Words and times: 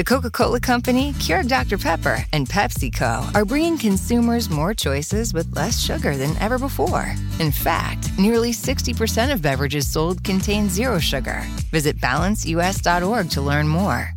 The 0.00 0.04
Coca 0.04 0.30
Cola 0.30 0.60
Company, 0.60 1.12
Keurig 1.18 1.46
Dr. 1.46 1.76
Pepper, 1.76 2.24
and 2.32 2.48
PepsiCo 2.48 3.34
are 3.34 3.44
bringing 3.44 3.76
consumers 3.76 4.48
more 4.48 4.72
choices 4.72 5.34
with 5.34 5.54
less 5.54 5.78
sugar 5.78 6.16
than 6.16 6.38
ever 6.38 6.58
before. 6.58 7.14
In 7.38 7.52
fact, 7.52 8.10
nearly 8.18 8.52
60% 8.52 9.30
of 9.30 9.42
beverages 9.42 9.86
sold 9.86 10.24
contain 10.24 10.70
zero 10.70 10.98
sugar. 11.00 11.42
Visit 11.70 11.98
balanceus.org 11.98 13.28
to 13.28 13.42
learn 13.42 13.68
more. 13.68 14.14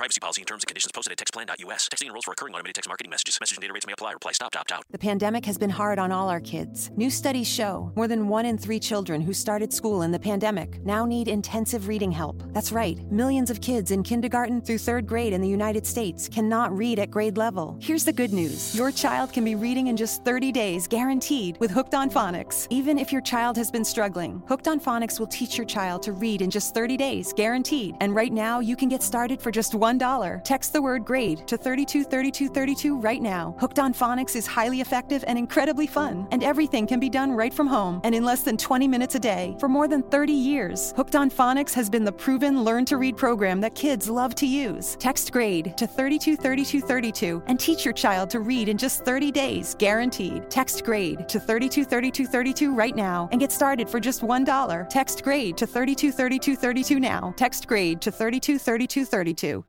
Privacy 0.00 0.18
policy 0.18 0.40
and 0.40 0.48
terms 0.48 0.62
and 0.62 0.66
conditions 0.66 0.92
posted 0.92 1.12
at 1.12 1.18
textplan.us. 1.18 1.88
Texting 1.92 2.06
enrolls 2.06 2.24
for 2.24 2.30
recurring 2.30 2.54
automated 2.54 2.74
text 2.74 2.88
marketing 2.88 3.10
messages. 3.10 3.36
Message 3.38 3.58
and 3.58 3.60
data 3.60 3.74
rates 3.74 3.86
may 3.86 3.92
apply. 3.92 4.12
Reply 4.12 4.32
stop 4.32 4.50
to 4.52 4.58
opt 4.58 4.72
out. 4.72 4.82
The 4.90 4.98
pandemic 4.98 5.44
has 5.44 5.58
been 5.58 5.68
hard 5.68 5.98
on 5.98 6.10
all 6.10 6.30
our 6.30 6.40
kids. 6.40 6.90
New 6.96 7.10
studies 7.10 7.46
show 7.46 7.92
more 7.96 8.08
than 8.08 8.26
one 8.26 8.46
in 8.46 8.56
three 8.56 8.80
children 8.80 9.20
who 9.20 9.34
started 9.34 9.74
school 9.74 10.00
in 10.00 10.10
the 10.10 10.18
pandemic 10.18 10.82
now 10.86 11.04
need 11.04 11.28
intensive 11.28 11.86
reading 11.86 12.10
help. 12.10 12.42
That's 12.54 12.72
right. 12.72 12.98
Millions 13.12 13.50
of 13.50 13.60
kids 13.60 13.90
in 13.90 14.02
kindergarten 14.02 14.62
through 14.62 14.78
third 14.78 15.06
grade 15.06 15.34
in 15.34 15.42
the 15.42 15.48
United 15.48 15.86
States 15.86 16.30
cannot 16.30 16.74
read 16.74 16.98
at 16.98 17.10
grade 17.10 17.36
level. 17.36 17.76
Here's 17.78 18.06
the 18.06 18.12
good 18.14 18.32
news. 18.32 18.74
Your 18.74 18.90
child 18.90 19.34
can 19.34 19.44
be 19.44 19.54
reading 19.54 19.88
in 19.88 19.98
just 19.98 20.24
30 20.24 20.50
days, 20.50 20.88
guaranteed, 20.88 21.58
with 21.60 21.70
Hooked 21.70 21.94
on 21.94 22.08
Phonics. 22.08 22.66
Even 22.70 22.98
if 22.98 23.12
your 23.12 23.20
child 23.20 23.54
has 23.58 23.70
been 23.70 23.84
struggling, 23.84 24.42
Hooked 24.48 24.66
on 24.66 24.80
Phonics 24.80 25.20
will 25.20 25.26
teach 25.26 25.58
your 25.58 25.66
child 25.66 26.02
to 26.04 26.12
read 26.12 26.40
in 26.40 26.48
just 26.48 26.72
30 26.72 26.96
days, 26.96 27.34
guaranteed. 27.34 27.96
And 28.00 28.14
right 28.14 28.32
now, 28.32 28.60
you 28.60 28.76
can 28.76 28.88
get 28.88 29.02
started 29.02 29.42
for 29.42 29.50
just 29.50 29.74
$1. 29.98 30.44
Text 30.44 30.72
the 30.72 30.82
word 30.82 31.04
grade 31.04 31.46
to 31.46 31.56
323232 31.56 32.98
right 32.98 33.22
now. 33.22 33.54
Hooked 33.58 33.78
on 33.78 33.92
Phonics 33.92 34.36
is 34.36 34.46
highly 34.46 34.80
effective 34.80 35.24
and 35.26 35.38
incredibly 35.38 35.86
fun, 35.86 36.26
and 36.30 36.44
everything 36.44 36.86
can 36.86 37.00
be 37.00 37.08
done 37.08 37.32
right 37.32 37.52
from 37.52 37.66
home 37.66 38.00
and 38.04 38.14
in 38.14 38.24
less 38.24 38.42
than 38.42 38.56
20 38.56 38.86
minutes 38.86 39.14
a 39.14 39.18
day 39.18 39.56
for 39.58 39.68
more 39.68 39.88
than 39.88 40.02
30 40.02 40.32
years. 40.32 40.92
Hooked 40.96 41.16
on 41.16 41.30
Phonics 41.30 41.74
has 41.74 41.90
been 41.90 42.04
the 42.04 42.12
proven 42.12 42.62
learn 42.62 42.84
to 42.86 42.96
read 42.96 43.16
program 43.16 43.60
that 43.60 43.74
kids 43.74 44.08
love 44.08 44.34
to 44.36 44.46
use. 44.46 44.96
Text 44.98 45.32
grade 45.32 45.74
to 45.76 45.86
323232 45.86 47.42
and 47.46 47.58
teach 47.58 47.84
your 47.84 47.94
child 47.94 48.30
to 48.30 48.40
read 48.40 48.68
in 48.68 48.78
just 48.78 49.04
30 49.04 49.32
days, 49.32 49.74
guaranteed. 49.78 50.50
Text 50.50 50.84
grade 50.84 51.28
to 51.28 51.40
323232 51.40 52.74
right 52.74 52.96
now 52.96 53.28
and 53.32 53.40
get 53.40 53.52
started 53.52 53.88
for 53.88 54.00
just 54.00 54.22
$1. 54.22 54.88
Text 54.88 55.22
grade 55.22 55.56
to 55.56 55.66
323232 55.66 57.00
now. 57.00 57.34
Text 57.36 57.66
grade 57.66 58.00
to 58.00 58.10
323232. 58.10 59.64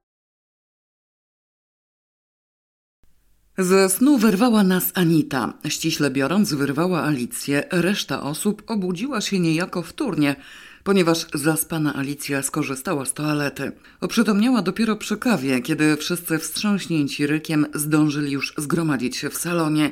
Ze 3.57 3.89
snu 3.89 4.17
wyrwała 4.17 4.63
nas 4.63 4.91
Anita. 4.93 5.53
Ściśle 5.67 6.11
biorąc, 6.11 6.53
wyrwała 6.53 7.03
Alicję. 7.03 7.63
Reszta 7.71 8.23
osób 8.23 8.63
obudziła 8.67 9.21
się 9.21 9.39
niejako 9.39 9.81
wtórnie, 9.81 10.35
ponieważ 10.83 11.25
zaspana 11.33 11.95
Alicja 11.95 12.41
skorzystała 12.41 13.05
z 13.05 13.13
toalety. 13.13 13.71
Oprzytomniała 14.01 14.61
dopiero 14.61 14.95
przy 14.95 15.17
kawie, 15.17 15.61
kiedy 15.61 15.97
wszyscy 15.97 16.39
wstrząśnięci 16.39 17.27
rykiem 17.27 17.65
zdążyli 17.73 18.31
już 18.31 18.53
zgromadzić 18.57 19.17
się 19.17 19.29
w 19.29 19.37
salonie. 19.37 19.91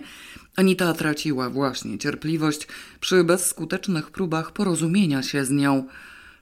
Anita 0.56 0.94
traciła 0.94 1.50
właśnie 1.50 1.98
cierpliwość 1.98 2.68
przy 3.00 3.24
bezskutecznych 3.24 4.12
próbach 4.12 4.52
porozumienia 4.52 5.24
się 5.24 5.46
z 5.46 5.52
nią. 5.52 5.86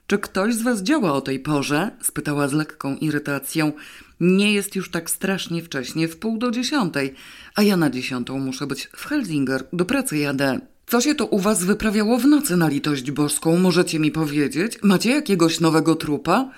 Czy 0.08 0.18
ktoś 0.18 0.54
z 0.54 0.62
was 0.62 0.82
działa 0.82 1.12
o 1.12 1.20
tej 1.20 1.40
porze? 1.40 1.90
spytała 2.02 2.48
z 2.48 2.52
lekką 2.52 2.96
irytacją. 2.96 3.72
Nie 4.20 4.52
jest 4.52 4.76
już 4.76 4.90
tak 4.90 5.10
strasznie 5.10 5.62
wcześnie, 5.62 6.08
w 6.08 6.16
pół 6.16 6.38
do 6.38 6.50
dziesiątej, 6.50 7.14
a 7.54 7.62
ja 7.62 7.76
na 7.76 7.90
dziesiątą 7.90 8.38
muszę 8.38 8.66
być 8.66 8.88
w 8.96 9.06
Helsinger, 9.06 9.64
do 9.72 9.84
pracy 9.84 10.18
jadę. 10.18 10.60
Co 10.86 11.00
się 11.00 11.14
to 11.14 11.26
u 11.26 11.38
was 11.38 11.64
wyprawiało 11.64 12.18
w 12.18 12.26
nocy 12.26 12.56
na 12.56 12.68
litość 12.68 13.10
boską, 13.10 13.56
możecie 13.56 13.98
mi 13.98 14.10
powiedzieć? 14.10 14.78
Macie 14.82 15.10
jakiegoś 15.10 15.60
nowego 15.60 15.94
trupa? 15.94 16.50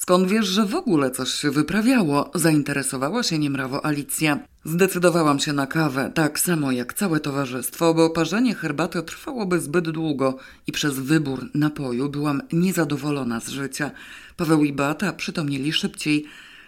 Skąd 0.00 0.28
wiesz, 0.28 0.46
że 0.46 0.66
w 0.66 0.74
ogóle 0.74 1.10
coś 1.10 1.30
się 1.30 1.50
wyprawiało? 1.50 2.30
Zainteresowała 2.34 3.22
się 3.22 3.38
niemrawo 3.38 3.86
Alicja. 3.86 4.38
Zdecydowałam 4.64 5.40
się 5.40 5.52
na 5.52 5.66
kawę, 5.66 6.12
tak 6.14 6.40
samo 6.40 6.72
jak 6.72 6.94
całe 6.94 7.20
towarzystwo, 7.20 7.94
bo 7.94 8.10
parzenie 8.10 8.54
herbaty 8.54 9.02
trwałoby 9.02 9.60
zbyt 9.60 9.90
długo 9.90 10.38
i 10.66 10.72
przez 10.72 10.98
wybór 10.98 11.50
napoju 11.54 12.08
byłam 12.08 12.42
niezadowolona 12.52 13.40
z 13.40 13.48
życia. 13.48 13.90
Paweł 14.36 14.64
i 14.64 14.72
Beata 14.72 15.12
przytomnieli 15.12 15.72
szybciej. 15.72 16.26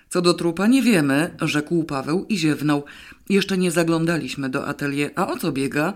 Co 0.09 0.22
do 0.22 0.34
trupa 0.34 0.66
nie 0.66 0.82
wiemy, 0.82 1.37
rzekł 1.41 1.84
Paweł 1.84 2.26
i 2.28 2.38
ziewnął. 2.38 2.84
Jeszcze 3.28 3.59
nie 3.59 3.71
zaglądaliśmy 3.71 4.48
do 4.48 4.66
atelier, 4.66 5.10
a 5.16 5.28
o 5.28 5.37
co 5.37 5.53
biega? 5.53 5.94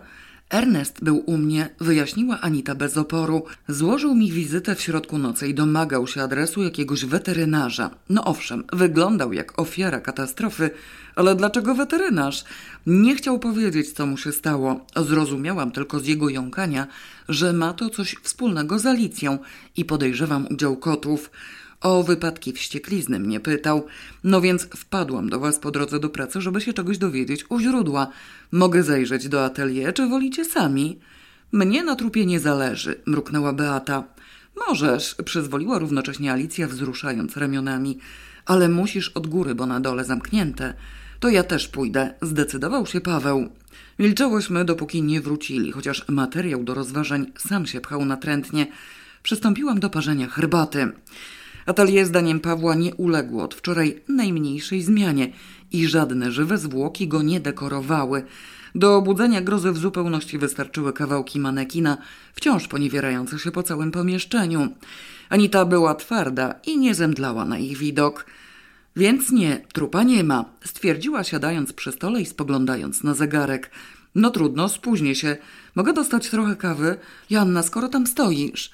Ernest 0.51 1.05
był 1.05 1.23
u 1.27 1.39
mnie, 1.39 1.69
wyjaśniła 1.81 2.41
Anita 2.41 2.75
bez 2.75 2.97
oporu. 2.97 3.45
Złożył 3.69 4.15
mi 4.15 4.33
wizytę 4.33 4.75
w 4.75 4.81
środku 4.81 5.19
nocy 5.19 5.49
i 5.49 5.55
domagał 5.55 6.07
się 6.07 6.23
adresu 6.23 6.62
jakiegoś 6.62 7.05
weterynarza. 7.05 7.91
No 8.09 8.25
owszem, 8.25 8.65
wyglądał 8.73 9.33
jak 9.33 9.61
ofiara 9.61 10.01
katastrofy, 10.01 10.71
ale 11.17 11.34
dlaczego 11.34 11.75
weterynarz? 11.75 12.45
Nie 12.87 13.17
chciał 13.17 13.39
powiedzieć, 13.39 13.93
co 13.93 14.07
mu 14.07 14.17
się 14.17 14.33
stało. 14.33 14.87
Zrozumiałam 14.97 15.71
tylko 15.71 16.01
z 16.01 16.07
jego 16.07 16.29
jąkania, 16.29 16.87
że 17.28 17.53
ma 17.53 17.73
to 17.73 17.91
coś 17.91 18.17
wspólnego 18.23 18.78
z 18.78 18.87
Alicją 18.87 19.39
i 19.77 19.84
podejrzewam 19.84 20.47
udział 20.51 20.77
kotów. 20.77 21.31
O 21.81 22.03
wypadki 22.03 22.53
wścieklizny 22.53 23.19
mnie 23.19 23.41
pytał, 23.41 23.87
no 24.25 24.41
więc 24.41 24.63
wpadłam 24.63 25.29
do 25.29 25.41
was 25.41 25.59
po 25.59 25.71
drodze 25.71 26.01
do 26.01 26.09
pracy, 26.09 26.41
żeby 26.41 26.61
się 26.61 26.73
czegoś 26.73 26.99
dowiedzieć 26.99 27.45
u 27.51 27.61
źródła. 27.61 28.09
Mogę 28.53 28.83
zajrzeć 28.83 29.29
do 29.29 29.45
atelier, 29.45 29.95
czy 29.95 30.07
wolicie 30.07 30.45
sami? 30.45 30.99
Mnie 31.53 31.85
na 31.85 31.97
trupie 31.97 32.27
nie 32.27 32.41
zależy, 32.41 33.01
mruknęła 33.07 33.53
Beata. 33.53 34.05
Możesz, 34.69 35.15
przyzwoliła 35.25 35.79
równocześnie 35.79 36.33
Alicja, 36.33 36.69
wzruszając 36.69 37.37
ramionami, 37.37 37.99
ale 38.47 38.69
musisz 38.69 39.09
od 39.09 39.27
góry, 39.27 39.55
bo 39.55 39.67
na 39.67 39.81
dole 39.81 40.05
zamknięte. 40.05 40.75
To 41.21 41.29
ja 41.29 41.43
też 41.43 41.69
pójdę, 41.69 42.15
zdecydował 42.23 42.87
się 42.87 43.01
Paweł. 43.01 43.49
Milczałyśmy, 43.99 44.65
dopóki 44.65 45.03
nie 45.03 45.21
wrócili, 45.21 45.73
chociaż 45.73 46.09
materiał 46.09 46.65
do 46.65 46.75
rozważań 46.75 47.33
sam 47.39 47.67
się 47.67 47.81
pchał 47.81 48.05
natrętnie. 48.05 48.67
Przystąpiłam 49.23 49.81
do 49.81 49.91
parzenia 49.91 50.29
herbaty. 50.29 50.93
Atelier 51.66 52.06
zdaniem 52.06 52.41
Pawła 52.41 52.75
nie 52.75 52.94
uległo 52.94 53.43
od 53.43 53.54
wczoraj 53.54 54.00
najmniejszej 54.09 54.82
zmianie 54.82 55.32
i 55.72 55.87
żadne 55.87 56.32
żywe 56.32 56.59
zwłoki 56.59 57.09
go 57.09 57.22
nie 57.22 57.41
dekorowały. 57.41 58.25
Do 58.75 58.97
obudzenia 58.97 59.41
grozy 59.41 59.72
w 59.72 59.78
zupełności 59.78 60.38
wystarczyły 60.38 60.93
kawałki 60.93 61.41
manekina, 61.41 61.99
wciąż 62.34 62.69
poniewierające 62.69 63.38
się 63.38 63.50
po 63.50 63.62
całym 63.62 63.91
pomieszczeniu. 63.91 64.69
Anita 65.28 65.65
była 65.65 65.94
twarda 65.94 66.54
i 66.66 66.78
nie 66.78 66.94
zemdlała 66.94 67.44
na 67.44 67.59
ich 67.59 67.78
widok. 67.78 68.27
Więc 68.97 69.31
nie, 69.31 69.60
trupa 69.72 70.03
nie 70.03 70.25
ma, 70.25 70.44
stwierdziła 70.65 71.25
siadając 71.25 71.72
przy 71.72 71.93
stole 71.93 72.21
i 72.21 72.27
spoglądając 72.27 73.03
na 73.03 73.15
zegarek. 73.15 73.71
No 74.15 74.31
trudno, 74.31 74.69
spóźnię 74.69 75.15
się. 75.15 75.37
Mogę 75.75 75.93
dostać 75.93 76.31
trochę 76.31 76.56
kawy? 76.56 76.97
Janna, 77.31 77.62
skoro 77.62 77.88
tam 77.88 78.06
stoisz. 78.06 78.71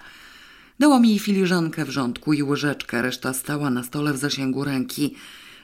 Dała 0.83 1.01
mi 1.01 1.19
filiżankę 1.19 1.85
wrzątku 1.85 2.33
i 2.33 2.43
łyżeczkę, 2.43 3.03
reszta 3.03 3.33
stała 3.33 3.71
na 3.71 3.83
stole 3.83 4.13
w 4.13 4.17
zasięgu 4.17 4.65
ręki. 4.65 5.15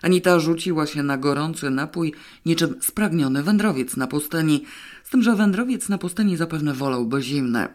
Anita 0.03 0.41
rzuciła 0.41 0.87
się 0.87 1.03
na 1.03 1.17
gorący 1.17 1.71
napój, 1.71 2.15
niczym 2.47 2.75
spragniony 2.81 3.43
wędrowiec 3.43 3.97
na 3.97 4.07
pustyni, 4.07 4.65
z 5.05 5.11
tym, 5.11 5.23
że 5.23 5.37
wędrowiec 5.37 5.89
na 5.89 5.99
pustyni 5.99 6.37
zapewne 6.37 6.75
wolałby 6.75 7.23
zimne. 7.23 7.69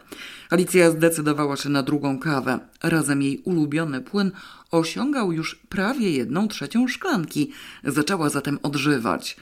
Alicja 0.50 0.90
zdecydowała 0.90 1.56
się 1.56 1.68
na 1.68 1.82
drugą 1.82 2.18
kawę. 2.18 2.58
Razem 2.82 3.22
jej 3.22 3.38
ulubiony 3.38 4.00
płyn 4.00 4.30
osiągał 4.70 5.32
już 5.32 5.54
prawie 5.54 6.10
jedną 6.10 6.48
trzecią 6.48 6.88
szklanki. 6.88 7.50
Zaczęła 7.84 8.30
zatem 8.30 8.58
odżywać. 8.62 9.36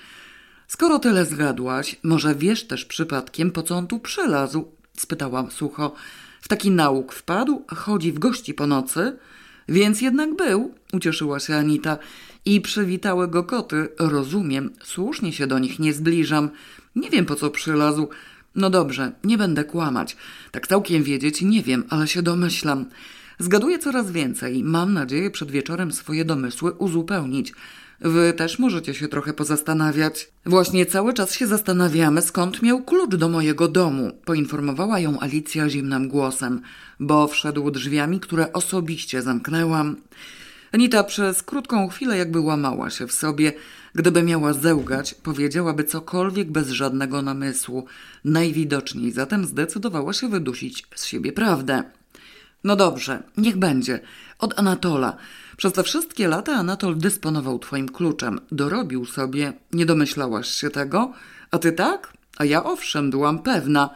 Skoro 0.68 0.98
tyle 0.98 1.26
zgadłaś, 1.26 1.96
może 2.02 2.34
wiesz 2.34 2.66
też 2.66 2.84
przypadkiem, 2.84 3.50
po 3.50 3.62
co 3.62 3.76
on 3.76 3.86
tu 3.86 3.98
przylazł? 3.98 4.72
spytałam 4.96 5.50
sucho. 5.50 5.94
W 6.42 6.48
taki 6.48 6.70
nauk 6.70 7.12
wpadł, 7.12 7.64
chodzi 7.68 8.12
w 8.12 8.18
gości 8.18 8.54
po 8.54 8.66
nocy. 8.66 9.18
Więc 9.68 10.00
jednak 10.00 10.36
był, 10.36 10.74
ucieszyła 10.92 11.40
się 11.40 11.56
Anita. 11.56 11.98
I 12.44 12.60
przywitały 12.60 13.28
go 13.28 13.44
koty. 13.44 13.88
Rozumiem, 13.98 14.70
słusznie 14.84 15.32
się 15.32 15.46
do 15.46 15.58
nich 15.58 15.78
nie 15.78 15.92
zbliżam. 15.92 16.50
Nie 16.96 17.10
wiem 17.10 17.26
po 17.26 17.34
co 17.34 17.50
przylazł. 17.50 18.08
No 18.54 18.70
dobrze, 18.70 19.12
nie 19.24 19.38
będę 19.38 19.64
kłamać. 19.64 20.16
Tak 20.50 20.66
całkiem 20.66 21.02
wiedzieć 21.02 21.42
nie 21.42 21.62
wiem, 21.62 21.84
ale 21.88 22.08
się 22.08 22.22
domyślam. 22.22 22.86
Zgaduję 23.38 23.78
coraz 23.78 24.10
więcej. 24.10 24.64
Mam 24.64 24.92
nadzieję 24.92 25.30
przed 25.30 25.50
wieczorem 25.50 25.92
swoje 25.92 26.24
domysły 26.24 26.72
uzupełnić. 26.72 27.52
Wy 28.04 28.32
też 28.32 28.58
możecie 28.58 28.94
się 28.94 29.08
trochę 29.08 29.32
pozastanawiać. 29.32 30.28
Właśnie 30.46 30.86
cały 30.86 31.14
czas 31.14 31.34
się 31.34 31.46
zastanawiamy, 31.46 32.22
skąd 32.22 32.62
miał 32.62 32.82
klucz 32.82 33.14
do 33.14 33.28
mojego 33.28 33.68
domu, 33.68 34.10
poinformowała 34.24 35.00
ją 35.00 35.20
Alicja 35.20 35.68
zimnym 35.68 36.08
głosem, 36.08 36.60
bo 37.00 37.28
wszedł 37.28 37.70
drzwiami, 37.70 38.20
które 38.20 38.52
osobiście 38.52 39.22
zamknęłam. 39.22 39.96
Anita 40.72 41.04
przez 41.04 41.42
krótką 41.42 41.88
chwilę 41.88 42.18
jakby 42.18 42.40
łamała 42.40 42.90
się 42.90 43.06
w 43.06 43.12
sobie. 43.12 43.52
Gdyby 43.94 44.22
miała 44.22 44.52
zełgać, 44.52 45.14
powiedziałaby 45.14 45.84
cokolwiek 45.84 46.50
bez 46.50 46.68
żadnego 46.68 47.22
namysłu. 47.22 47.86
Najwidoczniej 48.24 49.12
zatem 49.12 49.44
zdecydowała 49.44 50.12
się 50.12 50.28
wydusić 50.28 50.86
z 50.94 51.04
siebie 51.04 51.32
prawdę. 51.32 51.82
No 52.64 52.76
dobrze, 52.76 53.22
niech 53.36 53.56
będzie. 53.56 54.00
Od 54.38 54.58
Anatola. 54.58 55.16
Przez 55.62 55.72
te 55.72 55.82
wszystkie 55.82 56.28
lata 56.28 56.52
Anatol 56.52 56.98
dysponował 56.98 57.58
twoim 57.58 57.88
kluczem. 57.88 58.40
Dorobił 58.52 59.06
sobie. 59.06 59.52
Nie 59.72 59.86
domyślałaś 59.86 60.48
się 60.48 60.70
tego? 60.70 61.12
A 61.50 61.58
ty 61.58 61.72
tak? 61.72 62.12
A 62.38 62.44
ja 62.44 62.64
owszem, 62.64 63.10
byłam 63.10 63.38
pewna. 63.38 63.90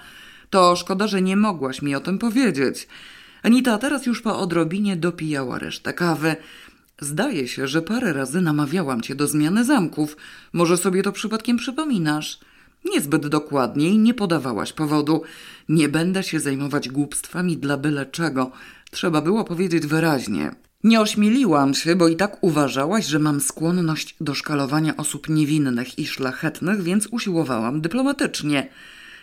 To 0.51 0.77
szkoda, 0.77 1.07
że 1.07 1.23
nie 1.23 1.37
mogłaś 1.37 1.83
mi 1.83 1.95
o 1.95 2.01
tym 2.01 2.19
powiedzieć. 2.19 2.89
Anita 3.43 3.79
teraz 3.79 4.07
już 4.07 4.23
po 4.23 4.39
odrobinie 4.39 4.97
dopijała 4.97 5.59
resztę 5.59 5.93
kawy. 5.93 6.37
Zdaje 7.01 7.49
się, 7.49 7.69
że 7.69 7.83
parę 7.83 8.13
razy 8.13 8.41
namawiałam 8.41 9.01
cię 9.01 9.15
do 9.15 9.29
zmiany 9.29 9.65
zamków. 9.65 10.17
Może 10.53 10.77
sobie 10.77 11.03
to 11.03 11.13
przypadkiem 11.13 11.57
przypominasz? 11.57 12.39
Niezbyt 12.85 13.27
dokładnie 13.27 13.89
i 13.89 13.99
nie 13.99 14.15
podawałaś 14.15 14.73
powodu. 14.73 15.23
Nie 15.69 15.89
będę 15.89 16.23
się 16.23 16.41
zajmować 16.41 16.89
głupstwami 16.89 17.57
dla 17.57 17.77
byle 17.77 18.07
czego. 18.07 18.51
Trzeba 18.91 19.21
było 19.21 19.45
powiedzieć 19.45 19.87
wyraźnie. 19.87 20.66
Nie 20.85 21.01
ośmieliłam 21.01 21.75
się, 21.75 21.97
bo 21.97 22.09
i 22.09 22.17
tak 22.17 22.37
uważałaś, 22.41 23.07
że 23.07 23.19
mam 23.19 23.41
skłonność 23.41 24.17
do 24.21 24.35
szkalowania 24.35 24.97
osób 24.97 25.29
niewinnych 25.29 25.99
i 25.99 26.07
szlachetnych, 26.07 26.83
więc 26.83 27.09
usiłowałam 27.11 27.81
dyplomatycznie. 27.81 28.69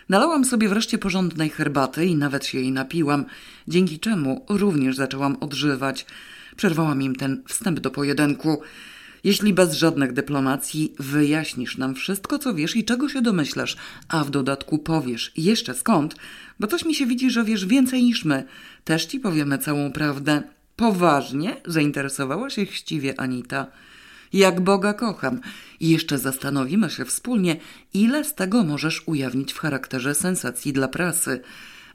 Nalałam 0.08 0.44
sobie 0.44 0.68
wreszcie 0.68 0.98
porządnej 0.98 1.50
herbaty 1.50 2.06
i 2.06 2.16
nawet 2.16 2.46
się 2.46 2.58
jej 2.58 2.72
napiłam, 2.72 3.24
dzięki 3.68 3.98
czemu 3.98 4.46
również 4.48 4.96
zaczęłam 4.96 5.36
odżywać. 5.40 6.06
Przerwałam 6.56 7.02
im 7.02 7.16
ten 7.16 7.42
wstęp 7.48 7.80
do 7.80 7.90
pojedynku. 7.90 8.62
Jeśli 9.24 9.54
bez 9.54 9.72
żadnych 9.72 10.12
dyplomacji 10.12 10.94
wyjaśnisz 10.98 11.78
nam 11.78 11.94
wszystko, 11.94 12.38
co 12.38 12.54
wiesz 12.54 12.76
i 12.76 12.84
czego 12.84 13.08
się 13.08 13.22
domyślasz, 13.22 13.76
a 14.08 14.24
w 14.24 14.30
dodatku 14.30 14.78
powiesz 14.78 15.32
jeszcze 15.36 15.74
skąd, 15.74 16.14
bo 16.60 16.66
coś 16.66 16.84
mi 16.84 16.94
się 16.94 17.06
widzi, 17.06 17.30
że 17.30 17.44
wiesz 17.44 17.66
więcej 17.66 18.04
niż 18.04 18.24
my, 18.24 18.44
też 18.84 19.04
ci 19.06 19.20
powiemy 19.20 19.58
całą 19.58 19.92
prawdę. 19.92 20.42
Poważnie 20.76 21.56
zainteresowała 21.66 22.50
się 22.50 22.66
chciwie 22.66 23.20
Anita. 23.20 23.66
Jak 24.32 24.60
Boga 24.60 24.94
kocham. 24.94 25.40
I 25.80 25.88
jeszcze 25.88 26.18
zastanowimy 26.18 26.90
się 26.90 27.04
wspólnie, 27.04 27.56
ile 27.94 28.24
z 28.24 28.34
tego 28.34 28.64
możesz 28.64 29.08
ujawnić 29.08 29.52
w 29.52 29.58
charakterze 29.58 30.14
sensacji 30.14 30.72
dla 30.72 30.88
prasy. 30.88 31.40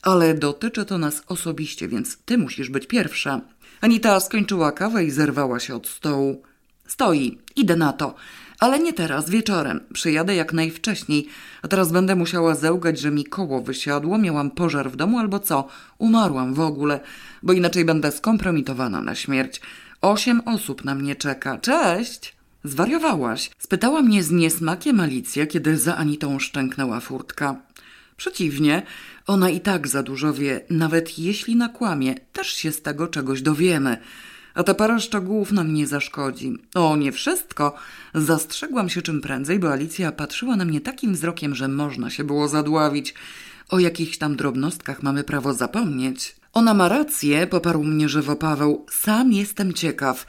Ale 0.01 0.33
dotyczy 0.33 0.85
to 0.85 0.97
nas 0.97 1.23
osobiście, 1.27 1.87
więc 1.87 2.17
ty 2.17 2.37
musisz 2.37 2.69
być 2.69 2.87
pierwsza. 2.87 3.41
Anita 3.81 4.19
skończyła 4.19 4.71
kawę 4.71 5.03
i 5.03 5.11
zerwała 5.11 5.59
się 5.59 5.75
od 5.75 5.87
stołu. 5.87 6.43
Stoi, 6.87 7.37
idę 7.55 7.75
na 7.75 7.93
to. 7.93 8.15
Ale 8.59 8.79
nie 8.79 8.93
teraz, 8.93 9.29
wieczorem. 9.29 9.79
Przyjadę 9.93 10.35
jak 10.35 10.53
najwcześniej. 10.53 11.27
A 11.61 11.67
teraz 11.67 11.91
będę 11.91 12.15
musiała 12.15 12.55
zełgać, 12.55 12.99
że 12.99 13.11
mi 13.11 13.25
koło 13.25 13.61
wysiadło, 13.61 14.17
miałam 14.17 14.51
pożar 14.51 14.91
w 14.91 14.95
domu 14.95 15.19
albo 15.19 15.39
co. 15.39 15.67
Umarłam 15.97 16.53
w 16.53 16.59
ogóle, 16.59 16.99
bo 17.43 17.53
inaczej 17.53 17.85
będę 17.85 18.11
skompromitowana 18.11 19.01
na 19.01 19.15
śmierć. 19.15 19.61
Osiem 20.01 20.41
osób 20.45 20.85
na 20.85 20.95
mnie 20.95 21.15
czeka. 21.15 21.57
Cześć! 21.57 22.35
Zwariowałaś? 22.63 23.51
Spytała 23.59 24.01
mnie 24.01 24.23
z 24.23 24.31
niesmakiem 24.31 24.99
Alicja, 24.99 25.47
kiedy 25.47 25.77
za 25.77 25.95
Anitą 25.95 26.39
szczęknęła 26.39 26.99
furtka. 26.99 27.55
Przeciwnie, 28.17 28.81
ona 29.27 29.49
i 29.49 29.59
tak 29.59 29.87
za 29.87 30.03
dużo 30.03 30.33
wie, 30.33 30.61
nawet 30.69 31.19
jeśli 31.19 31.55
nakłamie, 31.55 32.15
też 32.33 32.47
się 32.47 32.71
z 32.71 32.81
tego 32.81 33.07
czegoś 33.07 33.41
dowiemy. 33.41 33.97
A 34.59 34.63
te 34.63 34.75
parę 34.75 34.99
szczegółów 34.99 35.51
nam 35.51 35.73
nie 35.73 35.87
zaszkodzi. 35.87 36.57
O, 36.75 36.95
nie 36.95 37.11
wszystko. 37.11 37.75
Zastrzegłam 38.13 38.89
się 38.89 39.01
czym 39.01 39.21
prędzej, 39.21 39.59
bo 39.59 39.71
Alicja 39.71 40.11
patrzyła 40.11 40.55
na 40.55 40.65
mnie 40.65 40.81
takim 40.81 41.13
wzrokiem, 41.13 41.55
że 41.55 41.67
można 41.67 42.09
się 42.09 42.23
było 42.23 42.47
zadławić. 42.47 43.13
O 43.69 43.79
jakichś 43.79 44.17
tam 44.17 44.35
drobnostkach 44.35 45.03
mamy 45.03 45.23
prawo 45.23 45.53
zapomnieć. 45.53 46.35
Ona 46.53 46.73
ma 46.73 46.89
rację, 46.89 47.47
poparł 47.47 47.83
mnie 47.83 48.09
żywo 48.09 48.35
Paweł. 48.35 48.85
Sam 48.91 49.33
jestem 49.33 49.73
ciekaw. 49.73 50.25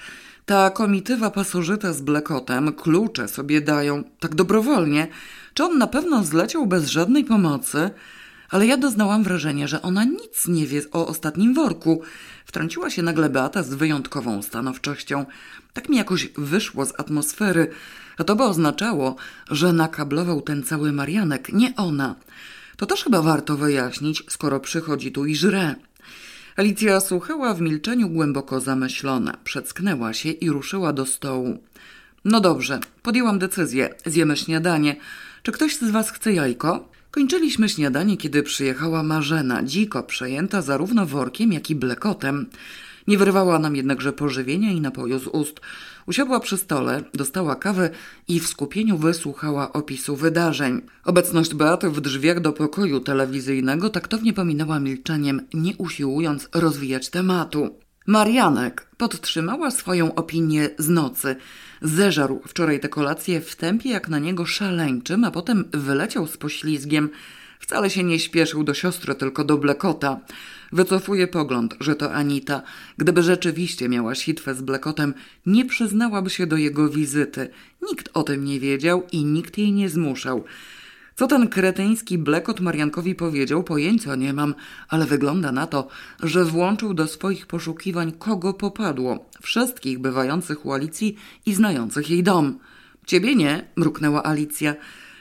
Ta 0.47 0.71
komitywa 0.71 1.31
pasożyta 1.31 1.93
z 1.93 2.01
blekotem 2.01 2.73
klucze 2.73 3.29
sobie 3.29 3.61
dają, 3.61 4.05
tak 4.21 4.35
dobrowolnie. 4.35 5.09
Czy 5.55 5.65
on 5.65 5.79
na 5.79 5.87
pewno 5.87 6.25
zleciał 6.25 6.67
bez 6.67 6.89
żadnej 6.89 7.25
pomocy? 7.25 7.91
Ale 8.51 8.67
ja 8.67 8.77
doznałam 8.77 9.23
wrażenia, 9.23 9.67
że 9.67 9.83
ona 9.83 10.05
nic 10.05 10.49
nie 10.49 10.67
wie 10.67 10.83
o 10.93 11.07
ostatnim 11.07 11.55
worku. 11.55 12.03
Wtrąciła 12.47 12.91
się 12.91 13.03
nagle 13.03 13.29
Beata 13.29 13.63
z 13.63 13.75
wyjątkową 13.75 14.43
stanowczością. 14.43 15.27
Tak 15.73 15.89
mi 15.89 15.97
jakoś 15.97 16.29
wyszło 16.37 16.87
z 16.87 17.01
atmosfery, 17.01 17.71
a 18.19 18.25
to 18.25 18.37
by 18.37 18.43
oznaczało, 18.43 19.17
że 19.51 19.73
nakablował 19.73 20.43
ten 20.43 20.63
cały 20.63 20.93
Marianek, 20.93 21.53
nie 21.53 21.77
ona. 21.77 22.15
To 22.77 22.87
też 22.87 23.05
chyba 23.05 23.23
warto 23.23 23.57
wyjaśnić, 23.57 24.23
skoro 24.29 24.61
przychodzi 24.61 25.13
tu 25.13 25.27
i 25.27 25.37
żre. 25.37 25.75
Alicja 26.57 27.01
słuchała 27.01 27.55
w 27.55 27.61
milczeniu 27.61 28.09
głęboko 28.09 28.61
zamyślona. 28.61 29.37
Przecknęła 29.45 30.13
się 30.13 30.29
i 30.29 30.51
ruszyła 30.51 30.93
do 30.93 31.07
stołu. 31.07 31.59
No 32.25 32.41
dobrze, 32.41 32.81
podjęłam 33.03 33.39
decyzję. 33.39 33.95
Zjemy 34.07 34.37
śniadanie. 34.37 34.97
Czy 35.43 35.53
ktoś 35.53 35.77
z 35.77 35.91
was 35.91 36.11
chce 36.11 36.33
jajko? 36.33 36.89
Kończyliśmy 37.11 37.69
śniadanie, 37.69 38.17
kiedy 38.17 38.43
przyjechała 38.43 39.03
Marzena, 39.03 39.63
dziko 39.63 40.03
przejęta 40.03 40.63
zarówno 40.63 41.07
workiem, 41.07 41.53
jak 41.53 41.71
i 41.71 41.75
blekotem. 41.75 42.47
Nie 43.07 43.19
wyrwała 43.19 43.59
nam 43.59 43.77
jednakże 43.77 44.13
pożywienia 44.13 44.73
i 44.73 44.81
napoju 44.81 45.19
z 45.19 45.27
ust. 45.27 45.61
Usiadła 46.07 46.41
przy 46.41 46.57
stole, 46.57 47.03
dostała 47.15 47.57
kawę 47.57 47.91
i 48.29 48.41
w 48.41 48.47
skupieniu 48.47 48.99
wysłuchała 48.99 49.73
opisu 49.73 50.17
wydarzeń. 50.17 50.83
Obecność 51.05 51.55
Beaty 51.55 51.91
w 51.91 52.01
drzwiach 52.01 52.41
do 52.41 52.53
pokoju 52.53 53.01
telewizyjnego 53.01 53.91
taktownie 53.91 54.33
pominęła 54.33 54.81
milczeniem, 54.81 55.47
nie 55.55 55.77
usiłując 55.77 56.49
rozwijać 56.55 57.09
tematu. 57.09 57.79
Marianek 58.07 58.87
podtrzymała 58.97 59.71
swoją 59.71 60.15
opinię 60.15 60.71
z 60.79 60.89
nocy. 60.89 61.37
Zeżarł 61.83 62.41
wczoraj 62.49 62.81
tę 62.81 62.89
kolację 62.89 63.41
w 63.41 63.57
tempie 63.57 63.91
jak 63.91 64.09
na 64.09 64.19
niego 64.19 64.47
szaleńczym, 64.47 65.25
a 65.25 65.31
potem 65.31 65.65
wyleciał 65.73 66.27
z 66.27 66.37
poślizgiem. 66.37 67.11
Wcale 67.61 67.91
się 67.91 68.05
nie 68.05 68.19
śpieszył 68.19 68.65
do 68.65 68.75
siostry, 68.75 69.15
tylko 69.15 69.45
do 69.45 69.59
Blekota. 69.59 70.21
Wycofuje 70.73 71.27
pogląd, 71.27 71.77
że 71.81 71.95
to 71.95 72.13
Anita. 72.15 72.63
Gdyby 72.97 73.23
rzeczywiście 73.23 73.89
miała 73.89 74.15
sitwę 74.15 74.55
z 74.55 74.63
Blekotem, 74.63 75.15
nie 75.47 75.65
przyznałaby 75.65 76.31
się 76.31 76.47
do 76.47 76.57
jego 76.57 76.89
wizyty. 76.89 77.49
Nikt 77.91 78.09
o 78.15 78.23
tym 78.23 78.45
nie 78.45 78.61
wiedział 78.61 79.07
i 79.13 79.25
nikt 79.25 79.59
jej 79.59 79.73
nie 79.73 79.89
zmuszał. 79.89 80.45
Co 81.17 81.27
ten 81.27 81.49
kretyński 81.49 82.19
blekot 82.19 82.61
Mariankowi 82.61 83.15
powiedział, 83.15 83.65
pojęcia 83.65 84.17
nie 84.17 84.33
mam, 84.33 84.55
ale 84.89 85.07
wygląda 85.07 85.53
na 85.53 85.67
to, 85.67 85.89
że 86.23 86.45
włączył 86.45 86.95
do 86.95 87.07
swoich 87.07 87.47
poszukiwań 87.47 88.13
kogo 88.13 88.55
popadło, 88.55 89.31
wszystkich 89.43 89.99
bywających 89.99 90.67
u 90.67 90.73
Alicji 90.73 91.17
i 91.47 91.55
znających 91.55 92.11
jej 92.11 92.23
dom. 92.23 92.59
Ciebie 93.07 93.37
nie, 93.37 93.65
mruknęła 93.77 94.27
Alicja. 94.27 94.75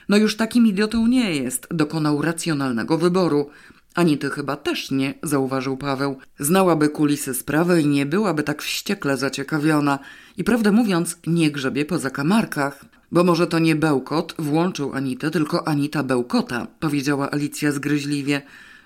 No 0.10 0.18
już 0.18 0.38
takim 0.38 0.68
idiotą 0.68 1.08
nie 1.08 1.36
jest, 1.36 1.68
dokonał 1.72 2.22
racjonalnego 2.22 2.98
wyboru. 2.98 3.50
Ani 3.96 4.18
ty 4.18 4.30
chyba 4.30 4.56
też 4.56 4.92
nie, 4.92 5.14
zauważył 5.24 5.78
Paweł. 5.78 6.18
Znałaby 6.40 6.90
kulisy 6.90 7.34
sprawy 7.34 7.82
i 7.82 7.88
nie 7.88 8.06
byłaby 8.06 8.44
tak 8.44 8.62
wściekle 8.62 9.18
zaciekawiona. 9.18 10.00
I 10.38 10.44
prawdę 10.44 10.72
mówiąc, 10.72 11.18
nie 11.28 11.52
grzebie 11.52 11.86
po 11.86 12.00
zakamarkach. 12.00 12.86
Bo 13.12 13.24
może 13.24 13.48
to 13.48 13.60
nie 13.60 13.76
bełkot 13.76 14.36
włączył 14.40 14.94
Anitę, 14.94 15.32
tylko 15.32 15.68
Anita 15.68 16.04
bełkota, 16.04 16.68
powiedziała 16.80 17.32
Alicja 17.32 17.72
zgryźliwie. 17.72 18.42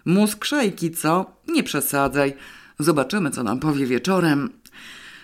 Mózg 0.05 0.45
szejki, 0.45 0.91
co? 0.91 1.37
Nie 1.47 1.63
przesadzaj. 1.63 2.33
Zobaczymy, 2.79 3.31
co 3.31 3.43
nam 3.43 3.59
powie 3.59 3.85
wieczorem. 3.85 4.49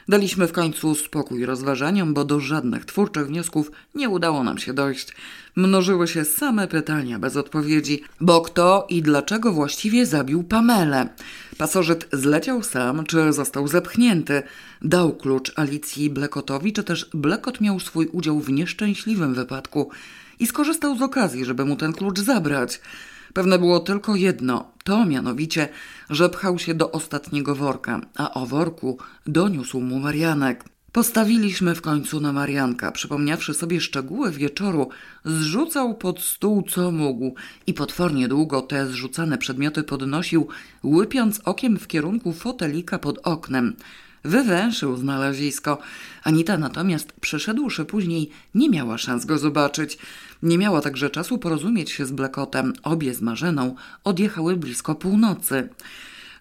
Daliśmy 0.09 0.47
w 0.47 0.51
końcu 0.51 0.95
spokój 0.95 1.45
rozważaniom, 1.45 2.13
bo 2.13 2.25
do 2.25 2.39
żadnych 2.39 2.85
twórczych 2.85 3.27
wniosków 3.27 3.71
nie 3.95 4.09
udało 4.09 4.43
nam 4.43 4.57
się 4.57 4.73
dojść. 4.73 5.15
Mnożyły 5.55 6.07
się 6.07 6.25
same 6.25 6.67
pytania 6.67 7.19
bez 7.19 7.37
odpowiedzi, 7.37 8.03
bo 8.21 8.41
kto 8.41 8.87
i 8.89 9.01
dlaczego 9.01 9.51
właściwie 9.51 10.05
zabił 10.05 10.43
Pamelę? 10.43 11.09
Pasożyt 11.57 12.07
zleciał 12.13 12.63
sam, 12.63 13.05
czy 13.05 13.33
został 13.33 13.67
zepchnięty? 13.67 14.43
Dał 14.81 15.15
klucz 15.15 15.51
Alicji 15.55 16.09
Blekotowi, 16.09 16.73
czy 16.73 16.83
też 16.83 17.09
Blekot 17.13 17.61
miał 17.61 17.79
swój 17.79 18.07
udział 18.07 18.39
w 18.39 18.49
nieszczęśliwym 18.49 19.33
wypadku 19.33 19.89
i 20.39 20.47
skorzystał 20.47 20.97
z 20.97 21.01
okazji, 21.01 21.45
żeby 21.45 21.65
mu 21.65 21.75
ten 21.75 21.93
klucz 21.93 22.19
zabrać? 22.19 22.81
Pewne 23.33 23.59
było 23.59 23.79
tylko 23.79 24.15
jedno, 24.15 24.71
to 24.83 25.05
mianowicie, 25.05 25.69
że 26.09 26.29
pchał 26.29 26.59
się 26.59 26.73
do 26.73 26.91
ostatniego 26.91 27.55
worka, 27.55 28.01
a 28.15 28.33
o 28.33 28.45
worku 28.45 28.97
doniósł 29.25 29.79
mu 29.79 29.99
Marianek. 29.99 30.63
Postawiliśmy 30.91 31.75
w 31.75 31.81
końcu 31.81 32.19
na 32.19 32.33
Marianka. 32.33 32.91
Przypomniawszy 32.91 33.53
sobie 33.53 33.81
szczegóły 33.81 34.31
wieczoru, 34.31 34.89
zrzucał 35.25 35.95
pod 35.95 36.21
stół 36.21 36.63
co 36.69 36.91
mógł 36.91 37.35
i 37.67 37.73
potwornie 37.73 38.27
długo 38.27 38.61
te 38.61 38.87
zrzucane 38.87 39.37
przedmioty 39.37 39.83
podnosił, 39.83 40.47
łypiąc 40.83 41.41
okiem 41.45 41.79
w 41.79 41.87
kierunku 41.87 42.33
fotelika 42.33 42.99
pod 42.99 43.19
oknem. 43.23 43.75
Wywęszył 44.23 44.97
znalezisko. 44.97 45.77
Anita 46.23 46.57
natomiast, 46.57 47.13
przyszedłszy 47.21 47.85
później, 47.85 48.29
nie 48.55 48.69
miała 48.69 48.97
szans 48.97 49.25
go 49.25 49.37
zobaczyć. 49.37 49.97
Nie 50.43 50.57
miała 50.57 50.81
także 50.81 51.09
czasu 51.09 51.37
porozumieć 51.37 51.91
się 51.91 52.05
z 52.05 52.11
Blekotem. 52.11 52.73
Obie 52.83 53.13
z 53.13 53.21
Marzeną 53.21 53.75
odjechały 54.03 54.55
blisko 54.55 54.95
północy. 54.95 55.69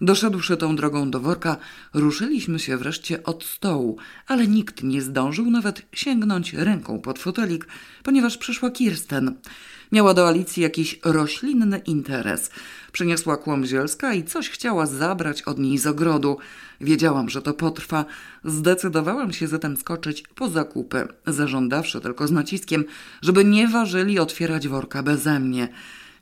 Doszedłszy 0.01 0.57
tą 0.57 0.77
drogą 0.77 1.11
do 1.11 1.21
worka, 1.21 1.57
ruszyliśmy 1.95 2.59
się 2.59 2.77
wreszcie 2.77 3.23
od 3.23 3.45
stołu, 3.45 3.97
ale 4.27 4.47
nikt 4.47 4.83
nie 4.83 5.03
zdążył 5.03 5.51
nawet 5.51 5.83
sięgnąć 5.93 6.55
ręką 6.55 7.01
pod 7.01 7.19
fotelik, 7.19 7.67
ponieważ 8.03 8.39
przyszła 8.39 8.71
Kirsten. 8.71 9.35
Miała 9.93 10.15
do 10.15 10.29
Alicji 10.29 10.63
jakiś 10.63 11.01
roślinny 11.05 11.79
interes. 11.79 12.51
Przyniosła 12.93 13.37
kłom 13.37 13.67
zielska 13.67 14.15
i 14.15 14.25
coś 14.25 14.49
chciała 14.49 14.87
zabrać 14.87 15.43
od 15.43 15.59
niej 15.59 15.79
z 15.79 15.87
ogrodu. 15.87 16.39
Wiedziałam, 16.81 17.29
że 17.29 17.43
to 17.43 17.55
potrwa. 17.55 18.05
Zdecydowałam 18.45 19.33
się 19.33 19.49
zatem 19.49 19.77
skoczyć 19.77 20.25
po 20.35 20.49
zakupy, 20.49 21.09
zażądawszy 21.27 22.01
tylko 22.01 22.27
z 22.27 22.31
naciskiem, 22.31 22.85
żeby 23.23 23.45
nie 23.45 23.69
ważyli 23.69 24.19
otwierać 24.19 24.69
worka 24.69 25.03
beze 25.03 25.41
mnie. 25.41 25.69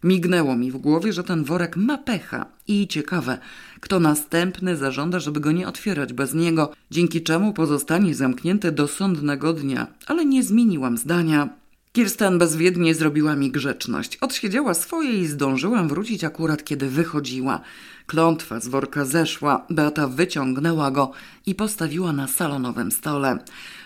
Mignęło 0.05 0.57
mi 0.57 0.71
w 0.71 0.77
głowie, 0.77 1.13
że 1.13 1.25
ten 1.25 1.45
worek 1.45 1.77
ma 1.77 1.99
pecha 1.99 2.47
i 2.69 2.89
ciekawe, 2.89 3.39
kto 3.81 4.01
następny 4.01 4.77
zażąda, 4.77 5.21
żeby 5.21 5.41
go 5.41 5.53
nie 5.53 5.69
otwierać 5.69 6.13
bez 6.13 6.35
niego, 6.35 6.73
dzięki 6.91 7.23
czemu 7.23 7.53
pozostanie 7.53 8.15
zamknięty 8.15 8.73
do 8.73 8.89
sądnego 8.89 9.53
dnia, 9.53 9.87
ale 10.07 10.25
nie 10.25 10.43
zmieniłam 10.43 10.99
zdania. 10.99 11.49
Kirsten 11.97 12.39
bezwiednie 12.39 12.95
zrobiła 12.95 13.37
mi 13.37 13.51
grzeczność. 13.51 14.17
Odsiedziała 14.17 14.75
swoje 14.75 15.21
i 15.21 15.27
zdążyłam 15.27 15.89
wrócić 15.89 16.25
akurat 16.25 16.65
kiedy 16.65 16.91
wychodziła. 16.91 17.61
Klątwa 18.07 18.61
z 18.61 18.69
worka 18.69 19.05
zeszła, 19.05 19.67
Beata 19.71 20.09
wyciągnęła 20.09 20.91
go 20.91 21.13
i 21.47 21.55
postawiła 21.55 22.13
na 22.13 22.29
salonowym 22.29 22.93
stole. 22.93 23.39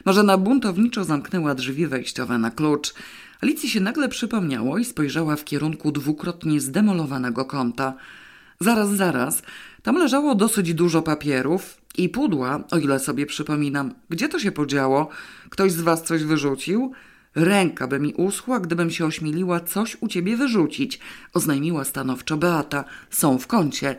Marzena 0.05 0.39
buntowniczo 0.39 1.05
zamknęła 1.05 1.55
drzwi 1.55 1.87
wejściowe 1.87 2.39
na 2.39 2.51
klucz. 2.51 2.95
Alicji 3.41 3.69
się 3.69 3.81
nagle 3.81 4.09
przypomniało 4.09 4.79
i 4.79 4.85
spojrzała 4.85 5.37
w 5.37 5.45
kierunku 5.45 5.93
dwukrotnie 5.93 6.61
zdemolowanego 6.61 7.45
kąta. 7.45 7.95
Zaraz, 8.61 8.91
zaraz. 8.91 9.43
Tam 9.83 9.97
leżało 9.97 10.35
dosyć 10.35 10.75
dużo 10.75 11.03
papierów 11.03 11.81
i 11.99 12.09
pudła, 12.09 12.65
o 12.71 12.79
ile 12.79 12.99
sobie 12.99 13.27
przypominam. 13.27 13.95
Gdzie 14.09 14.29
to 14.29 14.39
się 14.39 14.53
podziało? 14.53 15.09
Ktoś 15.51 15.73
z 15.73 15.81
was 15.81 16.03
coś 16.03 16.25
wyrzucił? 16.25 16.93
Ręka 17.35 17.87
by 17.87 18.01
mi 18.01 18.15
uschła, 18.15 18.61
gdybym 18.61 18.91
się 18.91 19.07
ośmieliła 19.07 19.61
coś 19.61 19.97
u 20.01 20.09
ciebie 20.09 20.37
wyrzucić, 20.37 21.01
oznajmiła 21.35 21.85
stanowczo 21.85 22.37
Beata. 22.37 22.85
Są 23.11 23.39
w 23.39 23.47
kącie. 23.47 23.97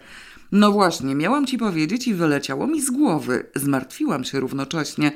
No 0.51 0.71
właśnie, 0.71 1.15
miałam 1.15 1.45
ci 1.45 1.57
powiedzieć 1.57 2.07
i 2.07 2.13
wyleciało 2.13 2.67
mi 2.67 2.81
z 2.81 2.91
głowy. 2.91 3.45
Zmartwiłam 3.55 4.23
się 4.23 4.39
równocześnie. 4.39 5.11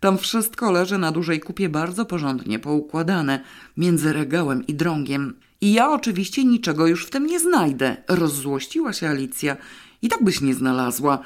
Tam 0.00 0.18
wszystko 0.18 0.70
leży 0.70 0.98
na 0.98 1.12
dużej 1.12 1.40
kupie 1.40 1.68
bardzo 1.68 2.04
porządnie 2.04 2.58
poukładane, 2.58 3.40
między 3.76 4.12
regałem 4.12 4.66
i 4.66 4.74
drągiem. 4.74 5.34
I 5.60 5.72
ja 5.72 5.90
oczywiście 5.90 6.44
niczego 6.44 6.86
już 6.86 7.06
w 7.06 7.10
tym 7.10 7.26
nie 7.26 7.40
znajdę. 7.40 7.96
Rozzłościła 8.08 8.92
się 8.92 9.08
Alicja. 9.08 9.56
I 10.02 10.08
tak 10.08 10.24
byś 10.24 10.40
nie 10.40 10.54
znalazła. 10.54 11.18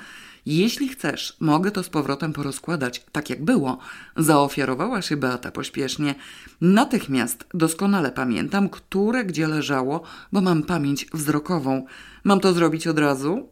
Jeśli 0.47 0.88
chcesz, 0.88 1.37
mogę 1.40 1.70
to 1.70 1.82
z 1.82 1.88
powrotem 1.88 2.32
porozkładać, 2.32 3.04
tak 3.12 3.30
jak 3.30 3.44
było. 3.44 3.78
Zaofiarowała 4.16 5.02
się 5.02 5.16
Beata 5.16 5.50
pośpiesznie. 5.50 6.14
Natychmiast 6.61 7.44
doskonale 7.54 8.12
pamiętam, 8.12 8.68
które 8.68 9.25
gdzie 9.25 9.49
leżało, 9.49 10.02
bo 10.32 10.40
mam 10.40 10.62
pamięć 10.62 11.06
wzrokową. 11.12 11.87
Mam 12.25 12.40
to 12.40 12.52
zrobić 12.52 12.87
od 12.87 12.99
razu? 12.99 13.49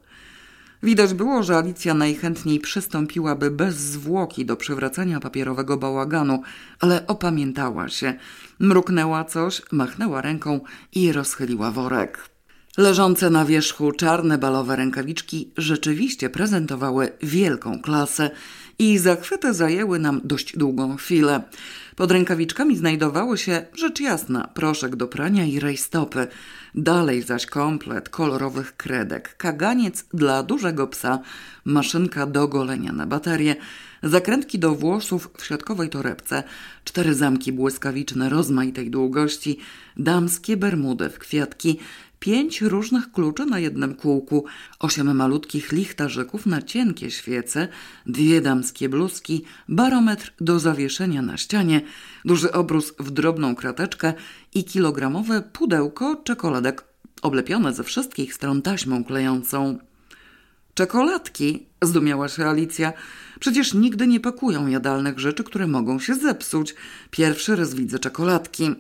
Widać 0.83 1.15
było, 1.15 1.43
że 1.43 1.57
Alicja 1.57 1.95
najchętniej 1.95 2.61
przystąpiłaby 2.61 3.51
bez 3.51 3.77
zwłoki 3.77 4.47
do 4.47 4.57
przywracania 4.57 5.21
papierowego 5.21 5.77
bałaganu, 5.77 6.43
ale 6.81 7.07
opamiętała 7.07 7.89
się. 7.89 8.15
Mruknęła 8.59 9.25
coś, 9.25 9.63
machnęła 9.73 10.21
ręką 10.21 10.61
i 10.93 11.13
rozchyliła 11.13 11.71
worek. 11.71 12.38
Leżące 12.79 13.31
na 13.31 13.45
wierzchu 13.45 13.93
czarne 13.93 14.39
balowe 14.39 14.77
rękawiczki 14.77 15.51
rzeczywiście 15.57 16.31
prezentowały 16.31 17.13
wielką 17.23 17.83
klasę 17.83 18.31
i 18.79 18.99
zachwyty 18.99 19.55
zajęły 19.55 19.99
nam 19.99 20.21
dość 20.25 20.57
długą 20.57 20.97
chwilę. 20.97 21.43
Pod 21.97 22.13
rękawiczkami 22.13 22.77
znajdowały 22.77 23.39
się, 23.39 23.63
rzecz 23.75 24.01
jasna, 24.01 24.49
proszek 24.55 24.97
do 24.97 25.07
prania 25.09 25.45
i 25.45 25.61
rejstopy. 25.61 26.27
Dalej 26.75 27.23
zaś 27.23 27.47
komplet 27.47 28.09
kolorowych 28.09 28.77
kredek, 28.77 29.37
kaganiec 29.37 30.05
dla 30.15 30.43
dużego 30.43 30.87
psa, 30.87 31.19
maszynka 31.65 32.27
do 32.27 32.49
golenia 32.49 32.93
na 32.93 33.07
baterię, 33.07 33.57
zakrętki 34.03 34.59
do 34.59 34.75
włosów 34.75 35.31
w 35.39 35.45
środkowej 35.45 35.89
torebce, 35.89 36.43
cztery 36.85 37.15
zamki 37.15 37.53
błyskawiczne 37.53 38.29
rozmaitej 38.29 38.91
długości, 38.91 39.59
damskie 39.97 40.57
bermudy 40.57 41.11
w 41.11 41.19
kwiatki, 41.19 41.79
pięć 42.21 42.61
różnych 42.61 43.13
kluczy 43.13 43.47
na 43.47 43.59
jednym 43.59 43.95
kółku, 43.95 44.45
osiem 44.79 45.17
malutkich 45.17 45.73
lichtarzyków 45.73 46.47
na 46.47 46.63
cienkie 46.63 47.11
świece, 47.11 47.69
dwie 48.07 48.41
damskie 48.41 48.89
bluzki, 48.89 49.45
barometr 49.69 50.33
do 50.41 50.59
zawieszenia 50.59 51.23
na 51.23 51.37
ścianie, 51.37 51.81
duży 52.25 52.53
obrus 52.53 52.95
w 52.99 53.11
drobną 53.11 53.55
krateczkę 53.55 54.13
i 54.55 54.65
kilogramowe 54.65 55.43
pudełko 55.53 56.17
czekoladek 56.17 56.85
oblepione 57.23 57.75
ze 57.75 57.85
wszystkich 57.85 58.35
stron 58.35 58.63
taśmą 58.63 59.05
klejącą. 59.05 59.79
Czekoladki, 60.75 61.67
zdumiała 61.83 62.29
się 62.29 62.47
Alicja. 62.47 62.93
Przecież 63.41 63.75
nigdy 63.75 64.07
nie 64.07 64.21
pakują 64.21 64.67
jadalnych 64.67 65.19
rzeczy, 65.19 65.45
które 65.45 65.67
mogą 65.67 66.01
się 66.01 66.15
zepsuć. 66.15 66.75
Pierwszy 67.11 67.57
raz 67.57 67.75
widzę 67.75 67.99
czekoladki. 67.99 68.71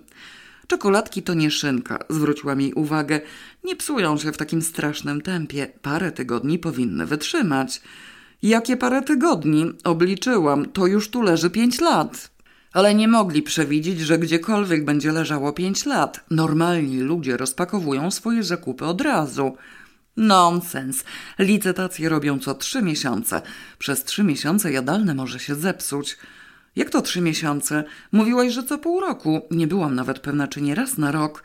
Czekoladki 0.68 1.22
to 1.22 1.34
nie 1.34 1.50
szynka, 1.50 1.98
zwróciła 2.10 2.54
mi 2.54 2.74
uwagę. 2.74 3.20
Nie 3.64 3.76
psują 3.76 4.18
się 4.18 4.32
w 4.32 4.36
takim 4.36 4.62
strasznym 4.62 5.20
tempie. 5.20 5.66
Parę 5.82 6.12
tygodni 6.12 6.58
powinny 6.58 7.06
wytrzymać. 7.06 7.80
Jakie 8.42 8.76
parę 8.76 9.02
tygodni? 9.02 9.72
Obliczyłam. 9.84 10.66
To 10.66 10.86
już 10.86 11.10
tu 11.10 11.22
leży 11.22 11.50
pięć 11.50 11.80
lat. 11.80 12.30
Ale 12.72 12.94
nie 12.94 13.08
mogli 13.08 13.42
przewidzieć, 13.42 14.00
że 14.00 14.18
gdziekolwiek 14.18 14.84
będzie 14.84 15.12
leżało 15.12 15.52
pięć 15.52 15.86
lat. 15.86 16.24
Normalni 16.30 17.00
ludzie 17.00 17.36
rozpakowują 17.36 18.10
swoje 18.10 18.42
zakupy 18.42 18.84
od 18.84 19.00
razu. 19.00 19.56
Nonsens. 20.16 21.04
Licytacje 21.38 22.08
robią 22.08 22.38
co 22.38 22.54
trzy 22.54 22.82
miesiące. 22.82 23.42
Przez 23.78 24.04
trzy 24.04 24.24
miesiące 24.24 24.72
jadalne 24.72 25.14
może 25.14 25.38
się 25.38 25.54
zepsuć. 25.54 26.16
Jak 26.78 26.90
to 26.90 27.02
trzy 27.02 27.20
miesiące? 27.20 27.84
Mówiłaś, 28.12 28.52
że 28.52 28.62
co 28.62 28.78
pół 28.78 29.00
roku. 29.00 29.40
Nie 29.50 29.66
byłam 29.66 29.94
nawet 29.94 30.18
pewna, 30.18 30.48
czy 30.48 30.60
nie 30.60 30.74
raz 30.74 30.98
na 30.98 31.12
rok. 31.12 31.44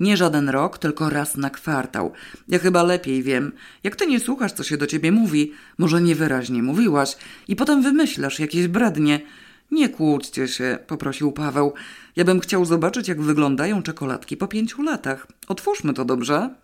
Nie 0.00 0.16
żaden 0.16 0.48
rok, 0.48 0.78
tylko 0.78 1.10
raz 1.10 1.36
na 1.36 1.50
kwartał. 1.50 2.12
Ja 2.48 2.58
chyba 2.58 2.82
lepiej 2.82 3.22
wiem. 3.22 3.52
Jak 3.84 3.96
ty 3.96 4.06
nie 4.06 4.20
słuchasz, 4.20 4.52
co 4.52 4.64
się 4.64 4.76
do 4.76 4.86
ciebie 4.86 5.12
mówi, 5.12 5.52
może 5.78 6.00
niewyraźnie 6.00 6.62
mówiłaś 6.62 7.16
i 7.48 7.56
potem 7.56 7.82
wymyślasz 7.82 8.40
jakieś 8.40 8.68
brednie. 8.68 9.20
Nie 9.70 9.88
kłóćcie 9.88 10.48
się, 10.48 10.78
poprosił 10.86 11.32
Paweł. 11.32 11.72
Ja 12.16 12.24
bym 12.24 12.40
chciał 12.40 12.64
zobaczyć, 12.64 13.08
jak 13.08 13.22
wyglądają 13.22 13.82
czekoladki 13.82 14.36
po 14.36 14.48
pięciu 14.48 14.82
latach. 14.82 15.26
Otwórzmy 15.48 15.94
to 15.94 16.04
dobrze? 16.04 16.54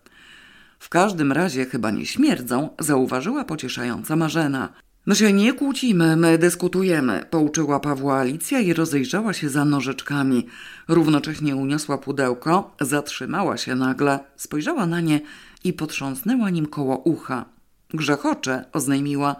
W 0.79 0.89
każdym 0.89 1.31
razie 1.31 1.65
chyba 1.65 1.91
nie 1.91 2.05
śmierdzą, 2.05 2.69
zauważyła 2.79 3.43
pocieszająca 3.45 4.15
Marzena. 4.15 4.69
My 5.05 5.15
się 5.15 5.33
nie 5.33 5.53
kłócimy, 5.53 6.15
my 6.15 6.37
dyskutujemy, 6.37 7.25
pouczyła 7.29 7.79
Pawła 7.79 8.17
Alicja 8.17 8.59
i 8.59 8.73
rozejrzała 8.73 9.33
się 9.33 9.49
za 9.49 9.65
nożyczkami. 9.65 10.47
Równocześnie 10.87 11.55
uniosła 11.55 11.97
pudełko, 11.97 12.75
zatrzymała 12.81 13.57
się 13.57 13.75
nagle, 13.75 14.19
spojrzała 14.35 14.85
na 14.85 15.01
nie 15.01 15.21
i 15.63 15.73
potrząsnęła 15.73 16.49
nim 16.49 16.65
koło 16.65 16.97
ucha. 16.97 17.45
Grzechocze, 17.93 18.65
oznajmiła. 18.73 19.35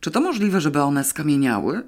Czy 0.00 0.10
to 0.10 0.20
możliwe, 0.20 0.60
żeby 0.60 0.80
one 0.80 1.04
skamieniały? 1.04 1.82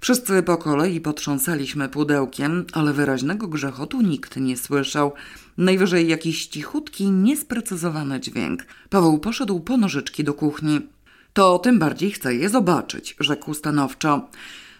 Wszyscy 0.00 0.42
po 0.42 0.56
kolei 0.56 1.00
potrząsaliśmy 1.00 1.88
pudełkiem, 1.88 2.64
ale 2.72 2.92
wyraźnego 2.92 3.48
grzechotu 3.48 4.02
nikt 4.02 4.36
nie 4.36 4.56
słyszał. 4.56 5.12
Najwyżej 5.58 6.08
jakiś 6.08 6.46
cichutki, 6.46 7.10
niesprecyzowany 7.10 8.20
dźwięk. 8.20 8.66
Paweł 8.90 9.18
poszedł 9.18 9.60
po 9.60 9.76
nożyczki 9.76 10.24
do 10.24 10.34
kuchni. 10.34 10.95
To 11.36 11.58
tym 11.58 11.78
bardziej 11.78 12.10
chcę 12.10 12.34
je 12.34 12.48
zobaczyć, 12.48 13.16
rzekł 13.20 13.54
stanowczo. 13.54 14.28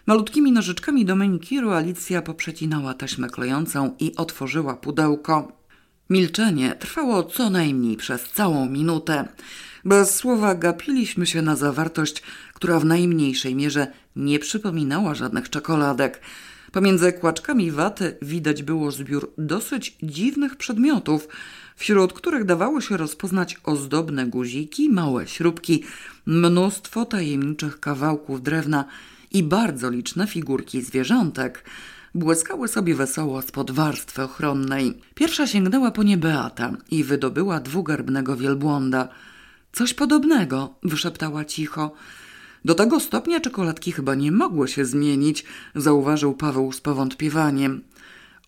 Malutkimi 0.05 0.51
nożyczkami 0.51 1.05
do 1.05 1.15
menikiru 1.15 1.71
Alicja 1.71 2.21
poprzecinała 2.21 2.93
taśmę 2.93 3.29
klejącą 3.29 3.95
i 3.99 4.15
otworzyła 4.15 4.75
pudełko. 4.75 5.51
Milczenie 6.09 6.75
trwało 6.75 7.23
co 7.23 7.49
najmniej 7.49 7.97
przez 7.97 8.23
całą 8.23 8.69
minutę. 8.69 9.27
Bez 9.85 10.15
słowa 10.15 10.55
gapiliśmy 10.55 11.25
się 11.25 11.41
na 11.41 11.55
zawartość, 11.55 12.23
która 12.53 12.79
w 12.79 12.85
najmniejszej 12.85 13.55
mierze 13.55 13.87
nie 14.15 14.39
przypominała 14.39 15.15
żadnych 15.15 15.49
czekoladek. 15.49 16.21
Pomiędzy 16.71 17.13
kłaczkami 17.13 17.71
waty 17.71 18.17
widać 18.21 18.63
było 18.63 18.91
zbiór 18.91 19.33
dosyć 19.37 19.97
dziwnych 20.03 20.55
przedmiotów, 20.55 21.27
wśród 21.75 22.13
których 22.13 22.45
dawało 22.45 22.81
się 22.81 22.97
rozpoznać 22.97 23.57
ozdobne 23.63 24.25
guziki, 24.25 24.89
małe 24.89 25.27
śrubki, 25.27 25.83
mnóstwo 26.27 27.05
tajemniczych 27.05 27.79
kawałków 27.79 28.41
drewna 28.41 28.85
i 29.31 29.43
bardzo 29.43 29.89
liczne 29.89 30.27
figurki 30.27 30.81
zwierzątek. 30.81 31.63
Błyskały 32.15 32.67
sobie 32.67 32.95
wesoło 32.95 33.41
spod 33.41 33.71
warstwy 33.71 34.23
ochronnej. 34.23 35.01
Pierwsza 35.15 35.47
sięgnęła 35.47 35.91
po 35.91 36.03
nie 36.03 36.17
Beata 36.17 36.71
i 36.91 37.03
wydobyła 37.03 37.59
dwugarbnego 37.59 38.37
wielbłąda. 38.37 39.09
Coś 39.71 39.93
podobnego, 39.93 40.75
wyszeptała 40.83 41.45
cicho. 41.45 41.91
Do 42.65 42.75
tego 42.75 42.99
stopnia 42.99 43.39
czekoladki 43.39 43.91
chyba 43.91 44.15
nie 44.15 44.31
mogły 44.31 44.67
się 44.67 44.85
zmienić, 44.85 45.45
zauważył 45.75 46.33
Paweł 46.33 46.71
z 46.71 46.81
powątpiewaniem. 46.81 47.81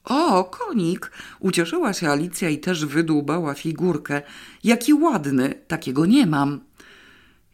O, 0.03 0.43
konik! 0.43 1.12
Ucieszyła 1.39 1.93
się 1.93 2.09
Alicja 2.09 2.50
i 2.50 2.57
też 2.57 2.86
wydłubała 2.86 3.53
figurkę. 3.53 4.21
Jaki 4.63 4.93
ładny, 4.93 5.53
takiego 5.67 6.05
nie 6.05 6.25
mam. 6.25 6.68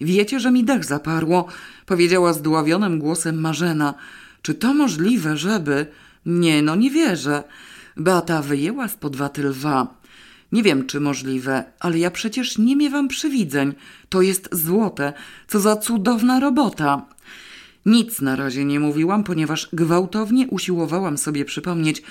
Wiecie, 0.02 0.40
że 0.40 0.52
mi 0.52 0.64
dech 0.64 0.86
zaparło, 0.86 1.48
powiedziała 1.86 2.34
zdławionym 2.34 3.00
głosem 3.00 3.42
Marzena. 3.42 3.94
Czy 4.42 4.54
to 4.54 4.74
możliwe, 4.74 5.38
żeby... 5.38 5.86
Nie, 6.26 6.62
no 6.62 6.76
nie 6.76 6.92
wierzę. 6.92 7.44
Beata 7.98 8.42
wyjęła 8.42 8.88
spod 8.88 9.16
waty 9.16 9.44
lwa. 9.44 9.88
Nie 10.52 10.64
wiem, 10.64 10.86
czy 10.86 11.00
możliwe, 11.00 11.64
ale 11.80 12.00
ja 12.00 12.12
przecież 12.12 12.58
nie 12.58 12.76
miewam 12.76 13.08
przywidzeń. 13.08 13.74
To 14.10 14.22
jest 14.22 14.50
złote. 14.52 15.14
Co 15.48 15.60
za 15.60 15.76
cudowna 15.76 16.40
robota. 16.40 17.06
Nic 17.86 18.22
na 18.22 18.36
razie 18.36 18.66
nie 18.66 18.80
mówiłam, 18.80 19.24
ponieważ 19.24 19.70
gwałtownie 19.74 20.48
usiłowałam 20.48 21.18
sobie 21.18 21.46
przypomnieć, 21.46 22.02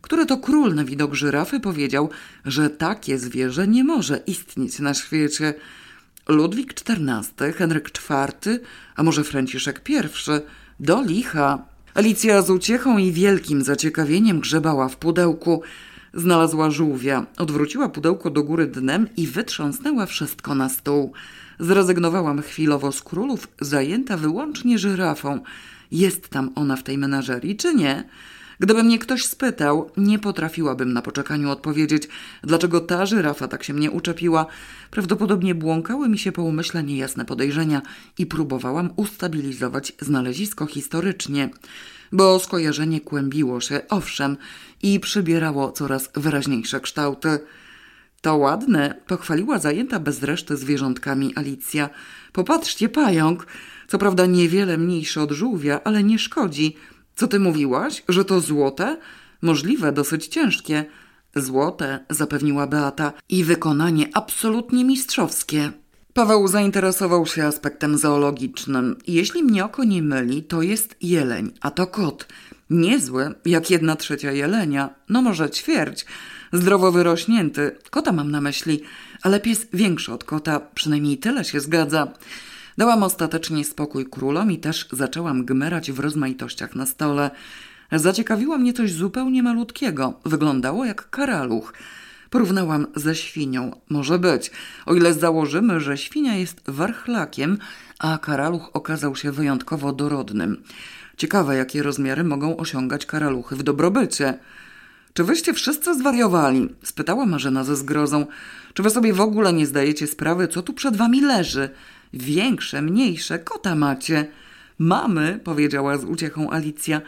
który 0.00 0.26
to 0.26 0.38
król 0.38 0.74
na 0.74 0.84
widok 0.84 1.14
żyrafy 1.14 1.60
powiedział, 1.60 2.10
że 2.44 2.70
takie 2.70 3.18
zwierzę 3.18 3.68
nie 3.68 3.84
może 3.84 4.16
istnieć 4.26 4.78
na 4.78 4.94
świecie. 4.94 5.54
Ludwik 6.30 6.72
XIV, 6.72 7.52
Henryk 7.54 7.90
IV, 8.10 8.58
a 8.96 9.02
może 9.02 9.24
Franciszek 9.24 9.82
I, 9.88 9.94
do 10.80 11.02
licha. 11.02 11.58
Alicja 11.94 12.42
z 12.42 12.50
uciechą 12.50 12.98
i 12.98 13.12
wielkim 13.12 13.62
zaciekawieniem 13.62 14.40
grzebała 14.40 14.88
w 14.88 14.96
pudełku. 14.96 15.62
Znalazła 16.14 16.70
żółwia, 16.70 17.26
odwróciła 17.38 17.88
pudełko 17.88 18.30
do 18.30 18.42
góry 18.42 18.66
dnem 18.66 19.08
i 19.16 19.26
wytrząsnęła 19.26 20.06
wszystko 20.06 20.54
na 20.54 20.68
stół. 20.68 21.12
Zrezygnowałam 21.60 22.42
chwilowo 22.42 22.92
z 22.92 23.02
królów, 23.02 23.48
zajęta 23.60 24.16
wyłącznie 24.16 24.78
żyrafą. 24.78 25.40
Jest 25.92 26.28
tam 26.28 26.50
ona 26.54 26.76
w 26.76 26.82
tej 26.82 26.98
menażerii, 26.98 27.56
czy 27.56 27.74
nie? 27.74 28.04
Gdyby 28.60 28.82
mnie 28.82 28.98
ktoś 28.98 29.24
spytał, 29.24 29.90
nie 29.96 30.18
potrafiłabym 30.18 30.92
na 30.92 31.02
poczekaniu 31.02 31.50
odpowiedzieć, 31.50 32.08
dlaczego 32.42 32.80
ta 32.80 33.06
żyrafa 33.06 33.48
tak 33.48 33.64
się 33.64 33.74
mnie 33.74 33.90
uczepiła. 33.90 34.46
Prawdopodobnie 34.90 35.54
błąkały 35.54 36.08
mi 36.08 36.18
się 36.18 36.32
po 36.32 36.42
umyśle 36.42 36.82
niejasne 36.82 37.24
podejrzenia 37.24 37.82
i 38.18 38.26
próbowałam 38.26 38.90
ustabilizować 38.96 39.92
znalezisko 40.00 40.66
historycznie, 40.66 41.50
bo 42.12 42.38
skojarzenie 42.38 43.00
kłębiło 43.00 43.60
się, 43.60 43.80
owszem, 43.88 44.36
i 44.82 45.00
przybierało 45.00 45.72
coraz 45.72 46.10
wyraźniejsze 46.14 46.80
kształty. 46.80 47.38
To 48.20 48.36
ładne, 48.36 48.94
pochwaliła 49.06 49.58
zajęta 49.58 50.00
bez 50.00 50.22
reszty 50.22 50.56
zwierzątkami 50.56 51.32
Alicja. 51.36 51.90
Popatrzcie, 52.32 52.88
pająk. 52.88 53.46
Co 53.88 53.98
prawda 53.98 54.26
niewiele 54.26 54.78
mniejszy 54.78 55.20
od 55.20 55.30
żółwia, 55.30 55.80
ale 55.84 56.02
nie 56.02 56.18
szkodzi. 56.18 56.76
Co 57.16 57.28
ty 57.28 57.40
mówiłaś? 57.40 58.02
Że 58.08 58.24
to 58.24 58.40
złote? 58.40 58.96
Możliwe, 59.42 59.92
dosyć 59.92 60.26
ciężkie. 60.26 60.84
Złote, 61.36 62.04
zapewniła 62.10 62.66
Beata, 62.66 63.12
i 63.28 63.44
wykonanie 63.44 64.08
absolutnie 64.14 64.84
mistrzowskie. 64.84 65.72
Paweł 66.14 66.48
zainteresował 66.48 67.26
się 67.26 67.44
aspektem 67.44 67.98
zoologicznym. 67.98 68.96
Jeśli 69.06 69.42
mnie 69.42 69.64
oko 69.64 69.84
nie 69.84 70.02
myli, 70.02 70.42
to 70.42 70.62
jest 70.62 70.96
jeleń, 71.00 71.52
a 71.60 71.70
to 71.70 71.86
kot. 71.86 72.26
Niezły, 72.70 73.34
jak 73.44 73.70
jedna 73.70 73.96
trzecia 73.96 74.32
jelenia, 74.32 74.94
no 75.08 75.22
może 75.22 75.50
ćwierć. 75.50 76.06
Zdrowo 76.52 76.92
wyrośnięty, 76.92 77.76
kota 77.90 78.12
mam 78.12 78.30
na 78.30 78.40
myśli, 78.40 78.80
ale 79.22 79.40
pies 79.40 79.66
większy 79.72 80.12
od 80.12 80.24
kota, 80.24 80.60
przynajmniej 80.60 81.18
tyle 81.18 81.44
się 81.44 81.60
zgadza. 81.60 82.12
Dałam 82.78 83.02
ostatecznie 83.02 83.64
spokój 83.64 84.06
królom 84.06 84.52
i 84.52 84.58
też 84.58 84.88
zaczęłam 84.92 85.44
gmerać 85.44 85.92
w 85.92 85.98
rozmaitościach 85.98 86.74
na 86.74 86.86
stole. 86.86 87.30
Zaciekawiło 87.92 88.58
mnie 88.58 88.72
coś 88.72 88.92
zupełnie 88.92 89.42
malutkiego. 89.42 90.20
Wyglądało 90.24 90.84
jak 90.84 91.10
karaluch. 91.10 91.72
Porównałam 92.30 92.86
ze 92.96 93.14
świnią. 93.14 93.80
Może 93.88 94.18
być, 94.18 94.50
o 94.86 94.94
ile 94.94 95.14
założymy, 95.14 95.80
że 95.80 95.98
świnia 95.98 96.36
jest 96.36 96.62
warchlakiem, 96.66 97.58
a 97.98 98.18
karaluch 98.18 98.70
okazał 98.72 99.16
się 99.16 99.32
wyjątkowo 99.32 99.92
dorodnym. 99.92 100.62
Ciekawe, 101.16 101.56
jakie 101.56 101.82
rozmiary 101.82 102.24
mogą 102.24 102.56
osiągać 102.56 103.06
karaluchy 103.06 103.56
w 103.56 103.62
dobrobycie. 103.62 104.38
Czy 105.14 105.24
wyście 105.24 105.54
wszyscy 105.54 105.98
zwariowali? 105.98 106.68
spytała 106.82 107.26
Marzena 107.26 107.64
ze 107.64 107.76
zgrozą. 107.76 108.26
Czy 108.74 108.82
wy 108.82 108.90
sobie 108.90 109.12
w 109.12 109.20
ogóle 109.20 109.52
nie 109.52 109.66
zdajecie 109.66 110.06
sprawy, 110.06 110.48
co 110.48 110.62
tu 110.62 110.72
przed 110.72 110.96
wami 110.96 111.20
leży? 111.20 111.70
Większe, 112.12 112.82
mniejsze, 112.82 113.38
kota 113.38 113.74
macie. 113.74 114.28
Mamy, 114.78 115.40
powiedziała 115.44 115.98
z 115.98 116.04
uciechą 116.04 116.50
Alicja. 116.50 117.00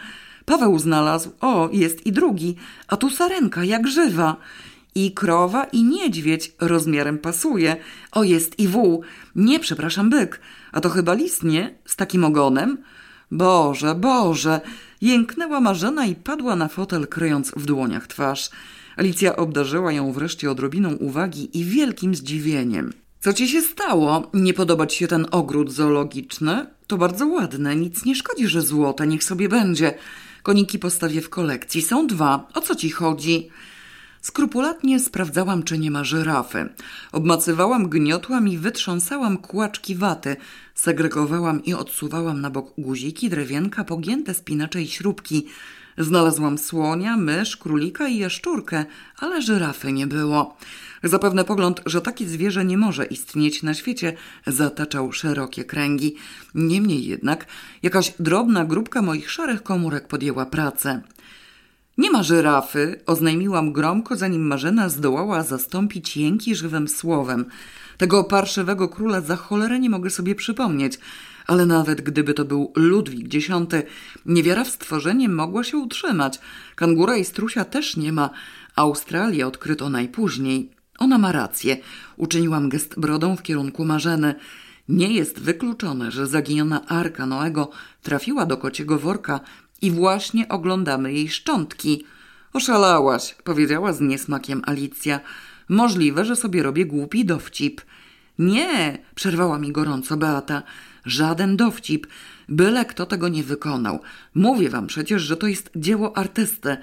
Paweł 0.44 0.78
znalazł, 0.78 1.30
o, 1.40 1.68
jest 1.72 2.06
i 2.06 2.12
drugi, 2.12 2.56
a 2.88 2.96
tu 2.96 3.10
sarenka, 3.10 3.64
jak 3.64 3.88
żywa. 3.88 4.36
I 4.94 5.12
krowa, 5.12 5.64
i 5.64 5.84
niedźwiedź 5.84 6.52
rozmiarem 6.60 7.18
pasuje. 7.18 7.76
O, 8.12 8.22
jest 8.24 8.58
i 8.58 8.68
wół. 8.68 9.02
Nie, 9.36 9.60
przepraszam, 9.60 10.10
byk. 10.10 10.40
A 10.72 10.80
to 10.80 10.88
chyba 10.88 11.14
lis, 11.14 11.42
nie? 11.42 11.74
Z 11.84 11.96
takim 11.96 12.24
ogonem? 12.24 12.78
Boże, 13.30 13.94
Boże! 13.94 14.60
Jęknęła 15.00 15.60
Marzena 15.60 16.06
i 16.06 16.14
padła 16.14 16.56
na 16.56 16.68
fotel, 16.68 17.06
kryjąc 17.06 17.52
w 17.56 17.66
dłoniach 17.66 18.06
twarz. 18.06 18.50
Alicja 18.96 19.36
obdarzyła 19.36 19.92
ją 19.92 20.12
wreszcie 20.12 20.50
odrobiną 20.50 20.94
uwagi 20.94 21.58
i 21.58 21.64
wielkim 21.64 22.14
zdziwieniem. 22.14 22.92
Co 23.22 23.32
ci 23.32 23.48
się 23.48 23.62
stało? 23.62 24.30
Nie 24.35 24.54
podoba 24.54 24.87
ci 24.87 24.98
się 24.98 25.08
ten 25.08 25.26
ogród 25.30 25.72
zoologiczny? 25.72 26.66
To 26.87 26.98
bardzo 26.98 27.26
ładne, 27.26 27.76
nic 27.76 28.04
nie 28.04 28.14
szkodzi, 28.14 28.46
że 28.46 28.62
złote, 28.62 29.06
niech 29.06 29.24
sobie 29.24 29.48
będzie. 29.48 29.94
Koniki 30.42 30.78
postawię 30.78 31.20
w 31.20 31.30
kolekcji. 31.30 31.82
Są 31.82 32.06
dwa. 32.06 32.48
O 32.54 32.61
co 32.61 32.74
ci 32.74 32.90
chodzi? 32.90 33.48
Skrupulatnie 34.20 35.00
sprawdzałam, 35.00 35.62
czy 35.62 35.78
nie 35.78 35.90
ma 35.90 36.04
żyrafy. 36.04 36.68
Obmacywałam 37.12 37.88
gniotłam 37.88 38.48
i 38.48 38.58
wytrząsałam 38.58 39.38
kłaczki 39.38 39.94
waty. 39.94 40.37
Segregowałam 40.74 41.64
i 41.64 41.74
odsuwałam 41.74 42.40
na 42.40 42.50
bok 42.50 42.74
guziki, 42.78 43.30
drewienka, 43.30 43.85
pogięte 43.85 44.35
spinacze 44.35 44.82
i 44.82 44.88
śrubki. 44.88 45.46
Znalazłam 45.98 46.59
słonia, 46.59 47.16
mysz, 47.16 47.57
królika 47.57 48.09
i 48.09 48.18
jaszczurkę, 48.18 48.85
ale 49.18 49.42
żyrafy 49.42 49.92
nie 49.92 50.07
było. 50.07 50.57
Zapewne 51.02 51.44
pogląd, 51.44 51.81
że 51.87 52.00
takie 52.00 52.28
zwierzę 52.28 52.64
nie 52.64 52.78
może 52.78 53.05
istnieć 53.05 53.62
na 53.62 53.74
świecie, 53.74 54.12
zataczał 54.46 55.12
szerokie 55.12 55.64
kręgi. 55.64 56.14
Niemniej 56.55 57.07
jednak 57.07 57.46
jakaś 57.83 58.12
drobna 58.18 58.64
grupka 58.64 59.02
moich 59.02 59.31
szarych 59.31 59.62
komórek 59.62 60.09
podjęła 60.09 60.46
pracę. 60.46 61.02
Nie 61.98 62.11
ma 62.11 62.22
żyrafy, 62.22 63.00
oznajmiłam 63.07 63.72
gromko, 63.72 64.16
zanim 64.16 64.46
Marzena 64.46 64.88
zdołała 64.88 65.42
zastąpić 65.42 66.16
jęki 66.16 66.55
żywym 66.55 66.88
słowem. 66.88 67.44
Tego 67.98 68.24
parszywego 68.24 68.88
króla 68.88 69.20
za 69.20 69.37
cholerę 69.37 69.78
nie 69.78 69.90
mogę 69.90 70.11
sobie 70.11 70.35
przypomnieć, 70.35 70.98
ale 71.46 71.66
nawet 71.66 72.00
gdyby 72.00 72.35
to 72.35 72.44
był 72.44 72.72
Ludwik 72.76 73.35
X, 73.35 73.48
niewiara 74.26 74.64
w 74.64 74.68
stworzenie 74.68 75.28
mogła 75.28 75.64
się 75.64 75.76
utrzymać. 75.76 76.40
Kangura 76.74 77.16
i 77.16 77.24
strusia 77.24 77.64
też 77.64 77.96
nie 77.96 78.12
ma. 78.12 78.31
Australię 78.76 79.46
odkryto 79.46 79.88
najpóźniej. 79.88 80.70
Ona 80.98 81.18
ma 81.18 81.33
rację. 81.33 81.76
Uczyniłam 82.16 82.68
gest 82.68 83.00
brodą 83.00 83.37
w 83.37 83.42
kierunku 83.42 83.85
Marzeny. 83.85 84.35
Nie 84.88 85.12
jest 85.12 85.40
wykluczone, 85.40 86.11
że 86.11 86.26
zaginiona 86.26 86.87
Arka 86.87 87.26
Noego 87.26 87.70
trafiła 88.02 88.46
do 88.46 88.57
kociego 88.57 88.98
worka 88.98 89.40
i 89.83 89.90
właśnie 89.90 90.48
oglądamy 90.48 91.12
jej 91.12 91.28
szczątki. 91.28 92.05
Oszalałaś, 92.52 93.35
powiedziała 93.44 93.92
z 93.92 94.00
niesmakiem 94.00 94.62
Alicja. 94.66 95.20
Możliwe, 95.68 96.24
że 96.24 96.37
sobie 96.37 96.62
robię 96.62 96.87
głupi 96.87 97.24
dowcip. 97.24 97.81
Nie, 98.38 98.98
przerwała 99.14 99.59
mi 99.59 99.72
gorąco 99.72 100.16
Beata. 100.16 100.62
Żaden 101.04 101.56
dowcip. 101.56 102.06
Byle 102.48 102.84
kto 102.84 103.06
tego 103.06 103.28
nie 103.28 103.42
wykonał. 103.42 104.00
Mówię 104.34 104.70
wam 104.70 104.86
przecież, 104.86 105.22
że 105.22 105.36
to 105.36 105.46
jest 105.46 105.70
dzieło 105.76 106.16
artysty. 106.16 106.76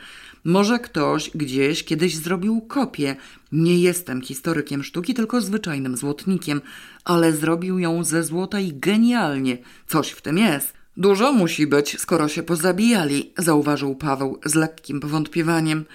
Może 0.44 0.80
ktoś 0.80 1.32
gdzieś 1.36 1.84
kiedyś 1.84 2.16
zrobił 2.16 2.62
kopię. 2.62 3.16
Nie 3.52 3.80
jestem 3.80 4.22
historykiem 4.22 4.84
sztuki, 4.84 5.14
tylko 5.14 5.42
zwyczajnym 5.42 5.98
złotnikiem, 5.98 6.62
ale 7.04 7.34
zrobił 7.34 7.80
ją 7.80 8.04
ze 8.04 8.24
złota 8.24 8.60
i 8.60 8.74
genialnie. 8.74 9.58
Coś 9.88 10.10
w 10.10 10.22
tym 10.22 10.38
jest. 10.38 10.74
Dużo 10.98 11.34
musi 11.34 11.68
być, 11.68 12.00
skoro 12.00 12.28
się 12.28 12.44
pozabijali, 12.44 13.34
zauważył 13.38 13.96
Paweł 13.96 14.40
z 14.46 14.56
lekkim 14.56 15.00
powątpiewaniem. 15.00 15.86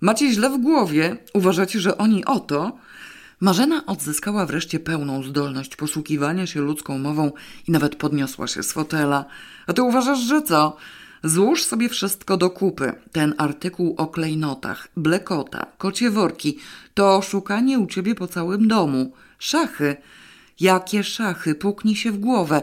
Macie 0.00 0.32
źle 0.32 0.50
w 0.50 0.58
głowie? 0.58 1.16
Uważacie, 1.34 1.80
że 1.80 1.98
oni 1.98 2.24
o 2.24 2.40
to? 2.40 2.78
Marzena 3.40 3.86
odzyskała 3.86 4.46
wreszcie 4.46 4.80
pełną 4.80 5.22
zdolność 5.22 5.76
posługiwania 5.76 6.46
się 6.46 6.60
ludzką 6.60 6.98
mową 6.98 7.32
i 7.68 7.72
nawet 7.72 7.96
podniosła 7.96 8.46
się 8.46 8.62
z 8.62 8.72
fotela. 8.72 9.24
A 9.66 9.72
ty 9.72 9.82
uważasz, 9.82 10.18
że 10.20 10.42
co? 10.42 10.76
Złóż 11.24 11.64
sobie 11.64 11.88
wszystko 11.88 12.36
do 12.36 12.50
kupy. 12.50 12.92
Ten 13.12 13.34
artykuł 13.38 13.94
o 13.98 14.06
klejnotach, 14.06 14.88
blekota, 14.96 15.66
kocie 15.78 16.10
worki 16.10 16.58
to 16.94 17.22
szukanie 17.22 17.78
u 17.78 17.86
ciebie 17.86 18.14
po 18.14 18.26
całym 18.26 18.68
domu. 18.68 19.12
Szachy. 19.38 19.96
Jakie 20.60 21.04
szachy? 21.04 21.54
Puknij 21.54 21.96
się 21.96 22.12
w 22.12 22.18
głowę. 22.18 22.62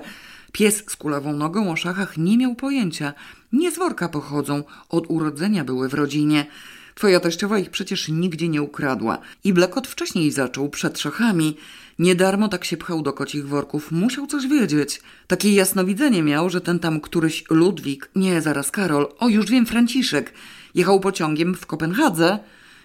Pies 0.52 0.84
z 0.88 0.96
kulawą 0.96 1.34
nogą 1.34 1.72
o 1.72 1.76
szachach 1.76 2.18
nie 2.18 2.38
miał 2.38 2.56
pojęcia. 2.56 3.14
Nie 3.52 3.72
z 3.72 3.78
worka 3.78 4.10
pochodzą, 4.10 4.64
od 4.90 5.06
urodzenia 5.10 5.64
były 5.64 5.90
w 5.90 5.94
rodzinie. 5.94 6.46
Twoja 6.96 7.20
teściowa 7.20 7.60
ich 7.60 7.70
przecież 7.70 8.10
nigdzie 8.10 8.48
nie 8.50 8.62
ukradła. 8.62 9.18
I 9.44 9.54
Blekot 9.54 9.88
wcześniej 9.88 10.32
zaczął, 10.32 10.70
przed 10.70 11.00
szachami. 11.00 11.58
Nie 12.00 12.16
darmo 12.16 12.48
tak 12.48 12.66
się 12.66 12.78
pchał 12.78 13.02
do 13.02 13.14
kocich 13.14 13.48
worków, 13.48 13.92
musiał 13.92 14.28
coś 14.28 14.48
wiedzieć. 14.48 15.02
Takie 15.28 15.54
jasnowidzenie 15.54 16.24
miał, 16.24 16.50
że 16.50 16.62
ten 16.62 16.80
tam 16.80 17.02
któryś 17.02 17.44
Ludwik, 17.50 18.10
nie 18.16 18.42
zaraz 18.42 18.72
Karol, 18.72 19.08
o 19.20 19.30
już 19.30 19.46
wiem 19.46 19.66
Franciszek, 19.66 20.34
jechał 20.76 21.00
pociągiem 21.00 21.56
w 21.56 21.66
Kopenhadze. 21.66 22.40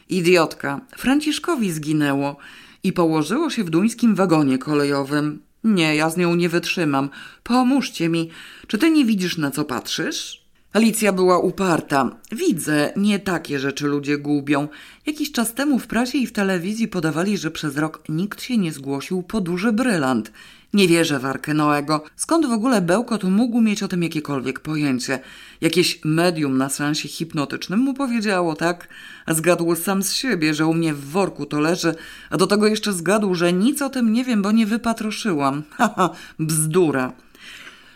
Idiotka, 0.08 0.80
Franciszkowi 0.96 1.72
zginęło 1.72 2.36
i 2.82 2.92
położyło 2.92 3.50
się 3.50 3.64
w 3.64 3.70
duńskim 3.70 4.14
wagonie 4.14 4.58
kolejowym. 4.58 5.42
Nie, 5.64 5.96
ja 5.96 6.10
z 6.10 6.16
nią 6.16 6.34
nie 6.34 6.48
wytrzymam. 6.48 7.10
Pomóżcie 7.42 8.08
mi. 8.08 8.30
Czy 8.66 8.78
ty 8.78 8.90
nie 8.90 9.04
widzisz, 9.04 9.38
na 9.38 9.50
co 9.50 9.64
patrzysz? 9.64 10.39
Alicja 10.72 11.12
była 11.12 11.38
uparta. 11.38 12.16
Widzę, 12.32 12.92
nie 12.96 13.18
takie 13.18 13.58
rzeczy 13.58 13.86
ludzie 13.86 14.18
gubią. 14.18 14.68
Jakiś 15.06 15.32
czas 15.32 15.54
temu 15.54 15.78
w 15.78 15.86
prasie 15.86 16.18
i 16.18 16.26
w 16.26 16.32
telewizji 16.32 16.88
podawali, 16.88 17.38
że 17.38 17.50
przez 17.50 17.76
rok 17.76 18.02
nikt 18.08 18.42
się 18.42 18.56
nie 18.56 18.72
zgłosił 18.72 19.22
po 19.22 19.40
duży 19.40 19.72
brylant. 19.72 20.32
Nie 20.74 20.88
wierzę 20.88 21.18
w 21.18 21.24
Arkę 21.26 21.54
Noego. 21.54 22.04
Skąd 22.16 22.46
w 22.46 22.52
ogóle 22.52 22.82
Bełkot 22.82 23.24
mógł 23.24 23.60
mieć 23.60 23.82
o 23.82 23.88
tym 23.88 24.02
jakiekolwiek 24.02 24.60
pojęcie? 24.60 25.20
Jakieś 25.60 26.00
medium 26.04 26.58
na 26.58 26.68
sensie 26.68 27.08
hipnotycznym 27.08 27.80
mu 27.80 27.94
powiedziało, 27.94 28.54
tak? 28.54 28.88
A 29.26 29.34
zgadł 29.34 29.74
sam 29.76 30.02
z 30.02 30.12
siebie, 30.12 30.54
że 30.54 30.66
u 30.66 30.74
mnie 30.74 30.94
w 30.94 31.04
worku 31.04 31.46
to 31.46 31.60
leży, 31.60 31.94
a 32.30 32.36
do 32.36 32.46
tego 32.46 32.66
jeszcze 32.66 32.92
zgadł, 32.92 33.34
że 33.34 33.52
nic 33.52 33.82
o 33.82 33.90
tym 33.90 34.12
nie 34.12 34.24
wiem, 34.24 34.42
bo 34.42 34.52
nie 34.52 34.66
wypatroszyłam. 34.66 35.62
Haha, 35.78 36.10
bzdura. 36.38 37.12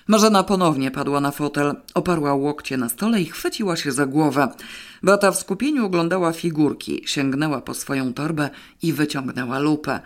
Marzena 0.09 0.43
ponownie 0.43 0.91
padła 0.91 1.21
na 1.21 1.31
fotel, 1.31 1.75
oparła 1.95 2.35
łokcie 2.35 2.77
na 2.77 2.89
stole 2.89 3.23
i 3.23 3.25
chwyciła 3.25 3.77
się 3.77 3.93
za 3.93 4.07
głowę. 4.07 4.49
Beata 5.03 5.33
w 5.33 5.39
skupieniu 5.39 5.87
oglądała 5.87 6.33
figurki, 6.33 7.03
sięgnęła 7.07 7.61
po 7.61 7.75
swoją 7.75 8.15
torbę 8.15 8.51
i 8.83 8.93
wyciągnęła 8.93 9.59
lupę. 9.59 10.01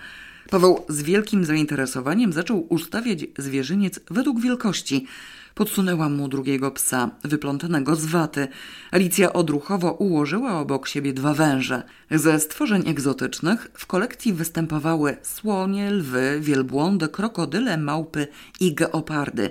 Paweł 0.50 0.84
z 0.88 1.02
wielkim 1.02 1.44
zainteresowaniem 1.44 2.32
zaczął 2.32 2.66
ustawiać 2.68 3.18
zwierzyniec 3.38 4.00
według 4.11 4.40
wielkości. 4.40 5.06
Podsunęła 5.54 6.08
mu 6.08 6.28
drugiego 6.28 6.70
psa, 6.70 7.11
wyplątanego 7.24 7.96
z 7.96 8.06
waty. 8.06 8.48
Alicja 8.90 9.32
odruchowo 9.32 9.92
ułożyła 9.92 10.61
obok 10.61 10.88
siebie 10.88 11.12
dwa 11.12 11.34
węże. 11.34 11.82
Ze 12.11 12.40
stworzeń 12.40 12.88
egzotycznych 12.88 13.70
w 13.74 13.87
kolekcji 13.87 14.32
występowały 14.32 15.16
słonie, 15.22 15.90
lwy, 15.90 16.38
wielbłądy, 16.40 17.08
krokodyle, 17.08 17.78
małpy 17.78 18.26
i 18.61 18.74
geopardy. 18.74 19.50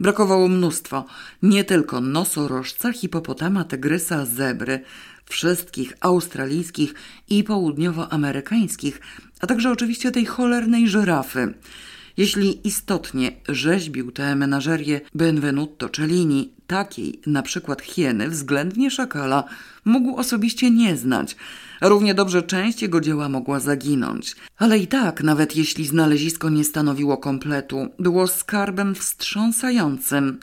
Brakowało 0.00 0.48
mnóstwo. 0.48 1.04
Nie 1.42 1.64
tylko 1.64 2.00
nosorożca, 2.00 2.92
hipopotama, 2.92 3.64
tygrysa, 3.64 4.26
zebry. 4.26 4.80
Wszystkich 5.28 5.92
australijskich 6.00 6.94
i 7.28 7.44
południowoamerykańskich, 7.44 9.00
a 9.40 9.46
także 9.46 9.70
oczywiście 9.70 10.10
tej 10.10 10.26
cholernej 10.26 10.88
żyrafy. 10.88 11.54
Jeśli 12.16 12.68
istotnie 12.68 13.32
rzeźbił 13.48 14.12
tę 14.12 14.36
menażerię 14.36 15.00
Benvenuto 15.14 15.88
Cellini, 15.88 16.52
takiej 16.66 17.20
na 17.26 17.42
przykład 17.42 17.82
hieny 17.82 18.28
względnie 18.28 18.90
szakala 18.90 19.44
mógł 19.84 20.16
osobiście 20.16 20.70
nie 20.70 20.96
znać, 20.96 21.36
równie 21.80 22.14
dobrze 22.14 22.42
część 22.42 22.82
jego 22.82 23.00
dzieła 23.00 23.28
mogła 23.28 23.60
zaginąć. 23.60 24.36
Ale 24.58 24.78
i 24.78 24.86
tak, 24.86 25.22
nawet 25.22 25.56
jeśli 25.56 25.86
znalezisko 25.86 26.48
nie 26.48 26.64
stanowiło 26.64 27.16
kompletu, 27.16 27.88
było 27.98 28.26
skarbem 28.26 28.94
wstrząsającym. 28.94 30.40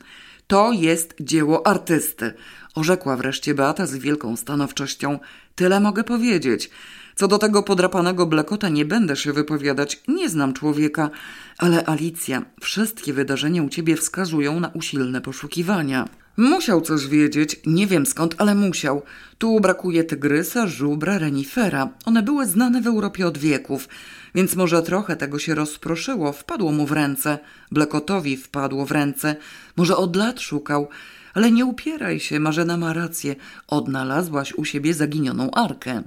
To 0.48 0.72
jest 0.72 1.16
dzieło 1.20 1.68
artysty, 1.68 2.34
orzekła 2.76 3.18
wreszcie 3.18 3.54
Beata 3.54 3.86
z 3.86 3.96
wielką 3.96 4.36
stanowczością. 4.36 5.20
Tyle 5.56 5.80
mogę 5.80 6.04
powiedzieć. 6.04 6.70
Co 7.16 7.28
do 7.28 7.38
tego 7.38 7.64
podrapanego 7.64 8.26
blekota 8.26 8.70
nie 8.70 8.86
będę 8.86 9.16
się 9.16 9.34
wypowiadać, 9.34 10.02
nie 10.08 10.30
znam 10.30 10.54
człowieka, 10.54 11.10
ale 11.58 11.86
Alicja, 11.86 12.46
wszystkie 12.62 13.14
wydarzenia 13.14 13.64
u 13.64 13.70
ciebie 13.70 13.98
wskazują 13.98 14.60
na 14.60 14.68
usilne 14.68 15.22
poszukiwania. 15.22 16.10
Musiał 16.38 16.82
coś 16.82 17.08
wiedzieć, 17.08 17.60
nie 17.66 17.88
wiem 17.88 18.06
skąd, 18.06 18.36
ale 18.38 18.56
musiał. 18.56 19.02
Tu 19.38 19.60
brakuje 19.60 20.04
tygrysa, 20.04 20.68
żubra, 20.68 21.18
renifera. 21.18 21.90
One 22.06 22.24
były 22.24 22.48
znane 22.48 22.82
w 22.82 22.88
Europie 22.88 23.28
od 23.28 23.38
wieków, 23.38 23.90
więc 24.36 24.56
może 24.56 24.82
trochę 24.82 25.16
tego 25.16 25.40
się 25.40 25.56
rozproszyło, 25.56 26.32
wpadło 26.32 26.72
mu 26.72 26.86
w 26.86 26.92
ręce. 26.92 27.40
Blekotowi 27.72 28.38
wpadło 28.38 28.86
w 28.86 28.92
ręce. 28.92 29.36
Może 29.78 29.98
od 29.98 30.16
lat 30.16 30.42
szukał. 30.42 30.88
Ale 31.34 31.52
nie 31.52 31.66
upieraj 31.66 32.20
się, 32.20 32.40
Marzena 32.40 32.78
ma 32.78 32.94
rację. 32.94 33.36
Odnalazłaś 33.68 34.54
u 34.54 34.66
siebie 34.66 34.94
zaginioną 34.94 35.52
arkę. 35.52 36.04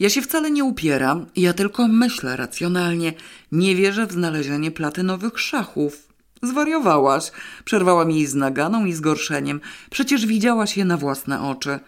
Ja 0.00 0.10
się 0.10 0.22
wcale 0.22 0.50
nie 0.50 0.64
upieram, 0.64 1.26
ja 1.36 1.52
tylko 1.52 1.88
myślę 1.88 2.36
racjonalnie. 2.36 3.12
Nie 3.52 3.76
wierzę 3.76 4.06
w 4.06 4.12
znalezienie 4.12 4.70
platynowych 4.70 5.40
szachów. 5.40 6.08
Zwariowałaś, 6.42 7.32
przerwała 7.64 8.04
mi 8.04 8.26
z 8.26 8.34
naganą 8.34 8.84
i 8.84 8.92
zgorszeniem. 8.92 9.60
Przecież 9.90 10.26
widziałaś 10.26 10.76
je 10.76 10.84
na 10.84 10.96
własne 10.96 11.42
oczy. 11.42 11.78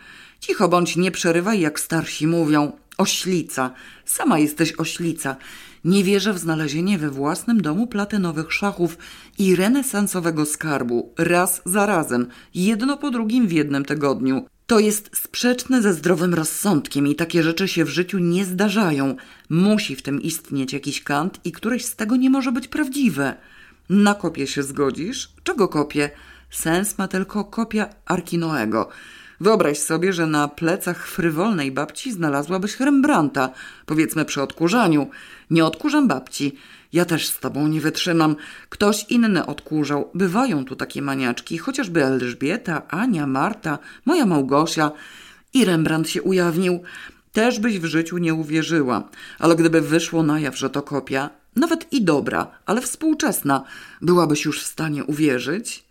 Cicho 0.41 0.69
bądź, 0.69 0.97
nie 0.97 1.11
przerywaj, 1.11 1.61
jak 1.61 1.81
starsi 1.81 2.27
mówią. 2.27 2.73
Oślica. 2.99 3.71
Sama 4.05 4.39
jesteś 4.39 4.73
oślica. 4.79 5.37
Nie 5.85 6.05
wierzę 6.05 6.33
w 6.33 6.39
znalezienie 6.39 6.99
we 6.99 7.11
własnym 7.11 7.63
domu 7.63 7.87
platynowych 7.87 8.53
szachów 8.53 8.99
i 9.39 9.57
renesansowego 9.57 10.47
skarbu. 10.47 11.15
Raz 11.19 11.63
za 11.65 11.87
razem. 11.87 12.29
Jedno 12.55 12.97
po 12.97 13.11
drugim 13.11 13.49
w 13.49 13.53
jednym 13.53 13.85
tygodniu. 13.85 14.47
To 14.73 14.79
jest 14.79 15.17
sprzeczne 15.17 15.83
ze 15.83 15.93
zdrowym 15.93 16.35
rozsądkiem 16.35 17.07
i 17.07 17.15
takie 17.15 17.43
rzeczy 17.43 17.69
się 17.69 17.85
w 17.85 17.89
życiu 17.89 18.19
nie 18.19 18.45
zdarzają. 18.45 19.17
Musi 19.51 19.97
w 19.97 20.03
tym 20.03 20.23
istnieć 20.23 20.73
jakiś 20.73 21.03
kant 21.03 21.41
i 21.45 21.53
któreś 21.53 21.85
z 21.85 21.97
tego 21.97 22.17
nie 22.17 22.31
może 22.31 22.53
być 22.53 22.69
prawdziwe. 22.69 23.35
Na 23.91 24.15
kopię 24.15 24.47
się 24.47 24.63
zgodzisz? 24.63 25.33
Czego 25.43 25.69
kopię? 25.69 26.11
Sens 26.51 26.99
ma 26.99 27.09
tylko 27.09 27.45
kopia 27.45 27.89
Arkinoego. 28.07 28.89
Wyobraź 29.41 29.79
sobie, 29.79 30.13
że 30.13 30.27
na 30.27 30.49
plecach 30.49 31.09
frywolnej 31.09 31.73
babci 31.73 32.13
znalazłabyś 32.13 32.81
Rembrandta, 32.81 33.51
powiedzmy 33.87 34.25
przy 34.25 34.43
odkurzaniu. 34.43 35.11
Nie 35.51 35.65
odkurzam 35.65 36.09
babci. 36.09 36.53
Ja 36.93 37.05
też 37.05 37.29
z 37.29 37.41
tobą 37.41 37.69
nie 37.69 37.81
wytrzymam. 37.81 38.37
Ktoś 38.69 39.05
inny 39.09 39.47
odkurzał. 39.47 40.11
Bywają 40.15 40.65
tu 40.65 40.77
takie 40.77 41.03
maniaczki, 41.03 41.59
chociażby 41.59 42.05
Elżbieta, 42.05 42.89
Ania, 42.89 43.27
Marta, 43.27 43.79
moja 44.05 44.27
Małgosia. 44.27 44.93
I 45.55 45.65
Rembrandt 45.65 46.09
się 46.09 46.23
ujawnił. 46.23 46.83
Też 47.33 47.61
byś 47.61 47.79
w 47.79 47.85
życiu 47.85 48.19
nie 48.19 48.35
uwierzyła. 48.35 49.09
Ale 49.39 49.57
gdyby 49.57 49.81
wyszło 49.81 50.23
na 50.23 50.41
jaw, 50.41 50.59
że 50.59 50.71
to 50.71 50.83
kopia, 50.83 51.31
nawet 51.57 51.93
i 51.93 52.03
dobra, 52.03 52.47
ale 52.67 52.81
współczesna, 52.81 53.65
byłabyś 54.03 54.45
już 54.45 54.63
w 54.63 54.67
stanie 54.67 55.05
uwierzyć? 55.05 55.85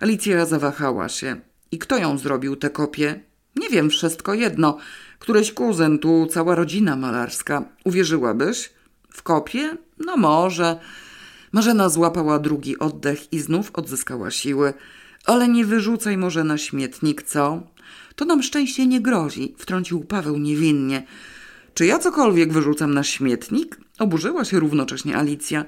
Alicja 0.00 0.46
zawahała 0.46 1.08
się. 1.08 1.36
I 1.72 1.78
kto 1.78 1.98
ją 1.98 2.18
zrobił, 2.18 2.56
tę 2.56 2.70
kopię? 2.70 3.20
Nie 3.56 3.68
wiem, 3.68 3.90
wszystko 3.90 4.34
jedno. 4.34 4.78
Któryś 5.18 5.52
kuzyn, 5.52 5.98
tu 5.98 6.26
cała 6.26 6.54
rodzina 6.54 6.96
malarska. 6.96 7.64
Uwierzyłabyś? 7.84 8.75
W 9.16 9.22
kopię? 9.22 9.76
No 9.98 10.16
może. 10.16 10.80
Marzena 11.52 11.88
złapała 11.88 12.38
drugi 12.38 12.78
oddech 12.78 13.32
i 13.32 13.38
znów 13.40 13.70
odzyskała 13.74 14.30
siły. 14.30 14.74
Ale 15.24 15.48
nie 15.48 15.64
wyrzucaj 15.64 16.16
może 16.16 16.44
na 16.44 16.58
śmietnik, 16.58 17.22
co? 17.22 17.62
To 18.16 18.24
nam 18.24 18.42
szczęście 18.42 18.86
nie 18.86 19.00
grozi, 19.00 19.54
wtrącił 19.58 20.04
Paweł 20.04 20.38
niewinnie. 20.38 21.06
Czy 21.74 21.86
ja 21.86 21.98
cokolwiek 21.98 22.52
wyrzucam 22.52 22.94
na 22.94 23.04
śmietnik? 23.04 23.80
Oburzyła 23.98 24.44
się 24.44 24.60
równocześnie 24.60 25.16
Alicja. 25.16 25.64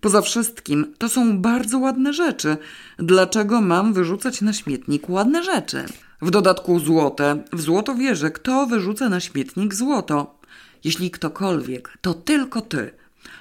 Poza 0.00 0.22
wszystkim, 0.22 0.94
to 0.98 1.08
są 1.08 1.38
bardzo 1.38 1.78
ładne 1.78 2.12
rzeczy. 2.12 2.56
Dlaczego 2.98 3.60
mam 3.60 3.92
wyrzucać 3.92 4.40
na 4.40 4.52
śmietnik 4.52 5.08
ładne 5.08 5.42
rzeczy? 5.42 5.84
W 6.22 6.30
dodatku 6.30 6.80
złote. 6.80 7.42
W 7.52 7.60
złoto 7.60 7.94
wierzę, 7.94 8.30
kto 8.30 8.66
wyrzuca 8.66 9.08
na 9.08 9.20
śmietnik 9.20 9.74
złoto. 9.74 10.39
Jeśli 10.84 11.10
ktokolwiek, 11.10 11.98
to 12.00 12.14
tylko 12.14 12.60
ty. 12.60 12.90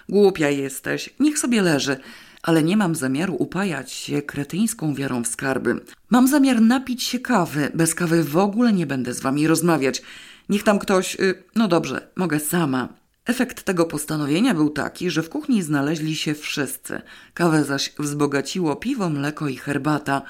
Głupia 0.09 0.49
jesteś, 0.49 1.09
niech 1.19 1.39
sobie 1.39 1.61
leży, 1.61 1.97
ale 2.43 2.63
nie 2.63 2.77
mam 2.77 2.95
zamiaru 2.95 3.35
upajać 3.35 3.91
się 3.91 4.21
kretyńską 4.21 4.93
wiarą 4.93 5.23
w 5.23 5.27
skarby. 5.27 5.81
Mam 6.09 6.27
zamiar 6.27 6.61
napić 6.61 7.03
się 7.03 7.19
kawy. 7.19 7.71
Bez 7.73 7.95
kawy 7.95 8.23
w 8.23 8.37
ogóle 8.37 8.73
nie 8.73 8.87
będę 8.87 9.13
z 9.13 9.19
wami 9.19 9.47
rozmawiać. 9.47 10.01
Niech 10.49 10.63
tam 10.63 10.79
ktoś. 10.79 11.15
Y, 11.19 11.43
no 11.55 11.67
dobrze, 11.67 12.07
mogę 12.15 12.39
sama. 12.39 12.89
Efekt 13.25 13.63
tego 13.63 13.85
postanowienia 13.85 14.53
był 14.53 14.69
taki, 14.69 15.09
że 15.09 15.23
w 15.23 15.29
kuchni 15.29 15.63
znaleźli 15.63 16.15
się 16.15 16.35
wszyscy. 16.35 17.01
Kawę 17.33 17.63
zaś 17.63 17.93
wzbogaciło 17.99 18.75
piwo, 18.75 19.09
mleko 19.09 19.47
i 19.47 19.55
herbata. 19.55 20.21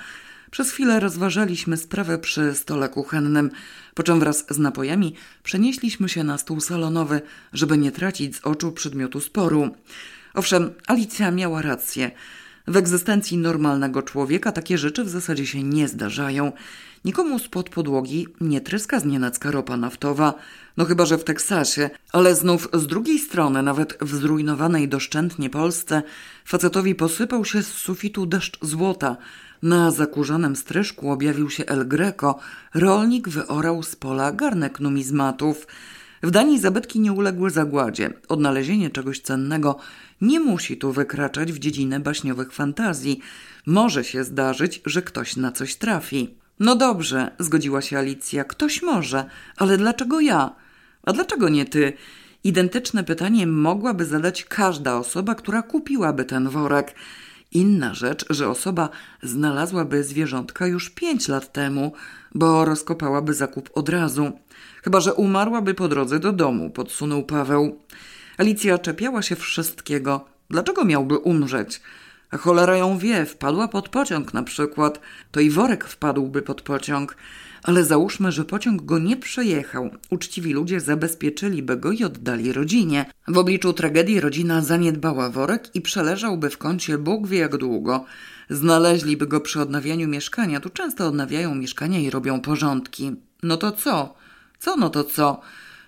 Przez 0.51 0.71
chwilę 0.71 0.99
rozważaliśmy 0.99 1.77
sprawę 1.77 2.17
przy 2.17 2.55
stole 2.55 2.89
kuchennym, 2.89 3.51
po 3.93 4.03
czym 4.03 4.19
wraz 4.19 4.45
z 4.49 4.57
napojami 4.57 5.15
przenieśliśmy 5.43 6.09
się 6.09 6.23
na 6.23 6.37
stół 6.37 6.61
salonowy, 6.61 7.21
żeby 7.53 7.77
nie 7.77 7.91
tracić 7.91 8.35
z 8.35 8.45
oczu 8.45 8.71
przedmiotu 8.71 9.19
sporu. 9.19 9.69
Owszem, 10.33 10.73
Alicja 10.87 11.31
miała 11.31 11.61
rację. 11.61 12.11
W 12.67 12.77
egzystencji 12.77 13.37
normalnego 13.37 14.01
człowieka 14.01 14.51
takie 14.51 14.77
rzeczy 14.77 15.03
w 15.03 15.09
zasadzie 15.09 15.45
się 15.45 15.63
nie 15.63 15.87
zdarzają. 15.87 16.51
Nikomu 17.05 17.39
spod 17.39 17.69
podłogi 17.69 18.27
nie 18.41 18.61
tryska 18.61 18.99
z 18.99 19.05
nienacka 19.05 19.51
ropa 19.51 19.77
naftowa, 19.77 20.33
no 20.77 20.85
chyba 20.85 21.05
że 21.05 21.17
w 21.17 21.23
Teksasie, 21.23 21.89
ale 22.13 22.35
znów 22.35 22.69
z 22.73 22.87
drugiej 22.87 23.19
strony, 23.19 23.63
nawet 23.63 23.97
w 24.01 24.15
zrujnowanej 24.15 24.87
doszczętnie 24.87 25.49
Polsce, 25.49 26.03
facetowi 26.45 26.95
posypał 26.95 27.45
się 27.45 27.63
z 27.63 27.67
sufitu 27.67 28.25
deszcz 28.25 28.57
złota. 28.61 29.17
Na 29.61 29.91
zakurzonym 29.91 30.55
stryżku 30.55 31.11
objawił 31.11 31.49
się 31.49 31.65
El 31.65 31.87
Greco, 31.87 32.39
rolnik 32.73 33.29
wyorał 33.29 33.83
z 33.83 33.95
pola 33.95 34.31
garnek 34.31 34.79
numizmatów. 34.79 35.67
W 36.23 36.31
Danii 36.31 36.59
zabytki 36.59 36.99
nie 36.99 37.13
uległy 37.13 37.49
zagładzie. 37.49 38.13
Odnalezienie 38.27 38.89
czegoś 38.89 39.19
cennego 39.19 39.79
nie 40.21 40.39
musi 40.39 40.77
tu 40.77 40.91
wykraczać 40.91 41.51
w 41.51 41.59
dziedzinę 41.59 41.99
baśniowych 41.99 42.53
fantazji. 42.53 43.19
Może 43.65 44.03
się 44.03 44.23
zdarzyć, 44.23 44.81
że 44.85 45.01
ktoś 45.01 45.35
na 45.35 45.51
coś 45.51 45.75
trafi. 45.75 46.35
No 46.59 46.75
dobrze, 46.75 47.31
zgodziła 47.39 47.81
się 47.81 47.97
Alicja, 47.97 48.43
ktoś 48.43 48.81
może, 48.81 49.25
ale 49.57 49.77
dlaczego 49.77 50.19
ja? 50.19 50.55
A 51.03 51.13
dlaczego 51.13 51.49
nie 51.49 51.65
ty? 51.65 51.93
Identyczne 52.43 53.03
pytanie 53.03 53.47
mogłaby 53.47 54.05
zadać 54.05 54.45
każda 54.45 54.97
osoba, 54.97 55.35
która 55.35 55.61
kupiłaby 55.61 56.25
ten 56.25 56.49
worek. 56.49 56.95
Inna 57.51 57.93
rzecz, 57.93 58.25
że 58.29 58.49
osoba 58.49 58.89
znalazłaby 59.23 60.03
zwierzątka 60.03 60.67
już 60.67 60.89
pięć 60.89 61.27
lat 61.27 61.53
temu, 61.53 61.93
bo 62.35 62.65
rozkopałaby 62.65 63.33
zakup 63.33 63.69
od 63.73 63.89
razu. 63.89 64.31
Chyba, 64.83 64.99
że 64.99 65.13
umarłaby 65.13 65.73
po 65.73 65.87
drodze 65.87 66.19
do 66.19 66.31
domu, 66.31 66.69
podsunął 66.69 67.23
Paweł. 67.23 67.79
Alicja 68.37 68.77
czepiała 68.77 69.21
się 69.21 69.35
wszystkiego. 69.35 70.25
Dlaczego 70.49 70.85
miałby 70.85 71.17
umrzeć? 71.17 71.81
A 72.31 72.37
cholera 72.37 72.77
ją 72.77 72.97
wie, 72.97 73.25
wpadła 73.25 73.67
pod 73.67 73.89
pociąg 73.89 74.33
na 74.33 74.43
przykład, 74.43 74.99
to 75.31 75.39
i 75.39 75.49
worek 75.49 75.85
wpadłby 75.85 76.41
pod 76.41 76.61
pociąg. 76.61 77.15
Ale 77.63 77.83
załóżmy, 77.83 78.31
że 78.31 78.45
pociąg 78.45 78.81
go 78.81 78.99
nie 78.99 79.17
przejechał. 79.17 79.89
Uczciwi 80.09 80.53
ludzie 80.53 80.79
zabezpieczyliby 80.79 81.77
go 81.77 81.91
i 81.91 82.03
oddali 82.03 82.53
rodzinie. 82.53 83.05
W 83.27 83.37
obliczu 83.37 83.73
tragedii 83.73 84.19
rodzina 84.19 84.61
zaniedbała 84.61 85.29
worek 85.29 85.75
i 85.75 85.81
przeleżałby 85.81 86.49
w 86.49 86.57
kącie 86.57 86.97
Bóg 86.97 87.27
wie 87.27 87.37
jak 87.37 87.57
długo. 87.57 88.05
Znaleźliby 88.49 89.27
go 89.27 89.41
przy 89.41 89.61
odnawianiu 89.61 90.07
mieszkania. 90.07 90.59
Tu 90.59 90.69
często 90.69 91.07
odnawiają 91.07 91.55
mieszkania 91.55 91.99
i 91.99 92.09
robią 92.09 92.41
porządki. 92.41 93.11
No 93.43 93.57
to 93.57 93.71
co? 93.71 94.15
Co 94.59 94.75
no 94.75 94.89
to 94.89 95.03
co? 95.03 95.41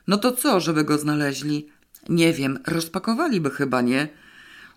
No 0.08 0.18
to 0.18 0.32
co, 0.32 0.60
żeby 0.60 0.84
go 0.84 0.98
znaleźli? 0.98 1.68
Nie 2.10 2.34
wiem, 2.34 2.60
rozpakowaliby 2.68 3.50
chyba, 3.50 3.82
nie? 3.82 4.08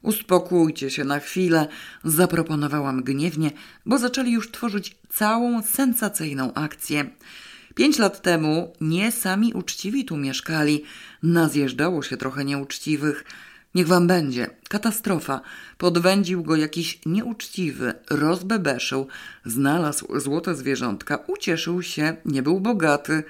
Uspokójcie 0.04 0.90
się 0.90 1.04
na 1.04 1.20
chwilę, 1.20 1.68
zaproponowałam 2.04 3.02
gniewnie, 3.02 3.50
bo 3.86 3.98
zaczęli 3.98 4.32
już 4.32 4.50
tworzyć 4.50 4.96
całą 5.08 5.62
sensacyjną 5.62 6.54
akcję. 6.54 7.10
Pięć 7.74 7.98
lat 7.98 8.22
temu 8.22 8.72
nie 8.80 9.12
sami 9.12 9.54
uczciwi 9.54 10.04
tu 10.04 10.16
mieszkali, 10.16 10.84
nazjeżdżało 11.22 12.02
się 12.02 12.16
trochę 12.16 12.44
nieuczciwych. 12.44 13.24
Niech 13.74 13.86
wam 13.86 14.06
będzie. 14.06 14.50
Katastrofa. 14.68 15.40
Podwędził 15.78 16.42
go 16.42 16.56
jakiś 16.56 16.98
nieuczciwy, 17.06 17.94
rozbebeszył, 18.10 19.06
znalazł 19.44 20.20
złote 20.20 20.54
zwierzątka, 20.54 21.18
ucieszył 21.26 21.82
się, 21.82 22.16
nie 22.24 22.42
był 22.42 22.60
bogaty. 22.60 23.22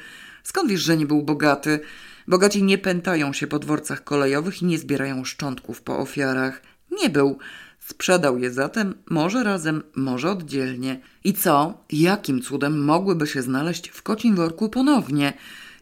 Skąd 0.43 0.71
wiesz, 0.71 0.83
że 0.83 0.97
nie 0.97 1.07
był 1.07 1.23
bogaty? 1.23 1.81
Bogaci 2.29 2.63
nie 2.63 2.79
pętają 2.79 3.33
się 3.33 3.47
po 3.47 3.59
dworcach 3.59 4.05
kolejowych 4.05 4.63
i 4.63 4.65
nie 4.65 4.79
zbierają 4.79 5.25
szczątków 5.25 5.83
po 5.83 5.99
ofiarach. 5.99 6.63
Nie 7.03 7.11
był. 7.11 7.39
Sprzedał 7.81 8.39
je 8.39 8.53
zatem, 8.53 8.95
może 9.11 9.45
razem, 9.45 9.83
może 9.97 10.31
oddzielnie. 10.31 11.01
I 11.25 11.33
co? 11.33 11.85
Jakim 11.91 12.43
cudem 12.43 12.85
mogłyby 12.85 13.27
się 13.27 13.43
znaleźć 13.43 13.89
w 13.89 14.03
kocim 14.03 14.37
worku 14.37 14.69
ponownie? 14.69 15.33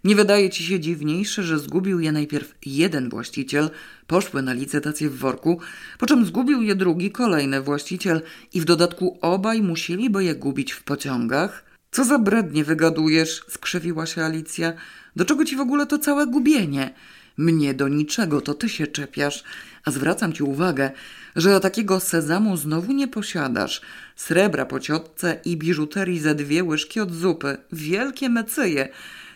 Nie 0.05 0.17
wydaje 0.17 0.51
ci 0.51 0.65
się 0.65 0.81
dziwniejsze, 0.81 1.43
że 1.43 1.59
zgubił 1.59 2.01
je 2.01 2.13
najpierw 2.13 2.55
jeden 2.67 3.09
właściciel, 3.09 3.71
poszły 4.07 4.43
na 4.43 4.53
licytację 4.53 5.11
w 5.11 5.19
worku, 5.19 5.61
po 5.99 6.07
czym 6.07 6.27
zgubił 6.27 6.63
je 6.63 6.75
drugi, 6.75 7.11
kolejny 7.11 7.61
właściciel 7.61 8.23
i 8.55 8.61
w 8.61 8.65
dodatku 8.65 9.19
obaj 9.21 9.63
musieliby 9.63 10.25
je 10.25 10.35
gubić 10.35 10.73
w 10.73 10.83
pociągach? 10.83 11.65
Co 11.91 12.05
za 12.05 12.19
brednie 12.19 12.65
wygadujesz? 12.65 13.45
skrzywiła 13.49 14.07
się 14.07 14.25
Alicja. 14.25 14.73
Do 15.17 15.25
czego 15.25 15.45
ci 15.45 15.57
w 15.57 15.61
ogóle 15.61 15.87
to 15.87 15.99
całe 15.99 16.27
gubienie? 16.27 16.95
Mnie 17.37 17.75
do 17.75 17.89
niczego, 17.89 18.41
to 18.41 18.55
ty 18.55 18.69
się 18.69 18.87
czepiasz. 18.87 19.45
A 19.85 19.91
zwracam 19.91 20.33
ci 20.33 20.43
uwagę, 20.43 20.91
że 21.37 21.61
takiego 21.61 22.01
sezamu 22.01 22.57
znowu 22.57 22.93
nie 22.93 23.09
posiadasz. 23.09 23.81
Srebra 24.17 24.67
po 24.67 24.81
ciotce 24.81 25.41
i 25.45 25.57
biżuterii 25.57 26.21
ze 26.21 26.35
dwie 26.35 26.65
łyżki 26.65 27.01
od 27.01 27.13
zupy. 27.15 27.57
Wielkie 27.73 28.29
mecyje. 28.29 28.89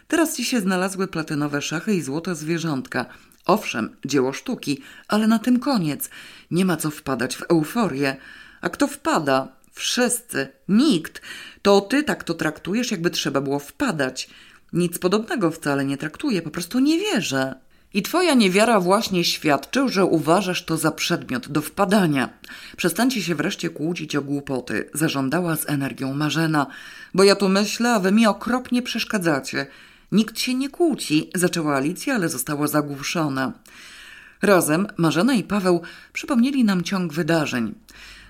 Teraz 0.08 0.36
ci 0.36 0.44
się 0.44 0.60
znalazły 0.60 1.08
platynowe 1.08 1.62
szachy 1.62 1.94
i 1.94 2.02
złote 2.02 2.34
zwierzątka. 2.34 3.06
Owszem, 3.46 3.96
dzieło 4.04 4.32
sztuki, 4.32 4.82
ale 5.08 5.26
na 5.26 5.38
tym 5.38 5.60
koniec. 5.60 6.10
Nie 6.50 6.64
ma 6.64 6.76
co 6.76 6.90
wpadać 6.90 7.36
w 7.36 7.42
euforię. 7.48 8.16
A 8.60 8.68
kto 8.68 8.86
wpada? 8.86 9.48
Wszyscy. 9.72 10.48
Nikt. 10.68 11.22
To 11.62 11.80
ty 11.80 12.02
tak 12.02 12.24
to 12.24 12.34
traktujesz, 12.34 12.90
jakby 12.90 13.10
trzeba 13.10 13.40
było 13.40 13.58
wpadać. 13.58 14.28
Nic 14.76 14.98
podobnego 14.98 15.50
wcale 15.50 15.84
nie 15.84 15.96
traktuję, 15.96 16.42
po 16.42 16.50
prostu 16.50 16.78
nie 16.78 16.98
wierzę. 16.98 17.54
I 17.94 18.02
twoja 18.02 18.34
niewiara 18.34 18.80
właśnie 18.80 19.24
świadczy, 19.24 19.88
że 19.88 20.04
uważasz 20.04 20.64
to 20.64 20.76
za 20.76 20.90
przedmiot 20.90 21.48
do 21.48 21.62
wpadania. 21.62 22.28
Przestańcie 22.76 23.22
się 23.22 23.34
wreszcie 23.34 23.70
kłócić 23.70 24.16
o 24.16 24.22
głupoty, 24.22 24.90
zażądała 24.94 25.56
z 25.56 25.68
energią 25.68 26.14
Marzena. 26.14 26.66
Bo 27.14 27.24
ja 27.24 27.36
tu 27.36 27.48
myślę, 27.48 27.94
a 27.94 28.00
wy 28.00 28.12
mi 28.12 28.26
okropnie 28.26 28.82
przeszkadzacie. 28.82 29.66
Nikt 30.12 30.38
się 30.38 30.54
nie 30.54 30.68
kłóci, 30.68 31.30
zaczęła 31.34 31.76
Alicja, 31.76 32.14
ale 32.14 32.28
została 32.28 32.66
zagłuszona. 32.66 33.52
Razem 34.42 34.86
Marzena 34.96 35.34
i 35.34 35.44
Paweł 35.44 35.82
przypomnieli 36.12 36.64
nam 36.64 36.82
ciąg 36.82 37.12
wydarzeń. 37.12 37.74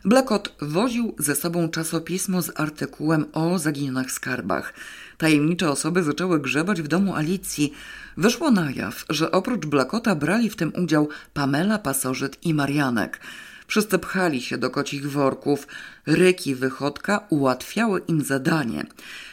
Blekot 0.04 0.54
woził 0.60 1.14
ze 1.18 1.34
sobą 1.34 1.68
czasopismo 1.68 2.42
z 2.42 2.60
artykułem 2.60 3.26
o 3.32 3.58
zaginionych 3.58 4.12
skarbach. 4.12 4.74
Tajemnicze 5.18 5.70
osoby 5.70 6.02
zaczęły 6.02 6.40
grzebać 6.40 6.82
w 6.82 6.88
domu 6.88 7.14
Alicji. 7.14 7.72
Wyszło 8.16 8.50
na 8.50 8.70
jaw, 8.70 9.04
że 9.08 9.30
oprócz 9.30 9.66
Blakota 9.66 10.14
brali 10.14 10.50
w 10.50 10.56
tym 10.56 10.72
udział 10.82 11.08
Pamela, 11.34 11.78
Pasożyt 11.78 12.38
i 12.42 12.54
Marianek. 12.54 13.20
Wszyscy 13.66 13.98
pchali 13.98 14.42
się 14.42 14.58
do 14.58 14.70
kocich 14.70 15.10
worków. 15.10 15.66
Ryki 16.06 16.54
wychodka 16.54 17.26
ułatwiały 17.30 18.02
im 18.08 18.22
zadanie. 18.22 18.86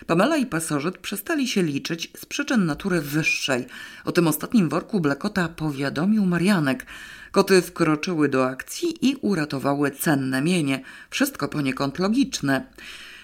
Pamela 0.07 0.37
i 0.37 0.45
pasożyt 0.45 0.97
przestali 0.97 1.47
się 1.47 1.63
liczyć 1.63 2.11
z 2.17 2.25
przyczyn 2.25 2.65
natury 2.65 3.01
wyższej. 3.01 3.65
O 4.05 4.11
tym 4.11 4.27
ostatnim 4.27 4.69
worku 4.69 4.99
Blakota 4.99 5.47
powiadomił 5.47 6.25
Marianek. 6.25 6.85
Koty 7.31 7.61
wkroczyły 7.61 8.29
do 8.29 8.45
akcji 8.45 9.09
i 9.09 9.15
uratowały 9.15 9.91
cenne 9.91 10.41
mienie. 10.41 10.81
Wszystko 11.09 11.47
poniekąd 11.47 11.99
logiczne. 11.99 12.65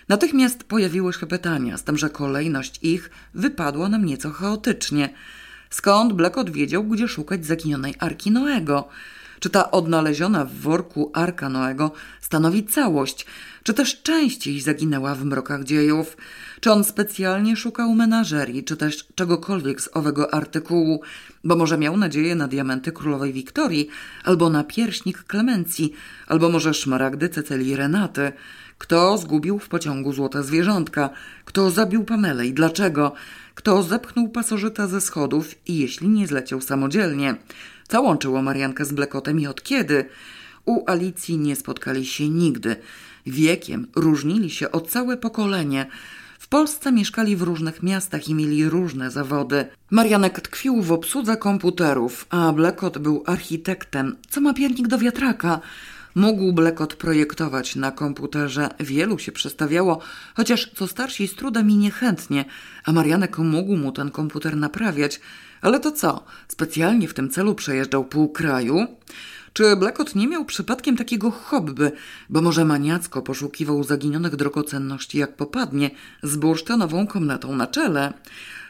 Natychmiast 0.10 0.64
pojawiły 0.64 1.14
się 1.14 1.28
pytania, 1.28 1.78
z 1.78 1.84
tym, 1.84 1.98
że 1.98 2.10
kolejność 2.10 2.80
ich 2.82 3.10
wypadła 3.34 3.90
nam 3.90 4.06
nieco 4.06 4.32
chaotycznie. 4.32 5.10
Skąd 5.70 6.14
Blekot 6.14 6.50
wiedział, 6.50 6.84
gdzie 6.84 7.08
szukać 7.08 7.46
zaginionej 7.46 7.96
Arki 8.00 8.32
Noego? 8.32 8.88
Czy 9.40 9.50
ta 9.50 9.72
odnaleziona 9.72 10.46
w 10.46 10.54
worku 10.54 11.12
Arka 11.14 11.50
Noego 11.50 11.92
stanowi 12.22 12.64
całość, 12.64 13.26
czy 13.64 13.74
też 13.74 14.02
częściej 14.02 14.62
zaginęła 14.62 15.16
w 15.16 15.26
mrokach 15.26 15.64
dziejów? 15.64 16.18
Czy 16.62 16.72
on 16.72 16.84
specjalnie 16.84 17.56
szukał 17.56 17.96
menażerii, 17.96 18.64
czy 18.64 18.78
też 18.78 19.08
czegokolwiek 19.16 19.82
z 19.82 19.90
owego 19.94 20.34
artykułu, 20.34 21.02
bo 21.44 21.56
może 21.56 21.78
miał 21.78 21.98
nadzieję 21.98 22.36
na 22.36 22.48
diamenty 22.48 22.92
królowej 22.92 23.34
Wiktorii, 23.34 23.90
albo 24.24 24.50
na 24.50 24.64
pierśnik 24.64 25.24
Klemencji, 25.24 25.94
albo 26.28 26.50
może 26.50 26.74
szmaragdy 26.74 27.30
Cecylii 27.30 27.76
Renaty? 27.76 28.32
Kto 28.80 29.18
zgubił 29.18 29.60
w 29.60 29.70
pociągu 29.70 30.14
złote 30.14 30.44
zwierzątka? 30.44 31.10
Kto 31.46 31.72
zabił 31.72 32.04
Pamelę 32.04 32.48
i 32.48 32.54
dlaczego? 32.54 33.14
Kto 33.56 33.84
zepchnął 33.84 34.30
pasożyta 34.30 34.88
ze 34.88 35.02
schodów 35.02 35.56
i 35.68 35.78
jeśli 35.78 36.10
nie 36.10 36.28
zleciał 36.28 36.62
samodzielnie? 36.62 37.36
Co 37.88 38.02
łączyło 38.02 38.42
Mariankę 38.42 38.86
z 38.86 38.92
Blekotem 38.92 39.40
i 39.40 39.48
od 39.48 39.64
kiedy? 39.64 40.06
U 40.66 40.84
Alicji 40.92 41.38
nie 41.38 41.56
spotkali 41.56 42.06
się 42.06 42.30
nigdy. 42.30 42.76
Wiekiem 43.26 43.88
różnili 43.96 44.50
się 44.50 44.72
o 44.72 44.82
całe 44.82 45.18
pokolenie. 45.18 45.86
W 46.40 46.48
Polsce 46.48 46.92
mieszkali 46.92 47.36
w 47.36 47.42
różnych 47.42 47.84
miastach 47.84 48.30
i 48.30 48.36
mieli 48.36 48.70
różne 48.70 49.12
zawody. 49.12 49.66
Marianek 49.92 50.42
tkwił 50.42 50.82
w 50.82 50.92
obsłudze 50.92 51.38
komputerów, 51.38 52.26
a 52.30 52.54
Blekot 52.54 52.98
był 52.98 53.24
architektem. 53.26 54.16
Co 54.30 54.42
ma 54.42 54.54
piernik 54.54 54.88
do 54.88 54.98
wiatraka? 54.98 55.62
Mógł 56.16 56.54
Blekot 56.54 56.96
projektować 56.96 57.76
na 57.76 57.92
komputerze, 57.92 58.70
wielu 58.80 59.20
się 59.20 59.32
przestawiało, 59.32 60.00
chociaż 60.36 60.72
co 60.76 60.88
starsi 60.88 61.28
z 61.28 61.36
trudem 61.36 61.70
i 61.70 61.76
niechętnie, 61.76 62.46
a 62.86 62.92
Marianek 62.92 63.38
mógł 63.38 63.76
mu 63.76 63.92
ten 63.92 64.12
komputer 64.12 64.58
naprawiać. 64.58 65.20
Ale 65.62 65.80
to 65.80 65.92
co? 65.92 66.24
Specjalnie 66.48 67.08
w 67.08 67.14
tym 67.14 67.30
celu 67.30 67.56
przejeżdżał 67.56 68.06
pół 68.06 68.30
kraju? 68.30 68.88
Czy 69.54 69.76
Blackot 69.76 70.16
nie 70.16 70.28
miał 70.28 70.46
przypadkiem 70.46 70.98
takiego 70.98 71.32
hobby, 71.32 71.92
bo 72.30 72.42
może 72.42 72.66
maniacko 72.66 73.22
poszukiwał 73.22 73.84
zaginionych 73.84 74.36
drogocenności 74.36 75.18
jak 75.18 75.36
popadnie 75.36 75.92
z 76.24 76.36
bursztynową 76.36 77.08
komnatą 77.08 77.56
na 77.56 77.68
czele? 77.68 78.14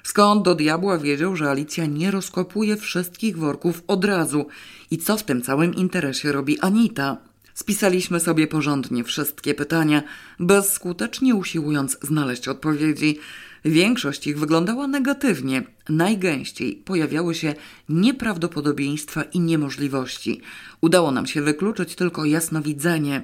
Skąd 0.04 0.46
do 0.46 0.56
diabła 0.56 0.98
wiedział, 0.98 1.36
że 1.36 1.50
Alicja 1.50 1.86
nie 1.86 2.12
rozkopuje 2.12 2.78
wszystkich 2.78 3.38
worków 3.38 3.84
od 3.88 4.06
razu 4.06 4.46
i 4.92 4.98
co 4.98 5.18
w 5.18 5.24
tym 5.24 5.42
całym 5.42 5.76
interesie 5.76 6.32
robi 6.32 6.60
Anita? 6.60 7.29
Spisaliśmy 7.60 8.20
sobie 8.20 8.48
porządnie 8.48 9.04
wszystkie 9.04 9.54
pytania, 9.54 10.04
bezskutecznie 10.40 11.36
usiłując 11.36 11.98
znaleźć 12.02 12.48
odpowiedzi. 12.48 13.20
Większość 13.66 14.28
ich 14.28 14.40
wyglądała 14.40 14.88
negatywnie. 14.88 15.64
Najgęściej 15.90 16.76
pojawiały 16.76 17.36
się 17.36 17.54
nieprawdopodobieństwa 17.90 19.24
i 19.24 19.40
niemożliwości. 19.40 20.42
Udało 20.82 21.12
nam 21.12 21.28
się 21.28 21.42
wykluczyć 21.42 21.96
tylko 21.96 22.26
jasnowidzenie. 22.26 23.24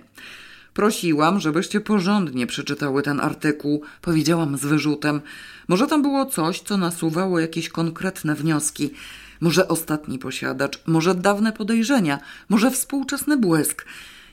Prosiłam, 0.74 1.39
żebyście 1.39 1.82
porządnie 1.82 2.48
przeczytały 2.48 3.04
ten 3.04 3.19
artykuł, 3.19 3.82
powiedziałam 4.02 4.58
z 4.58 4.65
wyrzutem. 4.65 5.21
Może 5.67 5.88
tam 5.88 6.02
było 6.02 6.26
coś, 6.26 6.60
co 6.60 6.78
nasuwało 6.78 7.39
jakieś 7.39 7.69
konkretne 7.69 8.36
wnioski. 8.36 8.89
Może 9.41 9.67
ostatni 9.67 10.19
posiadacz, 10.19 10.80
może 10.86 11.15
dawne 11.15 11.54
podejrzenia, 11.54 12.19
może 12.50 12.71
współczesny 12.71 13.38
błysk. 13.38 13.86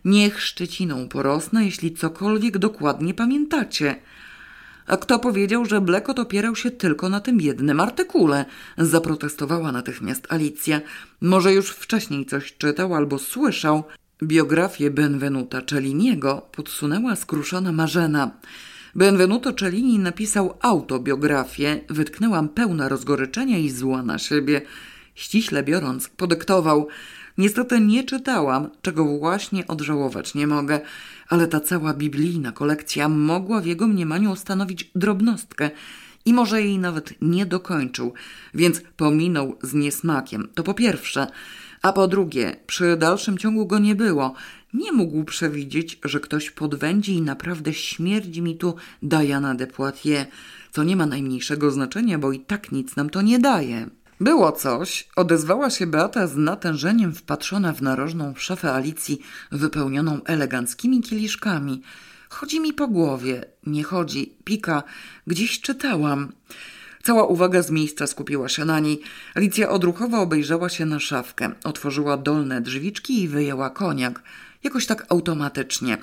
Niech 0.05 0.43
szczeciną 0.43 1.09
porosnę, 1.09 1.65
jeśli 1.65 1.93
cokolwiek 1.93 2.59
dokładnie 2.59 3.15
pamiętacie. 3.15 3.97
A 4.87 4.97
kto 4.97 5.19
powiedział, 5.19 5.65
że 5.65 5.81
Blekot 5.81 6.19
opierał 6.19 6.57
się 6.57 6.71
tylko 6.71 7.09
na 7.09 7.21
tym 7.21 7.41
jednym 7.41 7.81
artykule? 7.81 8.45
Zaprotestowała 8.79 9.73
natychmiast 9.73 10.33
Alicja. 10.33 10.81
Może 11.21 11.53
już 11.53 11.71
wcześniej 11.71 12.27
coś 12.27 12.57
czytał 12.59 12.95
albo 12.95 13.19
słyszał. 13.19 13.85
Biografię 14.23 14.91
Benvenuta 14.91 15.63
Celliniego 15.63 16.49
podsunęła 16.53 17.17
skruszona 17.17 17.73
Marzena. 17.73 18.31
Benvenuto 18.95 19.53
Cellini 19.53 19.99
napisał 19.99 20.59
autobiografię. 20.61 21.81
Wytknęłam 21.91 22.49
pełna 22.49 22.89
rozgoryczenia 22.89 23.59
i 23.59 23.71
zła 23.71 24.03
na 24.03 24.19
siebie. 24.19 24.63
Ściśle 25.15 25.63
biorąc, 25.63 26.09
podyktował– 26.09 26.89
Niestety 27.39 27.81
nie 27.81 28.05
czytałam, 28.05 28.71
czego 28.83 29.19
właśnie 29.19 29.67
odżałować 29.67 30.35
nie 30.35 30.47
mogę, 30.47 30.81
ale 31.29 31.47
ta 31.47 31.61
cała 31.61 31.95
biblijna 31.95 32.53
kolekcja 32.53 33.09
mogła 33.09 33.61
w 33.61 33.67
jego 33.67 33.89
mniemaniu 33.89 34.37
stanowić 34.37 34.91
drobnostkę 34.95 35.71
i 36.25 36.33
może 36.33 36.63
jej 36.63 36.79
nawet 36.79 37.15
nie 37.21 37.47
dokończył, 37.47 38.13
więc 38.55 38.83
pominął 38.97 39.59
z 39.63 39.75
niesmakiem. 39.75 40.49
To 40.55 40.63
po 40.63 40.75
pierwsze. 40.75 41.27
A 41.83 41.93
po 41.93 42.09
drugie, 42.09 42.57
przy 42.67 42.97
dalszym 42.97 43.39
ciągu 43.39 43.67
go 43.67 43.79
nie 43.79 43.95
było. 43.95 44.35
Nie 44.75 44.93
mógł 44.93 45.25
przewidzieć, 45.25 45.99
że 46.05 46.21
ktoś 46.21 46.51
podwędzi 46.51 47.15
i 47.15 47.23
naprawdę 47.23 47.75
śmierdzi 47.75 48.43
mi 48.43 48.57
tu 48.57 48.75
Diana 49.03 49.55
de 49.55 49.67
Poitiers, 49.67 50.29
co 50.71 50.83
nie 50.83 50.97
ma 50.97 51.07
najmniejszego 51.07 51.71
znaczenia, 51.71 52.19
bo 52.19 52.33
i 52.33 52.41
tak 52.41 52.73
nic 52.73 52.97
nam 52.97 53.11
to 53.11 53.23
nie 53.23 53.39
daje. 53.39 53.87
Było 54.23 54.53
coś, 54.53 55.09
odezwała 55.17 55.71
się 55.71 55.87
Beata 55.87 56.27
z 56.27 56.37
natężeniem 56.37 57.15
wpatrzona 57.15 57.73
w 57.73 57.83
narożną 57.83 58.35
szafę 58.37 58.73
Alicji 58.73 59.21
wypełnioną 59.53 60.21
eleganckimi 60.25 61.01
kieliszkami. 61.01 61.83
Chodzi 62.29 62.61
mi 62.61 62.73
po 62.73 62.89
głowie, 62.89 63.45
nie 63.67 63.83
chodzi, 63.83 64.35
pika, 64.45 64.83
gdzieś 65.27 65.61
czytałam. 65.61 66.33
Cała 67.03 67.27
uwaga 67.27 67.63
z 67.63 67.71
miejsca 67.71 68.07
skupiła 68.07 68.49
się 68.49 68.65
na 68.65 68.81
niej. 68.81 69.01
Alicja 69.35 69.71
odruchowo 69.71 70.21
obejrzała 70.21 70.69
się 70.69 70.87
na 70.87 71.01
szafkę, 71.01 71.51
otworzyła 71.65 72.17
dolne 72.17 72.61
drzwiczki 72.61 73.23
i 73.23 73.29
wyjęła 73.29 73.71
koniak. 73.71 74.23
Jakoś 74.63 74.87
tak 74.87 75.07
automatycznie. 75.09 75.99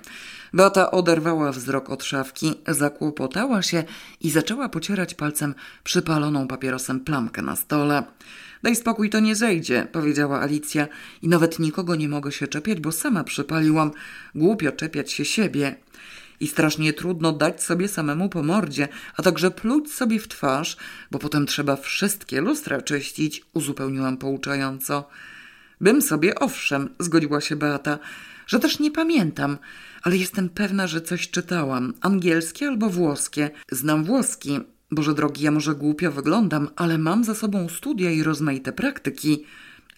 Beata 0.53 0.91
oderwała 0.91 1.51
wzrok 1.51 1.89
od 1.89 2.03
szafki, 2.03 2.53
zakłopotała 2.67 3.61
się 3.61 3.83
i 4.21 4.29
zaczęła 4.29 4.69
pocierać 4.69 5.13
palcem 5.13 5.55
przypaloną 5.83 6.47
papierosem 6.47 6.99
plamkę 6.99 7.41
na 7.41 7.55
stole. 7.55 8.03
Daj 8.63 8.75
spokój, 8.75 9.09
to 9.09 9.19
nie 9.19 9.35
zejdzie, 9.35 9.87
powiedziała 9.91 10.41
Alicja 10.41 10.87
i 11.21 11.27
nawet 11.27 11.59
nikogo 11.59 11.95
nie 11.95 12.09
mogę 12.09 12.31
się 12.31 12.47
czepiać, 12.47 12.79
bo 12.79 12.91
sama 12.91 13.23
przypaliłam. 13.23 13.91
Głupio 14.35 14.71
czepiać 14.71 15.11
się 15.11 15.25
siebie. 15.25 15.75
I 16.39 16.47
strasznie 16.47 16.93
trudno 16.93 17.31
dać 17.31 17.63
sobie 17.63 17.87
samemu 17.87 18.29
po 18.29 18.43
mordzie, 18.43 18.87
a 19.17 19.23
także 19.23 19.51
pluć 19.51 19.93
sobie 19.93 20.19
w 20.19 20.27
twarz, 20.27 20.77
bo 21.11 21.19
potem 21.19 21.45
trzeba 21.45 21.75
wszystkie 21.75 22.41
lustra 22.41 22.81
czyścić, 22.81 23.45
uzupełniłam 23.53 24.17
pouczająco. 24.17 25.09
Bym 25.81 26.01
sobie, 26.01 26.35
owszem, 26.35 26.89
zgodziła 26.99 27.41
się 27.41 27.55
Beata, 27.55 27.99
że 28.49 28.59
też 28.59 28.79
nie 28.79 28.91
pamiętam, 28.91 29.57
ale 30.03 30.17
jestem 30.17 30.49
pewna, 30.49 30.87
że 30.87 31.01
coś 31.01 31.29
czytałam. 31.29 31.93
Angielskie 32.01 32.67
albo 32.67 32.89
włoskie. 32.89 33.49
Znam 33.71 34.03
włoski. 34.03 34.59
Boże 34.91 35.13
drogi, 35.13 35.43
ja 35.43 35.51
może 35.51 35.75
głupio 35.75 36.11
wyglądam, 36.11 36.69
ale 36.75 36.97
mam 36.97 37.23
za 37.23 37.35
sobą 37.35 37.69
studia 37.69 38.11
i 38.11 38.23
rozmaite 38.23 38.71
praktyki. 38.71 39.43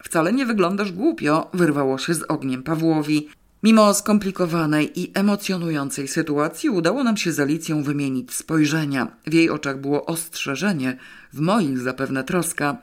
Wcale 0.03 0.33
nie 0.33 0.45
wyglądasz 0.45 0.91
głupio, 0.91 1.49
wyrwało 1.53 1.97
się 1.97 2.13
z 2.13 2.23
ogniem 2.23 2.63
Pawłowi. 2.63 3.29
Mimo 3.63 3.93
skomplikowanej 3.93 4.99
i 4.99 5.11
emocjonującej 5.13 6.07
sytuacji 6.07 6.69
udało 6.69 7.03
nam 7.03 7.17
się 7.17 7.31
z 7.31 7.39
Alicją 7.39 7.83
wymienić 7.83 8.33
spojrzenia. 8.33 9.07
W 9.27 9.33
jej 9.33 9.49
oczach 9.49 9.81
było 9.81 10.05
ostrzeżenie, 10.05 10.97
w 11.33 11.39
moich 11.39 11.79
zapewne 11.79 12.23
troska. 12.23 12.77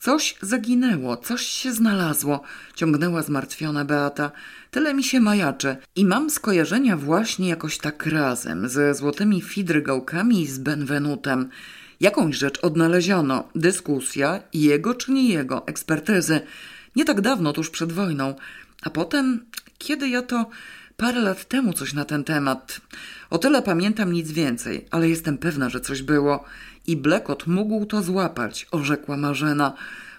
Coś 0.00 0.36
zaginęło, 0.42 1.16
coś 1.16 1.42
się 1.42 1.72
znalazło, 1.72 2.42
ciągnęła 2.74 3.22
zmartwiona 3.22 3.84
Beata. 3.84 4.32
Tyle 4.70 4.94
mi 4.94 5.04
się 5.04 5.20
majaczy 5.20 5.76
i 5.96 6.04
mam 6.04 6.30
skojarzenia 6.30 6.96
właśnie 6.96 7.48
jakoś 7.48 7.78
tak 7.78 8.06
razem 8.06 8.68
ze 8.68 8.94
złotymi 8.94 9.42
fidrygałkami 9.42 10.40
i 10.40 10.46
z 10.46 10.58
Benvenutem. 10.58 11.48
Jakąś 12.00 12.36
rzecz 12.36 12.58
odnaleziono, 12.64 13.48
dyskusja, 13.54 14.42
jego 14.52 14.94
czy 14.94 15.12
nie 15.12 15.28
jego, 15.28 15.66
ekspertyzy. 15.66 16.40
Nie 16.96 17.04
tak 17.04 17.20
dawno, 17.20 17.52
tuż 17.52 17.70
przed 17.70 17.92
wojną. 17.92 18.34
A 18.82 18.90
potem, 18.90 19.46
kiedy 19.78 20.08
ja 20.08 20.22
to 20.22 20.50
parę 20.96 21.20
lat 21.20 21.44
temu 21.44 21.72
coś 21.72 21.92
na 21.92 22.04
ten 22.04 22.24
temat. 22.24 22.80
O 23.30 23.38
tyle 23.38 23.62
pamiętam 23.62 24.12
nic 24.12 24.30
więcej, 24.32 24.86
ale 24.90 25.08
jestem 25.08 25.38
pewna, 25.38 25.68
że 25.68 25.80
coś 25.80 26.02
było. 26.02 26.44
I 26.86 26.96
Blekot 26.96 27.46
mógł 27.46 27.86
to 27.86 28.02
złapać, 28.02 28.66
orzekła 28.70 29.16
Marzena. 29.16 29.74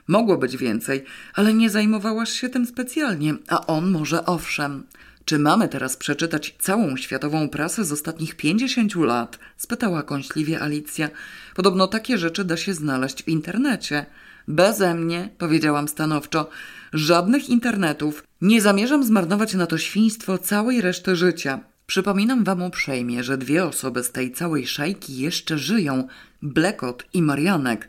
Mogło 0.10 0.38
być 0.38 0.58
więcej, 0.58 1.04
ale 1.34 1.54
nie 1.54 1.70
zajmowałaś 1.70 2.30
się 2.30 2.50
tym 2.50 2.66
specjalnie, 2.66 3.34
a 3.48 3.68
on 3.68 3.92
może 3.92 4.26
owszem. 4.26 4.84
Czy 5.26 5.40
mamy 5.40 5.68
teraz 5.68 5.98
przeczytać 5.98 6.56
całą 6.60 6.98
światową 6.98 7.50
prasę 7.50 7.86
z 7.86 7.92
ostatnich 7.92 8.36
pięćdziesięciu 8.36 9.04
lat? 9.04 9.40
spytała 9.58 10.04
kąśliwie 10.04 10.62
Alicja. 10.62 11.10
Podobno 11.56 11.88
takie 11.88 12.18
rzeczy 12.18 12.44
da 12.44 12.58
się 12.58 12.74
znaleźć 12.74 13.24
w 13.24 13.28
internecie. 13.28 14.06
Beze 14.48 14.96
mnie, 14.96 15.30
powiedziałam 15.38 15.88
stanowczo, 15.88 16.50
żadnych 16.94 17.50
internetów. 17.50 18.24
Nie 18.42 18.62
zamierzam 18.62 19.04
zmarnować 19.04 19.54
na 19.54 19.68
to 19.68 19.78
świństwo 19.78 20.38
całej 20.38 20.82
reszty 20.82 21.16
życia. 21.16 21.60
Przypominam 21.86 22.44
wam 22.44 22.62
uprzejmie, 22.62 23.24
że 23.24 23.38
dwie 23.38 23.66
osoby 23.66 24.04
z 24.04 24.12
tej 24.12 24.32
całej 24.32 24.68
szajki 24.68 25.18
jeszcze 25.18 25.58
żyją: 25.58 26.08
Blekot 26.42 27.06
i 27.14 27.22
Marianek. 27.22 27.88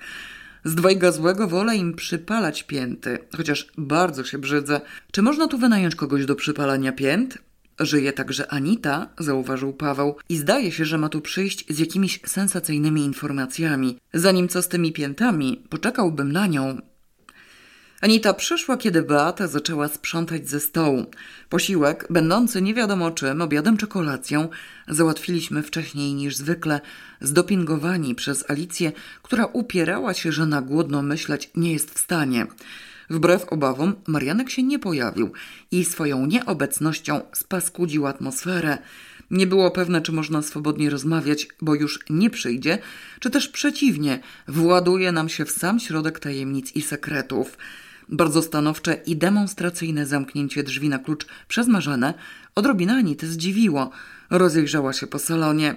Z 0.65 0.75
dwojga 0.75 1.13
złego 1.13 1.49
wolę 1.49 1.77
im 1.77 1.95
przypalać 1.95 2.63
pięty, 2.63 3.19
chociaż 3.37 3.67
bardzo 3.79 4.25
się 4.25 4.39
brzydzę. 4.39 4.81
Czy 5.13 5.23
można 5.23 5.49
tu 5.49 5.59
wynająć 5.59 5.95
kogoś 5.95 6.27
do 6.27 6.35
przypalania 6.35 6.93
pięt? 6.93 7.39
Żyje 7.81 8.13
także 8.13 8.53
Anita, 8.53 9.09
zauważył 9.19 9.73
Paweł, 9.73 10.17
i 10.29 10.37
zdaje 10.37 10.73
się, 10.73 10.85
że 10.85 10.99
ma 10.99 11.09
tu 11.09 11.21
przyjść 11.21 11.65
z 11.69 11.79
jakimiś 11.79 12.21
sensacyjnymi 12.27 13.05
informacjami. 13.05 13.99
Zanim 14.15 14.49
co 14.49 14.63
z 14.63 14.69
tymi 14.69 14.93
piętami, 14.93 15.63
poczekałbym 15.69 16.33
na 16.33 16.47
nią, 16.47 16.79
Anita 18.01 18.35
przyszła, 18.35 18.77
kiedy 18.77 19.03
Beata 19.03 19.47
zaczęła 19.47 19.89
sprzątać 19.89 20.49
ze 20.49 20.61
stołu. 20.61 21.07
Posiłek, 21.49 22.07
będący 22.11 22.63
nie 22.63 22.75
wiadomo 22.75 23.11
czym, 23.11 23.43
obiadem 23.43 23.77
czy 23.77 23.87
kolacją, 23.87 24.49
załatwiliśmy 24.89 25.63
wcześniej 25.63 26.15
niż 26.15 26.37
zwykle, 26.37 26.81
zdopingowani 27.21 28.15
przez 28.15 28.51
Alicję, 28.51 28.93
która 29.23 29.47
upierała 29.47 30.15
się, 30.15 30.33
że 30.33 30.47
na 30.47 30.63
głodno 30.63 31.03
myśleć 31.03 31.51
nie 31.57 31.73
jest 31.73 31.95
w 31.95 31.99
stanie. 31.99 32.47
Wbrew 33.11 33.45
obawom, 33.45 33.95
Marianek 34.07 34.51
się 34.51 34.63
nie 34.63 34.79
pojawił 34.79 35.33
i 35.71 35.85
swoją 35.85 36.27
nieobecnością 36.27 37.21
spaskudził 37.33 38.07
atmosferę. 38.07 38.79
Nie 39.31 39.47
było 39.47 39.71
pewne, 39.71 40.01
czy 40.01 40.13
można 40.13 40.43
swobodnie 40.43 40.91
rozmawiać, 40.91 41.49
bo 41.63 41.75
już 41.75 41.99
nie 42.11 42.31
przyjdzie, 42.31 42.79
czy 43.21 43.31
też 43.31 43.49
przeciwnie, 43.49 44.21
właduje 44.49 45.13
nam 45.13 45.29
się 45.29 45.45
w 45.45 45.51
sam 45.51 45.81
środek 45.81 46.19
tajemnic 46.19 46.77
i 46.77 46.83
sekretów. 46.83 47.57
Bardzo 48.13 48.43
stanowcze 48.43 48.95
i 49.07 49.17
demonstracyjne 49.17 50.07
zamknięcie 50.07 50.63
drzwi 50.63 50.89
na 50.89 50.99
klucz 50.99 51.27
przez 51.49 51.69
Marzenę 51.69 52.15
odrobinę 52.55 52.95
Anity 52.95 53.27
zdziwiło. 53.27 53.91
Rozejrzała 54.31 54.93
się 54.93 55.07
po 55.07 55.19
salonie. 55.19 55.75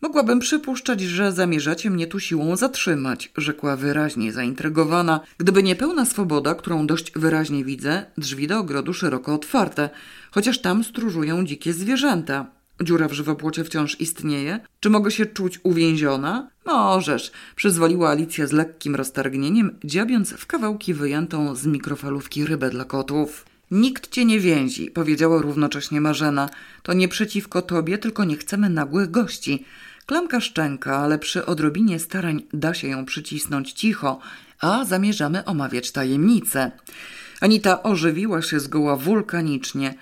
Mogłabym 0.00 0.38
przypuszczać, 0.38 1.00
że 1.00 1.32
zamierzacie 1.32 1.90
mnie 1.90 2.06
tu 2.06 2.20
siłą 2.20 2.56
zatrzymać, 2.56 3.32
rzekła 3.36 3.76
wyraźnie 3.76 4.32
zaintrygowana. 4.32 5.20
Gdyby 5.38 5.62
nie 5.62 5.76
pełna 5.76 6.04
swoboda, 6.04 6.54
którą 6.54 6.86
dość 6.86 7.12
wyraźnie 7.16 7.64
widzę, 7.64 8.06
drzwi 8.18 8.46
do 8.46 8.58
ogrodu 8.58 8.94
szeroko 8.94 9.34
otwarte, 9.34 9.90
chociaż 10.30 10.58
tam 10.60 10.84
stróżują 10.84 11.44
dzikie 11.44 11.72
zwierzęta. 11.72 12.55
Dziura 12.82 13.08
w 13.08 13.12
żywopłocie 13.12 13.64
wciąż 13.64 14.00
istnieje? 14.00 14.60
Czy 14.80 14.90
mogę 14.90 15.10
się 15.10 15.26
czuć 15.26 15.60
uwięziona? 15.62 16.50
Możesz, 16.66 17.32
przyzwoliła 17.56 18.10
Alicja 18.10 18.46
z 18.46 18.52
lekkim 18.52 18.94
roztargnieniem, 18.94 19.78
dziabiąc 19.84 20.30
w 20.32 20.46
kawałki 20.46 20.94
wyjętą 20.94 21.54
z 21.54 21.66
mikrofalówki 21.66 22.46
rybę 22.46 22.70
dla 22.70 22.84
kotów. 22.84 23.44
Nikt 23.70 24.10
cię 24.10 24.24
nie 24.24 24.40
więzi, 24.40 24.90
powiedziała 24.90 25.42
równocześnie 25.42 26.00
Marzena. 26.00 26.48
To 26.82 26.92
nie 26.92 27.08
przeciwko 27.08 27.62
tobie, 27.62 27.98
tylko 27.98 28.24
nie 28.24 28.36
chcemy 28.36 28.70
nagłych 28.70 29.10
gości. 29.10 29.64
Klamka 30.06 30.40
szczęka, 30.40 30.96
ale 30.96 31.18
przy 31.18 31.46
odrobinie 31.46 31.98
starań 31.98 32.42
da 32.52 32.74
się 32.74 32.88
ją 32.88 33.04
przycisnąć 33.04 33.72
cicho, 33.72 34.18
a 34.60 34.84
zamierzamy 34.84 35.44
omawiać 35.44 35.92
tajemnicę. 35.92 36.72
Anita 37.40 37.82
ożywiła 37.82 38.42
się 38.42 38.60
zgoła 38.60 38.96
wulkanicznie. 38.96 39.94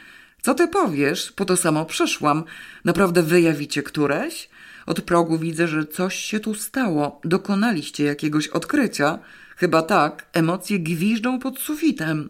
Co 0.44 0.54
ty 0.54 0.68
powiesz? 0.68 1.32
Po 1.32 1.44
to 1.44 1.56
samo 1.56 1.84
przyszłam. 1.84 2.44
Naprawdę 2.84 3.22
wyjawicie 3.22 3.82
któreś? 3.82 4.48
Od 4.86 5.00
progu 5.00 5.38
widzę, 5.38 5.68
że 5.68 5.86
coś 5.86 6.14
się 6.14 6.40
tu 6.40 6.54
stało. 6.54 7.20
Dokonaliście 7.24 8.04
jakiegoś 8.04 8.48
odkrycia. 8.48 9.18
Chyba 9.56 9.82
tak, 9.82 10.26
emocje 10.32 10.78
gwiżdżą 10.78 11.38
pod 11.38 11.58
sufitem. 11.58 12.28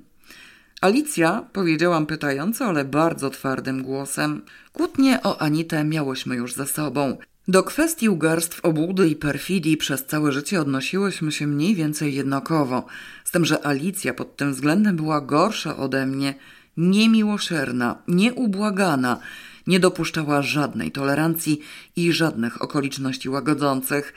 Alicja, 0.80 1.44
powiedziałam 1.52 2.06
pytająco, 2.06 2.64
ale 2.64 2.84
bardzo 2.84 3.30
twardym 3.30 3.82
głosem. 3.82 4.42
Kłótnie 4.72 5.22
o 5.22 5.40
Anitę 5.42 5.84
miałyśmy 5.84 6.36
już 6.36 6.54
za 6.54 6.66
sobą. 6.66 7.16
Do 7.48 7.62
kwestii 7.62 8.08
ugarstw, 8.08 8.60
obłudy 8.64 9.08
i 9.08 9.16
perfidii 9.16 9.76
przez 9.76 10.06
całe 10.06 10.32
życie 10.32 10.60
odnosiłyśmy 10.60 11.32
się 11.32 11.46
mniej 11.46 11.74
więcej 11.74 12.14
jednakowo, 12.14 12.86
z 13.24 13.30
tym, 13.30 13.44
że 13.44 13.66
Alicja 13.66 14.14
pod 14.14 14.36
tym 14.36 14.52
względem 14.52 14.96
była 14.96 15.20
gorsza 15.20 15.76
ode 15.76 16.06
mnie, 16.06 16.34
niemiłosierna, 16.76 17.96
nieubłagana, 18.08 19.18
nie 19.66 19.80
dopuszczała 19.80 20.42
żadnej 20.42 20.92
tolerancji 20.92 21.60
i 21.96 22.12
żadnych 22.12 22.62
okoliczności 22.62 23.28
łagodzących. 23.28 24.14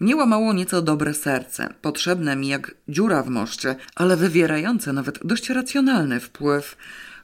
Mnie 0.00 0.16
łamało 0.16 0.52
nieco 0.52 0.82
dobre 0.82 1.14
serce, 1.14 1.74
potrzebne 1.82 2.36
mi 2.36 2.48
jak 2.48 2.74
dziura 2.88 3.22
w 3.22 3.28
moście, 3.28 3.76
ale 3.94 4.16
wywierające 4.16 4.92
nawet 4.92 5.18
dość 5.24 5.50
racjonalny 5.50 6.20
wpływ. 6.20 6.76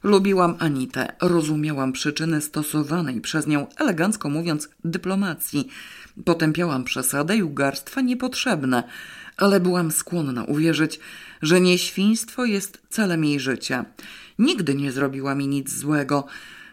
Lubiłam 0.03 0.55
Anitę, 0.59 1.07
rozumiałam 1.21 1.93
przyczyny 1.93 2.41
stosowanej 2.41 3.21
przez 3.21 3.47
nią, 3.47 3.67
elegancko 3.77 4.29
mówiąc, 4.29 4.69
dyplomacji. 4.85 5.67
Potępiałam 6.25 6.83
przesadę 6.83 7.37
i 7.37 7.43
ugarstwa 7.43 8.01
niepotrzebne, 8.01 8.83
ale 9.37 9.59
byłam 9.59 9.91
skłonna 9.91 10.43
uwierzyć, 10.43 10.99
że 11.41 11.61
nieświństwo 11.61 12.45
jest 12.45 12.81
celem 12.89 13.25
jej 13.25 13.39
życia. 13.39 13.85
Nigdy 14.39 14.75
nie 14.75 14.91
zrobiła 14.91 15.35
mi 15.35 15.47
nic 15.47 15.73
złego, 15.73 16.27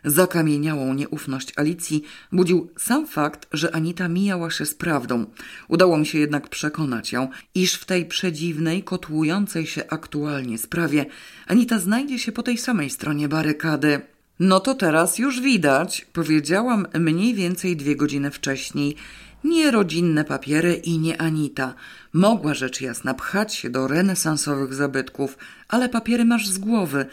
Zakamieniałą 0.05 0.95
nieufność 0.95 1.53
Alicji 1.57 2.03
budził 2.33 2.71
sam 2.79 3.07
fakt, 3.07 3.49
że 3.53 3.75
Anita 3.75 4.09
mijała 4.09 4.51
się 4.51 4.67
z 4.67 4.75
prawdą. 4.75 5.27
Udało 5.69 5.99
mi 5.99 6.07
się 6.07 6.19
jednak 6.19 6.49
przekonać 6.49 7.12
ją, 7.12 7.29
iż 7.55 7.75
w 7.75 7.85
tej 7.85 8.07
przedziwnej, 8.07 8.83
kotłującej 8.83 9.67
się 9.67 9.83
aktualnie 9.91 10.59
sprawie 10.59 11.07
Anita 11.47 11.79
znajdzie 11.79 12.19
się 12.19 12.33
po 12.33 12.43
tej 12.43 12.59
samej 12.59 12.91
stronie 12.91 13.29
barykady. 13.29 14.01
No 14.41 14.61
to 14.61 14.75
teraz 14.75 15.19
już 15.19 15.41
widać, 15.41 16.07
powiedziałam 16.12 16.87
mniej 16.95 17.35
więcej 17.35 17.77
dwie 17.77 17.97
godziny 17.97 18.31
wcześniej. 18.31 18.97
Nie 19.45 19.70
rodzinne 19.70 20.24
papiery 20.24 20.74
i 20.74 20.99
nie 20.99 21.20
Anita. 21.20 21.74
Mogła 22.12 22.55
rzecz 22.55 22.80
jasna 22.80 23.14
pchać 23.14 23.55
się 23.55 23.70
do 23.70 23.88
renesansowych 23.88 24.74
zabytków, 24.74 25.38
ale 25.68 25.88
papiery 25.88 26.24
masz 26.24 26.49
z 26.49 26.59
głowy. 26.59 27.07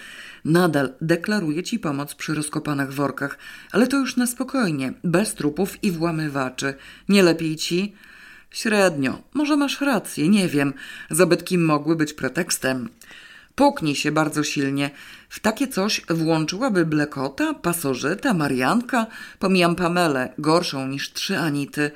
Nadal 0.45 0.93
deklaruję 1.01 1.63
ci 1.63 1.79
pomoc 1.79 2.15
przy 2.15 2.35
rozkopanych 2.35 2.93
workach, 2.93 3.37
ale 3.71 3.87
to 3.87 3.97
już 3.97 4.17
na 4.17 4.27
spokojnie, 4.27 4.93
bez 5.03 5.33
trupów 5.33 5.83
i 5.83 5.91
włamywaczy. 5.91 6.73
Nie 7.09 7.23
lepiej 7.23 7.55
ci? 7.55 7.93
Średnio. 8.51 9.21
Może 9.33 9.57
masz 9.57 9.81
rację, 9.81 10.29
nie 10.29 10.47
wiem. 10.47 10.73
Zabytki 11.09 11.57
mogły 11.57 11.95
być 11.95 12.13
pretekstem. 12.13 12.89
Puknij 13.55 13.95
się 13.95 14.11
bardzo 14.11 14.43
silnie. 14.43 14.89
W 15.29 15.39
takie 15.39 15.67
coś 15.67 16.01
włączyłaby 16.09 16.85
Blekota, 16.85 17.53
Pasożyta, 17.53 18.33
Marianka. 18.33 19.07
Pomijam 19.39 19.75
Pamelę, 19.75 20.33
gorszą 20.37 20.87
niż 20.87 21.13
trzy 21.13 21.37
Anity. 21.37 21.91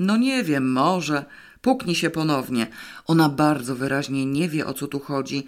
No 0.00 0.16
nie 0.16 0.44
wiem, 0.44 0.72
może. 0.72 1.24
Puknij 1.60 1.94
się 1.94 2.10
ponownie. 2.10 2.66
Ona 3.06 3.28
bardzo 3.28 3.76
wyraźnie 3.76 4.26
nie 4.26 4.48
wie, 4.48 4.66
o 4.66 4.74
co 4.74 4.86
tu 4.86 5.00
chodzi. 5.00 5.46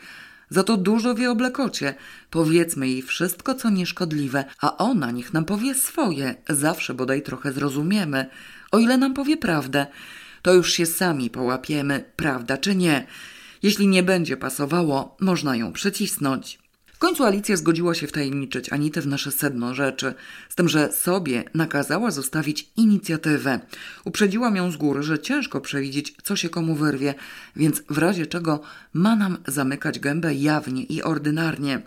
Za 0.50 0.62
to 0.62 0.76
dużo 0.76 1.14
wie 1.14 1.30
o 1.30 1.34
Blekocie. 1.34 1.94
Powiedzmy 2.30 2.88
jej 2.88 3.03
wszystko, 3.03 3.55
co 3.55 3.70
nieszkodliwe, 3.70 4.44
a 4.61 4.76
ona 4.76 5.11
niech 5.11 5.32
nam 5.32 5.44
powie 5.44 5.74
swoje. 5.74 6.34
Zawsze 6.48 6.94
bodaj 6.94 7.22
trochę 7.22 7.53
zrozumiemy. 7.53 8.26
O 8.72 8.78
ile 8.78 8.98
nam 8.98 9.14
powie 9.14 9.36
prawdę, 9.36 9.86
to 10.42 10.55
już 10.55 10.72
się 10.72 10.86
sami 10.86 11.30
połapiemy, 11.30 12.05
prawda 12.16 12.57
czy 12.57 12.76
nie. 12.76 13.07
Jeśli 13.62 13.88
nie 13.88 14.03
będzie 14.03 14.36
pasowało, 14.36 15.16
można 15.20 15.57
ją 15.57 15.72
przycisnąć 15.72 16.62
końcu 17.03 17.24
Alicja 17.24 17.57
zgodziła 17.57 17.94
się 17.94 18.07
wtajemniczyć 18.07 18.72
Anitę 18.72 19.00
w 19.00 19.07
nasze 19.07 19.30
sedno 19.32 19.74
rzeczy, 19.74 20.14
z 20.48 20.55
tym, 20.55 20.68
że 20.68 20.92
sobie 20.92 21.44
nakazała 21.55 22.11
zostawić 22.11 22.70
inicjatywę. 22.76 23.61
Uprzedziłam 24.05 24.57
ją 24.57 24.70
z 24.70 24.76
góry, 24.76 25.03
że 25.03 25.18
ciężko 25.18 25.61
przewidzieć, 25.61 26.14
co 26.22 26.36
się 26.36 26.48
komu 26.48 26.74
wyrwie, 26.74 27.14
więc 27.57 27.82
w 27.90 27.98
razie 27.98 28.26
czego 28.26 28.61
ma 28.92 29.16
nam 29.16 29.38
zamykać 29.46 29.98
gębę 29.98 30.34
jawnie 30.34 30.82
i 30.82 31.03
ordynarnie. 31.03 31.82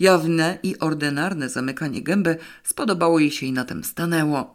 Jawne 0.00 0.58
i 0.62 0.78
ordynarne 0.78 1.48
zamykanie 1.48 2.02
gęby 2.02 2.36
spodobało 2.64 3.18
jej 3.18 3.30
się 3.30 3.46
i 3.46 3.52
na 3.52 3.64
tym 3.64 3.84
stanęło. 3.84 4.54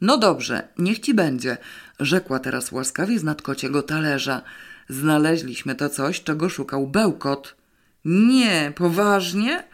No 0.00 0.18
dobrze, 0.18 0.68
niech 0.78 0.98
ci 0.98 1.14
będzie, 1.14 1.56
rzekła 2.00 2.38
teraz 2.38 2.72
łaskawie 2.72 3.18
z 3.18 3.24
nadkociego 3.24 3.82
talerza. 3.82 4.42
Znaleźliśmy 4.88 5.74
to 5.74 5.88
coś, 5.88 6.22
czego 6.22 6.48
szukał 6.48 6.86
bełkot. 6.86 7.63
Nie, 8.04 8.72
poważnie? 8.76 9.64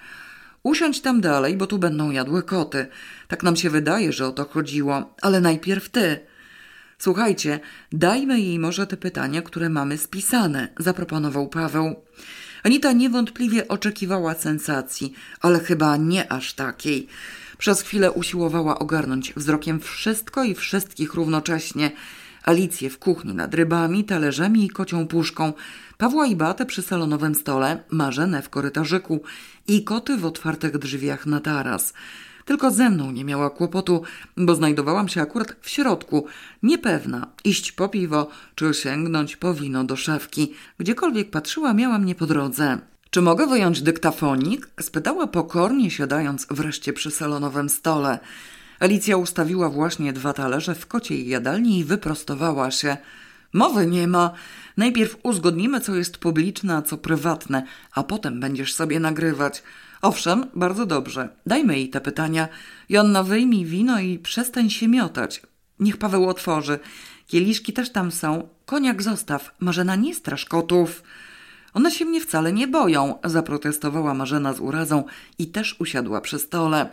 Usiądź 0.63 1.01
tam 1.01 1.21
dalej, 1.21 1.57
bo 1.57 1.67
tu 1.67 1.79
będą 1.79 2.11
jadły 2.11 2.43
koty. 2.43 2.87
Tak 3.29 3.43
nam 3.43 3.57
się 3.57 3.71
wydaje, 3.71 4.13
że 4.13 4.27
o 4.27 4.33
to 4.33 4.45
chodziło, 4.45 5.15
ale 5.23 5.41
najpierw 5.41 5.89
ty. 5.89 6.21
Słuchajcie, 6.99 7.61
dajmy 7.93 8.41
jej 8.41 8.59
może 8.59 8.87
te 8.87 8.97
pytania, 8.97 9.43
które 9.43 9.69
mamy 9.69 9.99
spisane, 9.99 10.69
zaproponował 10.79 11.49
Paweł. 11.49 12.05
Anita 12.63 12.93
niewątpliwie 12.93 13.69
oczekiwała 13.69 14.35
sensacji, 14.35 15.13
ale 15.41 15.61
chyba 15.61 15.97
nie 15.97 16.33
aż 16.33 16.53
takiej. 16.55 17.07
Przez 17.59 17.83
chwilę 17.83 18.13
usiłowała 18.13 18.79
ogarnąć 18.79 19.33
wzrokiem 19.37 19.81
wszystko 19.81 20.45
i 20.45 20.55
wszystkich 20.55 21.15
równocześnie. 21.15 21.91
Alicję 22.43 22.91
w 22.91 22.99
kuchni 22.99 23.35
nad 23.35 23.55
rybami, 23.55 24.05
talerzami 24.05 24.65
i 24.65 24.71
kocią 24.71 25.07
puszką, 25.07 25.53
Pawła 26.01 26.27
i 26.27 26.37
Batę 26.37 26.67
przy 26.67 26.83
salonowym 26.83 27.35
stole, 27.35 27.83
Marzenę 27.91 28.43
w 28.43 28.49
korytarzyku 28.49 29.21
i 29.69 29.85
koty 29.85 30.17
w 30.17 30.25
otwartych 30.25 30.79
drzwiach 30.79 31.27
na 31.27 31.41
taras. 31.41 31.93
Tylko 32.45 32.71
ze 32.71 32.91
mną 32.91 33.11
nie 33.11 33.25
miała 33.25 33.51
kłopotu, 33.51 34.03
bo 34.37 34.55
znajdowałam 34.55 35.09
się 35.09 35.23
akurat 35.23 35.57
w 35.61 35.71
środku, 35.71 36.27
niepewna, 36.63 37.27
iść 37.45 37.73
po 37.73 37.89
piwo 37.89 38.29
czy 38.55 38.75
sięgnąć 38.75 39.37
po 39.37 39.55
wino 39.55 39.85
do 39.85 39.97
szafki. 39.97 40.53
Gdziekolwiek 40.79 41.31
patrzyła, 41.31 41.75
miała 41.75 41.99
mnie 41.99 42.15
po 42.15 42.27
drodze. 42.27 42.79
Czy 43.11 43.23
mogę 43.23 43.47
wyjąć 43.47 43.83
dyktafonik? 43.83 44.69
spytała 44.81 45.27
pokornie, 45.27 45.91
siadając 45.91 46.47
wreszcie 46.51 46.93
przy 46.93 47.11
salonowym 47.11 47.69
stole. 47.69 48.19
Alicja 48.79 49.17
ustawiła 49.17 49.71
właśnie 49.71 50.13
dwa 50.13 50.33
talerze 50.33 50.75
w 50.75 50.87
kociej 50.87 51.29
jadalni 51.29 51.79
i 51.79 51.85
wyprostowała 51.85 52.71
się. 52.71 52.97
Mowy 53.53 53.87
nie 53.87 54.09
ma. 54.09 54.33
Najpierw 54.77 55.17
uzgodnimy, 55.23 55.81
co 55.81 55.95
jest 55.95 56.19
publiczne, 56.19 56.77
a 56.77 56.83
co 56.83 56.99
prywatne, 56.99 57.63
a 57.95 58.03
potem 58.03 58.41
będziesz 58.41 58.75
sobie 58.75 59.01
nagrywać. 59.01 59.63
Owszem, 60.03 60.47
bardzo 60.55 60.87
dobrze. 60.87 61.29
Dajmy 61.47 61.77
jej 61.77 61.91
te 61.91 62.01
pytania. 62.01 62.49
Jonna, 62.89 63.23
wyjmij 63.23 63.65
wino 63.65 64.01
i 64.01 64.19
przestań 64.19 64.71
się 64.71 64.89
miotać. 64.89 65.43
Niech 65.81 65.97
Paweł 65.97 66.29
otworzy. 66.29 66.79
Kieliszki 67.27 67.73
też 67.73 67.91
tam 67.93 68.13
są. 68.13 68.49
Koniak 68.67 69.03
zostaw. 69.03 69.55
Marzena, 69.61 69.97
nie 69.97 70.15
strasz 70.15 70.45
kotów. 70.45 71.03
One 71.75 71.91
się 71.91 72.05
mnie 72.05 72.21
wcale 72.21 72.53
nie 72.53 72.69
boją, 72.69 73.19
zaprotestowała 73.25 74.15
Marzena 74.15 74.53
z 74.53 74.61
urazą 74.61 75.05
i 75.39 75.47
też 75.47 75.77
usiadła 75.79 76.21
przy 76.21 76.39
stole. 76.39 76.91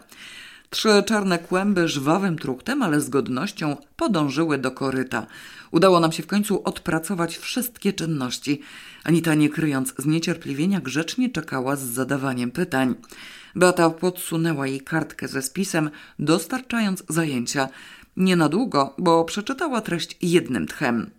Trzy 0.69 1.03
czarne 1.05 1.39
kłęby 1.39 1.87
żwawym 1.87 2.37
truchtem, 2.37 2.81
ale 2.81 3.01
z 3.01 3.09
godnością 3.09 3.77
podążyły 3.95 4.57
do 4.57 4.71
koryta. 4.71 5.27
Udało 5.71 5.99
nam 5.99 6.11
się 6.11 6.23
w 6.23 6.27
końcu 6.27 6.63
odpracować 6.63 7.37
wszystkie 7.37 7.93
czynności. 7.93 8.61
Anita, 9.03 9.35
nie 9.35 9.49
kryjąc 9.49 9.93
zniecierpliwienia, 9.97 10.81
grzecznie 10.81 11.29
czekała 11.29 11.75
z 11.75 11.81
zadawaniem 11.81 12.51
pytań. 12.51 12.95
Beata 13.55 13.89
podsunęła 13.89 14.67
jej 14.67 14.81
kartkę 14.81 15.27
ze 15.27 15.41
spisem, 15.41 15.89
dostarczając 16.19 17.03
zajęcia. 17.09 17.69
Nie 18.17 18.35
na 18.35 18.49
długo, 18.49 18.93
bo 18.97 19.25
przeczytała 19.25 19.81
treść 19.81 20.17
jednym 20.21 20.67
tchem. 20.67 21.09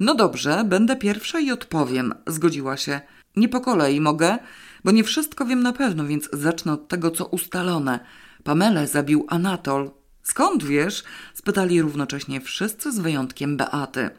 No 0.00 0.14
dobrze, 0.14 0.64
będę 0.64 0.96
pierwsza 0.96 1.40
i 1.40 1.50
odpowiem, 1.50 2.14
zgodziła 2.26 2.76
się. 2.76 3.00
Nie 3.36 3.48
po 3.48 3.60
kolei 3.60 4.00
mogę, 4.00 4.38
bo 4.84 4.90
nie 4.90 5.04
wszystko 5.04 5.44
wiem 5.46 5.62
na 5.62 5.72
pewno, 5.72 6.04
więc 6.04 6.28
zacznę 6.32 6.72
od 6.72 6.88
tego, 6.88 7.10
co 7.10 7.26
ustalone. 7.26 8.00
Pamelę 8.44 8.86
zabił 8.86 9.26
Anatol. 9.28 9.90
Skąd 10.30 10.64
wiesz? 10.64 11.04
spytali 11.34 11.82
równocześnie 11.82 12.40
wszyscy 12.40 12.92
z 12.92 12.98
wyjątkiem 12.98 13.56
Beaty. 13.56 14.10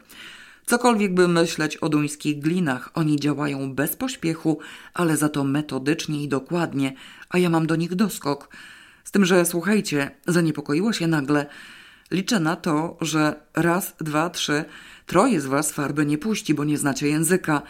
Cokolwiek 0.66 1.14
by 1.14 1.28
myśleć 1.28 1.76
o 1.76 1.88
duńskich 1.88 2.38
glinach, 2.38 2.90
oni 2.94 3.20
działają 3.20 3.74
bez 3.74 3.96
pośpiechu, 3.96 4.58
ale 4.94 5.16
za 5.16 5.28
to 5.28 5.44
metodycznie 5.44 6.22
i 6.22 6.28
dokładnie, 6.28 6.92
a 7.28 7.38
ja 7.38 7.50
mam 7.50 7.66
do 7.66 7.76
nich 7.76 7.94
doskok. 7.94 8.48
Z 9.04 9.10
tym, 9.10 9.24
że 9.24 9.44
słuchajcie, 9.44 10.10
zaniepokoiło 10.26 10.92
się 10.92 11.06
nagle. 11.06 11.46
Liczę 12.10 12.40
na 12.40 12.56
to, 12.56 12.96
że 13.00 13.40
raz, 13.54 13.94
dwa, 14.00 14.30
trzy, 14.30 14.64
troje 15.06 15.40
z 15.40 15.46
was 15.46 15.72
farby 15.72 16.06
nie 16.06 16.18
puści, 16.18 16.54
bo 16.54 16.64
nie 16.64 16.78
znacie 16.78 17.08
języka. 17.08 17.62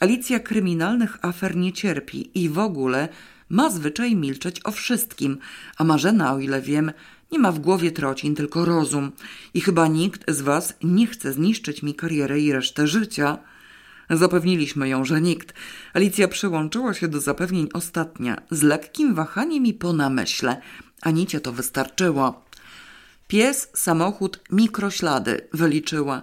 Alicja 0.00 0.40
kryminalnych 0.40 1.18
afer 1.22 1.56
nie 1.56 1.72
cierpi 1.72 2.30
i 2.42 2.48
w 2.48 2.58
ogóle 2.58 3.08
ma 3.48 3.70
zwyczaj 3.70 4.16
milczeć 4.16 4.60
o 4.64 4.70
wszystkim, 4.70 5.38
a 5.76 5.84
Marzena, 5.84 6.32
o 6.32 6.38
ile 6.38 6.60
wiem, 6.62 6.92
nie 7.34 7.40
ma 7.40 7.52
w 7.52 7.58
głowie 7.58 7.92
trocin, 7.92 8.34
tylko 8.34 8.64
rozum. 8.64 9.12
I 9.54 9.60
chyba 9.60 9.86
nikt 9.86 10.30
z 10.30 10.40
was 10.40 10.74
nie 10.82 11.06
chce 11.06 11.32
zniszczyć 11.32 11.82
mi 11.82 11.94
karierę 11.94 12.40
i 12.40 12.52
resztę 12.52 12.86
życia. 12.86 13.38
Zapewniliśmy 14.10 14.88
ją, 14.88 15.04
że 15.04 15.20
nikt. 15.20 15.54
Alicja 15.94 16.28
przyłączyła 16.28 16.94
się 16.94 17.08
do 17.08 17.20
zapewnień 17.20 17.68
ostatnia, 17.72 18.42
z 18.50 18.62
lekkim 18.62 19.14
wahaniem 19.14 19.66
i 19.66 19.74
po 19.74 19.92
namyśle. 19.92 20.60
Anicie 21.02 21.40
to 21.40 21.52
wystarczyło. 21.52 22.44
Pies, 23.28 23.68
samochód, 23.74 24.40
mikroślady 24.50 25.48
wyliczyła. 25.52 26.22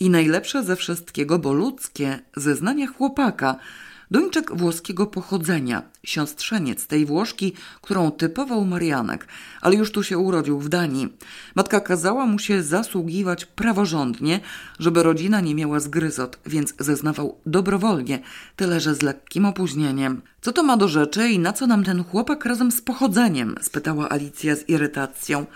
I 0.00 0.10
najlepsze 0.10 0.64
ze 0.64 0.76
wszystkiego, 0.76 1.38
bo 1.38 1.52
ludzkie, 1.52 2.18
zeznania 2.36 2.86
chłopaka– 2.86 3.56
Duńczyk 4.10 4.56
włoskiego 4.56 5.06
pochodzenia, 5.06 5.82
siostrzeniec 6.04 6.86
tej 6.86 7.06
Włoszki, 7.06 7.52
którą 7.82 8.10
typował 8.10 8.64
Marianek, 8.64 9.26
ale 9.60 9.76
już 9.76 9.92
tu 9.92 10.02
się 10.02 10.18
urodził 10.18 10.60
w 10.60 10.68
Danii. 10.68 11.16
Matka 11.54 11.80
kazała 11.80 12.26
mu 12.26 12.38
się 12.38 12.62
zasługiwać 12.62 13.44
praworządnie, 13.44 14.40
żeby 14.78 15.02
rodzina 15.02 15.40
nie 15.40 15.54
miała 15.54 15.80
zgryzot, 15.80 16.38
więc 16.46 16.74
zeznawał 16.78 17.38
dobrowolnie, 17.46 18.20
tyle 18.56 18.80
że 18.80 18.94
z 18.94 19.02
lekkim 19.02 19.44
opóźnieniem. 19.44 20.22
Co 20.40 20.52
to 20.52 20.62
ma 20.62 20.76
do 20.76 20.88
rzeczy 20.88 21.28
i 21.28 21.38
na 21.38 21.52
co 21.52 21.66
nam 21.66 21.84
ten 21.84 22.04
chłopak 22.04 22.44
razem 22.44 22.72
z 22.72 22.80
pochodzeniem? 22.80 23.54
spytała 23.60 24.08
Alicja 24.08 24.56
z 24.56 24.68
irytacją. 24.68 25.46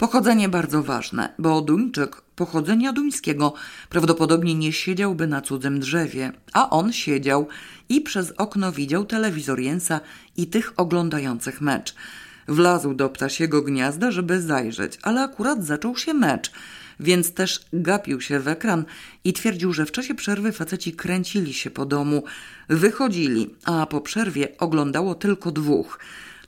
Pochodzenie 0.00 0.48
bardzo 0.48 0.82
ważne, 0.82 1.34
bo 1.38 1.60
Duńczyk 1.60 2.20
pochodzenia 2.36 2.92
duńskiego 2.92 3.54
prawdopodobnie 3.88 4.54
nie 4.54 4.72
siedziałby 4.72 5.26
na 5.26 5.40
cudzym 5.40 5.80
drzewie, 5.80 6.32
a 6.52 6.70
on 6.70 6.92
siedział 6.92 7.48
i 7.88 8.00
przez 8.00 8.32
okno 8.36 8.72
widział 8.72 9.04
telewizor 9.04 9.60
Jensa 9.60 10.00
i 10.36 10.46
tych 10.46 10.72
oglądających 10.76 11.60
mecz. 11.60 11.94
Wlazł 12.48 12.94
do 12.94 13.08
ptasiego 13.08 13.62
gniazda, 13.62 14.10
żeby 14.10 14.40
zajrzeć, 14.40 14.98
ale 15.02 15.22
akurat 15.22 15.64
zaczął 15.64 15.96
się 15.96 16.14
mecz, 16.14 16.52
więc 17.00 17.34
też 17.34 17.60
gapił 17.72 18.20
się 18.20 18.40
w 18.40 18.48
ekran 18.48 18.84
i 19.24 19.32
twierdził, 19.32 19.72
że 19.72 19.86
w 19.86 19.92
czasie 19.92 20.14
przerwy 20.14 20.52
faceci 20.52 20.92
kręcili 20.92 21.54
się 21.54 21.70
po 21.70 21.86
domu, 21.86 22.24
wychodzili, 22.68 23.54
a 23.64 23.86
po 23.86 24.00
przerwie 24.00 24.48
oglądało 24.58 25.14
tylko 25.14 25.50
dwóch. 25.50 25.98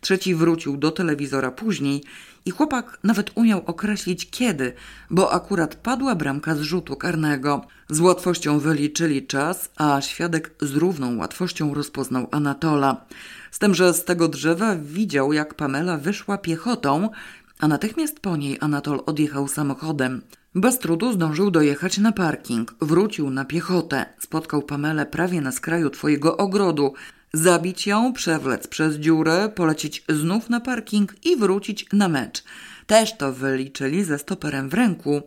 Trzeci 0.00 0.34
wrócił 0.34 0.76
do 0.76 0.90
telewizora 0.90 1.50
później 1.50 2.02
i 2.44 2.50
chłopak 2.50 2.98
nawet 3.04 3.30
umiał 3.34 3.62
określić 3.66 4.30
kiedy, 4.30 4.72
bo 5.10 5.32
akurat 5.32 5.74
padła 5.74 6.14
bramka 6.14 6.54
z 6.54 6.60
rzutu 6.60 6.96
karnego. 6.96 7.66
Z 7.88 8.00
łatwością 8.00 8.58
wyliczyli 8.58 9.26
czas, 9.26 9.70
a 9.76 10.00
świadek 10.00 10.54
z 10.60 10.74
równą 10.76 11.16
łatwością 11.16 11.74
rozpoznał 11.74 12.28
Anatola. 12.30 13.04
Z 13.50 13.58
tym, 13.58 13.74
że 13.74 13.94
z 13.94 14.04
tego 14.04 14.28
drzewa 14.28 14.76
widział, 14.76 15.32
jak 15.32 15.54
Pamela 15.54 15.96
wyszła 15.98 16.38
piechotą, 16.38 17.10
a 17.58 17.68
natychmiast 17.68 18.20
po 18.20 18.36
niej 18.36 18.58
Anatol 18.60 19.02
odjechał 19.06 19.48
samochodem. 19.48 20.22
Bez 20.54 20.78
trudu 20.78 21.12
zdążył 21.12 21.50
dojechać 21.50 21.98
na 21.98 22.12
parking, 22.12 22.74
wrócił 22.80 23.30
na 23.30 23.44
piechotę, 23.44 24.06
spotkał 24.18 24.62
Pamelę 24.62 25.06
prawie 25.06 25.40
na 25.40 25.52
skraju 25.52 25.90
twojego 25.90 26.36
ogrodu, 26.36 26.94
Zabić 27.34 27.86
ją, 27.86 28.12
przewlec 28.12 28.66
przez 28.66 28.96
dziurę, 28.96 29.48
polecieć 29.54 30.04
znów 30.08 30.50
na 30.50 30.60
parking 30.60 31.26
i 31.26 31.36
wrócić 31.36 31.86
na 31.92 32.08
mecz. 32.08 32.44
Też 32.86 33.16
to 33.16 33.32
wyliczyli 33.32 34.04
ze 34.04 34.18
stoperem 34.18 34.68
w 34.68 34.74
ręku. 34.74 35.22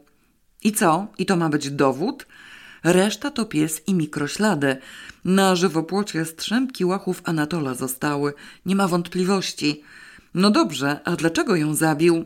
I 0.64 0.72
co? 0.72 1.08
I 1.18 1.26
to 1.26 1.36
ma 1.36 1.50
być 1.50 1.72
dowód? 1.72 2.26
Reszta 2.84 3.32
to 3.32 3.46
pies 3.46 3.82
i 3.88 3.94
mikroślady. 3.94 4.78
Na 5.26 5.56
żywopłocie 5.56 6.26
strzępki 6.26 6.86
łachów 6.86 7.22
Anatola 7.24 7.74
zostały. 7.74 8.34
Nie 8.66 8.76
ma 8.76 8.88
wątpliwości. 8.88 9.84
No 10.34 10.52
dobrze, 10.52 11.00
a 11.06 11.16
dlaczego 11.16 11.56
ją 11.56 11.76
zabił? 11.76 12.26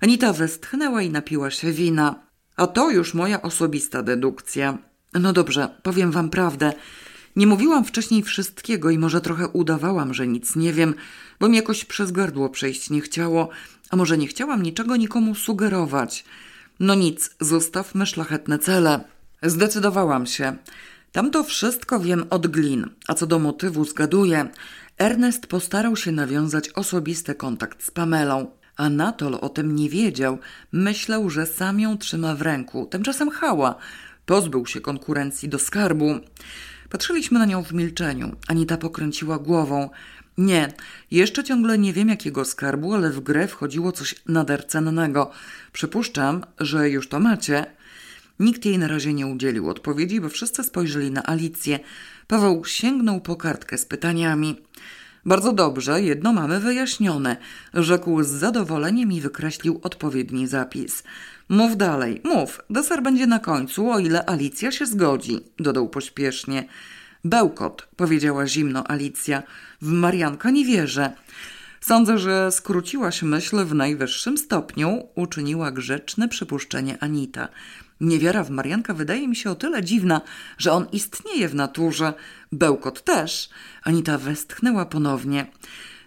Anita 0.00 0.32
westchnęła 0.32 1.02
i 1.02 1.10
napiła 1.10 1.50
się 1.50 1.72
wina. 1.72 2.14
A 2.56 2.66
to 2.66 2.90
już 2.90 3.14
moja 3.14 3.42
osobista 3.42 4.02
dedukcja. 4.02 4.78
No 5.14 5.32
dobrze, 5.32 5.68
powiem 5.82 6.10
wam 6.10 6.30
prawdę. 6.30 6.72
Nie 7.40 7.46
mówiłam 7.46 7.84
wcześniej 7.84 8.22
wszystkiego 8.22 8.90
i 8.90 8.98
może 8.98 9.20
trochę 9.20 9.48
udawałam, 9.48 10.14
że 10.14 10.26
nic 10.26 10.56
nie 10.56 10.72
wiem, 10.72 10.94
bo 11.40 11.48
mi 11.48 11.56
jakoś 11.56 11.84
przez 11.84 12.12
gardło 12.12 12.48
przejść 12.48 12.90
nie 12.90 13.00
chciało, 13.00 13.48
a 13.90 13.96
może 13.96 14.18
nie 14.18 14.26
chciałam 14.26 14.62
niczego 14.62 14.96
nikomu 14.96 15.34
sugerować. 15.34 16.24
No 16.80 16.94
nic, 16.94 17.30
zostawmy 17.40 18.06
szlachetne 18.06 18.58
cele. 18.58 19.04
Zdecydowałam 19.42 20.26
się. 20.26 20.56
Tamto 21.12 21.44
wszystko 21.44 22.00
wiem 22.00 22.24
od 22.30 22.46
glin, 22.46 22.86
a 23.08 23.14
co 23.14 23.26
do 23.26 23.38
motywu 23.38 23.84
zgaduję. 23.84 24.48
Ernest 24.98 25.46
postarał 25.46 25.96
się 25.96 26.12
nawiązać 26.12 26.68
osobisty 26.68 27.34
kontakt 27.34 27.84
z 27.84 27.90
Pamelą. 27.90 28.50
Anatol 28.76 29.38
o 29.40 29.48
tym 29.48 29.76
nie 29.76 29.88
wiedział. 29.88 30.38
Myślał, 30.72 31.30
że 31.30 31.46
sam 31.46 31.80
ją 31.80 31.98
trzyma 31.98 32.34
w 32.34 32.42
ręku. 32.42 32.86
Tymczasem 32.86 33.30
hała. 33.30 33.74
Pozbył 34.26 34.66
się 34.66 34.80
konkurencji 34.80 35.48
do 35.48 35.58
skarbu. 35.58 36.20
Patrzyliśmy 36.90 37.38
na 37.38 37.44
nią 37.46 37.64
w 37.64 37.72
milczeniu. 37.72 38.36
Anita 38.48 38.76
pokręciła 38.76 39.38
głową. 39.38 39.90
Nie, 40.38 40.72
jeszcze 41.10 41.44
ciągle 41.44 41.78
nie 41.78 41.92
wiem 41.92 42.08
jakiego 42.08 42.44
skarbu, 42.44 42.94
ale 42.94 43.10
w 43.10 43.20
grę 43.20 43.48
wchodziło 43.48 43.92
coś 43.92 44.14
nadercennego. 44.26 45.30
Przypuszczam, 45.72 46.44
że 46.58 46.90
już 46.90 47.08
to 47.08 47.20
macie. 47.20 47.66
Nikt 48.40 48.64
jej 48.64 48.78
na 48.78 48.88
razie 48.88 49.14
nie 49.14 49.26
udzielił 49.26 49.70
odpowiedzi, 49.70 50.20
bo 50.20 50.28
wszyscy 50.28 50.64
spojrzeli 50.64 51.10
na 51.10 51.22
Alicję. 51.22 51.80
Paweł 52.26 52.64
sięgnął 52.64 53.20
po 53.20 53.36
kartkę 53.36 53.78
z 53.78 53.84
pytaniami. 53.84 54.60
Bardzo 55.24 55.52
dobrze, 55.52 56.02
jedno 56.02 56.32
mamy 56.32 56.60
wyjaśnione, 56.60 57.36
rzekł 57.74 58.22
z 58.22 58.28
zadowoleniem 58.28 59.12
i 59.12 59.20
wykreślił 59.20 59.80
odpowiedni 59.82 60.46
zapis. 60.46 61.02
Mów 61.50 61.76
dalej, 61.76 62.20
mów, 62.24 62.60
deser 62.70 63.02
będzie 63.02 63.26
na 63.26 63.38
końcu, 63.38 63.90
o 63.90 63.98
ile 63.98 64.28
Alicja 64.28 64.72
się 64.72 64.86
zgodzi, 64.86 65.40
dodał 65.58 65.88
pośpiesznie. 65.88 66.68
Bełkot, 67.24 67.88
powiedziała 67.96 68.46
zimno 68.46 68.90
Alicja. 68.90 69.42
W 69.82 69.88
Marianka 69.88 70.50
nie 70.50 70.64
wierzę. 70.64 71.12
Sądzę, 71.80 72.18
że 72.18 72.52
skróciłaś 72.52 73.22
myśl 73.22 73.64
w 73.64 73.74
najwyższym 73.74 74.38
stopniu, 74.38 75.08
uczyniła 75.14 75.70
grzeczne 75.70 76.28
przypuszczenie 76.28 76.96
Anita. 77.00 77.48
Niewiara 78.00 78.44
w 78.44 78.50
Marianka 78.50 78.94
wydaje 78.94 79.28
mi 79.28 79.36
się 79.36 79.50
o 79.50 79.54
tyle 79.54 79.84
dziwna, 79.84 80.20
że 80.58 80.72
on 80.72 80.86
istnieje 80.92 81.48
w 81.48 81.54
naturze. 81.54 82.14
Bełkot 82.52 83.04
też. 83.04 83.48
Anita 83.82 84.18
westchnęła 84.18 84.86
ponownie. 84.86 85.46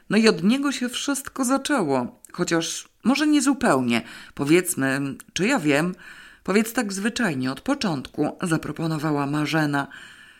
No 0.09 0.17
i 0.17 0.27
od 0.27 0.43
niego 0.43 0.71
się 0.71 0.89
wszystko 0.89 1.45
zaczęło. 1.45 2.21
Chociaż 2.31 2.89
może 3.03 3.27
nie 3.27 3.41
zupełnie. 3.41 4.01
Powiedzmy, 4.33 5.01
czy 5.33 5.47
ja 5.47 5.59
wiem? 5.59 5.95
Powiedz 6.43 6.73
tak 6.73 6.93
zwyczajnie, 6.93 7.51
od 7.51 7.61
początku, 7.61 8.37
zaproponowała 8.41 9.25
Marzena. 9.25 9.87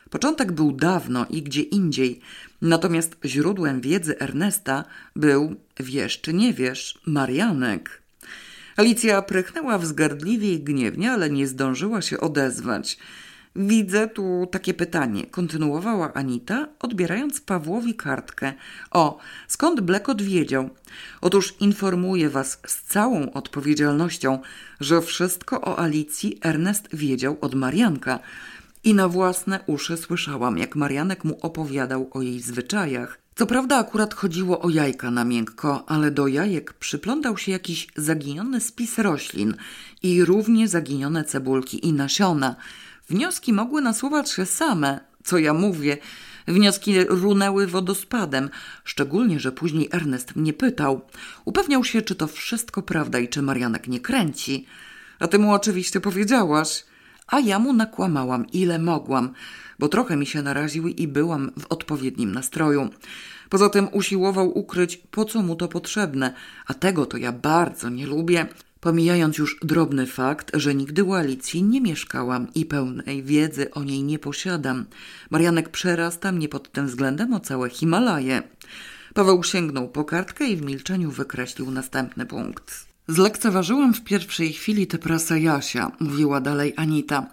Początek 0.10 0.52
był 0.52 0.72
dawno 0.72 1.26
i 1.30 1.44
gdzie 1.44 1.62
indziej. 1.62 2.20
Natomiast 2.62 3.16
źródłem 3.26 3.82
wiedzy 3.82 4.20
Ernesta 4.20 4.84
był, 5.16 5.56
wiesz 5.80 6.22
czy 6.22 6.34
nie 6.34 6.54
wiesz, 6.54 7.00
Marianek. 7.06 8.02
Alicja 8.78 9.22
prychnęła 9.22 9.78
wzgardliwie 9.78 10.54
i 10.54 10.60
gniewnie, 10.60 11.12
ale 11.12 11.30
nie 11.30 11.48
zdążyła 11.48 12.02
się 12.02 12.20
odezwać. 12.20 12.98
Widzę 13.56 14.08
tu 14.08 14.48
takie 14.52 14.74
pytanie, 14.74 15.26
kontynuowała 15.26 16.14
Anita, 16.14 16.68
odbierając 16.80 17.42
Pawłowi 17.42 17.96
kartkę. 17.96 18.54
O, 18.92 19.20
skąd 19.48 19.82
Blekot 19.82 20.22
wiedział? 20.22 20.70
Otóż 21.22 21.56
informuję 21.60 22.30
was 22.30 22.60
z 22.68 22.82
całą 22.84 23.34
odpowiedzialnością, 23.34 24.40
że 24.80 25.02
wszystko 25.02 25.62
o 25.62 25.80
Alicji 25.80 26.40
Ernest 26.42 26.96
wiedział 26.96 27.38
od 27.42 27.56
Marianka. 27.56 28.20
I 28.84 28.94
na 28.94 29.08
własne 29.08 29.60
uszy 29.68 29.98
słyszałam, 29.98 30.58
jak 30.58 30.76
Marianek 30.76 31.24
mu 31.24 31.38
opowiadał 31.42 32.10
o 32.12 32.22
jej 32.22 32.40
zwyczajach. 32.40 33.20
Co 33.36 33.48
prawda 33.48 33.78
akurat 33.78 34.14
chodziło 34.14 34.62
o 34.62 34.70
jajka 34.70 35.12
na 35.12 35.26
miękko, 35.26 35.84
ale 35.88 36.12
do 36.12 36.28
jajek 36.28 36.74
przyplątał 36.74 37.38
się 37.38 37.52
jakiś 37.52 37.88
zaginiony 37.96 38.62
spis 38.62 39.00
roślin 39.00 39.56
i 40.04 40.26
równie 40.26 40.68
zaginione 40.68 41.24
cebulki 41.24 41.88
i 41.88 41.94
nasiona. 41.94 42.56
Wnioski 43.10 43.54
mogły 43.54 43.82
nasuwać 43.82 44.32
się 44.32 44.46
same, 44.46 45.00
co 45.24 45.38
ja 45.38 45.54
mówię. 45.54 45.98
Wnioski 46.48 47.04
runęły 47.04 47.68
wodospadem, 47.68 48.50
szczególnie, 48.84 49.40
że 49.40 49.52
później 49.52 49.90
Ernest 49.92 50.36
mnie 50.36 50.54
pytał. 50.54 51.02
Upewniał 51.46 51.84
się, 51.84 52.02
czy 52.02 52.16
to 52.16 52.28
wszystko 52.28 52.82
prawda 52.82 53.20
i 53.20 53.28
czy 53.28 53.42
Marianek 53.42 53.88
nie 53.88 54.00
kręci. 54.00 54.66
A 55.20 55.28
ty 55.28 55.40
mu 55.40 55.54
oczywiście 55.54 56.02
powiedziałaś. 56.02 56.84
A 57.28 57.40
ja 57.40 57.60
mu 57.60 57.74
nakłamałam, 57.74 58.46
ile 58.52 58.80
mogłam, 58.80 59.34
bo 59.80 59.88
trochę 59.88 60.16
mi 60.16 60.26
się 60.26 60.42
naraził 60.42 60.88
i 60.88 61.08
byłam 61.08 61.52
w 61.60 61.66
odpowiednim 61.70 62.32
nastroju. 62.32 62.90
Poza 63.50 63.70
tym 63.70 63.88
usiłował 63.92 64.58
ukryć, 64.58 64.98
po 64.98 65.26
co 65.26 65.42
mu 65.42 65.56
to 65.56 65.68
potrzebne, 65.68 66.34
a 66.68 66.74
tego 66.74 67.06
to 67.06 67.18
ja 67.18 67.32
bardzo 67.32 67.90
nie 67.90 68.08
lubię. 68.08 68.48
Pomijając 68.84 69.38
już 69.38 69.60
drobny 69.62 70.08
fakt, 70.08 70.52
że 70.54 70.76
nigdy 70.76 71.04
u 71.04 71.14
Alicji 71.14 71.64
nie 71.64 71.82
mieszkałam 71.82 72.48
i 72.56 72.66
pełnej 72.66 73.24
wiedzy 73.24 73.72
o 73.72 73.84
niej 73.84 74.04
nie 74.04 74.20
posiadam. 74.20 74.86
Marianek 75.30 75.70
przerasta 75.70 76.32
mnie 76.32 76.50
pod 76.50 76.72
tym 76.72 76.88
względem 76.88 77.34
o 77.34 77.40
całe 77.40 77.70
Himalaje. 77.70 78.44
Paweł 79.14 79.44
sięgnął 79.44 79.90
po 79.90 80.04
kartkę 80.04 80.48
i 80.48 80.58
w 80.58 80.62
milczeniu 80.62 81.12
wykreślił 81.12 81.72
następny 81.72 82.26
punkt. 82.26 82.86
Zlekceważyłam 83.08 83.94
w 83.94 84.04
pierwszej 84.04 84.54
chwili 84.54 84.88
tę 84.88 84.98
prasę 84.98 85.40
Jasia, 85.40 85.92
mówiła 86.00 86.42
dalej 86.42 86.74
Anita. 86.76 87.28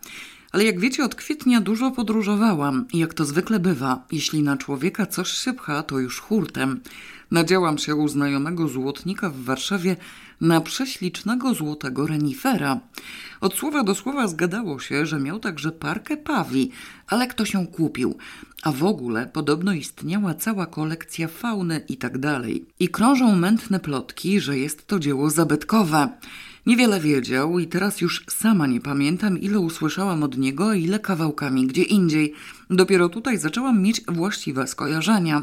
Ale 0.52 0.64
jak 0.64 0.80
wiecie, 0.80 1.04
od 1.04 1.14
kwietnia 1.14 1.60
dużo 1.60 1.90
podróżowałam 1.90 2.86
i 2.92 2.98
jak 2.98 3.14
to 3.14 3.24
zwykle 3.24 3.60
bywa, 3.60 4.04
jeśli 4.12 4.42
na 4.42 4.56
człowieka 4.56 5.06
coś 5.06 5.28
się 5.28 5.52
pcha, 5.52 5.82
to 5.82 5.98
już 5.98 6.20
hurtem. 6.20 6.80
Nadziałam 7.30 7.78
się 7.78 7.94
u 7.94 8.08
znajomego 8.08 8.68
złotnika 8.68 9.30
w 9.30 9.44
Warszawie 9.44 9.96
na 10.40 10.60
prześlicznego 10.60 11.54
złotego 11.54 12.06
renifera. 12.06 12.80
Od 13.40 13.54
słowa 13.54 13.84
do 13.84 13.94
słowa 13.94 14.28
zgadało 14.28 14.80
się, 14.80 15.06
że 15.06 15.20
miał 15.20 15.38
także 15.38 15.72
parkę 15.72 16.16
pawi, 16.16 16.70
ale 17.06 17.26
kto 17.26 17.44
się 17.44 17.66
kupił. 17.66 18.16
A 18.62 18.72
w 18.72 18.84
ogóle 18.84 19.30
podobno 19.32 19.72
istniała 19.72 20.34
cała 20.34 20.66
kolekcja 20.66 21.28
fauny 21.28 21.80
i 21.88 21.96
tak 21.96 22.18
dalej. 22.18 22.66
I 22.78 22.88
krążą 22.88 23.36
mętne 23.36 23.80
plotki, 23.80 24.40
że 24.40 24.58
jest 24.58 24.86
to 24.86 24.98
dzieło 24.98 25.30
zabytkowe. 25.30 26.08
Niewiele 26.66 27.00
wiedział 27.00 27.58
i 27.58 27.66
teraz 27.66 28.00
już 28.00 28.24
sama 28.28 28.66
nie 28.66 28.80
pamiętam, 28.80 29.38
ile 29.38 29.58
usłyszałam 29.58 30.22
od 30.22 30.38
niego, 30.38 30.74
ile 30.74 30.98
kawałkami 30.98 31.66
gdzie 31.66 31.82
indziej. 31.82 32.34
Dopiero 32.70 33.08
tutaj 33.08 33.38
zaczęłam 33.38 33.82
mieć 33.82 34.00
właściwe 34.08 34.66
skojarzenia. 34.66 35.42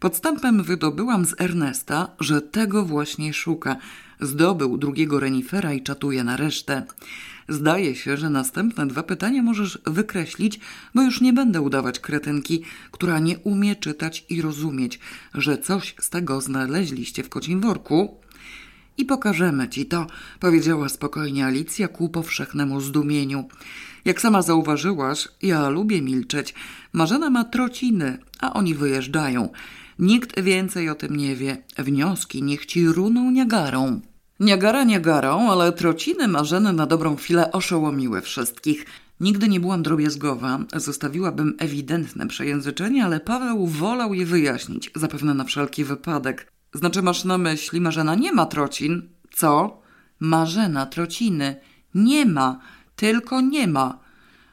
Podstępem 0.00 0.62
wydobyłam 0.62 1.24
z 1.24 1.40
Ernesta, 1.40 2.08
że 2.20 2.40
tego 2.40 2.84
właśnie 2.84 3.34
szuka. 3.34 3.76
Zdobył 4.22 4.78
drugiego 4.78 5.20
renifera 5.20 5.72
i 5.72 5.82
czatuje 5.82 6.24
na 6.24 6.36
resztę. 6.36 6.86
Zdaje 7.48 7.94
się, 7.94 8.16
że 8.16 8.30
następne 8.30 8.86
dwa 8.86 9.02
pytania 9.02 9.42
możesz 9.42 9.78
wykreślić, 9.86 10.60
bo 10.94 11.02
już 11.02 11.20
nie 11.20 11.32
będę 11.32 11.60
udawać 11.60 12.00
kretynki, 12.00 12.62
która 12.90 13.18
nie 13.18 13.38
umie 13.38 13.76
czytać 13.76 14.24
i 14.28 14.42
rozumieć, 14.42 14.98
że 15.34 15.58
coś 15.58 15.94
z 16.00 16.10
tego 16.10 16.40
znaleźliście 16.40 17.22
w 17.22 17.28
kocim 17.28 17.60
worku. 17.60 18.16
I 18.98 19.04
pokażemy 19.04 19.68
ci 19.68 19.86
to, 19.86 20.06
powiedziała 20.40 20.88
spokojnie 20.88 21.46
Alicja 21.46 21.88
ku 21.88 22.08
powszechnemu 22.08 22.80
zdumieniu. 22.80 23.48
Jak 24.04 24.20
sama 24.20 24.42
zauważyłaś, 24.42 25.28
ja 25.42 25.68
lubię 25.68 26.02
milczeć. 26.02 26.54
Marzena 26.92 27.30
ma 27.30 27.44
trociny, 27.44 28.18
a 28.40 28.52
oni 28.52 28.74
wyjeżdżają. 28.74 29.48
Nikt 29.98 30.40
więcej 30.40 30.88
o 30.88 30.94
tym 30.94 31.16
nie 31.16 31.36
wie. 31.36 31.56
Wnioski 31.78 32.42
niech 32.42 32.66
ci 32.66 32.86
runą 32.86 33.30
Niagarą. 33.30 34.00
Niagara 34.42 34.84
Niagarą, 34.84 35.50
ale 35.50 35.72
trociny 35.72 36.28
Marzeny 36.28 36.72
na 36.72 36.86
dobrą 36.86 37.16
chwilę 37.16 37.52
oszołomiły 37.52 38.20
wszystkich. 38.20 38.86
Nigdy 39.20 39.48
nie 39.48 39.60
byłam 39.60 39.82
drobiazgowa, 39.82 40.58
zostawiłabym 40.76 41.54
ewidentne 41.58 42.26
przejęzyczenie, 42.26 43.04
ale 43.04 43.20
Paweł 43.20 43.66
wolał 43.66 44.14
je 44.14 44.26
wyjaśnić, 44.26 44.90
zapewne 44.94 45.34
na 45.34 45.44
wszelki 45.44 45.84
wypadek. 45.84 46.52
Znaczy 46.74 47.02
masz 47.02 47.24
na 47.24 47.38
myśli, 47.38 47.80
Marzena 47.80 48.14
nie 48.14 48.32
ma 48.32 48.46
trocin? 48.46 49.08
Co? 49.30 49.82
Marzena 50.20 50.86
trociny. 50.86 51.56
Nie 51.94 52.26
ma, 52.26 52.58
tylko 52.96 53.40
nie 53.40 53.68
ma. 53.68 53.98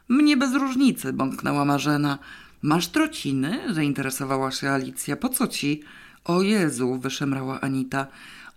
Mnie 0.10 0.38
bez 0.38 0.54
różnicy, 0.54 1.14
bąknęła 1.14 1.66
Marzena. 1.66 2.20
Masz 2.62 2.88
trociny? 2.88 3.74
zainteresowała 3.74 4.52
się 4.52 4.70
Alicja. 4.70 5.16
Po 5.16 5.30
co 5.30 5.48
ci? 5.48 5.84
O 6.26 6.42
Jezu, 6.42 7.00
wyszemrała 7.00 7.62
Anita. 7.62 8.08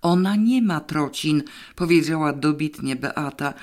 Ona 0.03 0.37
nie 0.37 0.63
ma 0.63 0.81
trocin, 0.81 1.43
powiedziała 1.77 2.33
dobitnie 2.33 2.97
Beata. 2.97 3.55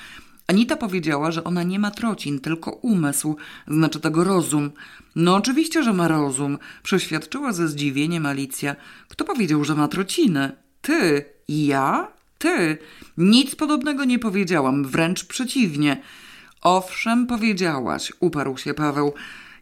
Anita 0.47 0.75
powiedziała, 0.75 1.31
że 1.31 1.43
ona 1.43 1.63
nie 1.63 1.79
ma 1.79 1.91
trocin, 1.91 2.39
tylko 2.39 2.71
umysł, 2.71 3.35
znaczy 3.67 3.99
tego 3.99 4.23
rozum. 4.23 4.71
No 5.15 5.35
oczywiście, 5.35 5.83
że 5.83 5.93
ma 5.93 6.07
rozum, 6.07 6.57
przeświadczyła 6.83 7.53
ze 7.53 7.67
zdziwieniem 7.67 8.25
Alicja. 8.25 8.75
Kto 9.07 9.25
powiedział, 9.25 9.63
że 9.63 9.75
ma 9.75 9.87
trociny? 9.87 10.51
Ty? 10.81 11.25
Ja? 11.47 12.07
Ty? 12.37 12.77
Nic 13.17 13.55
podobnego 13.55 14.05
nie 14.05 14.19
powiedziałam, 14.19 14.85
wręcz 14.85 15.25
przeciwnie. 15.25 16.01
Owszem, 16.61 17.27
powiedziałaś, 17.27 18.13
uparł 18.19 18.57
się 18.57 18.73
Paweł. 18.73 19.13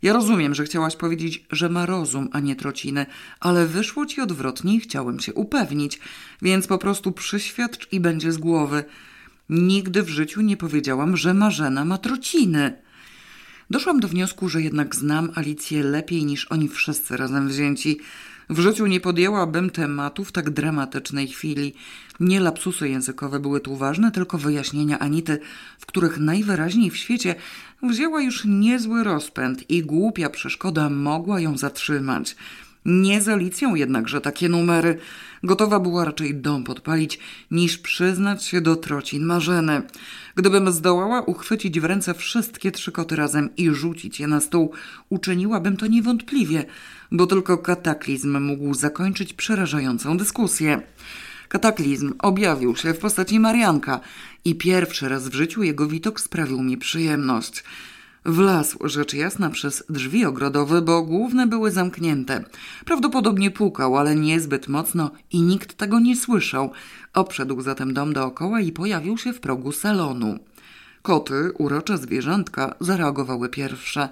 Ja 0.02 0.14
rozumiem, 0.14 0.56
że 0.56 0.64
chciałaś 0.64 0.96
powiedzieć, 0.96 1.46
że 1.52 1.70
ma 1.70 1.86
rozum, 1.86 2.30
a 2.32 2.40
nie 2.40 2.56
trociny, 2.56 3.06
ale 3.40 3.68
wyszło 3.68 4.06
ci 4.06 4.22
odwrotnie 4.22 4.76
i 4.76 4.80
chciałem 4.80 5.20
się 5.20 5.34
upewnić, 5.34 6.00
więc 6.42 6.68
po 6.68 6.78
prostu 6.78 7.12
przyświadcz 7.12 7.88
i 7.92 8.00
będzie 8.00 8.32
z 8.32 8.38
głowy. 8.38 8.84
Nigdy 9.50 10.04
w 10.04 10.10
życiu 10.10 10.42
nie 10.42 10.58
powiedziałam, 10.58 11.18
że 11.18 11.34
Marzena 11.34 11.86
ma 11.86 11.98
trociny. 11.98 12.74
Doszłam 13.70 14.00
do 14.00 14.08
wniosku, 14.08 14.50
że 14.50 14.62
jednak 14.62 14.96
znam 14.96 15.32
Alicję 15.36 15.84
lepiej 15.84 16.26
niż 16.26 16.46
oni 16.46 16.70
wszyscy 16.70 17.18
razem 17.18 17.48
wzięci. 17.48 18.00
W 18.50 18.60
życiu 18.60 18.86
nie 18.86 19.00
podjęłabym 19.00 19.70
tematu 19.70 20.26
w 20.26 20.32
tak 20.32 20.50
dramatycznej 20.50 21.28
chwili. 21.28 21.74
Nie 22.20 22.40
lapsusy 22.40 22.90
językowe 22.90 23.40
były 23.40 23.60
tu 23.60 23.76
ważne, 23.76 24.12
tylko 24.12 24.38
wyjaśnienia 24.38 25.00
Anity, 25.00 25.40
w 25.80 25.86
których 25.86 26.18
najwyraźniej 26.18 26.92
w 26.92 26.98
świecie 26.98 27.36
wzięła 27.84 28.22
już 28.22 28.46
niezły 28.46 29.04
rozpęd 29.04 29.70
i 29.70 29.84
głupia 29.84 30.30
przeszkoda 30.30 30.90
mogła 30.90 31.40
ją 31.40 31.58
zatrzymać. 31.58 32.36
Nie 32.86 33.22
z 33.22 33.30
Alicją 33.30 33.76
jednakże 33.76 34.22
takie 34.22 34.50
numery. 34.50 34.98
Gotowa 35.44 35.80
była 35.80 36.06
raczej 36.06 36.36
dom 36.36 36.64
podpalić, 36.64 37.20
niż 37.52 37.78
przyznać 37.78 38.44
się 38.44 38.62
do 38.62 38.76
trocin 38.76 39.26
Marzeny. 39.26 39.82
Gdybym 40.36 40.72
zdołała 40.72 41.22
uchwycić 41.22 41.80
w 41.80 41.86
ręce 41.86 42.14
wszystkie 42.14 42.72
trzy 42.72 42.92
koty 42.92 43.16
razem 43.16 43.50
i 43.58 43.70
rzucić 43.70 44.20
je 44.20 44.28
na 44.28 44.42
stół, 44.42 44.72
uczyniłabym 45.10 45.78
to 45.78 45.88
niewątpliwie, 45.88 46.66
bo 47.12 47.28
tylko 47.28 47.58
kataklizm 47.58 48.40
mógł 48.40 48.74
zakończyć 48.74 49.34
przerażającą 49.34 50.18
dyskusję. 50.18 50.82
Kataklizm 51.48 52.14
objawił 52.20 52.76
się 52.76 52.94
w 52.94 53.00
postaci 53.00 53.40
Marianka 53.40 54.00
i 54.46 54.56
pierwszy 54.56 55.10
raz 55.10 55.30
w 55.30 55.34
życiu 55.34 55.64
jego 55.64 55.88
widok 55.88 56.20
sprawił 56.20 56.64
mi 56.64 56.78
przyjemność. 56.78 57.64
Wlazł 58.26 58.88
rzecz 58.88 59.14
jasna 59.14 59.50
przez 59.50 59.84
drzwi 59.90 60.26
ogrodowe, 60.26 60.82
bo 60.82 61.04
główne 61.04 61.48
były 61.48 61.72
zamknięte. 61.72 62.44
Prawdopodobnie 62.86 63.52
pukał, 63.52 63.98
ale 63.98 64.16
niezbyt 64.16 64.68
mocno 64.68 65.12
i 65.32 65.42
nikt 65.42 65.78
tego 65.78 66.00
nie 66.00 66.16
słyszał. 66.16 66.72
Obszedł 67.14 67.62
zatem 67.62 67.94
dom 67.94 68.14
dookoła 68.14 68.62
i 68.62 68.72
pojawił 68.72 69.18
się 69.18 69.34
w 69.34 69.40
progu 69.40 69.72
salonu. 69.72 70.40
Koty, 71.02 71.52
urocze 71.58 71.98
zwierzątka, 71.98 72.76
zareagowały 72.80 73.50
pierwsze. 73.50 74.10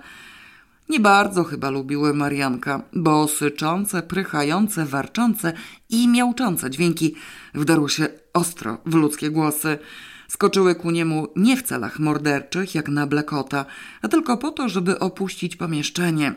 Nie 0.89 0.99
bardzo 0.99 1.43
chyba 1.43 1.69
lubiły 1.69 2.13
Marianka, 2.13 2.81
bo 2.93 3.27
syczące, 3.27 4.03
prychające, 4.03 4.85
warczące 4.85 5.53
i 5.89 6.07
miałczące 6.07 6.69
dźwięki 6.69 7.15
wdarły 7.53 7.89
się 7.89 8.07
ostro 8.33 8.77
w 8.85 8.93
ludzkie 8.93 9.29
głosy. 9.29 9.77
Skoczyły 10.27 10.75
ku 10.75 10.91
niemu 10.91 11.27
nie 11.35 11.57
w 11.57 11.63
celach 11.63 11.99
morderczych, 11.99 12.75
jak 12.75 12.89
na 12.89 13.07
Blekota, 13.07 13.65
a 14.01 14.07
tylko 14.07 14.37
po 14.37 14.51
to, 14.51 14.69
żeby 14.69 14.99
opuścić 14.99 15.55
pomieszczenie. 15.55 16.33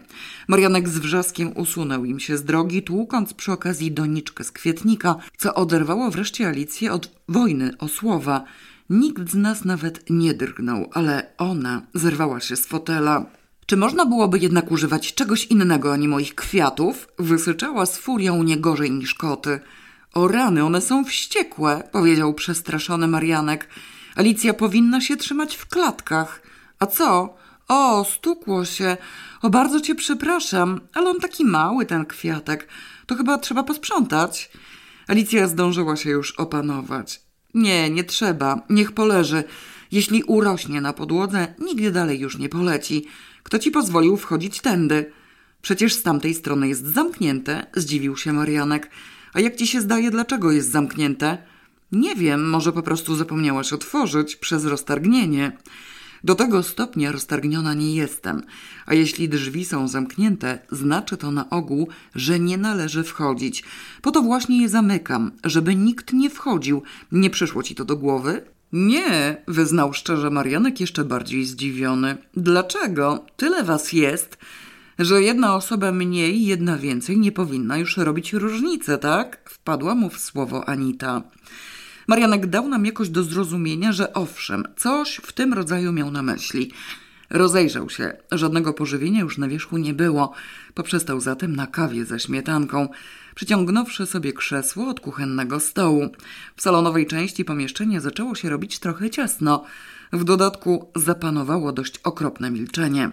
Marianek 0.49 0.89
z 0.89 0.99
wrzaskiem 0.99 1.57
usunął 1.57 2.05
im 2.05 2.21
się 2.21 2.37
z 2.37 2.45
drogi, 2.45 2.83
tłukąc 2.83 3.35
przy 3.35 3.53
okazji 3.53 3.93
doniczkę 3.93 4.45
z 4.45 4.53
kwietnika, 4.53 5.17
co 5.39 5.55
oderwało 5.55 6.11
wreszcie 6.11 6.49
Alicję 6.49 6.93
od 6.93 7.11
wojny 7.29 7.79
o 7.79 7.89
słowa. 7.89 8.45
Nikt 8.91 9.31
z 9.31 9.35
nas 9.35 9.65
nawet 9.65 10.11
nie 10.11 10.35
drgnął, 10.35 10.91
ale 10.93 11.33
ona 11.39 11.83
zerwała 11.95 12.41
się 12.41 12.57
z 12.57 12.67
fotela. 12.67 13.38
Czy 13.69 13.77
można 13.77 14.07
byłoby 14.07 14.39
jednak 14.39 14.71
używać 14.71 15.15
czegoś 15.15 15.45
innego, 15.45 15.93
a 15.93 15.97
nie 15.97 16.09
moich 16.09 16.35
kwiatów? 16.35 17.09
Wysyczała 17.19 17.87
z 17.87 17.99
furią 17.99 18.43
nie 18.43 18.57
gorzej 18.57 18.91
niż 18.91 19.15
koty. 19.15 19.61
O 20.15 20.29
rany, 20.29 20.65
one 20.65 20.81
są 20.81 21.05
wściekłe, 21.05 21.89
powiedział 21.93 22.35
przestraszony 22.35 23.09
Marianek. 23.09 23.69
Alicja 24.17 24.55
powinna 24.55 25.01
się 25.01 25.17
trzymać 25.17 25.57
w 25.57 25.67
klatkach. 25.67 26.43
A 26.79 26.87
co? 26.87 27.37
O, 27.69 28.05
stukło 28.05 28.65
się. 28.65 28.97
O, 29.43 29.51
bardzo 29.51 29.81
cię 29.81 29.95
przepraszam, 29.95 30.81
ale 30.95 31.11
on 31.11 31.21
taki 31.21 31.45
mały, 31.45 31.87
ten 31.87 32.07
kwiatek. 32.07 32.69
To 33.07 33.15
chyba 33.15 33.39
trzeba 33.39 33.63
posprzątać. 33.63 34.51
Alicja 35.09 35.49
zdążyła 35.49 35.97
się 35.97 36.11
już 36.11 36.33
opanować. 36.33 37.23
Nie, 37.55 37.91
nie 37.91 38.05
trzeba. 38.05 38.67
Niech 38.71 38.93
poleży. 38.93 39.45
Jeśli 39.93 40.23
urośnie 40.23 40.81
na 40.81 40.93
podłodze, 40.93 41.55
nigdy 41.59 41.91
dalej 41.91 42.21
już 42.21 42.39
nie 42.39 42.49
poleci. 42.49 43.07
Kto 43.43 43.59
ci 43.59 43.71
pozwolił 43.71 44.17
wchodzić 44.17 44.61
tędy? 44.61 45.13
Przecież 45.63 45.95
z 45.95 46.03
tamtej 46.03 46.35
strony 46.35 46.69
jest 46.69 46.87
zamknięte, 46.87 47.67
zdziwił 47.77 48.17
się 48.17 48.33
Marianek. 48.33 48.91
A 49.35 49.41
jak 49.41 49.57
ci 49.57 49.67
się 49.67 49.81
zdaje, 49.81 50.11
dlaczego 50.11 50.53
jest 50.53 50.71
zamknięte? 50.71 51.39
Nie 51.93 52.15
wiem, 52.15 52.51
może 52.51 52.73
po 52.73 52.83
prostu 52.83 53.17
zapomniałaś 53.17 53.73
otworzyć 53.73 54.37
przez 54.37 54.65
roztargnienie. 54.65 55.53
Do 56.25 56.35
tego 56.35 56.63
stopnia 56.63 57.13
roztargniona 57.13 57.75
nie 57.75 57.95
jestem, 57.95 58.43
a 58.87 58.95
jeśli 58.95 59.29
drzwi 59.29 59.65
są 59.65 59.89
zamknięte, 59.89 60.59
znaczy 60.71 61.17
to 61.17 61.31
na 61.31 61.51
ogół, 61.51 61.89
że 62.15 62.41
nie 62.41 62.59
należy 62.59 63.05
wchodzić. 63.05 63.65
Po 64.03 64.11
to 64.11 64.23
właśnie 64.23 64.63
je 64.63 64.69
zamykam, 64.69 65.33
żeby 65.45 65.75
nikt 65.75 66.13
nie 66.13 66.31
wchodził. 66.31 66.83
Nie 67.13 67.31
przyszło 67.31 67.63
ci 67.63 67.75
to 67.75 67.85
do 67.85 67.97
głowy? 67.97 68.43
Nie, 68.73 69.43
wyznał 69.49 69.93
szczerze 69.93 70.31
Marianek 70.31 70.81
jeszcze 70.81 71.05
bardziej 71.05 71.45
zdziwiony. 71.45 72.17
Dlaczego? 72.37 73.25
Tyle 73.37 73.65
was 73.65 73.93
jest, 73.93 74.39
że 74.99 75.23
jedna 75.23 75.55
osoba 75.55 75.93
mniej, 75.93 76.45
jedna 76.45 76.79
więcej 76.79 77.19
nie 77.19 77.33
powinna 77.33 77.79
już 77.79 77.97
robić 77.97 78.33
różnicy, 78.33 78.99
tak? 78.99 79.51
Wpadła 79.51 79.95
mu 79.95 80.11
w 80.11 80.19
słowo 80.19 80.69
Anita. 80.69 81.23
Marianek 82.09 82.47
dał 82.47 82.69
nam 82.69 82.87
jakoś 82.87 83.09
do 83.09 83.23
zrozumienia, 83.23 83.93
że 83.93 84.13
owszem, 84.13 84.65
coś 84.77 85.17
w 85.17 85.33
tym 85.33 85.55
rodzaju 85.55 85.93
miał 85.93 86.11
na 86.11 86.23
myśli. 86.23 86.73
Rozejrzał 87.31 87.91
się. 87.91 88.13
Żadnego 88.33 88.73
pożywienia 88.73 89.21
już 89.21 89.39
na 89.39 89.49
wierzchu 89.49 89.77
nie 89.77 89.95
było. 89.95 90.33
Poprzestał 90.75 91.21
zatem 91.21 91.57
na 91.57 91.67
kawie 91.67 92.05
ze 92.05 92.21
śmietanką, 92.21 92.89
przyciągnąwszy 93.35 94.07
sobie 94.07 94.33
krzesło 94.33 94.89
od 94.89 95.01
kuchennego 95.01 95.61
stołu. 95.61 96.09
W 96.57 96.63
salonowej 96.63 97.07
części 97.07 97.45
pomieszczenia 97.45 98.01
zaczęło 98.01 98.35
się 98.35 98.51
robić 98.51 98.79
trochę 98.79 99.11
ciasno. 99.11 99.65
W 100.13 100.25
dodatku 100.25 100.91
zapanowało 100.97 101.73
dość 101.73 101.99
okropne 101.99 102.51
milczenie. 102.51 103.11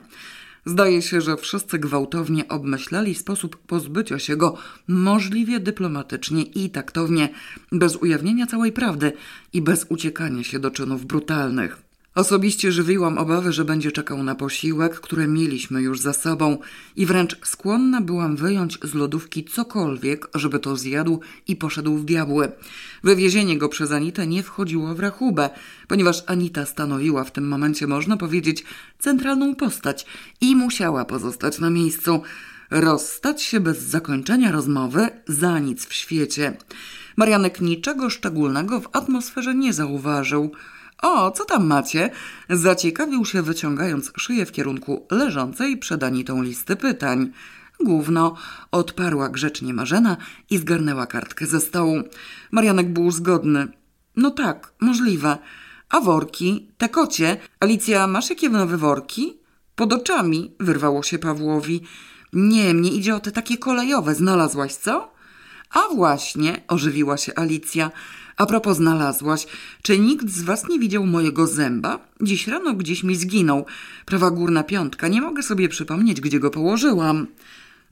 Zdaje 0.65 1.01
się, 1.01 1.21
że 1.21 1.37
wszyscy 1.37 1.79
gwałtownie 1.79 2.47
obmyślali 2.47 3.15
sposób 3.15 3.57
pozbycia 3.57 4.19
się 4.19 4.37
go 4.37 4.57
możliwie 4.87 5.59
dyplomatycznie 5.59 6.43
i 6.43 6.69
taktownie, 6.69 7.29
bez 7.71 7.95
ujawnienia 7.95 8.47
całej 8.47 8.71
prawdy 8.71 9.13
i 9.53 9.61
bez 9.61 9.85
uciekania 9.89 10.43
się 10.43 10.59
do 10.59 10.71
czynów 10.71 11.05
brutalnych. 11.05 11.84
Osobiście 12.15 12.71
żywiłam 12.71 13.17
obawy, 13.17 13.53
że 13.53 13.65
będzie 13.65 13.91
czekał 13.91 14.23
na 14.23 14.35
posiłek, 14.35 14.99
który 14.99 15.27
mieliśmy 15.27 15.81
już 15.81 15.99
za 15.99 16.13
sobą 16.13 16.57
i 16.95 17.05
wręcz 17.05 17.37
skłonna 17.43 18.01
byłam 18.01 18.35
wyjąć 18.35 18.79
z 18.83 18.93
lodówki 18.93 19.43
cokolwiek, 19.43 20.27
żeby 20.35 20.59
to 20.59 20.75
zjadł 20.75 21.19
i 21.47 21.55
poszedł 21.55 21.95
w 21.95 22.05
diabły. 22.05 22.51
Wywiezienie 23.03 23.57
go 23.57 23.69
przez 23.69 23.91
Anitę 23.91 24.27
nie 24.27 24.43
wchodziło 24.43 24.95
w 24.95 24.99
rachubę, 24.99 25.49
ponieważ 25.87 26.23
Anita 26.27 26.65
stanowiła 26.65 27.23
w 27.23 27.31
tym 27.31 27.47
momencie, 27.47 27.87
można 27.87 28.17
powiedzieć, 28.17 28.63
centralną 28.99 29.55
postać 29.55 30.05
i 30.41 30.55
musiała 30.55 31.05
pozostać 31.05 31.59
na 31.59 31.69
miejscu. 31.69 32.21
Rozstać 32.71 33.41
się 33.41 33.59
bez 33.59 33.81
zakończenia 33.81 34.51
rozmowy 34.51 35.09
za 35.27 35.59
nic 35.59 35.85
w 35.85 35.93
świecie. 35.93 36.57
Marianek 37.17 37.61
niczego 37.61 38.09
szczególnego 38.09 38.81
w 38.81 38.89
atmosferze 38.91 39.55
nie 39.55 39.73
zauważył– 39.73 40.51
o, 41.05 41.31
co 41.31 41.45
tam 41.45 41.65
macie? 41.65 42.09
Zaciekawił 42.49 43.25
się, 43.25 43.41
wyciągając 43.41 44.11
szyję 44.17 44.45
w 44.45 44.51
kierunku 44.51 45.07
leżącej 45.11 45.77
przed 45.77 46.03
Anitą 46.03 46.41
listy 46.41 46.75
pytań. 46.75 47.31
Gówno, 47.79 48.35
odparła 48.71 49.29
grzecznie 49.29 49.73
Marzena 49.73 50.17
i 50.49 50.57
zgarnęła 50.57 51.05
kartkę 51.07 51.45
ze 51.45 51.61
stołu. 51.61 52.01
Marianek 52.51 52.89
był 52.89 53.11
zgodny. 53.11 53.67
No 54.15 54.31
tak, 54.31 54.73
możliwe. 54.79 55.37
A 55.89 55.99
worki? 55.99 56.67
Te 56.77 56.89
kocie? 56.89 57.37
Alicja, 57.59 58.07
masz 58.07 58.29
jakie 58.29 58.49
nowe 58.49 58.77
worki? 58.77 59.39
Pod 59.75 59.93
oczami, 59.93 60.51
wyrwało 60.59 61.03
się 61.03 61.19
Pawłowi. 61.19 61.81
Nie, 62.33 62.73
mnie 62.73 62.89
idzie 62.91 63.15
o 63.15 63.19
te 63.19 63.31
takie 63.31 63.57
kolejowe. 63.57 64.15
Znalazłaś 64.15 64.73
co? 64.73 65.11
A 65.69 65.95
właśnie, 65.95 66.61
ożywiła 66.67 67.17
się 67.17 67.35
Alicja. 67.35 67.91
A 68.37 68.45
propos 68.45 68.77
znalazłaś, 68.77 69.47
czy 69.81 69.99
nikt 69.99 70.29
z 70.29 70.43
was 70.43 70.69
nie 70.69 70.79
widział 70.79 71.05
mojego 71.05 71.47
zęba? 71.47 71.99
Dziś 72.21 72.47
rano 72.47 72.73
gdzieś 72.73 73.03
mi 73.03 73.15
zginął. 73.15 73.65
Prawa 74.05 74.31
górna 74.31 74.63
piątka, 74.63 75.07
nie 75.07 75.21
mogę 75.21 75.43
sobie 75.43 75.69
przypomnieć, 75.69 76.21
gdzie 76.21 76.39
go 76.39 76.51
położyłam. 76.51 77.27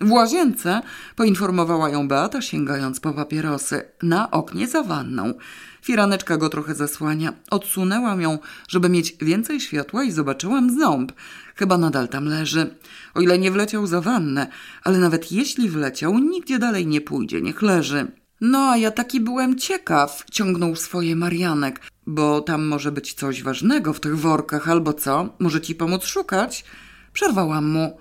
W 0.01 0.11
łazience 0.11 0.81
poinformowała 1.15 1.89
ją 1.89 2.07
Beata, 2.07 2.41
sięgając 2.41 2.99
po 2.99 3.13
papierosy. 3.13 3.81
Na 4.03 4.31
oknie 4.31 4.67
za 4.67 4.83
wanną. 4.83 5.33
Firaneczka 5.81 6.37
go 6.37 6.49
trochę 6.49 6.75
zasłania. 6.75 7.33
Odsunęłam 7.49 8.21
ją, 8.21 8.39
żeby 8.67 8.89
mieć 8.89 9.15
więcej 9.21 9.59
światła 9.59 10.03
i 10.03 10.11
zobaczyłam 10.11 10.79
ząb. 10.79 11.11
Chyba 11.55 11.77
nadal 11.77 12.07
tam 12.07 12.25
leży. 12.25 12.75
O 13.13 13.21
ile 13.21 13.39
nie 13.39 13.51
wleciał 13.51 13.87
za 13.87 14.01
wannę, 14.01 14.47
ale 14.83 14.97
nawet 14.97 15.31
jeśli 15.31 15.69
wleciał, 15.69 16.19
nigdzie 16.19 16.59
dalej 16.59 16.87
nie 16.87 17.01
pójdzie, 17.01 17.41
niech 17.41 17.61
leży. 17.61 18.22
No, 18.41 18.69
a 18.69 18.77
ja 18.77 18.91
taki 18.91 19.19
byłem 19.21 19.57
ciekaw, 19.57 20.23
ciągnął 20.31 20.75
swoje 20.75 21.15
Marianek, 21.15 21.81
bo 22.07 22.41
tam 22.41 22.67
może 22.67 22.91
być 22.91 23.13
coś 23.13 23.43
ważnego 23.43 23.93
w 23.93 23.99
tych 23.99 24.19
workach, 24.19 24.69
albo 24.69 24.93
co? 24.93 25.29
Może 25.39 25.61
ci 25.61 25.75
pomóc 25.75 26.05
szukać? 26.05 26.65
Przerwałam 27.13 27.69
mu. 27.69 27.97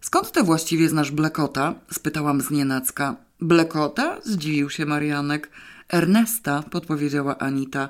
Skąd 0.00 0.32
ty 0.32 0.42
właściwie 0.42 0.88
znasz 0.88 1.10
Blekota? 1.10 1.74
spytałam 1.90 2.40
znienacka. 2.40 3.16
Blekota? 3.40 4.16
zdziwił 4.22 4.70
się 4.70 4.86
Marianek. 4.86 5.50
Ernesta, 5.88 6.62
podpowiedziała 6.70 7.38
Anita. 7.38 7.88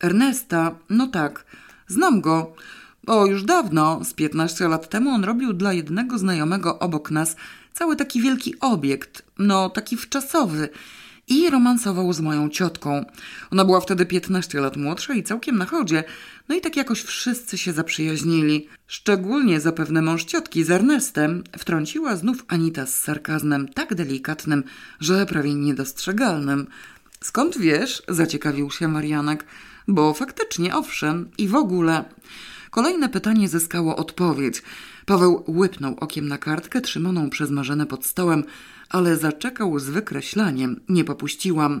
Ernesta? 0.00 0.74
No 0.90 1.06
tak, 1.06 1.44
znam 1.88 2.20
go. 2.20 2.54
O, 3.06 3.26
już 3.26 3.42
dawno, 3.42 4.04
z 4.04 4.14
piętnaście 4.14 4.68
lat 4.68 4.88
temu 4.88 5.10
on 5.10 5.24
robił 5.24 5.52
dla 5.52 5.72
jednego 5.72 6.18
znajomego 6.18 6.78
obok 6.78 7.10
nas 7.10 7.36
cały 7.72 7.96
taki 7.96 8.20
wielki 8.20 8.54
obiekt, 8.60 9.22
no 9.38 9.70
taki 9.70 9.96
wczasowy 9.96 10.68
i 11.28 11.50
romansował 11.50 12.12
z 12.12 12.20
moją 12.20 12.48
ciotką. 12.48 13.04
Ona 13.50 13.64
była 13.64 13.80
wtedy 13.80 14.06
15 14.06 14.60
lat 14.60 14.76
młodsza 14.76 15.14
i 15.14 15.22
całkiem 15.22 15.58
na 15.58 15.64
chodzie, 15.64 16.04
no 16.48 16.54
i 16.54 16.60
tak 16.60 16.76
jakoś 16.76 17.02
wszyscy 17.02 17.58
się 17.58 17.72
zaprzyjaźnili. 17.72 18.68
Szczególnie 18.86 19.60
zapewne 19.60 20.02
mąż 20.02 20.24
ciotki 20.24 20.64
z 20.64 20.70
Ernestem 20.70 21.44
wtrąciła 21.58 22.16
znów 22.16 22.44
Anita 22.48 22.86
z 22.86 22.94
sarkazmem 22.94 23.68
tak 23.68 23.94
delikatnym, 23.94 24.64
że 25.00 25.26
prawie 25.26 25.54
niedostrzegalnym. 25.54 26.66
Skąd 27.20 27.58
wiesz? 27.58 28.02
zaciekawił 28.08 28.70
się 28.70 28.88
Marianek. 28.88 29.44
Bo 29.88 30.14
faktycznie, 30.14 30.76
owszem, 30.76 31.30
i 31.38 31.48
w 31.48 31.54
ogóle. 31.54 32.04
Kolejne 32.70 33.08
pytanie 33.08 33.48
zyskało 33.48 33.96
odpowiedź. 33.96 34.62
Paweł 35.06 35.44
łypnął 35.48 35.96
okiem 36.00 36.28
na 36.28 36.38
kartkę 36.38 36.80
trzymaną 36.80 37.30
przez 37.30 37.50
Marzenę 37.50 37.86
pod 37.86 38.06
stołem, 38.06 38.44
ale 38.88 39.16
zaczekał 39.16 39.78
z 39.78 39.88
wykreślaniem. 39.88 40.80
Nie 40.88 41.04
popuściłam. 41.04 41.80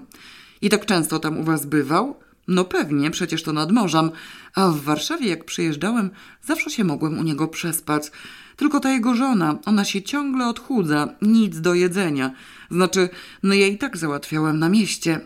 I 0.62 0.68
tak 0.68 0.86
często 0.86 1.18
tam 1.18 1.38
u 1.38 1.44
was 1.44 1.66
bywał? 1.66 2.16
No 2.48 2.64
pewnie, 2.64 3.10
przecież 3.10 3.42
to 3.42 3.52
nad 3.52 3.72
morzem. 3.72 4.10
A 4.54 4.68
w 4.68 4.80
Warszawie, 4.80 5.28
jak 5.28 5.44
przyjeżdżałem, 5.44 6.10
zawsze 6.42 6.70
się 6.70 6.84
mogłem 6.84 7.18
u 7.18 7.22
niego 7.22 7.48
przespać. 7.48 8.10
Tylko 8.56 8.80
ta 8.80 8.92
jego 8.92 9.14
żona, 9.14 9.58
ona 9.66 9.84
się 9.84 10.02
ciągle 10.02 10.46
odchudza, 10.46 11.08
nic 11.22 11.60
do 11.60 11.74
jedzenia. 11.74 12.30
Znaczy, 12.70 13.08
no 13.42 13.54
ja 13.54 13.66
i 13.66 13.78
tak 13.78 13.96
załatwiałem 13.96 14.58
na 14.58 14.68
mieście. 14.68 15.20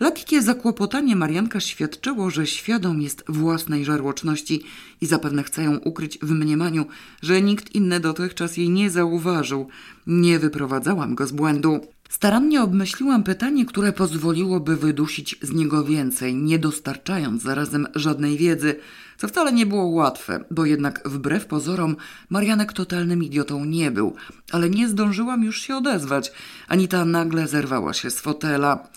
Lekkie 0.00 0.42
zakłopotanie 0.42 1.16
Marianka 1.16 1.60
świadczyło, 1.60 2.30
że 2.30 2.46
świadom 2.46 3.02
jest 3.02 3.24
własnej 3.28 3.84
żarłoczności 3.84 4.62
i 5.00 5.06
zapewne 5.06 5.42
chce 5.42 5.62
ją 5.62 5.76
ukryć 5.76 6.18
w 6.22 6.30
mniemaniu, 6.30 6.86
że 7.22 7.42
nikt 7.42 7.74
inny 7.74 8.00
dotychczas 8.00 8.56
jej 8.56 8.70
nie 8.70 8.90
zauważył. 8.90 9.68
Nie 10.06 10.38
wyprowadzałam 10.38 11.14
go 11.14 11.26
z 11.26 11.32
błędu. 11.32 11.80
Starannie 12.08 12.62
obmyśliłam 12.62 13.22
pytanie, 13.22 13.66
które 13.66 13.92
pozwoliłoby 13.92 14.76
wydusić 14.76 15.36
z 15.42 15.52
niego 15.52 15.84
więcej, 15.84 16.34
nie 16.34 16.58
dostarczając 16.58 17.42
zarazem 17.42 17.86
żadnej 17.94 18.36
wiedzy, 18.36 18.76
co 19.16 19.28
wcale 19.28 19.52
nie 19.52 19.66
było 19.66 19.84
łatwe, 19.84 20.44
bo 20.50 20.64
jednak 20.64 21.08
wbrew 21.08 21.46
pozorom 21.46 21.96
Marianek 22.30 22.72
totalnym 22.72 23.24
idiotą 23.24 23.64
nie 23.64 23.90
był, 23.90 24.14
ale 24.52 24.70
nie 24.70 24.88
zdążyłam 24.88 25.44
już 25.44 25.62
się 25.62 25.76
odezwać. 25.76 26.32
Anita 26.68 27.04
nagle 27.04 27.48
zerwała 27.48 27.94
się 27.94 28.10
z 28.10 28.20
fotela. 28.20 28.88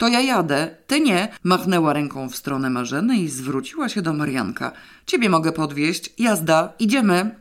To 0.00 0.08
ja 0.08 0.20
jadę, 0.20 0.76
ty 0.86 1.00
nie, 1.00 1.28
machnęła 1.44 1.92
ręką 1.92 2.28
w 2.28 2.36
stronę 2.36 2.70
Marzeny 2.70 3.18
i 3.18 3.28
zwróciła 3.28 3.88
się 3.88 4.02
do 4.02 4.12
Marianka. 4.12 4.72
Ciebie 5.06 5.28
mogę 5.28 5.52
podwieźć, 5.52 6.12
jazda, 6.18 6.72
idziemy. 6.78 7.34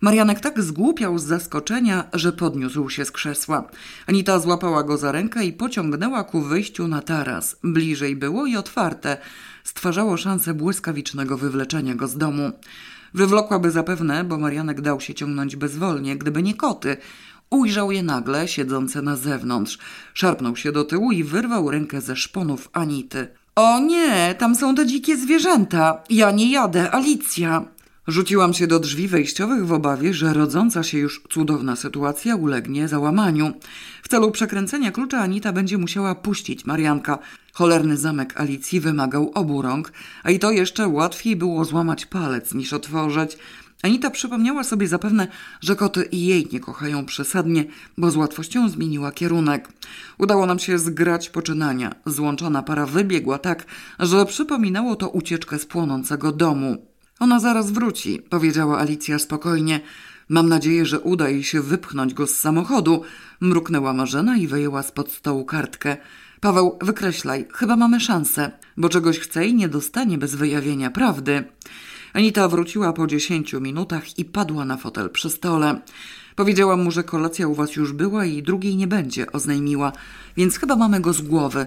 Marianek 0.00 0.40
tak 0.40 0.62
zgłupiał 0.62 1.18
z 1.18 1.24
zaskoczenia, 1.24 2.04
że 2.12 2.32
podniósł 2.32 2.90
się 2.90 3.04
z 3.04 3.10
krzesła. 3.10 3.70
Anita 4.06 4.38
złapała 4.38 4.82
go 4.82 4.98
za 4.98 5.12
rękę 5.12 5.44
i 5.44 5.52
pociągnęła 5.52 6.24
ku 6.24 6.40
wyjściu 6.40 6.88
na 6.88 7.02
taras. 7.02 7.56
Bliżej 7.64 8.16
było 8.16 8.46
i 8.46 8.56
otwarte. 8.56 9.16
Stwarzało 9.64 10.16
szansę 10.16 10.54
błyskawicznego 10.54 11.38
wywleczenia 11.38 11.94
go 11.94 12.08
z 12.08 12.16
domu. 12.16 12.52
Wywlokłaby 13.14 13.70
zapewne, 13.70 14.24
bo 14.24 14.38
Marianek 14.38 14.80
dał 14.80 15.00
się 15.00 15.14
ciągnąć 15.14 15.56
bezwolnie, 15.56 16.16
gdyby 16.16 16.42
nie 16.42 16.54
koty. 16.54 16.96
Ujrzał 17.50 17.92
je 17.92 18.02
nagle, 18.02 18.48
siedzące 18.48 19.02
na 19.02 19.16
zewnątrz. 19.16 19.78
Szarpnął 20.14 20.56
się 20.56 20.72
do 20.72 20.84
tyłu 20.84 21.12
i 21.12 21.24
wyrwał 21.24 21.70
rękę 21.70 22.00
ze 22.00 22.16
szponów 22.16 22.68
Anity. 22.72 23.28
O 23.56 23.78
nie, 23.78 24.34
tam 24.38 24.54
są 24.54 24.74
te 24.74 24.86
dzikie 24.86 25.16
zwierzęta. 25.16 26.02
Ja 26.10 26.30
nie 26.30 26.52
jadę, 26.52 26.94
Alicja. 26.94 27.64
Rzuciłam 28.06 28.54
się 28.54 28.66
do 28.66 28.78
drzwi 28.78 29.08
wejściowych 29.08 29.66
w 29.66 29.72
obawie, 29.72 30.14
że 30.14 30.34
rodząca 30.34 30.82
się 30.82 30.98
już 30.98 31.22
cudowna 31.30 31.76
sytuacja 31.76 32.36
ulegnie 32.36 32.88
załamaniu. 32.88 33.52
W 34.02 34.08
celu 34.08 34.30
przekręcenia 34.30 34.90
klucza 34.90 35.18
Anita 35.18 35.52
będzie 35.52 35.78
musiała 35.78 36.14
puścić 36.14 36.64
Marianka. 36.64 37.18
Cholerny 37.52 37.96
zamek 37.96 38.40
Alicji 38.40 38.80
wymagał 38.80 39.30
obu 39.34 39.62
rąk, 39.62 39.92
a 40.22 40.30
i 40.30 40.38
to 40.38 40.50
jeszcze 40.50 40.88
łatwiej 40.88 41.36
było 41.36 41.64
złamać 41.64 42.06
palec 42.06 42.54
niż 42.54 42.72
otworzyć. 42.72 43.38
Anita 43.82 44.10
przypomniała 44.10 44.64
sobie 44.64 44.88
zapewne, 44.88 45.28
że 45.60 45.76
koty 45.76 46.02
i 46.02 46.26
jej 46.26 46.48
nie 46.52 46.60
kochają 46.60 47.06
przesadnie, 47.06 47.64
bo 47.98 48.10
z 48.10 48.16
łatwością 48.16 48.68
zmieniła 48.68 49.12
kierunek. 49.12 49.68
Udało 50.18 50.46
nam 50.46 50.58
się 50.58 50.78
zgrać 50.78 51.30
poczynania. 51.30 51.94
Złączona 52.06 52.62
para 52.62 52.86
wybiegła 52.86 53.38
tak, 53.38 53.66
że 53.98 54.26
przypominało 54.26 54.96
to 54.96 55.08
ucieczkę 55.08 55.58
z 55.58 55.66
płonącego 55.66 56.32
domu. 56.32 56.86
Ona 57.20 57.40
zaraz 57.40 57.70
wróci, 57.70 58.22
powiedziała 58.30 58.78
Alicja 58.78 59.18
spokojnie. 59.18 59.80
Mam 60.28 60.48
nadzieję, 60.48 60.86
że 60.86 61.00
uda 61.00 61.28
jej 61.28 61.44
się 61.44 61.60
wypchnąć 61.60 62.14
go 62.14 62.26
z 62.26 62.34
samochodu. 62.34 63.02
Mruknęła 63.40 63.92
Marzena 63.92 64.36
i 64.36 64.46
wyjęła 64.46 64.82
spod 64.82 65.12
stołu 65.12 65.44
kartkę. 65.44 65.96
Paweł, 66.40 66.78
wykreślaj, 66.82 67.46
chyba 67.52 67.76
mamy 67.76 68.00
szansę, 68.00 68.50
bo 68.76 68.88
czegoś 68.88 69.18
chce 69.18 69.46
i 69.46 69.54
nie 69.54 69.68
dostanie 69.68 70.18
bez 70.18 70.34
wyjawienia 70.34 70.90
prawdy. 70.90 71.44
Anita 72.12 72.48
wróciła 72.48 72.92
po 72.92 73.06
dziesięciu 73.06 73.60
minutach 73.60 74.18
i 74.18 74.24
padła 74.24 74.64
na 74.64 74.76
fotel 74.76 75.10
przy 75.10 75.30
stole. 75.30 75.80
Powiedziałam 76.36 76.82
mu, 76.82 76.90
że 76.90 77.04
kolacja 77.04 77.48
u 77.48 77.54
was 77.54 77.76
już 77.76 77.92
była 77.92 78.24
i 78.24 78.42
drugiej 78.42 78.76
nie 78.76 78.86
będzie, 78.86 79.32
oznajmiła, 79.32 79.92
więc 80.36 80.58
chyba 80.58 80.76
mamy 80.76 81.00
go 81.00 81.12
z 81.12 81.22
głowy. 81.22 81.66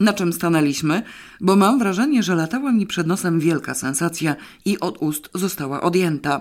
Na 0.00 0.12
czym 0.12 0.32
stanęliśmy? 0.32 1.02
Bo 1.40 1.56
mam 1.56 1.78
wrażenie, 1.78 2.22
że 2.22 2.34
latała 2.34 2.72
mi 2.72 2.86
przed 2.86 3.06
nosem 3.06 3.40
wielka 3.40 3.74
sensacja 3.74 4.36
i 4.64 4.80
od 4.80 4.98
ust 5.02 5.30
została 5.34 5.80
odjęta. 5.80 6.40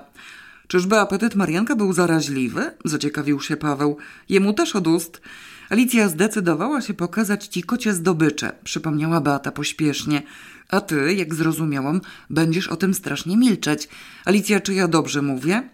Czyżby 0.67 0.99
apetyt 0.99 1.35
Marianka 1.35 1.75
był 1.75 1.93
zaraźliwy? 1.93 2.71
Zaciekawił 2.85 3.39
się 3.39 3.57
Paweł. 3.57 3.97
Jemu 4.29 4.53
też 4.53 4.75
od 4.75 4.88
ust. 4.88 5.21
Alicja 5.70 6.09
zdecydowała 6.09 6.82
się 6.82 6.93
pokazać 6.93 7.47
ci 7.47 7.63
kocie 7.63 7.93
zdobycze, 7.93 8.51
przypomniała 8.63 9.22
Beata 9.22 9.51
pośpiesznie. 9.51 10.24
A 10.70 10.82
ty, 10.82 11.13
jak 11.13 11.36
zrozumiałam, 11.36 12.01
będziesz 12.30 12.68
o 12.68 12.76
tym 12.76 12.93
strasznie 12.93 13.38
milczeć. 13.38 13.89
Alicja, 14.26 14.59
czy 14.59 14.74
ja 14.74 14.88
dobrze 14.88 15.22
mówię? 15.22 15.70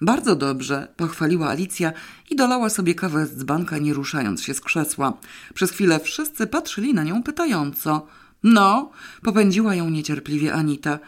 Bardzo 0.00 0.36
dobrze, 0.36 0.88
pochwaliła 0.96 1.48
Alicja 1.48 1.92
i 2.30 2.36
dolała 2.36 2.70
sobie 2.70 2.94
kawę 2.94 3.26
z 3.26 3.36
dzbanka, 3.36 3.78
nie 3.78 3.94
ruszając 3.94 4.42
się 4.42 4.54
z 4.54 4.60
krzesła. 4.60 5.12
Przez 5.54 5.70
chwilę 5.70 6.00
wszyscy 6.00 6.46
patrzyli 6.46 6.94
na 6.94 7.02
nią 7.02 7.22
pytająco. 7.22 8.06
No, 8.42 8.90
popędziła 9.22 9.74
ją 9.74 9.90
niecierpliwie 9.90 10.54
Anita. 10.54 10.98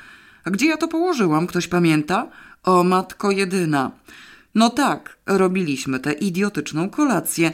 A 0.44 0.50
gdzie 0.50 0.66
ja 0.66 0.76
to 0.76 0.88
położyłam, 0.88 1.46
ktoś 1.46 1.68
pamięta? 1.68 2.26
O, 2.62 2.84
matko 2.84 3.30
jedyna. 3.30 3.90
No 4.54 4.70
tak, 4.70 5.16
robiliśmy 5.26 6.00
tę 6.00 6.12
idiotyczną 6.12 6.90
kolację. 6.90 7.52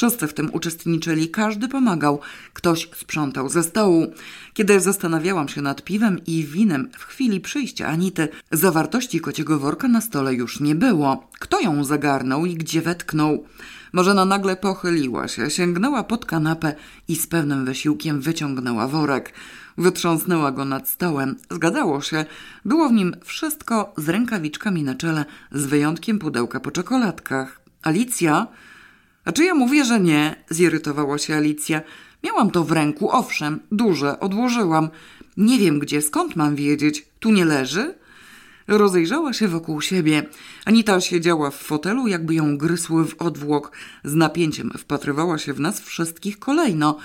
Wszyscy 0.00 0.26
w 0.26 0.34
tym 0.34 0.50
uczestniczyli, 0.52 1.28
każdy 1.28 1.68
pomagał, 1.68 2.20
ktoś 2.52 2.88
sprzątał 2.96 3.48
ze 3.48 3.62
stołu. 3.62 4.12
Kiedy 4.54 4.80
zastanawiałam 4.80 5.48
się 5.48 5.62
nad 5.62 5.84
piwem 5.84 6.20
i 6.26 6.44
winem 6.44 6.88
w 6.98 7.04
chwili 7.04 7.40
przyjścia 7.40 7.86
Anity, 7.86 8.28
zawartości 8.52 9.20
kociego 9.20 9.58
worka 9.58 9.88
na 9.88 10.00
stole 10.00 10.34
już 10.34 10.60
nie 10.60 10.74
było. 10.74 11.28
Kto 11.40 11.60
ją 11.60 11.84
zagarnął 11.84 12.46
i 12.46 12.54
gdzie 12.54 12.82
wetknął? 12.82 13.44
Marzena 13.92 14.24
nagle 14.24 14.56
pochyliła 14.56 15.28
się, 15.28 15.50
sięgnęła 15.50 16.04
pod 16.04 16.26
kanapę 16.26 16.74
i 17.08 17.16
z 17.16 17.26
pewnym 17.26 17.64
wysiłkiem 17.64 18.20
wyciągnęła 18.20 18.88
worek. 18.88 19.32
Wytrząsnęła 19.78 20.52
go 20.52 20.64
nad 20.64 20.88
stołem. 20.88 21.36
Zgadzało 21.50 22.00
się. 22.00 22.24
Było 22.64 22.88
w 22.88 22.92
nim 22.92 23.16
wszystko 23.24 23.92
z 23.96 24.08
rękawiczkami 24.08 24.82
na 24.82 24.94
czele, 24.94 25.24
z 25.52 25.66
wyjątkiem 25.66 26.18
pudełka 26.18 26.60
po 26.60 26.70
czekoladkach. 26.70 27.60
Alicja 27.82 28.46
a 29.24 29.32
czy 29.32 29.44
ja 29.44 29.54
mówię, 29.54 29.84
że 29.84 30.00
nie? 30.00 30.36
zirytowała 30.50 31.18
się 31.18 31.34
Alicja. 31.34 31.80
Miałam 32.24 32.50
to 32.50 32.64
w 32.64 32.72
ręku, 32.72 33.10
owszem, 33.10 33.60
duże, 33.72 34.20
odłożyłam. 34.20 34.88
Nie 35.36 35.58
wiem 35.58 35.78
gdzie, 35.78 36.02
skąd 36.02 36.36
mam 36.36 36.56
wiedzieć? 36.56 37.06
Tu 37.20 37.30
nie 37.30 37.44
leży? 37.44 37.94
Rozejrzała 38.68 39.32
się 39.32 39.48
wokół 39.48 39.80
siebie. 39.80 40.26
Anita 40.64 41.00
siedziała 41.00 41.50
w 41.50 41.56
fotelu, 41.56 42.06
jakby 42.06 42.34
ją 42.34 42.58
gryzły 42.58 43.04
w 43.04 43.22
odwłok. 43.22 43.72
Z 44.04 44.14
napięciem 44.14 44.70
wpatrywała 44.78 45.38
się 45.38 45.52
w 45.52 45.60
nas 45.60 45.80
wszystkich 45.80 46.38
kolejno. 46.38 46.98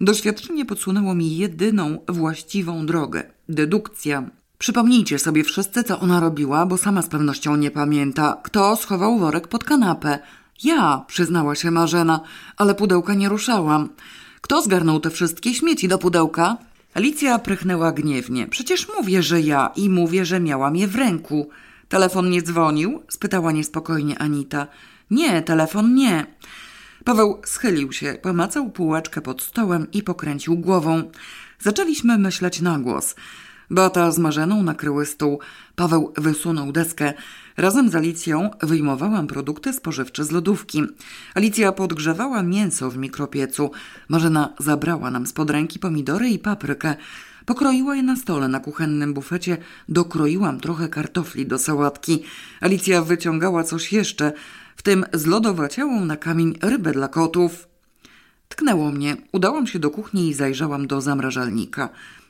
Doświadczenie 0.00 0.64
podsunęło 0.64 1.14
mi 1.14 1.36
jedyną 1.36 1.98
właściwą 2.08 2.86
drogę 2.86 3.22
dedukcja. 3.48 4.30
Przypomnijcie 4.58 5.18
sobie 5.18 5.44
wszyscy, 5.44 5.84
co 5.84 6.00
ona 6.00 6.20
robiła, 6.20 6.66
bo 6.66 6.76
sama 6.76 7.02
z 7.02 7.08
pewnością 7.08 7.56
nie 7.56 7.70
pamięta. 7.70 8.40
Kto 8.42 8.76
schował 8.76 9.18
worek 9.18 9.48
pod 9.48 9.64
kanapę? 9.64 10.18
Ja, 10.62 11.04
przyznała 11.06 11.54
się 11.54 11.70
Marzena, 11.70 12.20
ale 12.56 12.74
pudełka 12.74 13.14
nie 13.14 13.28
ruszałam. 13.28 13.88
Kto 14.40 14.62
zgarnął 14.62 15.00
te 15.00 15.10
wszystkie 15.10 15.54
śmieci 15.54 15.88
do 15.88 15.98
pudełka? 15.98 16.56
Alicja 16.94 17.38
prychnęła 17.38 17.92
gniewnie. 17.92 18.46
Przecież 18.46 18.88
mówię, 18.96 19.22
że 19.22 19.40
ja 19.40 19.70
i 19.76 19.90
mówię, 19.90 20.24
że 20.24 20.40
miałam 20.40 20.76
je 20.76 20.88
w 20.88 20.96
ręku. 20.96 21.50
Telefon 21.88 22.30
nie 22.30 22.42
dzwonił? 22.42 23.02
spytała 23.08 23.52
niespokojnie 23.52 24.18
Anita. 24.18 24.66
Nie, 25.10 25.42
telefon 25.42 25.94
nie. 25.94 26.26
Paweł 27.04 27.40
schylił 27.44 27.92
się, 27.92 28.18
pomacał 28.22 28.70
półeczkę 28.70 29.20
pod 29.20 29.42
stołem 29.42 29.86
i 29.92 30.02
pokręcił 30.02 30.56
głową. 30.56 31.02
Zaczęliśmy 31.58 32.18
myśleć 32.18 32.60
na 32.60 32.78
głos. 32.78 33.14
Beata 33.70 34.12
z 34.12 34.18
Marzeną 34.18 34.62
nakryły 34.62 35.06
stół. 35.06 35.40
Paweł 35.76 36.12
wysunął 36.16 36.72
deskę. 36.72 37.12
Razem 37.56 37.90
z 37.90 37.94
Alicją 37.94 38.50
wyjmowałam 38.62 39.26
produkty 39.26 39.72
spożywcze 39.72 40.24
z 40.24 40.30
lodówki. 40.30 40.82
Alicja 41.34 41.72
podgrzewała 41.72 42.42
mięso 42.42 42.90
w 42.90 42.96
mikropiecu. 42.96 43.70
Marzena 44.08 44.54
zabrała 44.58 45.10
nam 45.10 45.26
spod 45.26 45.50
ręki 45.50 45.78
pomidory 45.78 46.28
i 46.28 46.38
paprykę. 46.38 46.96
Pokroiła 47.46 47.96
je 47.96 48.02
na 48.02 48.16
stole 48.16 48.48
na 48.48 48.60
kuchennym 48.60 49.14
bufecie, 49.14 49.56
dokroiłam 49.88 50.60
trochę 50.60 50.88
kartofli 50.88 51.46
do 51.46 51.58
sałatki. 51.58 52.22
Alicja 52.60 53.02
wyciągała 53.02 53.64
coś 53.64 53.92
jeszcze, 53.92 54.32
w 54.76 54.82
tym 54.82 55.04
zlodowaciałą 55.12 56.04
na 56.04 56.16
kamień 56.16 56.54
rybę 56.62 56.92
dla 56.92 57.08
kotów. 57.08 57.68
Tknęło 58.48 58.90
mnie. 58.90 59.16
Udałam 59.32 59.66
się 59.66 59.78
do 59.78 59.90
kuchni 59.90 60.28
i 60.28 60.34
zajrzałam 60.34 60.86
do 60.86 61.00
zamrażalnika. 61.00 61.88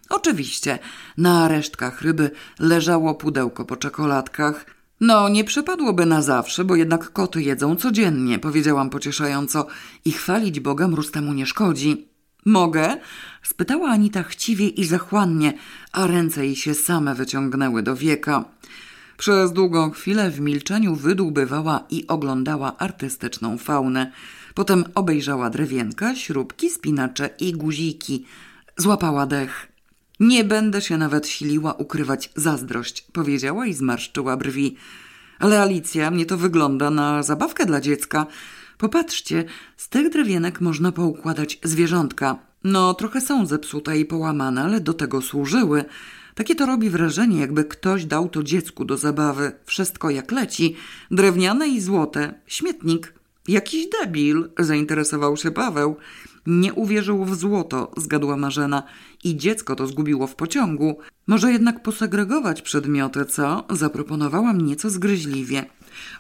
Oczywiście, 0.08 0.78
na 1.16 1.48
resztkach 1.48 2.02
ryby 2.02 2.30
leżało 2.58 3.14
pudełko 3.14 3.64
po 3.64 3.76
czekoladkach. 3.76 4.66
No, 5.00 5.28
nie 5.28 5.44
przepadłoby 5.44 6.06
na 6.06 6.22
zawsze, 6.22 6.64
bo 6.64 6.76
jednak 6.76 7.12
koty 7.12 7.42
jedzą 7.42 7.76
codziennie, 7.76 8.38
powiedziałam 8.38 8.90
pocieszająco 8.90 9.66
i 10.04 10.12
chwalić 10.12 10.60
Boga 10.60 10.88
mróz 10.88 11.10
temu 11.10 11.32
nie 11.32 11.46
szkodzi. 11.46 12.08
Mogę? 12.44 12.96
spytała 13.42 13.88
Anita 13.88 14.22
chciwie 14.22 14.68
i 14.68 14.84
zachłannie, 14.84 15.52
a 15.92 16.06
ręce 16.06 16.46
jej 16.46 16.56
się 16.56 16.74
same 16.74 17.14
wyciągnęły 17.14 17.82
do 17.82 17.96
wieka. 17.96 18.44
Przez 19.18 19.52
długą 19.52 19.90
chwilę 19.90 20.30
w 20.30 20.40
milczeniu 20.40 20.94
wydłubywała 20.94 21.84
i 21.90 22.06
oglądała 22.06 22.76
artystyczną 22.78 23.58
faunę. 23.58 24.12
Potem 24.54 24.84
obejrzała 24.94 25.50
drewienka, 25.50 26.14
śrubki, 26.14 26.70
spinacze 26.70 27.30
i 27.40 27.52
guziki. 27.52 28.24
Złapała 28.76 29.26
dech. 29.26 29.67
Nie 30.20 30.44
będę 30.44 30.80
się 30.80 30.96
nawet 30.98 31.28
siliła 31.28 31.72
ukrywać 31.72 32.30
zazdrość, 32.36 33.06
powiedziała 33.12 33.66
i 33.66 33.74
zmarszczyła 33.74 34.36
brwi. 34.36 34.76
Ale 35.38 35.62
Alicja, 35.62 36.10
mnie 36.10 36.26
to 36.26 36.36
wygląda 36.36 36.90
na 36.90 37.22
zabawkę 37.22 37.66
dla 37.66 37.80
dziecka. 37.80 38.26
Popatrzcie, 38.78 39.44
z 39.76 39.88
tych 39.88 40.10
drewienek 40.10 40.60
można 40.60 40.92
poukładać 40.92 41.58
zwierzątka. 41.62 42.38
No, 42.64 42.94
trochę 42.94 43.20
są 43.20 43.46
zepsute 43.46 43.98
i 43.98 44.04
połamane, 44.04 44.62
ale 44.62 44.80
do 44.80 44.94
tego 44.94 45.22
służyły. 45.22 45.84
Takie 46.34 46.54
to 46.54 46.66
robi 46.66 46.90
wrażenie, 46.90 47.40
jakby 47.40 47.64
ktoś 47.64 48.04
dał 48.04 48.28
to 48.28 48.42
dziecku 48.42 48.84
do 48.84 48.96
zabawy. 48.96 49.52
Wszystko 49.64 50.10
jak 50.10 50.32
leci. 50.32 50.76
Drewniane 51.10 51.68
i 51.68 51.80
złote. 51.80 52.40
Śmietnik. 52.46 53.17
Jakiś 53.48 53.86
debil, 53.88 54.48
zainteresował 54.58 55.36
się 55.36 55.50
Paweł. 55.50 55.96
Nie 56.46 56.74
uwierzył 56.74 57.24
w 57.24 57.34
złoto, 57.34 57.92
zgadła 57.96 58.36
Marzena. 58.36 58.82
I 59.24 59.36
dziecko 59.36 59.76
to 59.76 59.86
zgubiło 59.86 60.26
w 60.26 60.34
pociągu. 60.34 60.98
Może 61.26 61.52
jednak 61.52 61.82
posegregować 61.82 62.62
przedmioty, 62.62 63.24
co? 63.24 63.66
Zaproponowałam 63.70 64.60
nieco 64.60 64.90
zgryźliwie. 64.90 65.64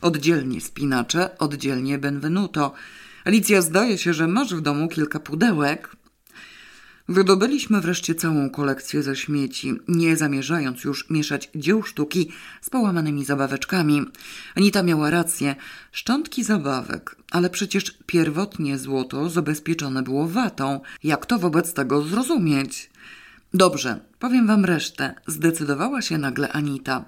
Oddzielnie 0.00 0.60
spinacze, 0.60 1.38
oddzielnie 1.38 1.98
Benvenuto. 1.98 2.72
Alicja, 3.24 3.62
zdaje 3.62 3.98
się, 3.98 4.14
że 4.14 4.28
masz 4.28 4.54
w 4.54 4.60
domu 4.60 4.88
kilka 4.88 5.20
pudełek. 5.20 5.96
Wydobyliśmy 7.08 7.80
wreszcie 7.80 8.14
całą 8.14 8.50
kolekcję 8.50 9.02
ze 9.02 9.16
śmieci, 9.16 9.74
nie 9.88 10.16
zamierzając 10.16 10.84
już 10.84 11.10
mieszać 11.10 11.50
dzieł 11.54 11.82
sztuki 11.82 12.30
z 12.60 12.70
połamanymi 12.70 13.24
zabaweczkami. 13.24 14.02
Anita 14.56 14.82
miała 14.82 15.10
rację, 15.10 15.56
szczątki 15.92 16.44
zabawek, 16.44 17.16
ale 17.30 17.50
przecież 17.50 17.98
pierwotnie 18.06 18.78
złoto 18.78 19.28
zabezpieczone 19.30 20.02
było 20.02 20.28
watą. 20.28 20.80
Jak 21.04 21.26
to 21.26 21.38
wobec 21.38 21.72
tego 21.72 22.02
zrozumieć? 22.02 22.90
Dobrze, 23.54 24.00
powiem 24.18 24.46
wam 24.46 24.64
resztę, 24.64 25.14
zdecydowała 25.26 26.02
się 26.02 26.18
nagle 26.18 26.52
Anita. 26.52 27.04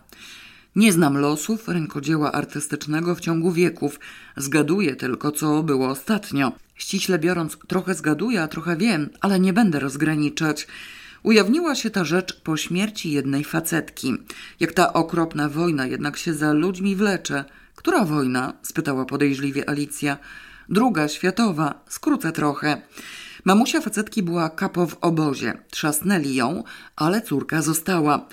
Nie 0.76 0.92
znam 0.92 1.18
losów 1.18 1.68
rękodzieła 1.68 2.32
artystycznego 2.32 3.14
w 3.14 3.20
ciągu 3.20 3.52
wieków. 3.52 4.00
Zgaduję 4.36 4.96
tylko, 4.96 5.32
co 5.32 5.62
było 5.62 5.88
ostatnio. 5.88 6.52
Ściśle 6.80 7.18
biorąc, 7.18 7.56
trochę 7.66 7.94
zgaduję, 7.94 8.42
a 8.42 8.48
trochę 8.48 8.76
wiem, 8.76 9.10
ale 9.20 9.40
nie 9.40 9.52
będę 9.52 9.80
rozgraniczać. 9.80 10.66
Ujawniła 11.22 11.74
się 11.74 11.90
ta 11.90 12.04
rzecz 12.04 12.40
po 12.40 12.56
śmierci 12.56 13.12
jednej 13.12 13.44
facetki. 13.44 14.14
Jak 14.60 14.72
ta 14.72 14.92
okropna 14.92 15.48
wojna 15.48 15.86
jednak 15.86 16.16
się 16.16 16.34
za 16.34 16.52
ludźmi 16.52 16.96
wlecze. 16.96 17.44
Która 17.74 18.04
wojna? 18.04 18.52
spytała 18.62 19.04
podejrzliwie 19.04 19.68
Alicja. 19.68 20.16
Druga, 20.68 21.08
światowa. 21.08 21.84
Skrócę 21.88 22.32
trochę. 22.32 22.82
Mamusia 23.44 23.80
facetki 23.80 24.22
była 24.22 24.50
kapo 24.50 24.86
w 24.86 24.96
obozie. 25.00 25.58
Trzasnęli 25.70 26.34
ją, 26.34 26.64
ale 26.96 27.22
córka 27.22 27.62
została. 27.62 28.28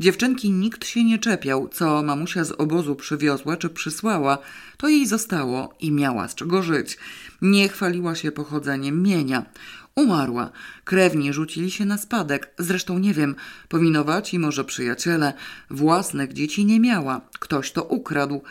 Dziewczynki 0.00 0.50
nikt 0.50 0.86
się 0.86 1.04
nie 1.04 1.18
czepiał, 1.18 1.68
co 1.68 2.02
mamusia 2.02 2.44
z 2.44 2.52
obozu 2.52 2.96
przywiozła 2.96 3.56
czy 3.56 3.70
przysłała. 3.70 4.38
To 4.76 4.88
jej 4.88 5.06
zostało 5.06 5.74
i 5.80 5.92
miała 5.92 6.28
z 6.28 6.34
czego 6.34 6.62
żyć. 6.62 6.98
Nie 7.42 7.68
chwaliła 7.68 8.14
się 8.14 8.32
pochodzeniem 8.32 9.02
mienia. 9.02 9.46
Umarła. 9.94 10.50
Krewni 10.84 11.32
rzucili 11.32 11.70
się 11.70 11.84
na 11.84 11.98
spadek. 11.98 12.50
Zresztą 12.58 12.98
nie 12.98 13.14
wiem, 13.14 13.34
powinowaci 13.68 14.38
może 14.38 14.64
przyjaciele. 14.64 15.32
Własnych 15.70 16.32
dzieci 16.32 16.64
nie 16.64 16.80
miała. 16.80 17.20
Ktoś 17.40 17.72
to 17.72 17.84
ukradł. 17.84 18.42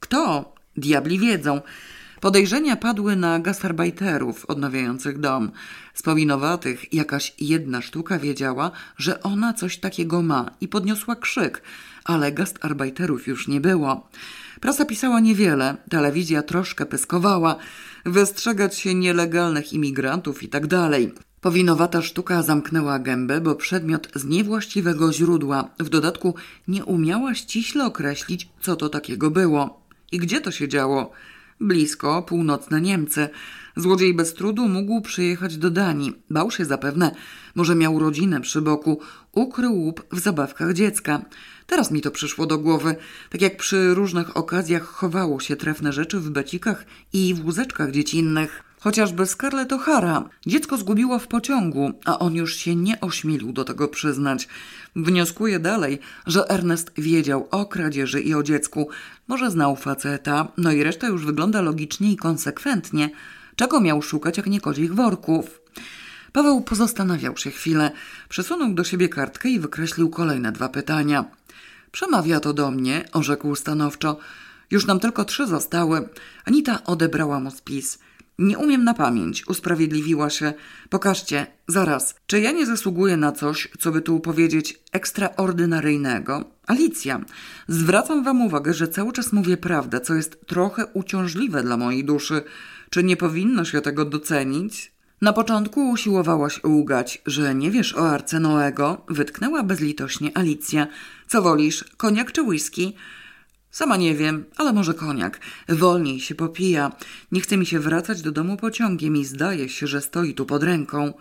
Kto? 0.00 0.54
Diabli 0.76 1.18
wiedzą. 1.18 1.60
Podejrzenia 2.20 2.76
padły 2.76 3.16
na 3.16 3.38
gastarbajterów 3.38 4.46
odnawiających 4.46 5.18
dom. 5.18 5.50
Z 5.94 6.02
powinowatych 6.02 6.94
jakaś 6.94 7.34
jedna 7.40 7.82
sztuka 7.82 8.18
wiedziała, 8.18 8.70
że 8.96 9.22
ona 9.22 9.54
coś 9.54 9.78
takiego 9.78 10.22
ma 10.22 10.50
i 10.60 10.68
podniosła 10.68 11.16
krzyk, 11.16 11.62
ale 12.04 12.32
gastarbajterów 12.32 13.26
już 13.26 13.48
nie 13.48 13.60
było. 13.60 14.08
Prasa 14.60 14.84
pisała 14.84 15.20
niewiele, 15.20 15.76
telewizja 15.90 16.42
troszkę 16.42 16.86
pyskowała, 16.86 17.56
wystrzegać 18.06 18.78
się 18.78 18.94
nielegalnych 18.94 19.72
imigrantów 19.72 20.42
i 20.42 20.48
tak. 20.48 20.64
Powinowata 21.40 22.02
sztuka 22.02 22.42
zamknęła 22.42 22.98
gębę, 22.98 23.40
bo 23.40 23.54
przedmiot 23.54 24.08
z 24.14 24.24
niewłaściwego 24.24 25.12
źródła. 25.12 25.70
W 25.78 25.88
dodatku 25.88 26.34
nie 26.68 26.84
umiała 26.84 27.34
ściśle 27.34 27.84
określić, 27.84 28.48
co 28.60 28.76
to 28.76 28.88
takiego 28.88 29.30
było. 29.30 29.82
I 30.12 30.18
gdzie 30.18 30.40
to 30.40 30.50
się 30.50 30.68
działo? 30.68 31.12
Blisko 31.60 32.22
północne 32.22 32.80
Niemcy. 32.80 33.28
Złodziej 33.76 34.14
bez 34.14 34.34
trudu 34.34 34.68
mógł 34.68 35.00
przyjechać 35.00 35.56
do 35.56 35.70
Danii. 35.70 36.12
Bał 36.30 36.50
się 36.50 36.64
zapewne, 36.64 37.14
może 37.54 37.74
miał 37.74 37.98
rodzinę 37.98 38.40
przy 38.40 38.62
boku. 38.62 39.00
Ukrył 39.32 39.74
łup 39.74 40.06
w 40.12 40.18
zabawkach 40.18 40.72
dziecka. 40.72 41.22
Teraz 41.66 41.90
mi 41.90 42.00
to 42.00 42.10
przyszło 42.10 42.46
do 42.46 42.58
głowy. 42.58 42.96
Tak 43.30 43.42
jak 43.42 43.56
przy 43.56 43.94
różnych 43.94 44.36
okazjach 44.36 44.82
chowało 44.82 45.40
się 45.40 45.56
trefne 45.56 45.92
rzeczy 45.92 46.20
w 46.20 46.30
becikach 46.30 46.84
i 47.12 47.34
w 47.34 47.44
łózeczkach 47.44 47.90
dziecinnych. 47.90 48.67
Chociażby 48.80 49.26
Scarlett 49.26 49.70
O'Hara. 49.70 50.22
Dziecko 50.46 50.76
zgubiło 50.76 51.18
w 51.18 51.26
pociągu, 51.26 51.92
a 52.04 52.18
on 52.18 52.34
już 52.34 52.56
się 52.56 52.76
nie 52.76 53.00
ośmielił 53.00 53.52
do 53.52 53.64
tego 53.64 53.88
przyznać. 53.88 54.48
Wnioskuję 54.96 55.58
dalej, 55.58 55.98
że 56.26 56.50
Ernest 56.50 56.92
wiedział 56.98 57.48
o 57.50 57.66
kradzieży 57.66 58.20
i 58.20 58.34
o 58.34 58.42
dziecku. 58.42 58.88
Może 59.28 59.50
znał 59.50 59.76
faceta, 59.76 60.48
no 60.56 60.72
i 60.72 60.82
reszta 60.82 61.06
już 61.06 61.26
wygląda 61.26 61.60
logicznie 61.60 62.12
i 62.12 62.16
konsekwentnie. 62.16 63.10
Czego 63.56 63.80
miał 63.80 64.02
szukać, 64.02 64.36
jak 64.36 64.46
nie 64.46 64.60
kozich 64.60 64.94
worków? 64.94 65.60
Paweł 66.32 66.60
pozastanawiał 66.60 67.36
się 67.36 67.50
chwilę, 67.50 67.90
przesunął 68.28 68.74
do 68.74 68.84
siebie 68.84 69.08
kartkę 69.08 69.48
i 69.48 69.60
wykreślił 69.60 70.10
kolejne 70.10 70.52
dwa 70.52 70.68
pytania. 70.68 71.24
Przemawia 71.92 72.40
to 72.40 72.52
do 72.52 72.70
mnie, 72.70 73.04
orzekł 73.12 73.54
stanowczo. 73.54 74.18
Już 74.70 74.86
nam 74.86 75.00
tylko 75.00 75.24
trzy 75.24 75.46
zostały. 75.46 76.08
Anita 76.44 76.84
odebrała 76.84 77.40
mu 77.40 77.50
spis. 77.50 77.98
Nie 78.38 78.58
umiem 78.58 78.84
na 78.84 78.94
pamięć, 78.94 79.48
usprawiedliwiła 79.48 80.30
się. 80.30 80.52
Pokażcie, 80.90 81.46
zaraz, 81.68 82.14
czy 82.26 82.40
ja 82.40 82.52
nie 82.52 82.66
zasługuję 82.66 83.16
na 83.16 83.32
coś, 83.32 83.68
co 83.78 83.92
by 83.92 84.00
tu 84.00 84.20
powiedzieć 84.20 84.80
ekstraordynaryjnego? 84.92 86.44
Alicja, 86.66 87.20
zwracam 87.68 88.24
wam 88.24 88.42
uwagę, 88.42 88.74
że 88.74 88.88
cały 88.88 89.12
czas 89.12 89.32
mówię 89.32 89.56
prawdę, 89.56 90.00
co 90.00 90.14
jest 90.14 90.46
trochę 90.46 90.86
uciążliwe 90.86 91.62
dla 91.62 91.76
mojej 91.76 92.04
duszy. 92.04 92.42
Czy 92.90 93.04
nie 93.04 93.16
powinno 93.16 93.64
się 93.64 93.80
tego 93.80 94.04
docenić? 94.04 94.92
Na 95.20 95.32
początku 95.32 95.90
usiłowałaś 95.90 96.64
ugać, 96.64 97.22
że 97.26 97.54
nie 97.54 97.70
wiesz 97.70 97.94
o 97.94 98.10
arce 98.10 98.40
Noego, 98.40 99.04
wytknęła 99.08 99.62
bezlitośnie 99.62 100.38
Alicja. 100.38 100.86
Co 101.26 101.42
wolisz, 101.42 101.84
koniak 101.96 102.32
czy 102.32 102.42
whisky? 102.42 102.94
Sama 103.78 103.96
nie 103.96 104.14
wiem, 104.14 104.44
ale 104.56 104.72
może 104.72 104.94
koniak. 104.94 105.40
Wolniej 105.68 106.20
się 106.20 106.34
popija. 106.34 106.92
Nie 107.32 107.40
chce 107.40 107.56
mi 107.56 107.66
się 107.66 107.80
wracać 107.80 108.22
do 108.22 108.32
domu 108.32 108.56
pociągiem 108.56 109.16
i 109.16 109.24
zdaje 109.24 109.68
się, 109.68 109.86
że 109.86 110.00
stoi 110.00 110.34
tu 110.34 110.46
pod 110.46 110.62
ręką. 110.62 111.12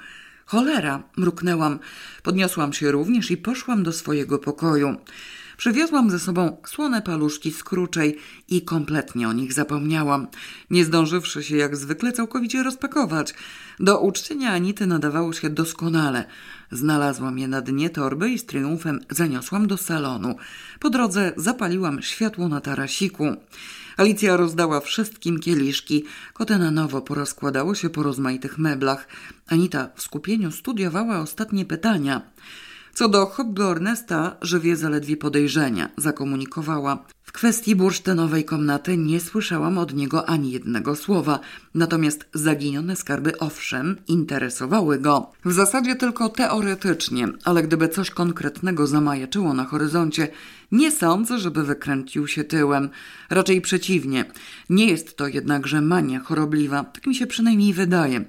Cholera, 0.45 1.03
mruknęłam. 1.17 1.79
Podniosłam 2.23 2.73
się 2.73 2.91
również 2.91 3.31
i 3.31 3.37
poszłam 3.37 3.83
do 3.83 3.93
swojego 3.93 4.39
pokoju. 4.39 4.97
Przywiozłam 5.57 6.09
ze 6.09 6.19
sobą 6.19 6.57
słone 6.65 7.01
paluszki 7.01 7.51
z 7.51 7.63
kruczej 7.63 8.17
i 8.47 8.61
kompletnie 8.61 9.29
o 9.29 9.33
nich 9.33 9.53
zapomniałam, 9.53 10.27
nie 10.69 10.85
zdążywszy 10.85 11.43
się 11.43 11.57
jak 11.57 11.75
zwykle 11.75 12.11
całkowicie 12.11 12.63
rozpakować. 12.63 13.33
Do 13.79 13.99
uczczenia 13.99 14.51
Anity 14.51 14.87
nadawało 14.87 15.33
się 15.33 15.49
doskonale. 15.49 16.25
Znalazłam 16.71 17.39
je 17.39 17.47
na 17.47 17.61
dnie 17.61 17.89
torby 17.89 18.29
i 18.29 18.39
z 18.39 18.45
triumfem 18.45 18.99
zaniosłam 19.09 19.67
do 19.67 19.77
salonu. 19.77 20.35
Po 20.79 20.89
drodze 20.89 21.33
zapaliłam 21.37 22.01
światło 22.01 22.47
na 22.47 22.61
tarasiku. 22.61 23.35
Alicja 23.97 24.37
rozdała 24.37 24.79
wszystkim 24.79 25.39
kieliszki. 25.39 26.03
Koty 26.33 26.57
na 26.57 26.71
nowo 26.71 27.01
porozkładało 27.01 27.75
się 27.75 27.89
po 27.89 28.03
rozmaitych 28.03 28.57
meblach. 28.57 29.07
Anita 29.47 29.89
w 29.95 30.01
skupieniu 30.01 30.51
studiowała 30.51 31.19
ostatnie 31.19 31.65
pytania. 31.65 32.21
Co 32.97 33.09
do 33.09 33.25
hobby 33.25 33.63
Ornesta, 33.63 34.37
żywie 34.41 34.75
zaledwie 34.75 35.17
podejrzenia, 35.17 35.89
zakomunikowała. 35.97 37.05
W 37.23 37.31
kwestii 37.31 37.75
bursztynowej 37.75 38.45
komnaty 38.45 38.97
nie 38.97 39.19
słyszałam 39.19 39.77
od 39.77 39.93
niego 39.93 40.29
ani 40.29 40.51
jednego 40.51 40.95
słowa, 40.95 41.39
natomiast 41.73 42.25
zaginione 42.33 42.95
skarby 42.95 43.39
owszem 43.39 43.97
interesowały 44.07 44.99
go. 44.99 45.31
W 45.45 45.53
zasadzie 45.53 45.95
tylko 45.95 46.29
teoretycznie, 46.29 47.27
ale 47.43 47.63
gdyby 47.63 47.89
coś 47.89 48.11
konkretnego 48.11 48.87
zamajaczyło 48.87 49.53
na 49.53 49.65
horyzoncie, 49.65 50.27
nie 50.71 50.91
sądzę, 50.91 51.39
żeby 51.39 51.63
wykręcił 51.63 52.27
się 52.27 52.43
tyłem. 52.43 52.89
Raczej 53.29 53.61
przeciwnie. 53.61 54.25
Nie 54.69 54.85
jest 54.85 55.17
to 55.17 55.27
jednakże 55.27 55.81
mania 55.81 56.19
chorobliwa, 56.19 56.83
tak 56.83 57.07
mi 57.07 57.15
się 57.15 57.27
przynajmniej 57.27 57.73
wydaje. 57.73 58.25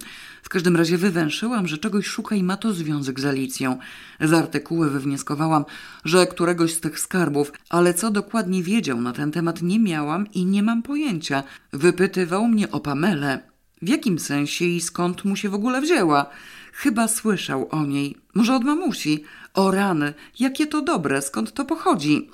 W 0.49 0.51
każdym 0.51 0.77
razie 0.77 0.99
wywęszyłam, 0.99 1.69
że 1.69 1.79
czegoś 1.79 2.07
szuka 2.07 2.35
i 2.35 2.43
ma 2.43 2.57
to 2.57 2.73
związek 2.73 3.21
z 3.21 3.25
Alicją. 3.25 3.79
Z 4.21 4.33
artykuły 4.33 4.91
wywnioskowałam, 4.91 5.65
że 6.05 6.27
któregoś 6.27 6.75
z 6.75 6.81
tych 6.81 7.01
skarbów, 7.01 7.53
ale 7.69 7.95
co 7.95 8.11
dokładnie 8.11 8.63
wiedział 8.63 9.01
na 9.01 9.13
ten 9.13 9.33
temat 9.33 9.63
nie 9.63 9.79
miałam 9.79 10.27
i 10.33 10.47
nie 10.47 10.63
mam 10.63 10.83
pojęcia. 10.83 11.43
Wypytywał 11.73 12.49
mnie 12.49 12.71
o 12.71 12.81
Pamelę. 12.81 13.41
W 13.83 13.89
jakim 13.89 14.19
sensie 14.19 14.65
i 14.65 14.81
skąd 14.81 15.25
mu 15.25 15.37
się 15.37 15.49
w 15.49 15.55
ogóle 15.55 15.81
wzięła? 15.81 16.27
Chyba 16.73 17.09
słyszał 17.09 17.69
o 17.71 17.87
niej. 17.87 18.17
Może 18.35 18.55
od 18.55 18.65
mamusi. 18.65 19.25
O 19.55 19.71
rany, 19.71 20.15
jakie 20.39 20.67
to 20.67 20.83
dobre, 20.83 21.23
skąd 21.23 21.53
to 21.53 21.65
pochodzi? 21.65 22.31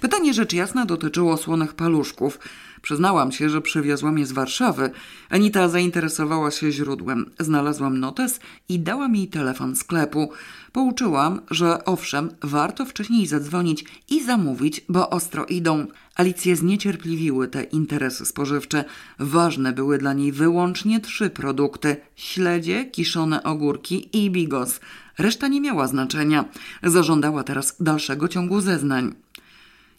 Pytanie 0.00 0.34
rzecz 0.34 0.52
jasna 0.52 0.86
dotyczyło 0.86 1.36
słonych 1.36 1.74
paluszków. 1.74 2.38
Przyznałam 2.82 3.32
się, 3.32 3.48
że 3.48 3.60
przywiozłam 3.60 4.18
je 4.18 4.26
z 4.26 4.32
Warszawy. 4.32 4.90
Anita 5.30 5.68
zainteresowała 5.68 6.50
się 6.50 6.72
źródłem. 6.72 7.30
Znalazłam 7.40 8.00
notes 8.00 8.40
i 8.68 8.80
dała 8.80 9.08
mi 9.08 9.28
telefon 9.28 9.76
sklepu. 9.76 10.30
Pouczyłam, 10.72 11.40
że 11.50 11.84
owszem, 11.84 12.30
warto 12.42 12.84
wcześniej 12.84 13.26
zadzwonić 13.26 13.84
i 14.10 14.24
zamówić, 14.24 14.84
bo 14.88 15.10
ostro 15.10 15.46
idą. 15.46 15.86
Alicję 16.14 16.56
zniecierpliwiły 16.56 17.48
te 17.48 17.62
interesy 17.62 18.26
spożywcze. 18.26 18.84
Ważne 19.18 19.72
były 19.72 19.98
dla 19.98 20.12
niej 20.12 20.32
wyłącznie 20.32 21.00
trzy 21.00 21.30
produkty: 21.30 21.96
śledzie, 22.16 22.84
kiszone 22.84 23.42
ogórki 23.42 24.08
i 24.12 24.30
bigos. 24.30 24.80
Reszta 25.18 25.48
nie 25.48 25.60
miała 25.60 25.86
znaczenia. 25.86 26.44
Zażądała 26.82 27.44
teraz 27.44 27.76
dalszego 27.80 28.28
ciągu 28.28 28.60
zeznań. 28.60 29.14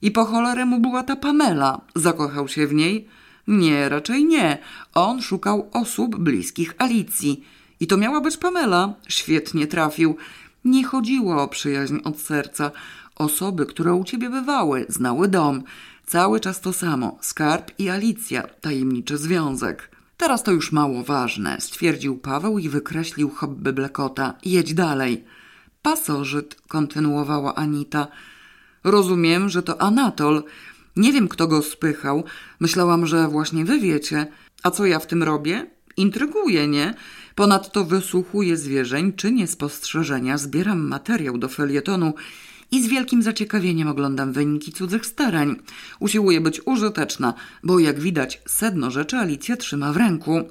I 0.01 0.11
po 0.11 0.25
cholerę 0.25 0.65
mu 0.65 0.79
była 0.79 1.03
ta 1.03 1.15
Pamela. 1.15 1.81
Zakochał 1.95 2.47
się 2.47 2.67
w 2.67 2.73
niej? 2.73 3.07
Nie, 3.47 3.89
raczej 3.89 4.25
nie. 4.25 4.57
On 4.93 5.21
szukał 5.21 5.69
osób 5.73 6.15
bliskich 6.15 6.73
Alicji. 6.77 7.43
I 7.79 7.87
to 7.87 7.97
miała 7.97 8.21
być 8.21 8.37
Pamela. 8.37 8.93
Świetnie 9.07 9.67
trafił. 9.67 10.17
Nie 10.65 10.83
chodziło 10.83 11.43
o 11.43 11.47
przyjaźń 11.47 11.97
od 12.03 12.19
serca. 12.19 12.71
Osoby, 13.15 13.65
które 13.65 13.93
u 13.93 14.03
ciebie 14.03 14.29
bywały, 14.29 14.85
znały 14.89 15.27
dom. 15.27 15.63
Cały 16.05 16.39
czas 16.39 16.61
to 16.61 16.73
samo. 16.73 17.17
Skarb 17.21 17.71
i 17.79 17.89
Alicja. 17.89 18.43
Tajemniczy 18.61 19.17
związek. 19.17 19.97
Teraz 20.17 20.43
to 20.43 20.51
już 20.51 20.71
mało 20.71 21.03
ważne, 21.03 21.57
stwierdził 21.61 22.17
Paweł 22.17 22.59
i 22.59 22.69
wykreślił 22.69 23.29
hobby 23.29 23.73
Blekota. 23.73 24.33
Jedź 24.45 24.73
dalej. 24.73 25.23
Pasożyt, 25.81 26.61
kontynuowała 26.67 27.55
Anita. 27.55 28.07
Rozumiem, 28.83 29.49
że 29.49 29.63
to 29.63 29.81
Anatol. 29.81 30.43
Nie 30.95 31.13
wiem, 31.13 31.27
kto 31.27 31.47
go 31.47 31.61
spychał. 31.61 32.23
Myślałam, 32.59 33.05
że 33.05 33.27
właśnie 33.27 33.65
wy 33.65 33.79
wiecie. 33.79 34.27
A 34.63 34.71
co 34.71 34.85
ja 34.85 34.99
w 34.99 35.07
tym 35.07 35.23
robię? 35.23 35.67
Intryguje, 35.97 36.67
nie? 36.67 36.93
Ponadto 37.35 37.85
wysłuchuję 37.85 38.57
zwierzeń, 38.57 39.13
czynię 39.13 39.47
spostrzeżenia, 39.47 40.37
zbieram 40.37 40.87
materiał 40.87 41.37
do 41.37 41.49
felietonu 41.49 42.13
i 42.71 42.83
z 42.83 42.87
wielkim 42.87 43.23
zaciekawieniem 43.23 43.87
oglądam 43.87 44.33
wyniki 44.33 44.71
cudzych 44.71 45.05
starań. 45.05 45.55
Usiłuję 45.99 46.41
być 46.41 46.61
użyteczna, 46.65 47.33
bo 47.63 47.79
jak 47.79 47.99
widać, 47.99 48.41
sedno 48.45 48.91
rzeczy 48.91 49.17
Alicja 49.17 49.57
trzyma 49.57 49.93
w 49.93 49.97
ręku. 49.97 50.41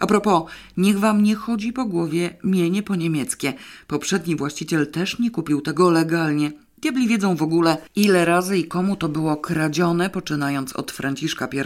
A 0.00 0.06
propos, 0.06 0.42
niech 0.76 0.98
wam 0.98 1.22
nie 1.22 1.34
chodzi 1.34 1.72
po 1.72 1.84
głowie 1.84 2.36
mienie 2.44 2.82
po 2.82 2.96
niemieckie. 2.96 3.54
Poprzedni 3.86 4.36
właściciel 4.36 4.90
też 4.90 5.18
nie 5.18 5.30
kupił 5.30 5.60
tego 5.60 5.90
legalnie. 5.90 6.52
Diabli 6.82 7.08
wiedzą 7.08 7.36
w 7.36 7.42
ogóle, 7.42 7.76
ile 7.96 8.24
razy 8.24 8.58
i 8.58 8.64
komu 8.64 8.96
to 8.96 9.08
było 9.08 9.36
kradzione, 9.36 10.10
poczynając 10.10 10.72
od 10.72 10.92
Franciszka 10.92 11.48
I. 11.52 11.58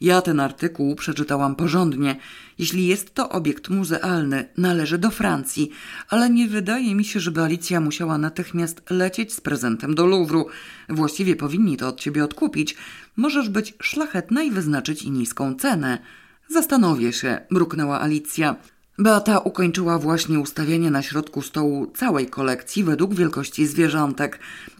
Ja 0.00 0.22
ten 0.22 0.40
artykuł 0.40 0.94
przeczytałam 0.94 1.56
porządnie. 1.56 2.16
Jeśli 2.58 2.86
jest 2.86 3.14
to 3.14 3.28
obiekt 3.28 3.68
muzealny, 3.68 4.48
należy 4.58 4.98
do 4.98 5.10
Francji, 5.10 5.70
ale 6.08 6.30
nie 6.30 6.48
wydaje 6.48 6.94
mi 6.94 7.04
się, 7.04 7.20
żeby 7.20 7.42
Alicja 7.42 7.80
musiała 7.80 8.18
natychmiast 8.18 8.82
lecieć 8.90 9.32
z 9.32 9.40
prezentem 9.40 9.94
do 9.94 10.06
Louvru. 10.06 10.46
Właściwie 10.88 11.36
powinni 11.36 11.76
to 11.76 11.88
od 11.88 12.00
ciebie 12.00 12.24
odkupić. 12.24 12.76
Możesz 13.16 13.48
być 13.48 13.74
szlachetna 13.82 14.42
i 14.42 14.50
wyznaczyć 14.50 15.02
i 15.02 15.10
niską 15.10 15.54
cenę. 15.54 15.98
Zastanowię 16.48 17.12
się, 17.12 17.40
mruknęła 17.50 18.00
Alicja. 18.00 18.56
Beata 18.98 19.38
ukończyła 19.38 19.98
właśnie 19.98 20.40
ustawienie 20.40 20.90
na 20.90 21.02
środku 21.02 21.42
stołu 21.42 21.86
całej 21.86 22.26
kolekcji 22.26 22.84
według 22.84 23.14
wielkości 23.14 23.66
zwierzątek. 23.66 24.38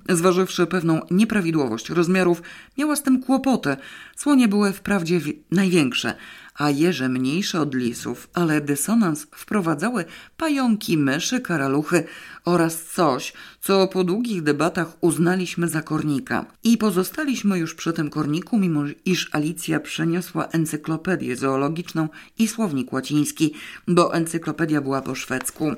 Zważywszy 0.08 0.66
pewną 0.66 1.00
nieprawidłowość 1.10 1.90
rozmiarów, 1.90 2.42
miała 2.78 2.96
z 2.96 3.02
tym 3.02 3.22
kłopoty. 3.22 3.76
Słonie 4.16 4.48
były 4.48 4.72
wprawdzie 4.72 5.20
największe, 5.50 6.14
a 6.62 6.70
jeże 6.70 7.08
mniejsze 7.08 7.60
od 7.60 7.74
lisów, 7.74 8.28
ale 8.34 8.60
dysonans 8.60 9.26
wprowadzały 9.30 10.04
pająki, 10.36 10.98
myszy, 10.98 11.40
karaluchy 11.40 12.04
oraz 12.44 12.82
coś, 12.82 13.32
co 13.60 13.88
po 13.88 14.04
długich 14.04 14.42
debatach 14.42 14.88
uznaliśmy 15.00 15.68
za 15.68 15.82
kornika. 15.82 16.46
I 16.64 16.78
pozostaliśmy 16.78 17.58
już 17.58 17.74
przy 17.74 17.92
tym 17.92 18.10
korniku, 18.10 18.58
mimo 18.58 18.82
iż 19.04 19.34
Alicja 19.34 19.80
przeniosła 19.80 20.46
encyklopedię 20.46 21.36
zoologiczną 21.36 22.08
i 22.38 22.48
słownik 22.48 22.92
łaciński, 22.92 23.54
bo 23.88 24.14
encyklopedia 24.14 24.80
była 24.80 25.02
po 25.02 25.14
szwedzku. 25.14 25.72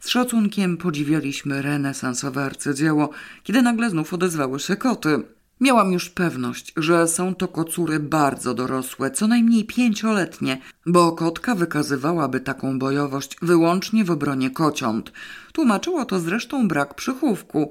Z 0.00 0.08
szacunkiem 0.08 0.76
podziwialiśmy 0.76 1.62
renesansowe 1.62 2.44
arcydzieło, 2.44 3.10
kiedy 3.42 3.62
nagle 3.62 3.90
znów 3.90 4.14
odezwały 4.14 4.60
się 4.60 4.76
koty. 4.76 5.22
Miałam 5.60 5.92
już 5.92 6.10
pewność, 6.10 6.72
że 6.76 7.08
są 7.08 7.34
to 7.34 7.48
kocury 7.48 8.00
bardzo 8.00 8.54
dorosłe, 8.54 9.10
co 9.10 9.26
najmniej 9.26 9.64
pięcioletnie, 9.64 10.60
bo 10.86 11.12
kotka 11.12 11.54
wykazywałaby 11.54 12.40
taką 12.40 12.78
bojowość 12.78 13.36
wyłącznie 13.42 14.04
w 14.04 14.10
obronie 14.10 14.50
kociąt. 14.50 15.12
Tłumaczyło 15.52 16.04
to 16.04 16.20
zresztą 16.20 16.68
brak 16.68 16.94
przychówku. 16.94 17.70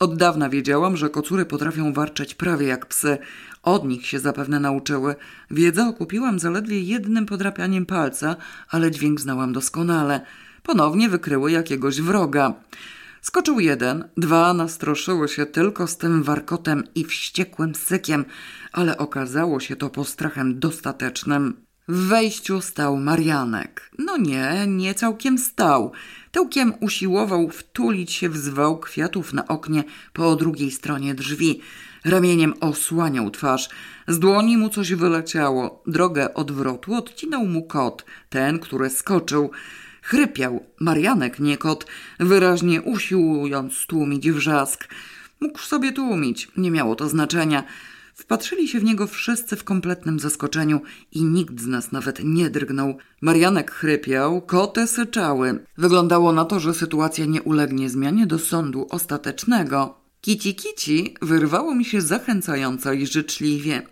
Od 0.00 0.16
dawna 0.16 0.48
wiedziałam, 0.48 0.96
że 0.96 1.10
kocury 1.10 1.44
potrafią 1.44 1.92
warczeć 1.92 2.34
prawie 2.34 2.66
jak 2.66 2.86
psy. 2.86 3.18
Od 3.62 3.84
nich 3.84 4.06
się 4.06 4.18
zapewne 4.18 4.60
nauczyły. 4.60 5.14
Wiedzę 5.50 5.88
okupiłam 5.88 6.38
zaledwie 6.38 6.80
jednym 6.80 7.26
podrapianiem 7.26 7.86
palca, 7.86 8.36
ale 8.70 8.90
dźwięk 8.90 9.20
znałam 9.20 9.52
doskonale. 9.52 10.20
Ponownie 10.62 11.08
wykryły 11.08 11.52
jakiegoś 11.52 12.00
wroga. 12.00 12.54
Skoczył 13.26 13.60
jeden, 13.60 14.08
dwa 14.16 14.54
nastroszyły 14.54 15.28
się 15.28 15.46
tylko 15.46 15.86
z 15.86 15.96
tym 15.96 16.22
warkotem 16.22 16.84
i 16.94 17.04
wściekłym 17.04 17.74
sykiem, 17.74 18.24
ale 18.72 18.98
okazało 18.98 19.60
się 19.60 19.76
to 19.76 19.90
postrachem 19.90 20.58
dostatecznym. 20.60 21.66
W 21.88 22.08
wejściu 22.08 22.60
stał 22.60 22.96
Marianek. 22.96 23.90
No 23.98 24.16
nie, 24.16 24.66
nie 24.66 24.94
całkiem 24.94 25.38
stał. 25.38 25.92
Tyłkiem 26.30 26.74
usiłował 26.80 27.50
wtulić 27.50 28.12
się 28.12 28.28
w 28.28 28.36
zwał 28.36 28.78
kwiatów 28.78 29.32
na 29.32 29.48
oknie 29.48 29.84
po 30.12 30.36
drugiej 30.36 30.70
stronie 30.70 31.14
drzwi. 31.14 31.60
Ramieniem 32.04 32.54
osłaniał 32.60 33.30
twarz. 33.30 33.68
Z 34.08 34.18
dłoni 34.18 34.56
mu 34.56 34.68
coś 34.68 34.94
wyleciało. 34.94 35.82
Drogę 35.86 36.34
odwrotu 36.34 36.94
odcinał 36.94 37.46
mu 37.46 37.62
kot, 37.62 38.04
ten, 38.28 38.58
który 38.58 38.90
skoczył. 38.90 39.50
Chrypiał 40.06 40.66
Marianek, 40.80 41.40
nie 41.40 41.56
kot, 41.56 41.86
wyraźnie 42.20 42.82
usiłując 42.82 43.74
stłumić 43.74 44.30
wrzask. 44.30 44.88
Mógł 45.40 45.58
sobie 45.58 45.92
tłumić, 45.92 46.48
nie 46.56 46.70
miało 46.70 46.94
to 46.94 47.08
znaczenia. 47.08 47.64
Wpatrzyli 48.14 48.68
się 48.68 48.80
w 48.80 48.84
niego 48.84 49.06
wszyscy 49.06 49.56
w 49.56 49.64
kompletnym 49.64 50.18
zaskoczeniu 50.20 50.80
i 51.12 51.24
nikt 51.24 51.60
z 51.60 51.66
nas 51.66 51.92
nawet 51.92 52.24
nie 52.24 52.50
drgnął. 52.50 52.98
Marianek 53.20 53.70
chrypiał, 53.70 54.42
koty 54.42 54.86
syczały. 54.86 55.64
Wyglądało 55.78 56.32
na 56.32 56.44
to, 56.44 56.60
że 56.60 56.74
sytuacja 56.74 57.24
nie 57.24 57.42
ulegnie 57.42 57.90
zmianie 57.90 58.26
do 58.26 58.38
sądu 58.38 58.86
ostatecznego. 58.90 60.00
Kici 60.20 60.54
kici 60.54 61.14
wyrwało 61.22 61.74
mi 61.74 61.84
się 61.84 62.00
zachęcająco 62.00 62.92
i 62.92 63.06
życzliwie. 63.06 63.82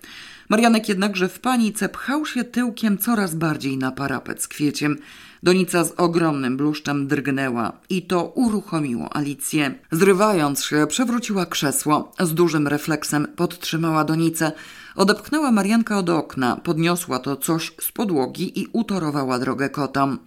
Marianek 0.49 0.89
jednakże 0.89 1.29
w 1.29 1.41
panice 1.41 1.89
pchał 1.89 2.27
się 2.27 2.45
tyłkiem 2.45 2.99
coraz 2.99 3.35
bardziej 3.35 3.79
na 3.79 3.93
parapet 3.93 4.43
z 4.43 4.49
kwieciem. 4.49 4.99
Donica 5.45 5.85
z 5.85 5.93
ogromnym 5.97 6.57
bluszczem 6.57 7.07
drgnęła 7.07 7.73
i 7.91 8.03
to 8.03 8.25
uruchomiło 8.25 9.17
Alicję. 9.17 9.75
Zrywając 9.93 10.65
się, 10.65 10.87
przewróciła 10.87 11.47
krzesło. 11.47 12.13
Z 12.21 12.35
dużym 12.35 12.69
refleksem 12.69 13.27
podtrzymała 13.37 14.05
Donicę. 14.05 14.53
Odepchnęła 14.97 15.51
Marianka 15.51 15.99
od 15.99 16.11
okna, 16.11 16.57
podniosła 16.57 17.19
to 17.19 17.37
coś 17.37 17.73
z 17.81 17.93
podłogi 17.93 18.61
i 18.61 18.67
utorowała 18.73 19.39
drogę 19.39 19.71
kotom. 19.71 20.19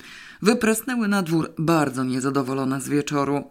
Wypresnęły 0.42 1.08
na 1.08 1.22
dwór 1.22 1.54
bardzo 1.58 2.04
niezadowolone 2.04 2.82
z 2.82 2.90
wieczoru. 2.90 3.44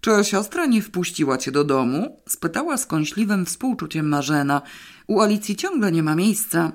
Czy 0.00 0.10
siostra 0.22 0.66
nie 0.66 0.82
wpuściła 0.82 1.38
cię 1.38 1.52
do 1.52 1.64
domu? 1.64 2.20
spytała 2.28 2.76
skąśliwym 2.76 3.46
współczuciem 3.46 4.08
Marzena. 4.08 4.62
U 5.06 5.20
Alicji 5.20 5.56
ciągle 5.56 5.92
nie 5.92 6.02
ma 6.02 6.14
miejsca. 6.14 6.72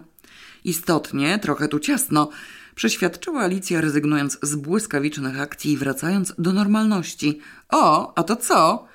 Istotnie, 0.63 1.39
trochę 1.39 1.67
tu 1.67 1.79
ciasno 1.79 2.29
przeświadczyła 2.77 3.41
Alicja, 3.41 3.81
rezygnując 3.81 4.37
z 4.41 4.55
błyskawicznych 4.55 5.41
akcji 5.41 5.71
i 5.71 5.77
wracając 5.77 6.33
do 6.37 6.53
normalności. 6.53 7.39
O, 7.69 8.13
a 8.17 8.23
to 8.23 8.35
co? 8.35 8.87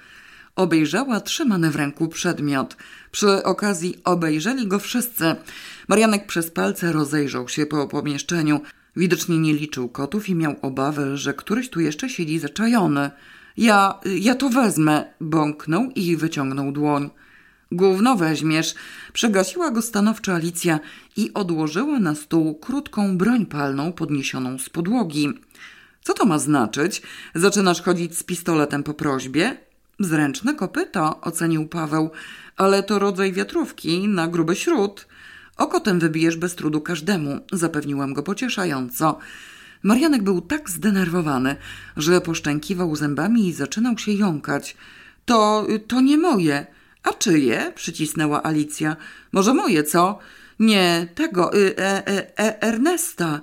Obejrzała 0.57 1.21
trzymany 1.21 1.71
w 1.71 1.77
ręku 1.77 2.09
przedmiot. 2.09 2.77
Przy 3.11 3.43
okazji 3.43 4.01
obejrzeli 4.05 4.69
go 4.69 4.79
wszyscy. 4.79 5.37
Marianek 5.89 6.27
przez 6.27 6.51
palce 6.51 6.93
rozejrzał 6.93 7.49
się 7.49 7.67
po 7.67 7.89
pomieszczeniu. 7.89 8.61
Widocznie 8.97 9.39
nie 9.39 9.55
liczył 9.55 9.89
kotów 9.89 10.29
i 10.29 10.35
miał 10.35 10.55
obawy, 10.63 11.17
że 11.17 11.35
któryś 11.35 11.71
tu 11.71 11.81
jeszcze 11.81 12.09
siedzi 12.09 12.39
zaczajony. 12.39 13.11
Ja, 13.57 14.01
ja 14.05 14.35
to 14.35 14.49
wezmę, 14.49 15.05
bąknął 15.21 15.91
i 15.95 16.17
wyciągnął 16.17 16.73
dłoń. 16.73 17.11
Gówno 17.73 18.17
weźmiesz. 18.17 18.75
Przegasiła 19.13 19.71
go 19.71 19.83
stanowczo 19.83 20.35
Alicja 20.35 20.81
i 21.17 21.35
odłożyła 21.35 21.99
na 21.99 22.15
stół 22.15 22.55
krótką 22.55 23.19
broń 23.19 23.47
palną 23.47 23.93
podniesioną 23.93 24.59
z 24.59 24.71
podłogi. 24.71 25.29
Co 26.03 26.15
to 26.15 26.25
ma 26.25 26.39
znaczyć? 26.39 27.03
Zaczynasz 27.35 27.83
chodzić 27.83 28.19
z 28.19 28.23
pistoletem 28.23 28.83
po 28.83 28.95
prośbie? 28.95 29.57
Zręczne 30.01 30.55
kopyto, 30.55 31.21
ocenił 31.21 31.69
Paweł, 31.69 32.11
ale 32.57 32.83
to 32.83 32.99
rodzaj 32.99 33.33
wiatrówki 33.33 34.09
na 34.09 34.29
gruby 34.29 34.57
śród. 34.57 35.07
Okotem 35.57 36.01
wybijesz 36.01 36.37
bez 36.37 36.55
trudu 36.55 36.81
każdemu, 36.81 37.41
zapewniłam 37.53 38.15
go 38.15 38.23
pocieszająco. 38.23 39.19
Marianek 39.83 40.23
był 40.23 40.41
tak 40.41 40.71
zdenerwowany, 40.71 41.57
że 41.97 42.21
poszczękiwał 42.21 42.97
zębami 42.97 43.49
i 43.49 43.53
zaczynał 43.53 43.99
się 43.99 44.13
jąkać. 44.13 44.77
To, 45.25 45.67
to 45.89 46.01
nie 46.01 46.19
moje. 46.19 46.67
A 47.03 47.13
czyje? 47.13 47.73
przycisnęła 47.75 48.43
Alicja. 48.43 48.97
Może 49.33 49.55
moje, 49.55 49.85
co? 49.85 50.19
Nie, 50.59 51.09
tego, 51.15 51.55
y, 51.55 51.77
e, 51.79 52.07
e, 52.09 52.39
e, 52.39 52.63
Ernesta. 52.63 53.41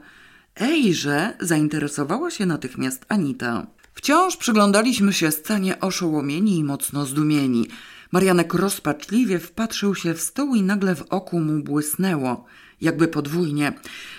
Ejże, 0.56 1.34
zainteresowała 1.40 2.32
się 2.32 2.46
natychmiast 2.46 3.06
Anita. 3.10 3.68
Wciąż 3.94 4.38
przyglądaliśmy 4.38 5.14
się 5.14 5.32
scenie 5.32 5.80
oszołomieni 5.80 6.58
i 6.58 6.64
mocno 6.64 7.06
zdumieni. 7.06 7.68
Marianek 8.12 8.54
rozpaczliwie 8.54 9.40
wpatrzył 9.40 9.96
się 9.96 10.14
w 10.14 10.22
stół 10.22 10.56
i 10.56 10.64
nagle 10.64 10.96
w 10.96 11.02
oku 11.02 11.40
mu 11.40 11.64
błysnęło, 11.64 12.46
jakby 12.82 13.08
podwójnie. 13.08 13.74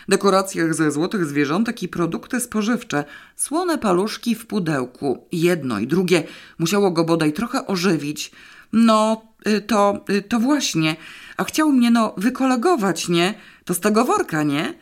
Dekoracjach 0.08 0.74
ze 0.74 0.90
złotych 0.90 1.26
zwierzątek 1.26 1.82
i 1.82 1.88
produkty 1.88 2.40
spożywcze, 2.40 3.04
słone 3.36 3.78
paluszki 3.78 4.34
w 4.34 4.46
pudełku, 4.46 5.26
jedno 5.32 5.78
i 5.78 5.86
drugie 5.86 6.24
musiało 6.58 6.90
go 6.90 7.04
bodaj 7.04 7.32
trochę 7.32 7.66
ożywić. 7.66 8.32
No, 8.72 9.22
y, 9.48 9.60
to, 9.60 10.04
y, 10.10 10.22
to 10.22 10.40
właśnie, 10.40 10.96
a 11.36 11.44
chciał 11.44 11.72
mnie 11.72 11.90
no 11.90 12.14
wykolegować, 12.16 13.08
nie? 13.08 13.34
To 13.64 13.74
z 13.74 13.80
tego 13.80 14.04
worka, 14.04 14.42
nie? 14.42 14.74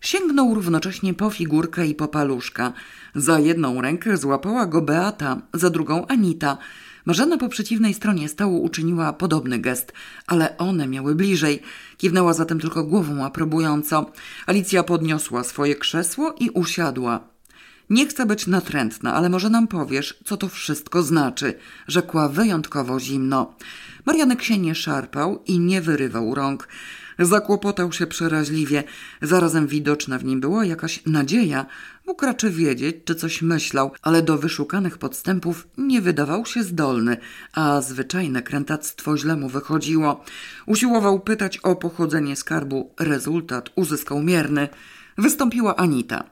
Sięgnął 0.00 0.54
równocześnie 0.54 1.14
po 1.14 1.30
figurkę 1.30 1.86
i 1.86 1.94
po 1.94 2.08
paluszka. 2.08 2.72
Za 3.14 3.38
jedną 3.38 3.80
rękę 3.80 4.16
złapała 4.16 4.66
go 4.66 4.82
Beata, 4.82 5.42
za 5.54 5.70
drugą 5.70 6.06
Anita. 6.06 6.58
Marzena 7.04 7.38
po 7.38 7.48
przeciwnej 7.48 7.94
stronie 7.94 8.28
stołu 8.28 8.62
uczyniła 8.62 9.12
podobny 9.12 9.58
gest, 9.58 9.92
ale 10.26 10.58
one 10.58 10.88
miały 10.88 11.14
bliżej. 11.14 11.62
Kiwnęła 11.96 12.32
zatem 12.32 12.60
tylko 12.60 12.84
głową 12.84 13.24
aprobująco. 13.24 14.12
Alicja 14.46 14.82
podniosła 14.82 15.44
swoje 15.44 15.74
krzesło 15.76 16.34
i 16.40 16.50
usiadła. 16.50 17.20
Nie 17.90 18.06
chcę 18.06 18.26
być 18.26 18.46
natrętna, 18.46 19.14
ale 19.14 19.28
może 19.28 19.50
nam 19.50 19.68
powiesz, 19.68 20.18
co 20.24 20.36
to 20.36 20.48
wszystko 20.48 21.02
znaczy, 21.02 21.54
rzekła 21.88 22.28
wyjątkowo 22.28 23.00
zimno. 23.00 23.54
Marianek 24.06 24.42
się 24.42 24.58
nie 24.58 24.74
szarpał 24.74 25.42
i 25.46 25.58
nie 25.58 25.80
wyrywał 25.80 26.34
rąk. 26.34 26.68
Zakłopotał 27.18 27.92
się 27.92 28.06
przeraźliwie. 28.06 28.84
Zarazem 29.22 29.66
widoczna 29.66 30.18
w 30.18 30.24
nim 30.24 30.40
była 30.40 30.64
jakaś 30.64 31.06
nadzieja. 31.06 31.66
Mógł 32.06 32.26
raczej 32.26 32.50
wiedzieć, 32.50 32.96
czy 33.04 33.14
coś 33.14 33.42
myślał, 33.42 33.92
ale 34.02 34.22
do 34.22 34.38
wyszukanych 34.38 34.98
podstępów 34.98 35.68
nie 35.78 36.00
wydawał 36.00 36.46
się 36.46 36.62
zdolny, 36.62 37.16
a 37.52 37.80
zwyczajne 37.80 38.42
krętactwo 38.42 39.16
źle 39.16 39.36
mu 39.36 39.48
wychodziło. 39.48 40.24
Usiłował 40.66 41.20
pytać 41.20 41.58
o 41.58 41.76
pochodzenie 41.76 42.36
skarbu. 42.36 42.94
Rezultat 42.98 43.70
uzyskał 43.76 44.22
mierny. 44.22 44.68
Wystąpiła 45.20 45.76
Anita. 45.76 46.24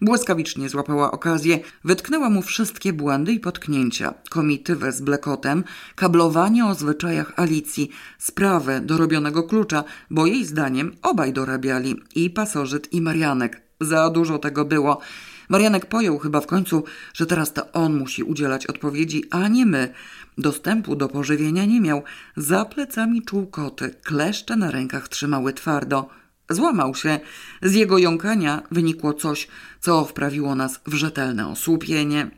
Błyskawicznie 0.00 0.68
złapała 0.68 1.10
okazję, 1.10 1.58
wytknęła 1.84 2.30
mu 2.30 2.42
wszystkie 2.42 2.92
błędy 2.92 3.32
i 3.32 3.40
potknięcia, 3.40 4.14
komitywę 4.30 4.92
z 4.92 5.00
blekotem, 5.00 5.64
kablowanie 5.94 6.66
o 6.66 6.74
zwyczajach 6.74 7.32
Alicji, 7.36 7.90
sprawę 8.18 8.80
dorobionego 8.80 9.42
klucza, 9.42 9.84
bo 10.10 10.26
jej 10.26 10.44
zdaniem 10.44 10.92
obaj 11.02 11.32
dorabiali, 11.32 11.96
i 12.14 12.30
pasożyt, 12.30 12.92
i 12.92 13.00
Marianek. 13.00 13.60
Za 13.80 14.10
dużo 14.10 14.38
tego 14.38 14.64
było. 14.64 15.00
Marianek 15.48 15.86
pojął 15.86 16.18
chyba 16.18 16.40
w 16.40 16.46
końcu, 16.46 16.84
że 17.14 17.26
teraz 17.26 17.52
to 17.52 17.72
on 17.72 17.98
musi 17.98 18.22
udzielać 18.22 18.66
odpowiedzi, 18.66 19.24
a 19.30 19.48
nie 19.48 19.66
my. 19.66 19.92
Dostępu 20.38 20.96
do 20.96 21.08
pożywienia 21.08 21.64
nie 21.64 21.80
miał. 21.80 22.02
Za 22.36 22.64
plecami 22.64 23.22
czuł 23.22 23.46
koty, 23.46 23.94
kleszcze 24.02 24.56
na 24.56 24.70
rękach 24.70 25.08
trzymały 25.08 25.52
twardo. 25.52 26.08
Złamał 26.50 26.94
się. 26.94 27.20
Z 27.62 27.74
jego 27.74 27.98
jąkania 27.98 28.62
wynikło 28.70 29.14
coś, 29.14 29.48
co 29.80 30.04
wprawiło 30.04 30.54
nas 30.54 30.80
w 30.86 30.94
rzetelne 30.94 31.48
osłupienie. 31.48 32.30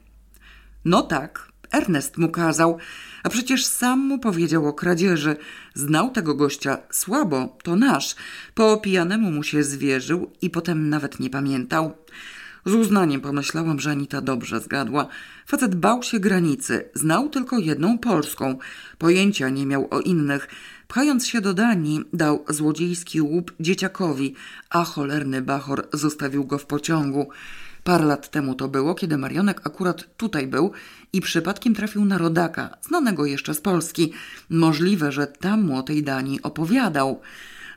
No 0.84 1.02
tak, 1.02 1.48
Ernest 1.72 2.18
mu 2.18 2.28
kazał, 2.28 2.78
a 3.22 3.28
przecież 3.28 3.66
sam 3.66 4.00
mu 4.00 4.18
powiedział 4.18 4.66
o 4.66 4.72
kradzieży. 4.72 5.36
Znał 5.74 6.10
tego 6.10 6.34
gościa 6.34 6.78
słabo, 6.90 7.58
to 7.62 7.76
nasz. 7.76 8.16
Po 8.54 8.76
pijanemu 8.76 9.30
mu 9.30 9.42
się 9.42 9.62
zwierzył 9.62 10.32
i 10.42 10.50
potem 10.50 10.88
nawet 10.88 11.20
nie 11.20 11.30
pamiętał. 11.30 11.96
Z 12.66 12.74
uznaniem 12.74 13.20
pomyślałam, 13.20 13.80
że 13.80 13.90
Anita 13.90 14.20
dobrze 14.20 14.60
zgadła. 14.60 15.06
Facet 15.46 15.74
bał 15.74 16.02
się 16.02 16.20
granicy, 16.20 16.90
znał 16.94 17.28
tylko 17.28 17.58
jedną 17.58 17.98
polską. 17.98 18.58
Pojęcia 18.98 19.48
nie 19.48 19.66
miał 19.66 19.88
o 19.90 20.00
innych. 20.00 20.48
Pchając 20.88 21.26
się 21.26 21.40
do 21.40 21.54
Danii, 21.54 22.04
dał 22.12 22.44
złodziejski 22.48 23.20
łup 23.20 23.52
dzieciakowi, 23.60 24.34
a 24.70 24.84
cholerny 24.84 25.42
bachor 25.42 25.88
zostawił 25.92 26.44
go 26.44 26.58
w 26.58 26.66
pociągu. 26.66 27.28
Parę 27.84 28.04
lat 28.04 28.30
temu 28.30 28.54
to 28.54 28.68
było, 28.68 28.94
kiedy 28.94 29.18
Marionek 29.18 29.66
akurat 29.66 30.16
tutaj 30.16 30.46
był 30.46 30.72
i 31.12 31.20
przypadkiem 31.20 31.74
trafił 31.74 32.04
na 32.04 32.18
rodaka, 32.18 32.76
znanego 32.80 33.26
jeszcze 33.26 33.54
z 33.54 33.60
Polski. 33.60 34.12
Możliwe, 34.50 35.12
że 35.12 35.26
tam 35.26 35.62
mu 35.62 35.76
o 35.76 35.82
tej 35.82 36.02
Danii 36.02 36.42
opowiadał. 36.42 37.20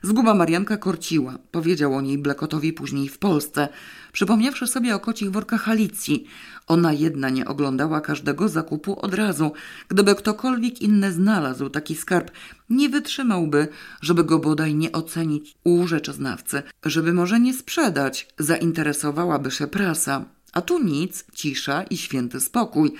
Zguba 0.04 0.34
Marianka 0.34 0.76
korciła. 0.76 1.38
Powiedział 1.50 1.94
o 1.94 2.00
niej 2.00 2.18
Blekotowi 2.18 2.72
później 2.72 3.08
w 3.08 3.18
Polsce, 3.18 3.68
przypomniawszy 4.12 4.66
sobie 4.66 4.94
o 4.94 5.00
kocich 5.00 5.30
workach 5.30 5.68
Alicji. 5.68 6.26
Ona 6.66 6.92
jedna 6.92 7.30
nie 7.30 7.46
oglądała 7.46 8.00
każdego 8.00 8.48
zakupu 8.48 9.00
od 9.00 9.14
razu. 9.14 9.52
Gdyby 9.88 10.14
ktokolwiek 10.14 10.82
inny 10.82 11.12
znalazł 11.12 11.70
taki 11.70 11.96
skarb, 11.96 12.30
nie 12.70 12.88
wytrzymałby, 12.88 13.68
żeby 14.00 14.24
go 14.24 14.38
bodaj 14.38 14.74
nie 14.74 14.92
ocenić 14.92 15.54
u 15.64 15.86
rzeczoznawcy, 15.86 16.62
żeby 16.84 17.12
może 17.12 17.40
nie 17.40 17.54
sprzedać, 17.54 18.28
zainteresowałaby 18.38 19.50
się 19.50 19.66
prasa. 19.66 20.24
A 20.52 20.60
tu 20.60 20.84
nic, 20.84 21.24
cisza 21.34 21.82
i 21.82 21.96
święty 21.96 22.40
spokój. 22.40 22.92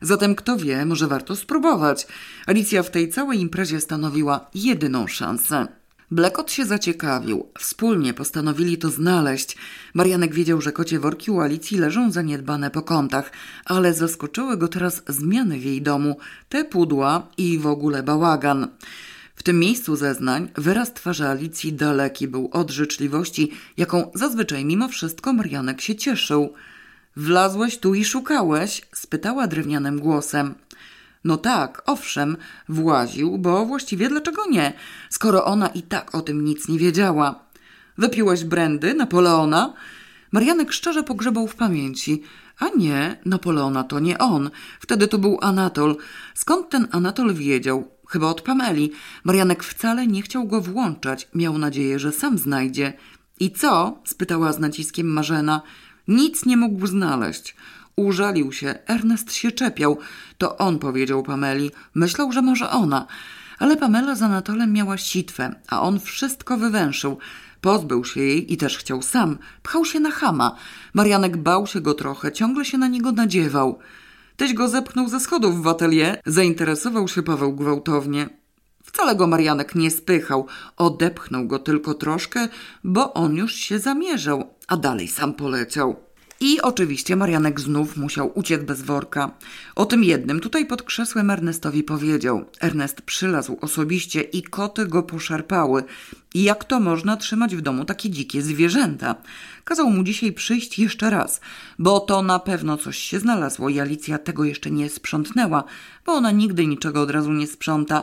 Zatem 0.00 0.34
kto 0.34 0.56
wie, 0.56 0.86
może 0.86 1.06
warto 1.06 1.36
spróbować. 1.36 2.06
Alicja 2.46 2.82
w 2.82 2.90
tej 2.90 3.08
całej 3.08 3.40
imprezie 3.40 3.80
stanowiła 3.80 4.50
jedyną 4.54 5.06
szansę. 5.06 5.79
Blekot 6.12 6.52
się 6.52 6.66
zaciekawił. 6.66 7.46
Wspólnie 7.58 8.14
postanowili 8.14 8.78
to 8.78 8.90
znaleźć. 8.90 9.56
Marianek 9.94 10.34
wiedział, 10.34 10.60
że 10.60 10.72
kocie 10.72 10.98
worki 10.98 11.30
u 11.30 11.40
Alicji 11.40 11.78
leżą 11.78 12.10
zaniedbane 12.10 12.70
po 12.70 12.82
kątach, 12.82 13.32
ale 13.64 13.94
zaskoczyły 13.94 14.56
go 14.56 14.68
teraz 14.68 15.02
zmiany 15.08 15.58
w 15.58 15.64
jej 15.64 15.82
domu, 15.82 16.16
te 16.48 16.64
pudła 16.64 17.28
i 17.36 17.58
w 17.58 17.66
ogóle 17.66 18.02
bałagan. 18.02 18.68
W 19.36 19.42
tym 19.42 19.58
miejscu 19.58 19.96
zeznań 19.96 20.48
wyraz 20.54 20.92
twarzy 20.92 21.26
Alicji 21.26 21.72
daleki 21.72 22.28
był 22.28 22.50
od 22.52 22.70
życzliwości, 22.70 23.52
jaką 23.76 24.10
zazwyczaj 24.14 24.64
mimo 24.64 24.88
wszystko 24.88 25.32
Marianek 25.32 25.80
się 25.80 25.96
cieszył. 25.96 26.52
Wlazłeś 27.16 27.78
tu 27.78 27.94
i 27.94 28.04
szukałeś? 28.04 28.82
spytała 28.92 29.46
drewnianym 29.46 30.00
głosem. 30.00 30.54
No 31.24 31.36
tak, 31.36 31.82
owszem, 31.86 32.36
właził, 32.68 33.38
bo 33.38 33.66
właściwie 33.66 34.08
dlaczego 34.08 34.42
nie, 34.50 34.72
skoro 35.10 35.44
ona 35.44 35.68
i 35.68 35.82
tak 35.82 36.14
o 36.14 36.22
tym 36.22 36.44
nic 36.44 36.68
nie 36.68 36.78
wiedziała. 36.78 37.44
Wypiłeś 37.98 38.44
brandy 38.44 38.94
Napoleona? 38.94 39.74
Marianek 40.32 40.72
szczerze 40.72 41.02
pogrzebał 41.02 41.46
w 41.46 41.56
pamięci. 41.56 42.22
A 42.58 42.68
nie, 42.76 43.16
Napoleona 43.24 43.84
to 43.84 44.00
nie 44.00 44.18
on. 44.18 44.50
Wtedy 44.80 45.08
to 45.08 45.18
był 45.18 45.38
Anatol. 45.40 45.96
Skąd 46.34 46.68
ten 46.68 46.88
Anatol 46.90 47.34
wiedział? 47.34 47.90
Chyba 48.08 48.26
od 48.26 48.42
Pameli. 48.42 48.92
Marianek 49.24 49.64
wcale 49.64 50.06
nie 50.06 50.22
chciał 50.22 50.46
go 50.46 50.60
włączać. 50.60 51.28
Miał 51.34 51.58
nadzieję, 51.58 51.98
że 51.98 52.12
sam 52.12 52.38
znajdzie. 52.38 52.92
I 53.40 53.50
co? 53.50 54.00
spytała 54.04 54.52
z 54.52 54.58
naciskiem 54.58 55.06
Marzena. 55.06 55.62
Nic 56.08 56.46
nie 56.46 56.56
mógł 56.56 56.86
znaleźć. 56.86 57.56
Użalił 58.00 58.52
się. 58.52 58.74
Ernest 58.86 59.32
się 59.32 59.52
czepiał. 59.52 59.98
To 60.38 60.58
on 60.58 60.78
powiedział 60.78 61.22
Pameli. 61.22 61.70
Myślał, 61.94 62.32
że 62.32 62.42
może 62.42 62.70
ona. 62.70 63.06
Ale 63.58 63.76
Pamela 63.76 64.14
z 64.14 64.22
Anatolem 64.22 64.72
miała 64.72 64.96
sitwę, 64.98 65.54
a 65.68 65.82
on 65.82 66.00
wszystko 66.00 66.56
wywęszył. 66.56 67.18
Pozbył 67.60 68.04
się 68.04 68.20
jej 68.20 68.52
i 68.52 68.56
też 68.56 68.78
chciał 68.78 69.02
sam. 69.02 69.38
Pchał 69.62 69.84
się 69.84 70.00
na 70.00 70.10
chama. 70.10 70.56
Marianek 70.94 71.36
bał 71.36 71.66
się 71.66 71.80
go 71.80 71.94
trochę, 71.94 72.32
ciągle 72.32 72.64
się 72.64 72.78
na 72.78 72.88
niego 72.88 73.12
nadziewał. 73.12 73.78
Tyś 74.36 74.54
go 74.54 74.68
zepchnął 74.68 75.08
ze 75.08 75.20
schodów 75.20 75.62
w 75.62 75.68
atelier. 75.68 76.20
Zainteresował 76.26 77.08
się 77.08 77.22
Paweł 77.22 77.52
gwałtownie. 77.52 78.28
Wcale 78.84 79.16
go 79.16 79.26
Marianek 79.26 79.74
nie 79.74 79.90
spychał, 79.90 80.46
odepchnął 80.76 81.46
go 81.46 81.58
tylko 81.58 81.94
troszkę, 81.94 82.48
bo 82.84 83.14
on 83.14 83.36
już 83.36 83.54
się 83.54 83.78
zamierzał, 83.78 84.54
a 84.68 84.76
dalej 84.76 85.08
sam 85.08 85.34
poleciał. 85.34 86.09
I 86.42 86.60
oczywiście 86.60 87.16
Marianek 87.16 87.60
znów 87.60 87.96
musiał 87.96 88.38
uciec 88.38 88.62
bez 88.62 88.82
worka. 88.82 89.30
O 89.74 89.86
tym 89.86 90.04
jednym 90.04 90.40
tutaj 90.40 90.66
pod 90.66 90.82
krzesłem 90.82 91.30
Ernestowi 91.30 91.82
powiedział. 91.82 92.44
Ernest 92.60 93.02
przylazł 93.02 93.56
osobiście 93.60 94.20
i 94.20 94.42
koty 94.42 94.86
go 94.86 95.02
poszarpały. 95.02 95.84
Jak 96.34 96.64
to 96.64 96.80
można 96.80 97.16
trzymać 97.16 97.56
w 97.56 97.60
domu 97.60 97.84
takie 97.84 98.10
dzikie 98.10 98.42
zwierzęta? 98.42 99.14
Kazał 99.64 99.90
mu 99.90 100.02
dzisiaj 100.02 100.32
przyjść 100.32 100.78
jeszcze 100.78 101.10
raz, 101.10 101.40
bo 101.78 102.00
to 102.00 102.22
na 102.22 102.38
pewno 102.38 102.76
coś 102.76 102.98
się 102.98 103.18
znalazło 103.18 103.68
i 103.68 103.80
Alicja 103.80 104.18
tego 104.18 104.44
jeszcze 104.44 104.70
nie 104.70 104.88
sprzątnęła, 104.88 105.64
bo 106.06 106.12
ona 106.12 106.30
nigdy 106.30 106.66
niczego 106.66 107.02
od 107.02 107.10
razu 107.10 107.32
nie 107.32 107.46
sprząta. 107.46 108.02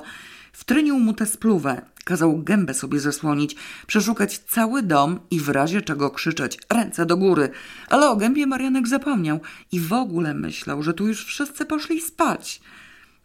Wtrynił 0.53 0.99
mu 0.99 1.13
tę 1.13 1.25
spluwę, 1.25 1.81
kazał 2.07 2.43
gębę 2.43 2.73
sobie 2.73 2.99
zasłonić, 2.99 3.55
przeszukać 3.87 4.37
cały 4.37 4.83
dom 4.83 5.19
i 5.31 5.39
w 5.39 5.49
razie 5.49 5.81
czego 5.81 6.09
krzyczeć 6.09 6.59
ręce 6.69 7.05
do 7.05 7.17
góry. 7.17 7.49
Ale 7.89 8.09
o 8.09 8.15
gębie 8.15 8.47
Marianek 8.47 8.87
zapomniał 8.87 9.39
i 9.71 9.79
w 9.79 9.93
ogóle 9.93 10.33
myślał, 10.33 10.83
że 10.83 10.93
tu 10.93 11.07
już 11.07 11.25
wszyscy 11.25 11.65
poszli 11.65 12.01
spać. 12.01 12.61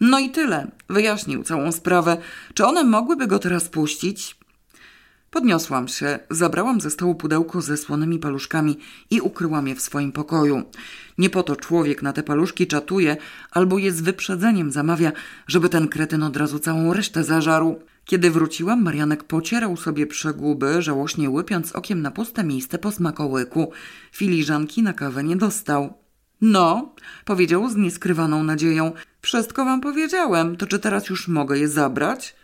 No 0.00 0.18
i 0.18 0.30
tyle. 0.30 0.70
Wyjaśnił 0.88 1.42
całą 1.42 1.72
sprawę. 1.72 2.16
Czy 2.54 2.66
one 2.66 2.84
mogłyby 2.84 3.26
go 3.26 3.38
teraz 3.38 3.68
puścić? 3.68 4.36
Podniosłam 5.30 5.88
się, 5.88 6.18
zabrałam 6.30 6.80
ze 6.80 6.90
stołu 6.90 7.14
pudełko 7.14 7.60
ze 7.60 7.76
słonymi 7.76 8.18
paluszkami 8.18 8.78
i 9.10 9.20
ukryłam 9.20 9.68
je 9.68 9.74
w 9.74 9.80
swoim 9.80 10.12
pokoju. 10.12 10.62
Nie 11.18 11.30
po 11.30 11.42
to 11.42 11.56
człowiek 11.56 12.02
na 12.02 12.12
te 12.12 12.22
paluszki 12.22 12.66
czatuje 12.66 13.16
albo 13.50 13.78
je 13.78 13.92
z 13.92 14.00
wyprzedzeniem 14.00 14.72
zamawia, 14.72 15.12
żeby 15.46 15.68
ten 15.68 15.88
kretyn 15.88 16.22
od 16.22 16.36
razu 16.36 16.58
całą 16.58 16.92
resztę 16.92 17.24
zażarł. 17.24 17.78
Kiedy 18.04 18.30
wróciłam, 18.30 18.82
Marianek 18.82 19.24
pocierał 19.24 19.76
sobie 19.76 20.06
przeguby, 20.06 20.82
żałośnie 20.82 21.30
łypiąc 21.30 21.72
okiem 21.72 22.02
na 22.02 22.10
puste 22.10 22.44
miejsce 22.44 22.78
po 22.78 22.92
smakołyku. 22.92 23.72
Filiżanki 24.12 24.82
na 24.82 24.92
kawę 24.92 25.24
nie 25.24 25.36
dostał. 25.36 25.94
No, 26.40 26.94
powiedział 27.24 27.70
z 27.70 27.76
nieskrywaną 27.76 28.42
nadzieją. 28.42 28.92
Wszystko 29.20 29.64
wam 29.64 29.80
powiedziałem, 29.80 30.56
to 30.56 30.66
czy 30.66 30.78
teraz 30.78 31.08
już 31.08 31.28
mogę 31.28 31.58
je 31.58 31.68
zabrać? 31.68 32.36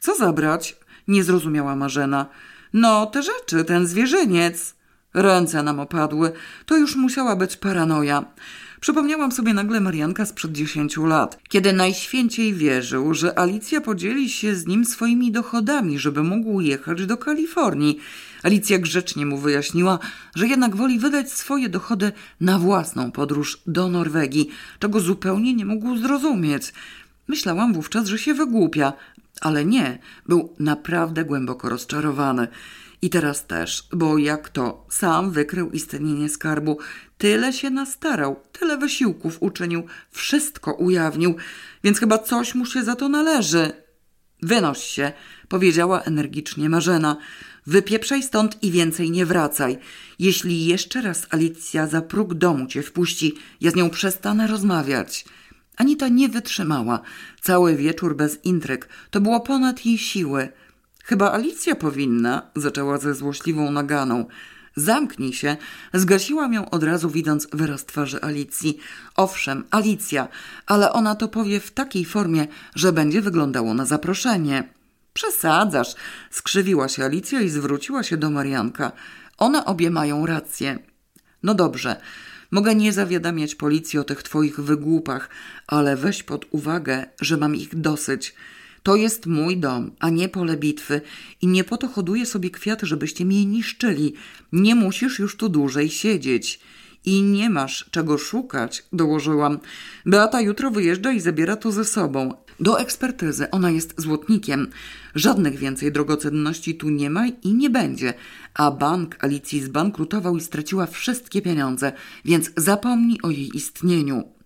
Co 0.00 0.14
zabrać? 0.14 0.76
Nie 1.08 1.24
zrozumiała 1.24 1.76
Marzena. 1.76 2.26
No, 2.72 3.06
te 3.06 3.22
rzeczy, 3.22 3.64
ten 3.64 3.86
zwierzyniec. 3.86 4.74
Ręce 5.14 5.62
nam 5.62 5.80
opadły. 5.80 6.32
To 6.66 6.76
już 6.76 6.96
musiała 6.96 7.36
być 7.36 7.56
paranoja. 7.56 8.24
Przypomniałam 8.80 9.32
sobie 9.32 9.54
nagle 9.54 9.80
Marianka 9.80 10.26
sprzed 10.26 10.52
dziesięciu 10.52 11.06
lat, 11.06 11.38
kiedy 11.48 11.72
najświęciej 11.72 12.54
wierzył, 12.54 13.14
że 13.14 13.38
Alicja 13.38 13.80
podzieli 13.80 14.30
się 14.30 14.54
z 14.54 14.66
nim 14.66 14.84
swoimi 14.84 15.32
dochodami, 15.32 15.98
żeby 15.98 16.22
mógł 16.22 16.60
jechać 16.60 17.06
do 17.06 17.16
Kalifornii. 17.16 17.98
Alicja 18.42 18.78
grzecznie 18.78 19.26
mu 19.26 19.38
wyjaśniła, 19.38 19.98
że 20.34 20.46
jednak 20.46 20.76
woli 20.76 20.98
wydać 20.98 21.32
swoje 21.32 21.68
dochody 21.68 22.12
na 22.40 22.58
własną 22.58 23.12
podróż 23.12 23.58
do 23.66 23.88
Norwegii, 23.88 24.48
czego 24.78 25.00
zupełnie 25.00 25.54
nie 25.54 25.64
mógł 25.64 25.96
zrozumieć. 25.96 26.72
Myślałam 27.28 27.74
wówczas, 27.74 28.06
że 28.06 28.18
się 28.18 28.34
wygłupia, 28.34 28.92
ale 29.40 29.64
nie, 29.64 29.98
był 30.28 30.54
naprawdę 30.58 31.24
głęboko 31.24 31.68
rozczarowany. 31.68 32.48
I 33.02 33.10
teraz 33.10 33.46
też, 33.46 33.88
bo 33.92 34.18
jak 34.18 34.48
to 34.48 34.86
sam 34.90 35.30
wykrył 35.30 35.70
istnienie 35.70 36.28
skarbu, 36.28 36.78
tyle 37.18 37.52
się 37.52 37.70
nastarał, 37.70 38.40
tyle 38.52 38.78
wysiłków 38.78 39.36
uczynił, 39.40 39.82
wszystko 40.10 40.72
ujawnił, 40.72 41.36
więc 41.84 41.98
chyba 41.98 42.18
coś 42.18 42.54
mu 42.54 42.66
się 42.66 42.84
za 42.84 42.96
to 42.96 43.08
należy. 43.08 43.72
Wynoś 44.42 44.84
się, 44.84 45.12
powiedziała 45.48 46.02
energicznie 46.02 46.68
Marzena. 46.68 47.16
Wypieprzaj 47.66 48.22
stąd 48.22 48.62
i 48.62 48.70
więcej 48.70 49.10
nie 49.10 49.26
wracaj. 49.26 49.78
Jeśli 50.18 50.66
jeszcze 50.66 51.02
raz 51.02 51.26
Alicja 51.30 51.86
za 51.86 52.02
próg 52.02 52.34
domu 52.34 52.66
cię 52.66 52.82
wpuści, 52.82 53.34
ja 53.60 53.70
z 53.70 53.74
nią 53.74 53.90
przestanę 53.90 54.46
rozmawiać. 54.46 55.24
Anita 55.76 56.08
nie 56.08 56.28
wytrzymała. 56.28 57.00
Cały 57.40 57.76
wieczór 57.76 58.16
bez 58.16 58.44
intryg. 58.44 58.88
To 59.10 59.20
było 59.20 59.40
ponad 59.40 59.86
jej 59.86 59.98
siły. 59.98 60.48
Chyba 61.08 61.32
Alicja 61.32 61.74
powinna, 61.74 62.42
zaczęła 62.56 62.98
ze 62.98 63.14
złośliwą 63.14 63.70
naganą. 63.70 64.26
Zamknij 64.76 65.32
się. 65.32 65.56
Zgasiłam 65.94 66.52
ją 66.52 66.70
od 66.70 66.82
razu, 66.82 67.10
widząc 67.10 67.48
wyraz 67.52 67.84
twarzy 67.84 68.22
Alicji. 68.22 68.78
Owszem, 69.16 69.64
Alicja, 69.70 70.28
ale 70.66 70.92
ona 70.92 71.14
to 71.14 71.28
powie 71.28 71.60
w 71.60 71.70
takiej 71.70 72.04
formie, 72.04 72.46
że 72.74 72.92
będzie 72.92 73.22
wyglądało 73.22 73.74
na 73.74 73.84
zaproszenie. 73.84 74.68
Przesadzasz, 75.12 75.94
skrzywiła 76.30 76.88
się 76.88 77.04
Alicja 77.04 77.40
i 77.40 77.48
zwróciła 77.48 78.02
się 78.02 78.16
do 78.16 78.30
Marianka. 78.30 78.92
One 79.38 79.64
obie 79.64 79.90
mają 79.90 80.26
rację. 80.26 80.78
No 81.42 81.54
dobrze, 81.54 82.00
mogę 82.50 82.74
nie 82.74 82.92
zawiadamiać 82.92 83.54
policji 83.54 83.98
o 83.98 84.04
tych 84.04 84.22
twoich 84.22 84.60
wygłupach, 84.60 85.28
ale 85.66 85.96
weź 85.96 86.22
pod 86.22 86.46
uwagę, 86.50 87.06
że 87.20 87.36
mam 87.36 87.56
ich 87.56 87.80
dosyć. 87.80 88.34
To 88.82 88.96
jest 88.96 89.26
mój 89.26 89.56
dom, 89.56 89.90
a 89.98 90.10
nie 90.10 90.28
pole 90.28 90.56
bitwy 90.56 91.00
i 91.42 91.46
nie 91.46 91.64
po 91.64 91.76
to 91.76 91.88
hoduję 91.88 92.26
sobie 92.26 92.50
kwiaty, 92.50 92.86
żebyście 92.86 93.24
mnie 93.24 93.46
niszczyli. 93.46 94.14
Nie 94.52 94.74
musisz 94.74 95.18
już 95.18 95.36
tu 95.36 95.48
dłużej 95.48 95.90
siedzieć. 95.90 96.60
I 97.04 97.22
nie 97.22 97.50
masz 97.50 97.88
czego 97.90 98.18
szukać, 98.18 98.84
dołożyłam. 98.92 99.58
Beata 100.06 100.40
jutro 100.40 100.70
wyjeżdża 100.70 101.12
i 101.12 101.20
zabiera 101.20 101.56
to 101.56 101.72
ze 101.72 101.84
sobą. 101.84 102.34
Do 102.60 102.80
ekspertyzy 102.80 103.50
ona 103.50 103.70
jest 103.70 103.94
złotnikiem. 103.96 104.70
Żadnych 105.14 105.58
więcej 105.58 105.92
drogocenności 105.92 106.74
tu 106.74 106.88
nie 106.88 107.10
ma 107.10 107.26
i 107.26 107.54
nie 107.54 107.70
będzie. 107.70 108.14
A 108.54 108.70
bank 108.70 109.24
Alicji 109.24 109.62
zbankrutował 109.62 110.36
i 110.36 110.40
straciła 110.40 110.86
wszystkie 110.86 111.42
pieniądze, 111.42 111.92
więc 112.24 112.50
zapomnij 112.56 113.18
o 113.22 113.30
jej 113.30 113.56
istnieniu. 113.56 114.37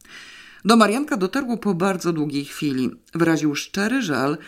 Do 0.64 0.76
Marianka 0.76 1.16
dotarło 1.16 1.56
po 1.56 1.74
bardzo 1.74 2.12
długiej 2.12 2.44
chwili. 2.44 2.90
Wyraził 3.14 3.55
szczery 3.55 4.02
żal 4.02 4.39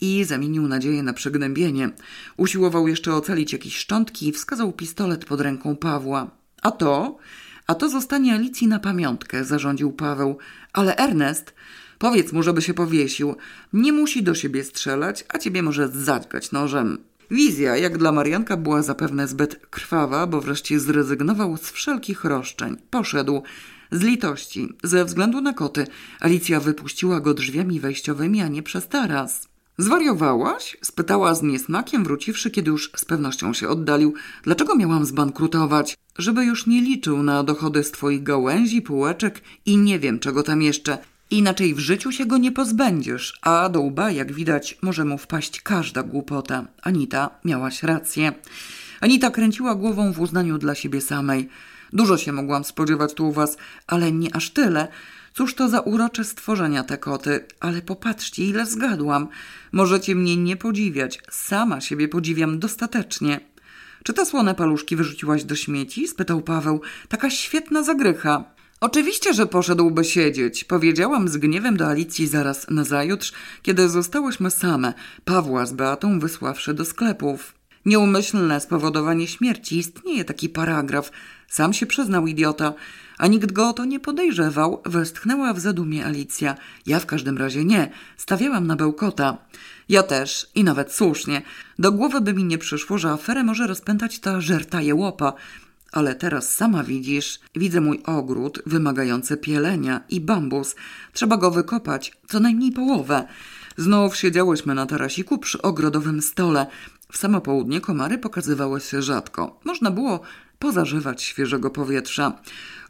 i 0.00 0.24
zamienił 0.24 0.68
nadzieję 0.68 1.02
na 1.02 1.12
przygnębienie. 1.12 1.90
Usiłował 2.36 2.88
jeszcze 2.88 3.14
ocalić 3.14 3.52
jakieś 3.52 3.76
szczątki 3.76 4.28
i 4.28 4.32
wskazał 4.32 4.72
pistolet 4.72 5.24
pod 5.24 5.40
ręką 5.40 5.76
Pawła. 5.76 6.30
A 6.62 6.70
to? 6.70 7.18
A 7.66 7.74
to 7.74 7.88
zostanie 7.88 8.34
Alicji 8.34 8.66
na 8.66 8.78
pamiątkę, 8.78 9.44
zarządził 9.44 9.92
Paweł. 9.92 10.38
Ale 10.72 10.96
Ernest, 10.96 11.54
powiedz 11.98 12.32
mu, 12.32 12.42
żeby 12.42 12.62
się 12.62 12.74
powiesił. 12.74 13.36
Nie 13.72 13.92
musi 13.92 14.22
do 14.22 14.34
siebie 14.34 14.64
strzelać, 14.64 15.24
a 15.28 15.38
ciebie 15.38 15.62
może 15.62 15.88
zadźgać 15.88 16.52
nożem. 16.52 16.98
Wizja, 17.30 17.76
jak 17.76 17.98
dla 17.98 18.12
Marianka, 18.12 18.56
była 18.56 18.82
zapewne 18.82 19.28
zbyt 19.28 19.66
krwawa, 19.66 20.26
bo 20.26 20.40
wreszcie 20.40 20.80
zrezygnował 20.80 21.56
z 21.56 21.70
wszelkich 21.70 22.24
roszczeń. 22.24 22.76
Poszedł. 22.90 23.42
Z 23.90 24.02
litości, 24.02 24.68
ze 24.82 25.04
względu 25.04 25.40
na 25.40 25.52
koty, 25.52 25.86
Alicja 26.20 26.60
wypuściła 26.60 27.20
go 27.20 27.34
drzwiami 27.34 27.80
wejściowymi, 27.80 28.40
a 28.40 28.48
nie 28.48 28.62
przez 28.62 28.88
taras. 28.88 29.48
Zwariowałaś? 29.78 30.76
spytała 30.82 31.34
z 31.34 31.42
niesmakiem, 31.42 32.04
wróciwszy, 32.04 32.50
kiedy 32.50 32.70
już 32.70 32.90
z 32.96 33.04
pewnością 33.04 33.52
się 33.52 33.68
oddalił. 33.68 34.14
Dlaczego 34.42 34.76
miałam 34.76 35.04
zbankrutować? 35.04 35.96
Żeby 36.18 36.44
już 36.44 36.66
nie 36.66 36.80
liczył 36.80 37.22
na 37.22 37.42
dochody 37.42 37.84
z 37.84 37.90
twoich 37.90 38.22
gałęzi, 38.22 38.82
półeczek 38.82 39.40
i 39.66 39.76
nie 39.76 39.98
wiem 39.98 40.18
czego 40.18 40.42
tam 40.42 40.62
jeszcze. 40.62 40.98
Inaczej 41.30 41.74
w 41.74 41.78
życiu 41.78 42.12
się 42.12 42.26
go 42.26 42.38
nie 42.38 42.52
pozbędziesz, 42.52 43.38
a 43.42 43.68
do 43.68 43.80
łba, 43.80 44.10
jak 44.10 44.32
widać, 44.32 44.78
może 44.82 45.04
mu 45.04 45.18
wpaść 45.18 45.60
każda 45.60 46.02
głupota. 46.02 46.66
Anita, 46.82 47.30
miałaś 47.44 47.82
rację. 47.82 48.32
Anita 49.00 49.30
kręciła 49.30 49.74
głową 49.74 50.12
w 50.12 50.20
uznaniu 50.20 50.58
dla 50.58 50.74
siebie 50.74 51.00
samej. 51.00 51.48
Dużo 51.94 52.18
się 52.18 52.32
mogłam 52.32 52.64
spodziewać 52.64 53.14
tu 53.14 53.28
u 53.28 53.32
was, 53.32 53.56
ale 53.86 54.12
nie 54.12 54.36
aż 54.36 54.50
tyle. 54.50 54.88
Cóż 55.34 55.54
to 55.54 55.68
za 55.68 55.80
urocze 55.80 56.24
stworzenia 56.24 56.84
te 56.84 56.98
koty, 56.98 57.46
ale 57.60 57.82
popatrzcie, 57.82 58.44
ile 58.44 58.66
zgadłam. 58.66 59.28
Możecie 59.72 60.14
mnie 60.14 60.36
nie 60.36 60.56
podziwiać, 60.56 61.20
sama 61.30 61.80
siebie 61.80 62.08
podziwiam 62.08 62.58
dostatecznie. 62.58 63.40
Czy 64.04 64.12
te 64.12 64.26
słone 64.26 64.54
paluszki 64.54 64.96
wyrzuciłaś 64.96 65.44
do 65.44 65.56
śmieci? 65.56 66.08
spytał 66.08 66.40
Paweł. 66.42 66.80
Taka 67.08 67.30
świetna 67.30 67.82
zagrycha. 67.82 68.44
Oczywiście, 68.80 69.34
że 69.34 69.46
poszedłby 69.46 70.04
siedzieć, 70.04 70.64
powiedziałam 70.64 71.28
z 71.28 71.36
gniewem 71.36 71.76
do 71.76 71.86
Alicji 71.86 72.26
zaraz 72.26 72.66
nazajutrz, 72.70 73.32
kiedy 73.62 73.88
zostałyśmy 73.88 74.50
same, 74.50 74.92
Pawła 75.24 75.66
z 75.66 75.72
Beatą 75.72 76.20
wysławszy 76.20 76.74
do 76.74 76.84
sklepów. 76.84 77.54
Nieumyślne 77.86 78.60
spowodowanie 78.60 79.26
śmierci 79.26 79.78
istnieje 79.78 80.24
taki 80.24 80.48
paragraf. 80.48 81.10
Sam 81.48 81.72
się 81.72 81.86
przyznał 81.86 82.26
idiota, 82.26 82.74
a 83.18 83.26
nikt 83.26 83.52
go 83.52 83.68
o 83.68 83.72
to 83.72 83.84
nie 83.84 84.00
podejrzewał, 84.00 84.82
westchnęła 84.86 85.52
w 85.52 85.60
zadumie 85.60 86.06
Alicja. 86.06 86.54
Ja 86.86 87.00
w 87.00 87.06
każdym 87.06 87.38
razie 87.38 87.64
nie, 87.64 87.90
stawiałam 88.16 88.66
na 88.66 88.76
bełkota. 88.76 89.38
Ja 89.88 90.02
też, 90.02 90.50
i 90.54 90.64
nawet 90.64 90.92
słusznie. 90.92 91.42
Do 91.78 91.92
głowy 91.92 92.20
by 92.20 92.32
mi 92.32 92.44
nie 92.44 92.58
przyszło, 92.58 92.98
że 92.98 93.10
aferę 93.10 93.44
może 93.44 93.66
rozpętać 93.66 94.18
ta 94.18 94.40
żerta 94.40 94.80
jełopa. 94.80 95.32
Ale 95.92 96.14
teraz 96.14 96.54
sama 96.54 96.84
widzisz, 96.84 97.40
widzę 97.54 97.80
mój 97.80 98.02
ogród 98.04 98.62
wymagający 98.66 99.36
pielenia 99.36 100.00
i 100.08 100.20
bambus. 100.20 100.74
Trzeba 101.12 101.36
go 101.36 101.50
wykopać, 101.50 102.12
co 102.28 102.40
najmniej 102.40 102.72
połowę. 102.72 103.24
Znów 103.76 104.16
siedziałyśmy 104.16 104.74
na 104.74 104.86
tarasiku 104.86 105.38
przy 105.38 105.62
ogrodowym 105.62 106.22
stole. 106.22 106.66
W 107.12 107.16
samo 107.16 107.40
południe 107.40 107.80
komary 107.80 108.18
pokazywały 108.18 108.80
się 108.80 109.02
rzadko. 109.02 109.60
Można 109.64 109.90
było 109.90 110.20
pozażywać 110.64 111.22
świeżego 111.22 111.70
powietrza. 111.70 112.32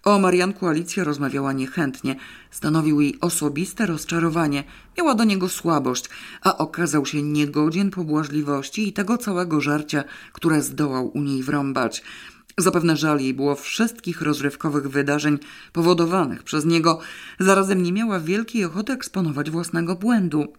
O 0.04 0.18
Marianku 0.18 0.66
Alicja 0.66 1.04
rozmawiała 1.04 1.52
niechętnie. 1.52 2.16
Stanowił 2.50 3.00
jej 3.00 3.20
osobiste 3.20 3.86
rozczarowanie. 3.86 4.64
Miała 4.98 5.14
do 5.14 5.24
niego 5.24 5.48
słabość, 5.48 6.04
a 6.42 6.58
okazał 6.58 7.06
się 7.06 7.22
niegodzien 7.22 7.90
pobłażliwości 7.90 8.88
i 8.88 8.92
tego 8.92 9.18
całego 9.18 9.60
żarcia, 9.60 10.04
które 10.32 10.62
zdołał 10.62 11.10
u 11.14 11.22
niej 11.22 11.42
wrąbać. 11.42 12.02
Zapewne 12.58 12.96
żal 12.96 13.20
jej 13.20 13.34
było 13.34 13.54
wszystkich 13.54 14.22
rozrywkowych 14.22 14.88
wydarzeń 14.88 15.38
powodowanych 15.72 16.42
przez 16.42 16.64
niego. 16.64 17.00
Zarazem 17.40 17.82
nie 17.82 17.92
miała 17.92 18.20
wielkiej 18.20 18.64
ochoty 18.64 18.92
eksponować 18.92 19.50
własnego 19.50 19.94
błędu. 19.94 20.52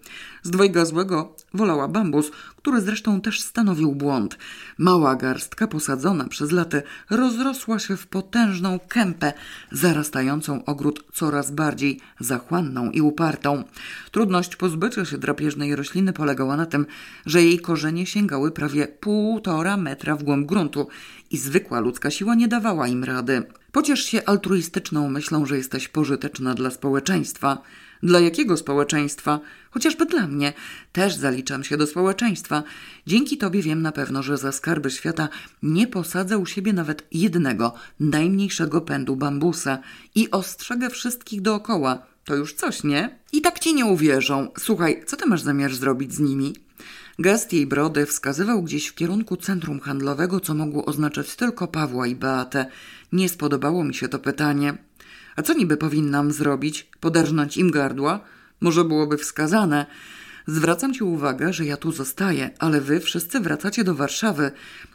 Z 0.44 0.50
dwojga 0.50 0.86
złego 0.86 1.36
Wolała 1.56 1.88
bambus, 1.88 2.32
który 2.58 2.82
zresztą 2.82 3.22
też 3.22 3.42
stanowił 3.42 3.96
błąd. 3.96 4.38
Mała 4.78 5.16
garstka 5.16 5.68
posadzona 5.68 6.28
przez 6.28 6.52
laty 6.52 6.84
rozrosła 7.10 7.80
się 7.80 7.98
w 7.98 8.08
potężną 8.08 8.80
kępę, 8.80 9.34
zarastającą 9.72 10.66
ogród 10.66 11.04
coraz 11.14 11.52
bardziej 11.52 12.00
zachłanną 12.20 12.92
i 12.92 13.02
upartą. 13.02 13.64
Trudność 14.12 14.56
pozbycia 14.56 15.06
się 15.06 15.18
drapieżnej 15.18 15.76
rośliny 15.76 16.14
polegała 16.14 16.58
na 16.58 16.66
tym, 16.66 16.86
że 17.26 17.44
jej 17.44 17.60
korzenie 17.60 18.06
sięgały 18.06 18.52
prawie 18.52 18.88
półtora 18.88 19.78
metra 19.78 20.16
w 20.16 20.24
głąb 20.24 20.48
gruntu 20.48 20.88
i 21.32 21.38
zwykła 21.38 21.80
ludzka 21.80 22.12
siła 22.12 22.36
nie 22.36 22.48
dawała 22.48 22.88
im 22.88 23.04
rady. 23.04 23.44
Pociesz 23.72 24.04
się 24.04 24.26
altruistyczną 24.26 25.10
myślą, 25.10 25.46
że 25.46 25.58
jesteś 25.58 25.88
pożyteczna 25.88 26.54
dla 26.54 26.72
społeczeństwa. 26.72 27.62
Dla 28.04 28.20
jakiego 28.20 28.58
społeczeństwa? 28.58 29.40
Chociażby 29.72 30.06
dla 30.06 30.28
mnie. 30.28 30.54
Też 30.92 31.16
zaliczam 31.16 31.64
się 31.64 31.78
do 31.78 31.88
społeczeństwa. 31.88 32.64
Dzięki 33.08 33.38
tobie 33.38 33.62
wiem 33.62 33.82
na 33.82 33.92
pewno, 33.92 34.24
że 34.24 34.38
za 34.38 34.52
skarby 34.52 34.92
świata 34.92 35.30
nie 35.64 35.88
posadzę 35.88 36.38
u 36.38 36.46
siebie 36.46 36.74
nawet 36.74 37.08
jednego, 37.12 37.74
najmniejszego 38.00 38.82
pędu 38.82 39.16
bambusa 39.16 39.80
i 40.16 40.32
ostrzegę 40.32 40.90
wszystkich 40.90 41.42
dookoła. 41.42 42.06
To 42.26 42.36
już 42.36 42.54
coś, 42.54 42.84
nie? 42.84 43.20
I 43.32 43.42
tak 43.42 43.60
ci 43.60 43.74
nie 43.74 43.86
uwierzą. 43.86 44.52
Słuchaj, 44.60 45.04
co 45.06 45.18
ty 45.18 45.26
masz 45.26 45.42
zamiar 45.42 45.76
zrobić 45.76 46.14
z 46.14 46.20
nimi? 46.20 46.56
Gest 47.20 47.54
jej 47.54 47.68
brody 47.68 48.06
wskazywał 48.06 48.64
gdzieś 48.64 48.88
w 48.88 48.96
kierunku 48.96 49.38
centrum 49.38 49.80
handlowego, 49.80 50.40
co 50.40 50.54
mogło 50.54 50.86
oznaczać 50.86 51.36
tylko 51.36 51.68
Pawła 51.68 52.08
i 52.08 52.16
Beatę. 52.16 52.66
Nie 53.12 53.30
spodobało 53.30 53.84
mi 53.84 53.94
się 53.94 54.08
to 54.08 54.20
pytanie. 54.20 54.78
A 55.36 55.42
co 55.42 55.54
niby 55.54 55.78
powinnam 55.78 56.32
zrobić? 56.32 56.90
Poderżnąć 57.00 57.58
im 57.58 57.72
gardła? 57.72 58.20
Może 58.62 58.84
byłoby 58.84 59.18
wskazane. 59.18 59.86
Zwracam 60.48 60.94
ci 60.94 61.04
uwagę, 61.04 61.54
że 61.54 61.66
ja 61.66 61.78
tu 61.78 61.92
zostaję, 61.92 62.50
ale 62.60 62.82
wy 62.82 63.00
wszyscy 63.00 63.40
wracacie 63.40 63.84
do 63.84 63.96
Warszawy. 63.96 64.52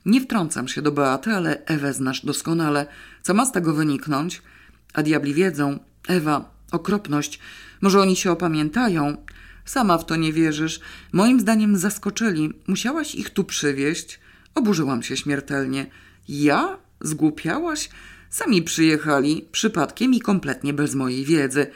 Nie 0.06 0.20
wtrącam 0.20 0.68
się 0.68 0.82
do 0.82 0.92
Beaty, 0.92 1.30
ale 1.30 1.64
Ewę 1.64 1.92
znasz 1.92 2.26
doskonale. 2.26 2.86
Co 3.22 3.34
ma 3.34 3.46
z 3.46 3.52
tego 3.52 3.74
wyniknąć? 3.74 4.42
A 4.94 5.02
diabli 5.02 5.34
wiedzą. 5.34 5.78
Ewa, 6.08 6.50
okropność. 6.72 7.40
Może 7.80 8.00
oni 8.00 8.16
się 8.16 8.30
opamiętają? 8.32 9.16
Sama 9.64 9.98
w 9.98 10.06
to 10.06 10.16
nie 10.16 10.32
wierzysz. 10.32 10.80
Moim 11.12 11.40
zdaniem 11.40 11.76
zaskoczyli. 11.76 12.52
Musiałaś 12.66 13.14
ich 13.14 13.30
tu 13.30 13.44
przywieźć. 13.44 14.20
Oburzyłam 14.54 15.02
się 15.02 15.16
śmiertelnie. 15.16 15.86
Ja? 16.28 16.78
Zgłupiałaś? 17.00 17.88
Sami 18.30 18.62
przyjechali, 18.62 19.48
przypadkiem 19.52 20.14
i 20.14 20.20
kompletnie 20.20 20.72
bez 20.72 20.94
mojej 20.94 21.24
wiedzy. 21.24 21.66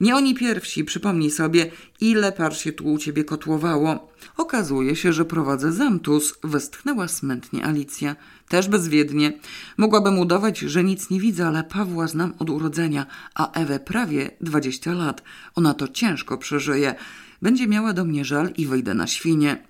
Nie 0.00 0.16
oni 0.16 0.34
pierwsi, 0.34 0.84
przypomnij 0.84 1.30
sobie, 1.30 1.70
ile 2.00 2.32
par 2.32 2.56
się 2.56 2.72
tu 2.72 2.84
u 2.84 2.98
ciebie 2.98 3.24
kotłowało. 3.24 4.12
Okazuje 4.36 4.96
się, 4.96 5.12
że 5.12 5.24
prowadzę 5.24 5.72
zamtus, 5.72 6.34
westchnęła 6.44 7.08
smętnie 7.08 7.64
Alicja. 7.64 8.16
Też 8.48 8.68
bezwiednie. 8.68 9.38
Mogłabym 9.76 10.18
udawać, 10.18 10.58
że 10.58 10.84
nic 10.84 11.10
nie 11.10 11.20
widzę, 11.20 11.46
ale 11.46 11.64
Pawła 11.64 12.06
znam 12.06 12.34
od 12.38 12.50
urodzenia, 12.50 13.06
a 13.34 13.52
Ewę 13.52 13.80
prawie 13.80 14.30
dwadzieścia 14.40 14.92
lat. 14.92 15.22
Ona 15.54 15.74
to 15.74 15.88
ciężko 15.88 16.38
przeżyje. 16.38 16.94
Będzie 17.42 17.66
miała 17.66 17.92
do 17.92 18.04
mnie 18.04 18.24
żal 18.24 18.52
i 18.56 18.66
wyjdę 18.66 18.94
na 18.94 19.06
świnie. 19.06 19.62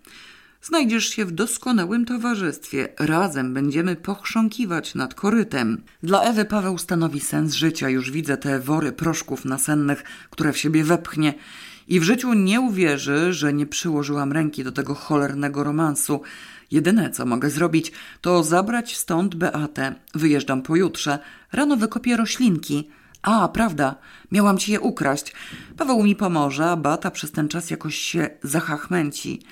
Znajdziesz 0.64 1.08
się 1.08 1.24
w 1.24 1.32
doskonałym 1.32 2.04
towarzystwie. 2.04 2.88
Razem 2.98 3.54
będziemy 3.54 3.96
pochrząkiwać 3.96 4.94
nad 4.94 5.14
korytem. 5.14 5.82
Dla 6.02 6.22
Ewy 6.22 6.44
Paweł 6.44 6.78
stanowi 6.78 7.20
sens 7.20 7.54
życia. 7.54 7.88
Już 7.88 8.10
widzę 8.10 8.36
te 8.36 8.60
wory 8.60 8.92
proszków 8.92 9.44
nasennych, 9.44 10.04
które 10.30 10.52
w 10.52 10.58
siebie 10.58 10.84
wepchnie. 10.84 11.34
I 11.88 12.00
w 12.00 12.02
życiu 12.02 12.32
nie 12.32 12.60
uwierzy, 12.60 13.32
że 13.32 13.52
nie 13.52 13.66
przyłożyłam 13.66 14.32
ręki 14.32 14.64
do 14.64 14.72
tego 14.72 14.94
cholernego 14.94 15.64
romansu. 15.64 16.20
Jedyne, 16.70 17.10
co 17.10 17.26
mogę 17.26 17.50
zrobić, 17.50 17.92
to 18.20 18.42
zabrać 18.42 18.96
stąd 18.96 19.34
Beatę. 19.34 19.94
Wyjeżdżam 20.14 20.62
pojutrze. 20.62 21.18
Rano 21.52 21.76
wykopię 21.76 22.16
roślinki. 22.16 22.88
A, 23.22 23.48
prawda, 23.48 23.94
miałam 24.32 24.58
ci 24.58 24.72
je 24.72 24.80
ukraść. 24.80 25.32
Paweł 25.76 26.02
mi 26.02 26.16
pomoże, 26.16 26.70
a 26.70 26.76
Beata 26.76 27.10
przez 27.10 27.32
ten 27.32 27.48
czas 27.48 27.70
jakoś 27.70 27.96
się 27.96 28.30
zachachmęci. 28.42 29.42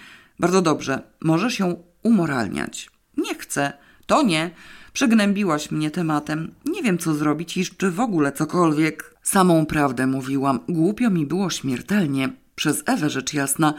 Bardzo 0.41 0.63
dobrze, 0.63 1.03
możesz 1.21 1.59
ją 1.59 1.83
umoralniać. 2.03 2.91
Nie 3.17 3.35
chcę. 3.35 3.73
To 4.07 4.23
nie. 4.23 4.51
Przegnębiłaś 4.93 5.71
mnie 5.71 5.91
tematem. 5.91 6.55
Nie 6.65 6.83
wiem, 6.83 6.99
co 6.99 7.15
zrobić 7.15 7.57
i 7.57 7.67
czy 7.67 7.91
w 7.91 8.01
ogóle 8.01 8.33
cokolwiek. 8.33 9.15
Samą 9.23 9.67
prawdę 9.67 10.07
mówiłam. 10.07 10.61
Głupio 10.69 11.11
mi 11.11 11.27
było 11.27 11.51
śmiertelnie. 11.51 12.29
Przez 12.55 12.83
Ewę 12.87 13.11
rzecz 13.11 13.35
jasna. 13.35 13.75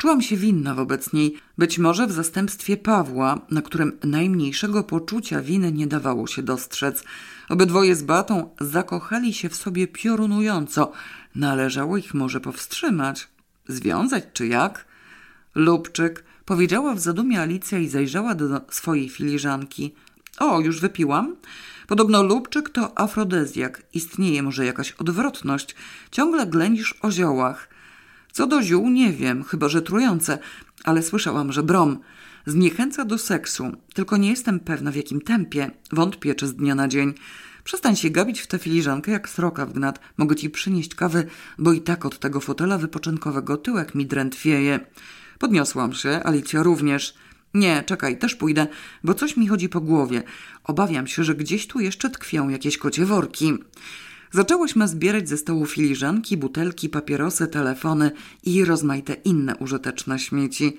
Czułam 0.00 0.22
się 0.22 0.36
winna 0.36 0.74
wobec 0.74 1.12
niej, 1.12 1.36
być 1.58 1.78
może 1.78 2.06
w 2.06 2.12
zastępstwie 2.12 2.76
Pawła, 2.76 3.40
na 3.50 3.62
którym 3.62 3.98
najmniejszego 4.04 4.84
poczucia 4.84 5.40
winy 5.40 5.72
nie 5.72 5.86
dawało 5.86 6.26
się 6.26 6.42
dostrzec. 6.42 7.04
Obydwoje 7.48 7.96
z 7.96 8.02
Batą 8.02 8.54
zakochali 8.60 9.34
się 9.34 9.48
w 9.48 9.56
sobie 9.56 9.86
piorunująco. 9.86 10.92
Należało 11.34 11.96
ich 11.96 12.14
może 12.14 12.40
powstrzymać. 12.40 13.28
Związać 13.68 14.24
czy 14.32 14.46
jak? 14.46 14.84
Lubczyk, 15.54 16.24
powiedziała 16.44 16.94
w 16.94 17.00
zadumie 17.00 17.40
Alicja 17.40 17.78
i 17.78 17.88
zajrzała 17.88 18.34
do 18.34 18.60
swojej 18.70 19.08
filiżanki. 19.08 19.94
O, 20.38 20.60
już 20.60 20.80
wypiłam? 20.80 21.36
Podobno 21.86 22.22
lubczyk 22.22 22.70
to 22.70 22.98
afrodezjak. 22.98 23.82
Istnieje 23.94 24.42
może 24.42 24.64
jakaś 24.64 24.92
odwrotność. 24.92 25.74
Ciągle 26.10 26.46
ględzisz 26.46 26.94
o 27.02 27.10
ziołach. 27.10 27.68
Co 28.32 28.46
do 28.46 28.62
ziół 28.62 28.90
nie 28.90 29.12
wiem, 29.12 29.44
chyba 29.44 29.68
że 29.68 29.82
trujące, 29.82 30.38
ale 30.84 31.02
słyszałam, 31.02 31.52
że 31.52 31.62
brom 31.62 31.98
zniechęca 32.46 33.04
do 33.04 33.18
seksu. 33.18 33.72
Tylko 33.94 34.16
nie 34.16 34.30
jestem 34.30 34.60
pewna 34.60 34.90
w 34.90 34.96
jakim 34.96 35.20
tempie. 35.20 35.70
Wątpię, 35.92 36.34
czy 36.34 36.46
z 36.46 36.54
dnia 36.54 36.74
na 36.74 36.88
dzień. 36.88 37.14
Przestań 37.64 37.96
się 37.96 38.10
gabić 38.10 38.40
w 38.40 38.46
tę 38.46 38.58
filiżankę 38.58 39.10
jak 39.10 39.28
sroka 39.28 39.66
w 39.66 39.72
gnat. 39.72 40.00
Mogę 40.16 40.36
ci 40.36 40.50
przynieść 40.50 40.94
kawy, 40.94 41.26
bo 41.58 41.72
i 41.72 41.80
tak 41.80 42.06
od 42.06 42.18
tego 42.18 42.40
fotela 42.40 42.78
wypoczynkowego 42.78 43.56
tyłek 43.56 43.94
mi 43.94 44.06
drętwieje. 44.06 44.80
Podniosłam 45.40 45.92
się, 45.92 46.20
Alicja 46.24 46.62
również. 46.62 47.14
Nie, 47.54 47.82
czekaj, 47.86 48.18
też 48.18 48.34
pójdę, 48.34 48.66
bo 49.04 49.14
coś 49.14 49.36
mi 49.36 49.48
chodzi 49.48 49.68
po 49.68 49.80
głowie. 49.80 50.22
Obawiam 50.64 51.06
się, 51.06 51.24
że 51.24 51.34
gdzieś 51.34 51.66
tu 51.66 51.80
jeszcze 51.80 52.10
tkwią 52.10 52.48
jakieś 52.48 52.78
kocie 52.78 53.06
worki. 53.06 53.54
Zaczęłyśmy 54.30 54.88
zbierać 54.88 55.28
ze 55.28 55.36
stołu 55.36 55.66
filiżanki, 55.66 56.36
butelki, 56.36 56.88
papierosy, 56.88 57.46
telefony 57.46 58.10
i 58.44 58.64
rozmaite 58.64 59.14
inne 59.14 59.56
użyteczne 59.56 60.18
śmieci. 60.18 60.76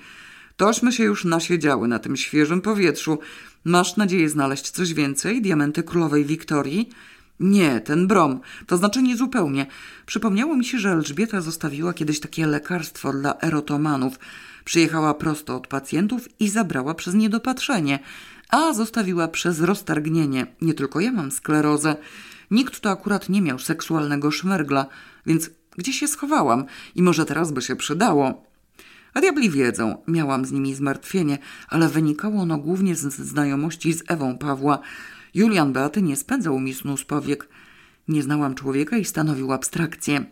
Tośmy 0.57 0.91
się 0.91 1.03
już 1.03 1.25
nasiedziały 1.25 1.87
na 1.87 1.99
tym 1.99 2.17
świeżym 2.17 2.61
powietrzu. 2.61 3.19
Masz 3.63 3.97
nadzieję 3.97 4.29
znaleźć 4.29 4.71
coś 4.71 4.93
więcej? 4.93 5.41
Diamenty 5.41 5.83
królowej 5.83 6.25
Wiktorii? 6.25 6.89
Nie, 7.41 7.79
ten 7.79 8.07
brom. 8.07 8.39
To 8.67 8.77
znaczy 8.77 9.01
nie 9.01 9.17
zupełnie. 9.17 9.65
Przypomniało 10.05 10.55
mi 10.55 10.65
się, 10.65 10.79
że 10.79 10.91
Elżbieta 10.91 11.41
zostawiła 11.41 11.93
kiedyś 11.93 12.19
takie 12.19 12.47
lekarstwo 12.47 13.13
dla 13.13 13.37
erotomanów. 13.39 14.19
Przyjechała 14.65 15.13
prosto 15.13 15.55
od 15.55 15.67
pacjentów 15.67 16.29
i 16.39 16.49
zabrała 16.49 16.93
przez 16.93 17.13
niedopatrzenie, 17.13 17.99
a 18.49 18.73
zostawiła 18.73 19.27
przez 19.27 19.61
roztargnienie. 19.61 20.47
Nie 20.61 20.73
tylko 20.73 20.99
ja 20.99 21.11
mam 21.11 21.31
sklerozę. 21.31 21.95
Nikt 22.51 22.79
tu 22.79 22.89
akurat 22.89 23.29
nie 23.29 23.41
miał 23.41 23.59
seksualnego 23.59 24.31
szmergla, 24.31 24.85
więc 25.25 25.49
gdzieś 25.77 25.99
się 25.99 26.07
schowałam 26.07 26.65
i 26.95 27.03
może 27.03 27.25
teraz 27.25 27.51
by 27.51 27.61
się 27.61 27.75
przydało. 27.75 28.51
A 29.13 29.21
diabli 29.21 29.49
wiedzą, 29.49 30.03
miałam 30.07 30.45
z 30.45 30.51
nimi 30.51 30.75
zmartwienie, 30.75 31.37
ale 31.67 31.89
wynikało 31.89 32.41
ono 32.41 32.57
głównie 32.57 32.95
z 32.95 33.13
znajomości 33.13 33.93
z 33.93 34.03
Ewą 34.07 34.37
Pawła. 34.37 34.79
Julian 35.33 35.73
Beaty 35.73 36.01
nie 36.01 36.15
spędzał 36.15 36.59
mi 36.59 36.73
snu 36.73 36.97
z 36.97 37.05
powiek. 37.05 37.47
Nie 38.07 38.23
znałam 38.23 38.55
człowieka 38.55 38.97
i 38.97 39.05
stanowił 39.05 39.53
abstrakcję. 39.53 40.25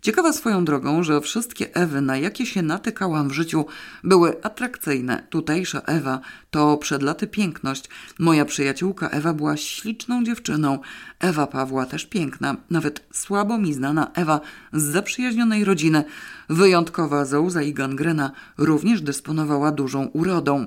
Ciekawa 0.00 0.32
swoją 0.32 0.64
drogą, 0.64 1.02
że 1.02 1.20
wszystkie 1.20 1.74
Ewy, 1.74 2.00
na 2.00 2.16
jakie 2.16 2.46
się 2.46 2.62
natykałam 2.62 3.28
w 3.28 3.32
życiu, 3.32 3.66
były 4.04 4.42
atrakcyjne. 4.42 5.26
Tutejsza 5.30 5.80
Ewa 5.80 6.20
to 6.50 6.76
przed 6.76 7.02
laty 7.02 7.26
piękność. 7.26 7.88
Moja 8.18 8.44
przyjaciółka 8.44 9.08
Ewa 9.08 9.34
była 9.34 9.56
śliczną 9.56 10.24
dziewczyną. 10.24 10.78
Ewa 11.18 11.46
Pawła 11.46 11.86
też 11.86 12.06
piękna, 12.06 12.56
nawet 12.70 13.06
słabo 13.12 13.58
mi 13.58 13.74
znana 13.74 14.10
Ewa 14.14 14.40
z 14.72 14.82
zaprzyjaźnionej 14.82 15.64
rodziny. 15.64 16.04
Wyjątkowa 16.48 17.24
Zouza 17.24 17.62
i 17.62 17.74
gangrena 17.74 18.32
również 18.58 19.02
dysponowała 19.02 19.72
dużą 19.72 20.06
urodą. 20.06 20.66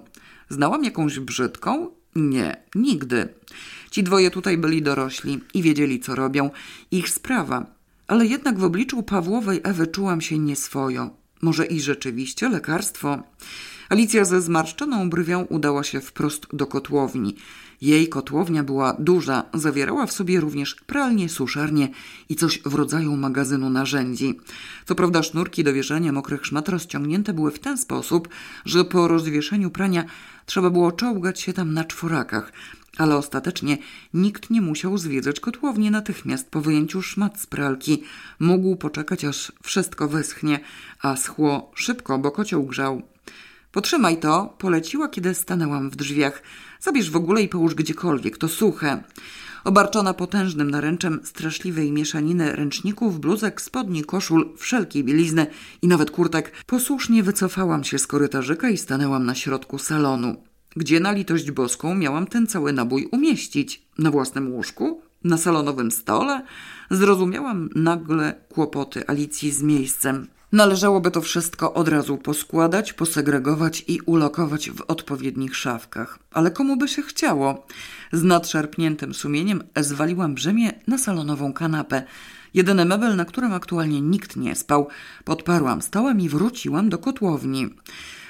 Znałam 0.49 0.83
jakąś 0.83 1.19
brzydką? 1.19 2.02
Nie, 2.15 2.57
nigdy. 2.75 3.27
Ci 3.91 4.03
dwoje 4.03 4.31
tutaj 4.31 4.57
byli 4.57 4.81
dorośli 4.81 5.39
i 5.53 5.61
wiedzieli, 5.61 5.99
co 5.99 6.15
robią. 6.15 6.49
Ich 6.91 7.09
sprawa 7.09 7.73
ale 8.07 8.25
jednak 8.25 8.59
w 8.59 8.63
obliczu 8.63 9.03
Pawłowej 9.03 9.61
Ewy 9.63 9.87
czułam 9.87 10.21
się 10.21 10.39
nieswojo. 10.39 11.09
Może 11.41 11.65
i 11.65 11.81
rzeczywiście 11.81 12.49
lekarstwo. 12.49 13.23
Alicja 13.89 14.25
ze 14.25 14.41
zmarszczoną 14.41 15.09
brwią 15.09 15.41
udała 15.43 15.83
się 15.83 16.01
wprost 16.01 16.47
do 16.53 16.67
kotłowni. 16.67 17.35
Jej 17.81 18.09
kotłownia 18.09 18.63
była 18.63 18.93
duża, 18.99 19.43
zawierała 19.53 20.05
w 20.05 20.11
sobie 20.11 20.39
również 20.39 20.75
pralnię, 20.75 21.29
suszarnię 21.29 21.89
i 22.29 22.35
coś 22.35 22.61
w 22.65 22.73
rodzaju 22.73 23.17
magazynu 23.17 23.69
narzędzi. 23.69 24.39
Co 24.85 24.95
prawda 24.95 25.23
sznurki 25.23 25.63
do 25.63 25.73
wieszania 25.73 26.11
mokrych 26.11 26.45
szmat 26.45 26.69
rozciągnięte 26.69 27.33
były 27.33 27.51
w 27.51 27.59
ten 27.59 27.77
sposób, 27.77 28.29
że 28.65 28.85
po 28.85 29.07
rozwieszeniu 29.07 29.69
prania 29.69 30.05
trzeba 30.45 30.69
było 30.69 30.91
czołgać 30.91 31.39
się 31.39 31.53
tam 31.53 31.73
na 31.73 31.83
czworakach, 31.83 32.51
ale 32.97 33.17
ostatecznie 33.17 33.77
nikt 34.13 34.49
nie 34.49 34.61
musiał 34.61 34.97
zwiedzać 34.97 35.39
kotłowni 35.39 35.91
natychmiast 35.91 36.49
po 36.49 36.61
wyjęciu 36.61 37.01
szmat 37.01 37.39
z 37.39 37.45
pralki. 37.45 38.03
Mógł 38.39 38.75
poczekać, 38.75 39.25
aż 39.25 39.51
wszystko 39.63 40.07
wyschnie, 40.07 40.59
a 41.01 41.15
schło 41.15 41.71
szybko, 41.75 42.19
bo 42.19 42.31
kocioł 42.31 42.63
grzał. 42.63 43.01
Potrzymaj 43.71 44.19
to, 44.19 44.55
poleciła, 44.57 45.09
kiedy 45.09 45.33
stanęłam 45.33 45.89
w 45.89 45.95
drzwiach. 45.95 46.43
Zabierz 46.79 47.11
w 47.11 47.15
ogóle 47.15 47.41
i 47.41 47.49
połóż 47.49 47.75
gdziekolwiek, 47.75 48.37
to 48.37 48.47
suche. 48.47 49.03
Obarczona 49.63 50.13
potężnym 50.13 50.71
naręczem 50.71 51.19
straszliwej 51.23 51.91
mieszaniny 51.91 52.55
ręczników, 52.55 53.19
bluzek, 53.19 53.61
spodni, 53.61 54.03
koszul, 54.03 54.53
wszelkiej 54.57 55.03
bielizny 55.03 55.47
i 55.81 55.87
nawet 55.87 56.11
kurtek, 56.11 56.51
posłusznie 56.65 57.23
wycofałam 57.23 57.83
się 57.83 57.99
z 57.99 58.07
korytarzyka 58.07 58.69
i 58.69 58.77
stanęłam 58.77 59.25
na 59.25 59.35
środku 59.35 59.77
salonu. 59.77 60.35
Gdzie 60.75 60.99
na 60.99 61.11
litość 61.11 61.51
boską 61.51 61.95
miałam 61.95 62.27
ten 62.27 62.47
cały 62.47 62.73
nabój 62.73 63.09
umieścić? 63.11 63.87
Na 63.97 64.11
własnym 64.11 64.51
łóżku? 64.53 65.01
Na 65.23 65.37
salonowym 65.37 65.91
stole? 65.91 66.41
Zrozumiałam 66.91 67.69
nagle 67.75 68.35
kłopoty 68.49 69.07
Alicji 69.07 69.51
z 69.51 69.63
miejscem. 69.63 70.27
Należałoby 70.53 71.11
to 71.11 71.21
wszystko 71.21 71.73
od 71.73 71.87
razu 71.87 72.17
poskładać, 72.17 72.93
posegregować 72.93 73.83
i 73.87 74.01
ulokować 74.01 74.69
w 74.69 74.81
odpowiednich 74.87 75.55
szafkach. 75.55 76.19
Ale 76.31 76.51
komu 76.51 76.77
by 76.77 76.87
się 76.87 77.01
chciało? 77.01 77.67
Z 78.11 78.23
nadszarpniętym 78.23 79.13
sumieniem 79.13 79.63
zwaliłam 79.77 80.35
brzemię 80.35 80.71
na 80.87 80.97
salonową 80.97 81.53
kanapę. 81.53 82.03
Jedyny 82.53 82.85
mebel, 82.85 83.15
na 83.15 83.25
którym 83.25 83.53
aktualnie 83.53 84.01
nikt 84.01 84.35
nie 84.35 84.55
spał. 84.55 84.87
Podparłam 85.23 85.81
stołem 85.81 86.21
i 86.21 86.29
wróciłam 86.29 86.89
do 86.89 86.97
kotłowni. 86.97 87.69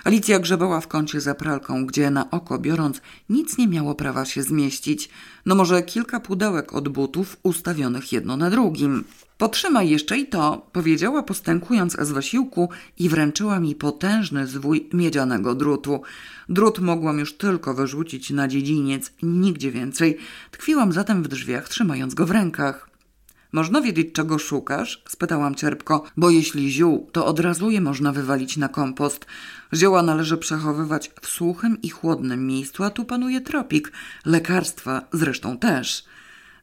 Alicja 0.04 0.40
grzebała 0.40 0.82
w 0.82 0.88
kącie 0.88 1.22
za 1.22 1.36
pralką, 1.36 1.86
gdzie 1.86 2.10
na 2.10 2.32
oko 2.32 2.60
biorąc 2.60 3.02
nic 3.30 3.58
nie 3.58 3.68
miało 3.68 3.96
prawa 3.96 4.26
się 4.26 4.44
zmieścić. 4.44 5.10
No 5.46 5.56
może 5.56 5.84
kilka 5.84 6.20
pudełek 6.20 6.74
od 6.74 6.90
butów 6.90 7.38
ustawionych 7.44 8.12
jedno 8.12 8.38
na 8.38 8.50
drugim. 8.50 9.04
Potrzymaj 9.38 9.90
jeszcze 9.90 10.18
i 10.18 10.28
to, 10.28 10.68
powiedziała 10.72 11.24
postękując 11.24 11.98
z 12.00 12.12
wysiłku 12.12 12.70
i 13.00 13.10
wręczyła 13.10 13.60
mi 13.60 13.76
potężny 13.76 14.48
zwój 14.48 14.90
miedzianego 14.94 15.56
drutu. 15.56 16.02
Drut 16.50 16.80
mogłam 16.80 17.20
już 17.20 17.38
tylko 17.38 17.74
wyrzucić 17.74 18.30
na 18.30 18.48
dziedziniec, 18.48 19.12
nigdzie 19.24 19.72
więcej. 19.72 20.18
Tkwiłam 20.52 20.94
zatem 20.94 21.24
w 21.24 21.28
drzwiach, 21.28 21.70
trzymając 21.70 22.14
go 22.14 22.26
w 22.26 22.32
rękach. 22.32 22.93
Można 23.54 23.82
wiedzieć, 23.82 24.08
czego 24.14 24.40
szukasz? 24.40 25.04
spytałam 25.10 25.56
cierpko, 25.56 26.04
bo 26.18 26.30
jeśli 26.30 26.72
ziół, 26.72 27.10
to 27.12 27.26
od 27.26 27.40
razu 27.40 27.70
je 27.70 27.82
można 27.82 28.12
wywalić 28.12 28.58
na 28.58 28.70
kompost. 28.70 29.26
Zioła 29.74 30.04
należy 30.04 30.38
przechowywać 30.38 31.12
w 31.22 31.28
suchym 31.28 31.82
i 31.82 31.90
chłodnym 31.90 32.48
miejscu, 32.48 32.84
a 32.84 32.90
tu 32.90 33.06
panuje 33.06 33.42
tropik. 33.42 33.92
Lekarstwa 34.26 35.02
zresztą 35.12 35.58
też. 35.58 36.06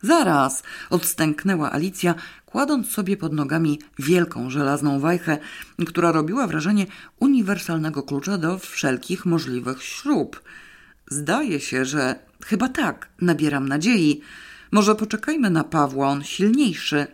Zaraz, 0.02 0.62
odstęknęła 0.90 1.72
Alicja, 1.72 2.14
kładąc 2.46 2.90
sobie 2.90 3.16
pod 3.16 3.32
nogami 3.32 3.78
wielką 3.98 4.50
żelazną 4.50 5.00
wajchę, 5.00 5.38
która 5.86 6.12
robiła 6.12 6.46
wrażenie 6.46 6.86
uniwersalnego 7.20 8.02
klucza 8.02 8.38
do 8.38 8.58
wszelkich 8.58 9.26
możliwych 9.26 9.82
śrub. 9.82 10.42
Zdaje 11.08 11.60
się, 11.60 11.84
że 11.84 12.14
chyba 12.44 12.68
tak, 12.68 13.08
nabieram 13.20 13.68
nadziei. 13.68 14.20
Może 14.70 14.94
poczekajmy 14.94 15.50
na 15.50 15.64
Pawła, 15.64 16.08
on 16.08 16.24
silniejszy. 16.24 17.06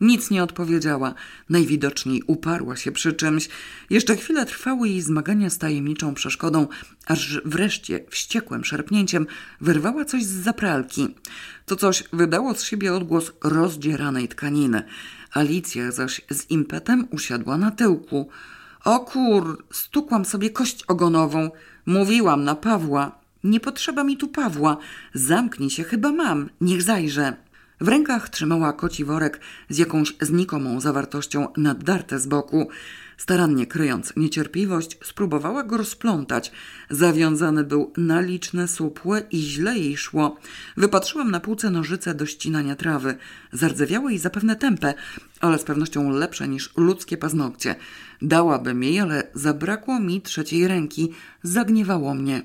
Nic 0.00 0.30
nie 0.30 0.42
odpowiedziała. 0.42 1.14
Najwidoczniej 1.50 2.22
uparła 2.26 2.76
się 2.76 2.92
przy 2.92 3.12
czymś. 3.12 3.48
Jeszcze 3.90 4.16
chwilę 4.16 4.46
trwały 4.46 4.88
jej 4.88 5.00
zmagania 5.00 5.50
z 5.50 5.58
tajemniczą 5.58 6.14
przeszkodą, 6.14 6.66
aż 7.06 7.40
wreszcie 7.44 8.04
wściekłym 8.10 8.64
szarpnięciem 8.64 9.26
wyrwała 9.60 10.04
coś 10.04 10.24
z 10.24 10.42
zapralki. 10.42 11.14
To 11.66 11.76
coś 11.76 12.04
wydało 12.12 12.54
z 12.54 12.62
siebie 12.62 12.94
odgłos 12.94 13.32
rozdzieranej 13.44 14.28
tkaniny. 14.28 14.82
Alicja 15.32 15.92
zaś 15.92 16.20
z 16.30 16.50
impetem 16.50 17.08
usiadła 17.10 17.56
na 17.56 17.70
tyłku. 17.70 18.28
O 18.84 19.00
kur, 19.00 19.64
stukłam 19.72 20.24
sobie 20.24 20.50
kość 20.50 20.84
ogonową. 20.84 21.50
Mówiłam 21.86 22.44
na 22.44 22.54
Pawła. 22.54 23.25
Nie 23.46 23.60
potrzeba 23.60 24.04
mi 24.04 24.16
tu 24.16 24.28
Pawła. 24.28 24.76
Zamknij 25.14 25.70
się, 25.70 25.84
chyba 25.84 26.12
mam. 26.12 26.50
Niech 26.60 26.82
zajrzę. 26.82 27.36
W 27.80 27.88
rękach 27.88 28.28
trzymała 28.28 28.72
koci 28.72 29.04
worek 29.04 29.40
z 29.68 29.78
jakąś 29.78 30.14
znikomą 30.20 30.80
zawartością 30.80 31.48
naddarte 31.56 32.18
z 32.18 32.26
boku. 32.26 32.68
Starannie 33.16 33.66
kryjąc 33.66 34.12
niecierpliwość, 34.16 34.98
spróbowała 35.04 35.62
go 35.62 35.76
rozplątać. 35.76 36.52
Zawiązany 36.90 37.64
był 37.64 37.92
na 37.96 38.20
liczne 38.20 38.68
słupłe 38.68 39.22
i 39.30 39.38
źle 39.38 39.78
jej 39.78 39.96
szło. 39.96 40.36
Wypatrzyłam 40.76 41.30
na 41.30 41.40
półce 41.40 41.70
nożyce 41.70 42.14
do 42.14 42.26
ścinania 42.26 42.76
trawy. 42.76 43.16
Zardzewiałe 43.52 44.14
i 44.14 44.18
zapewne 44.18 44.56
tępe, 44.56 44.94
ale 45.40 45.58
z 45.58 45.64
pewnością 45.64 46.10
lepsze 46.10 46.48
niż 46.48 46.76
ludzkie 46.76 47.16
paznokcie. 47.16 47.74
Dałabym 48.22 48.82
jej, 48.82 49.00
ale 49.00 49.22
zabrakło 49.34 50.00
mi 50.00 50.22
trzeciej 50.22 50.68
ręki. 50.68 51.12
Zagniewało 51.42 52.14
mnie. 52.14 52.42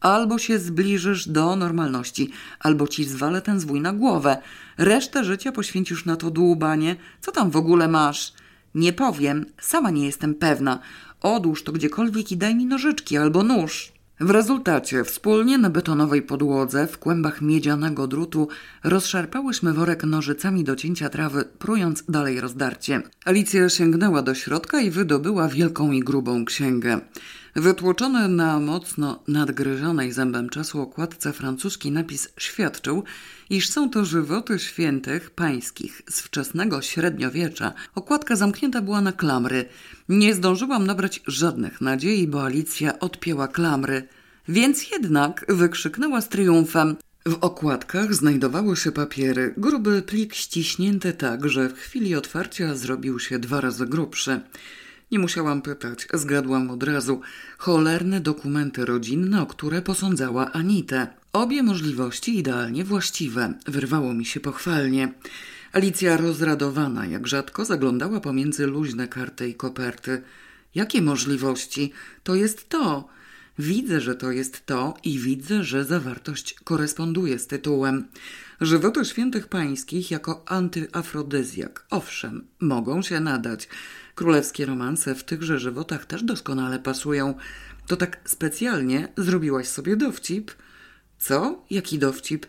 Albo 0.00 0.38
się 0.38 0.58
zbliżysz 0.58 1.28
do 1.28 1.56
normalności, 1.56 2.30
albo 2.60 2.88
ci 2.88 3.04
zwalę 3.04 3.42
ten 3.42 3.60
zwój 3.60 3.80
na 3.80 3.92
głowę. 3.92 4.42
Resztę 4.78 5.24
życia 5.24 5.52
poświęcisz 5.52 6.04
na 6.04 6.16
to 6.16 6.30
dłubanie. 6.30 6.96
Co 7.20 7.32
tam 7.32 7.50
w 7.50 7.56
ogóle 7.56 7.88
masz? 7.88 8.32
Nie 8.74 8.92
powiem, 8.92 9.46
sama 9.60 9.90
nie 9.90 10.06
jestem 10.06 10.34
pewna. 10.34 10.78
Odłóż 11.22 11.64
to 11.64 11.72
gdziekolwiek 11.72 12.32
i 12.32 12.36
daj 12.36 12.54
mi 12.54 12.66
nożyczki 12.66 13.16
albo 13.16 13.42
nóż. 13.42 13.92
W 14.20 14.30
rezultacie 14.30 15.04
wspólnie 15.04 15.58
na 15.58 15.70
betonowej 15.70 16.22
podłodze 16.22 16.86
w 16.86 16.98
kłębach 16.98 17.42
miedzianego 17.42 18.06
drutu 18.06 18.48
rozszarpałyśmy 18.84 19.72
worek 19.72 20.04
nożycami 20.04 20.64
do 20.64 20.76
cięcia 20.76 21.08
trawy, 21.08 21.44
prując 21.58 22.04
dalej 22.08 22.40
rozdarcie. 22.40 23.02
Alicja 23.24 23.68
sięgnęła 23.68 24.22
do 24.22 24.34
środka 24.34 24.80
i 24.80 24.90
wydobyła 24.90 25.48
wielką 25.48 25.92
i 25.92 26.00
grubą 26.00 26.44
księgę. 26.44 27.00
Wytłoczony 27.60 28.28
na 28.28 28.60
mocno 28.60 29.22
nadgryzionej 29.28 30.12
zębem 30.12 30.48
czasu 30.48 30.80
okładce 30.80 31.32
francuski 31.32 31.92
napis 31.92 32.28
świadczył, 32.36 33.04
iż 33.50 33.70
są 33.70 33.90
to 33.90 34.04
żywoty 34.04 34.58
świętych 34.58 35.30
pańskich 35.30 36.02
z 36.10 36.20
wczesnego 36.20 36.82
średniowiecza. 36.82 37.72
Okładka 37.94 38.36
zamknięta 38.36 38.82
była 38.82 39.00
na 39.00 39.12
klamry. 39.12 39.64
Nie 40.08 40.34
zdążyłam 40.34 40.86
nabrać 40.86 41.22
żadnych 41.26 41.80
nadziei, 41.80 42.26
bo 42.26 42.44
Alicja 42.44 42.98
odpięła 42.98 43.48
klamry. 43.48 44.08
Więc 44.48 44.90
jednak 44.90 45.44
wykrzyknęła 45.48 46.20
z 46.20 46.28
triumfem. 46.28 46.96
W 47.26 47.38
okładkach 47.40 48.14
znajdowały 48.14 48.76
się 48.76 48.92
papiery, 48.92 49.54
gruby 49.56 50.02
plik 50.02 50.34
ściśnięty 50.34 51.12
tak, 51.12 51.48
że 51.48 51.68
w 51.68 51.78
chwili 51.78 52.14
otwarcia 52.14 52.74
zrobił 52.74 53.18
się 53.18 53.38
dwa 53.38 53.60
razy 53.60 53.86
grubszy. 53.86 54.40
Nie 55.12 55.18
musiałam 55.18 55.62
pytać, 55.62 56.06
zgadłam 56.14 56.70
od 56.70 56.82
razu. 56.82 57.20
Cholerne 57.58 58.20
dokumenty 58.20 58.84
rodzinne, 58.84 59.42
o 59.42 59.46
które 59.46 59.82
posądzała 59.82 60.52
Anitę. 60.52 61.06
Obie 61.32 61.62
możliwości 61.62 62.38
idealnie 62.38 62.84
właściwe. 62.84 63.54
Wyrwało 63.66 64.14
mi 64.14 64.24
się 64.24 64.40
pochwalnie. 64.40 65.12
Alicja 65.72 66.16
rozradowana, 66.16 67.06
jak 67.06 67.26
rzadko, 67.26 67.64
zaglądała 67.64 68.20
pomiędzy 68.20 68.66
luźne 68.66 69.08
karty 69.08 69.48
i 69.48 69.54
koperty. 69.54 70.22
Jakie 70.74 71.02
możliwości? 71.02 71.92
To 72.22 72.34
jest 72.34 72.68
to. 72.68 73.08
Widzę, 73.58 74.00
że 74.00 74.14
to 74.14 74.30
jest 74.30 74.66
to 74.66 74.94
i 75.04 75.18
widzę, 75.18 75.64
że 75.64 75.84
zawartość 75.84 76.54
koresponduje 76.64 77.38
z 77.38 77.46
tytułem. 77.46 78.04
Żywoty 78.60 79.04
świętych 79.04 79.46
pańskich 79.46 80.10
jako 80.10 80.42
antyafrodyzjak. 80.46 81.86
Owszem, 81.90 82.46
mogą 82.60 83.02
się 83.02 83.20
nadać. 83.20 83.68
Królewskie 84.14 84.66
romanse 84.66 85.14
w 85.14 85.24
tychże 85.24 85.58
żywotach 85.58 86.06
też 86.06 86.22
doskonale 86.22 86.78
pasują. 86.78 87.34
To 87.86 87.96
tak 87.96 88.20
specjalnie 88.24 89.08
zrobiłaś 89.16 89.68
sobie 89.68 89.96
dowcip? 89.96 90.50
Co? 91.18 91.64
Jaki 91.70 91.98
dowcip? 91.98 92.46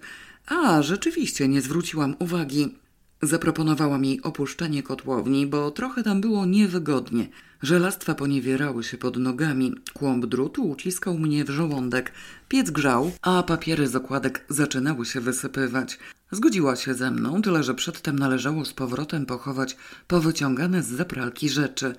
A, 0.48 0.82
rzeczywiście, 0.82 1.48
nie 1.48 1.62
zwróciłam 1.62 2.16
uwagi. 2.20 2.76
Zaproponowałam 3.22 4.06
jej 4.06 4.22
opuszczenie 4.22 4.84
kotłowni, 4.84 5.48
bo 5.48 5.72
trochę 5.72 6.04
tam 6.04 6.22
było 6.22 6.46
niewygodnie. 6.46 7.28
Żelastwa 7.62 8.16
poniewierały 8.16 8.84
się 8.84 8.98
pod 8.98 9.18
nogami, 9.18 9.76
kłąb 9.94 10.26
drutu 10.26 10.70
uciskał 10.70 11.18
mnie 11.18 11.46
w 11.46 11.50
żołądek, 11.50 12.12
piec 12.50 12.72
grzał, 12.72 13.12
a 13.22 13.44
papiery 13.44 13.88
z 13.88 13.96
okładek 13.96 14.46
zaczynały 14.50 15.06
się 15.06 15.22
wysypywać. 15.22 16.00
Zgodziła 16.32 16.76
się 16.76 16.94
ze 16.94 17.12
mną, 17.12 17.42
tyle 17.42 17.64
że 17.64 17.74
przedtem 17.74 18.20
należało 18.20 18.66
z 18.66 18.74
powrotem 18.74 19.26
pochować 19.26 19.78
powyciągane 20.08 20.84
z 20.84 20.88
zapralki 20.88 21.50
rzeczy. 21.50 21.96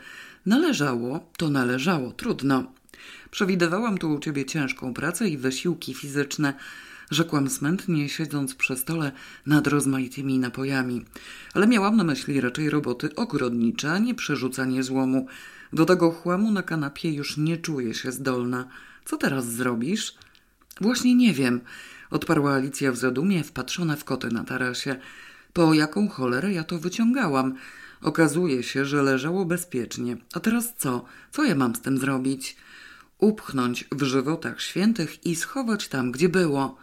Należało, 0.47 1.30
to 1.36 1.51
należało, 1.51 2.12
trudno. 2.12 2.72
Przewidywałam 3.30 3.98
tu 3.98 4.14
u 4.14 4.18
ciebie 4.18 4.44
ciężką 4.44 4.94
pracę 4.94 5.28
i 5.28 5.38
wysiłki 5.38 5.94
fizyczne, 5.94 6.55
rzekłam 7.11 7.51
smętnie, 7.51 8.09
siedząc 8.09 8.55
przy 8.55 8.77
stole 8.77 9.12
nad 9.47 9.66
rozmaitymi 9.66 10.39
napojami. 10.39 11.05
Ale 11.55 11.66
miałam 11.66 11.97
na 11.97 12.05
myśli 12.05 12.41
raczej 12.41 12.70
roboty 12.70 13.15
ogrodnicze, 13.15 13.93
a 13.93 13.99
nie 13.99 14.15
przerzucanie 14.15 14.82
złomu. 14.82 15.27
Do 15.73 15.87
tego 15.87 16.11
chłamu 16.11 16.53
na 16.53 16.62
kanapie 16.62 17.12
już 17.12 17.37
nie 17.37 17.57
czuję 17.57 17.95
się 17.95 18.12
zdolna. 18.12 18.69
Co 19.05 19.16
teraz 19.16 19.47
zrobisz? 19.47 20.15
Właśnie 20.81 21.15
nie 21.15 21.35
wiem, 21.35 21.61
odparła 22.11 22.53
Alicja 22.53 22.93
w 22.93 22.97
zadumie, 22.97 23.45
wpatrzona 23.45 23.97
w 23.97 24.05
koty 24.05 24.28
na 24.28 24.45
tarasie. 24.45 24.97
Po 25.53 25.74
jaką 25.74 26.09
cholerę 26.09 26.53
ja 26.53 26.65
to 26.65 26.78
wyciągałam? 26.78 27.55
Okazuje 28.03 28.62
się, 28.62 28.85
że 28.85 29.03
leżało 29.03 29.45
bezpiecznie. 29.45 30.16
A 30.35 30.41
teraz 30.41 30.74
co? 30.77 31.05
Co 31.31 31.45
ja 31.45 31.55
mam 31.55 31.74
z 31.74 31.81
tym 31.81 31.99
zrobić? 31.99 32.57
Upchnąć 33.19 33.85
w 33.93 34.03
żywotach 34.03 34.61
świętych 34.61 35.27
i 35.27 35.37
schować 35.37 35.89
tam, 35.89 36.12
gdzie 36.12 36.28
było. 36.28 36.77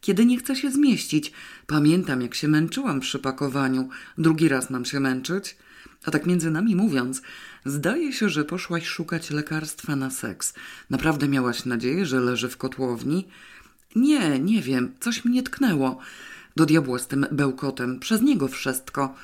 Kiedy 0.00 0.26
nie 0.26 0.38
chcę 0.38 0.56
się 0.56 0.70
zmieścić, 0.70 1.32
pamiętam 1.66 2.22
jak 2.22 2.34
się 2.34 2.48
męczyłam 2.48 3.00
przy 3.00 3.18
pakowaniu. 3.18 3.88
Drugi 4.18 4.48
raz 4.48 4.70
mam 4.70 4.84
się 4.84 5.00
męczyć? 5.00 5.56
A 6.04 6.10
tak 6.10 6.26
między 6.26 6.50
nami 6.50 6.76
mówiąc, 6.76 7.22
zdaje 7.64 8.12
się, 8.12 8.28
że 8.28 8.44
poszłaś 8.44 8.86
szukać 8.86 9.30
lekarstwa 9.30 9.96
na 9.96 10.10
seks. 10.10 10.54
Naprawdę 10.90 11.28
miałaś 11.28 11.64
nadzieję, 11.64 12.06
że 12.06 12.20
leży 12.20 12.48
w 12.48 12.56
kotłowni? 12.56 13.28
Nie, 13.96 14.38
nie 14.38 14.62
wiem, 14.62 14.92
coś 15.00 15.24
mnie 15.24 15.42
tknęło. 15.42 15.98
Do 16.56 16.66
diabła 16.66 16.98
z 16.98 17.06
tym 17.06 17.26
bełkotem, 17.32 18.00
przez 18.00 18.22
niego 18.22 18.48
wszystko. 18.48 19.14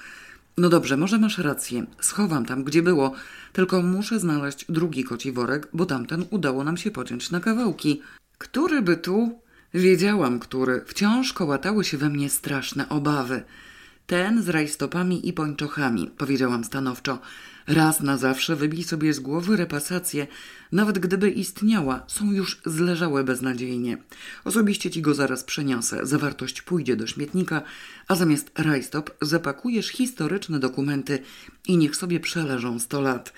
No 0.59 0.69
dobrze, 0.69 0.97
może 0.97 1.19
masz 1.19 1.39
rację. 1.39 1.87
Schowam 2.01 2.47
tam, 2.47 2.65
gdzie 2.65 2.83
było. 2.83 3.13
Tylko 3.53 3.83
muszę 3.83 4.21
znaleźć 4.21 4.65
drugi 4.69 5.05
koci 5.05 5.33
worek, 5.33 5.69
bo 5.73 5.87
tamten 5.87 6.25
udało 6.31 6.65
nam 6.65 6.77
się 6.77 6.91
pociąć 6.91 7.31
na 7.31 7.41
kawałki. 7.41 8.03
Który 8.39 8.83
by 8.83 8.97
tu? 8.97 9.46
Wiedziałam, 9.77 10.39
który. 10.39 10.85
Wciąż 10.87 11.33
kołatały 11.33 11.85
się 11.85 11.99
we 11.99 12.09
mnie 12.09 12.31
straszne 12.31 12.89
obawy. 12.89 13.43
Ten 14.07 14.43
z 14.43 14.49
rajstopami 14.49 15.29
i 15.29 15.33
pończochami, 15.33 16.11
powiedziałam 16.19 16.65
stanowczo. 16.65 17.19
Raz 17.67 18.01
na 18.01 18.17
zawsze 18.17 18.57
wybij 18.57 18.85
sobie 18.85 19.13
z 19.13 19.21
głowy 19.21 19.57
repasację. 19.57 20.27
Nawet 20.73 20.99
gdyby 20.99 21.31
istniała, 21.31 22.05
są 22.07 22.33
już 22.33 22.61
zleżałe 22.67 23.25
beznadziejnie. 23.25 23.99
Osobiście 24.45 24.91
ci 24.91 25.03
go 25.03 25.15
zaraz 25.15 25.45
przeniosę. 25.45 26.07
Zawartość 26.07 26.63
pójdzie 26.63 26.97
do 26.97 27.07
śmietnika, 27.07 27.63
a 28.09 28.15
zamiast 28.15 28.51
rajstop 28.59 29.11
zapakujesz 29.23 29.89
historyczne 29.89 30.59
dokumenty 30.59 31.19
i 31.69 31.77
niech 31.77 31.97
sobie 31.97 32.21
przeleżą 32.21 32.79
sto 32.79 33.01
lat. 33.01 33.33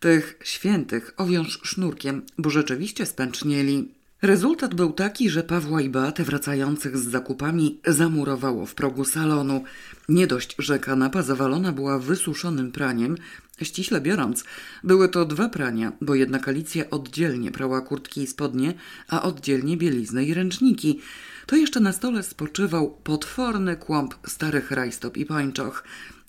Tych 0.00 0.38
świętych 0.44 1.14
owiąż 1.16 1.60
sznurkiem, 1.62 2.22
bo 2.38 2.50
rzeczywiście 2.50 3.06
spęcznieli. 3.06 4.01
Rezultat 4.22 4.74
był 4.74 4.92
taki, 4.92 5.30
że 5.30 5.42
Pawła 5.42 5.80
i 5.80 5.88
Beatę 5.88 6.24
wracających 6.24 6.98
z 6.98 7.08
zakupami 7.08 7.80
zamurowało 7.86 8.66
w 8.66 8.74
progu 8.74 9.04
salonu. 9.04 9.64
Nie 10.08 10.26
dość, 10.26 10.54
że 10.58 10.78
kanapa 10.78 11.22
zawalona 11.22 11.72
była 11.72 11.98
wysuszonym 11.98 12.72
praniem, 12.72 13.16
ściśle 13.62 14.00
biorąc, 14.00 14.44
były 14.84 15.08
to 15.08 15.24
dwa 15.24 15.48
prania, 15.48 15.92
bo 16.00 16.14
jednak 16.14 16.48
Alicja 16.48 16.90
oddzielnie 16.90 17.50
prała 17.50 17.80
kurtki 17.80 18.22
i 18.22 18.26
spodnie, 18.26 18.74
a 19.08 19.22
oddzielnie 19.22 19.76
bieliznę 19.76 20.24
i 20.24 20.34
ręczniki. 20.34 21.00
To 21.46 21.56
jeszcze 21.56 21.80
na 21.80 21.92
stole 21.92 22.22
spoczywał 22.22 22.90
potworny 23.04 23.76
kłąb 23.76 24.14
starych 24.26 24.70
rajstop 24.70 25.16
i 25.16 25.26
pańczoch. 25.26 25.84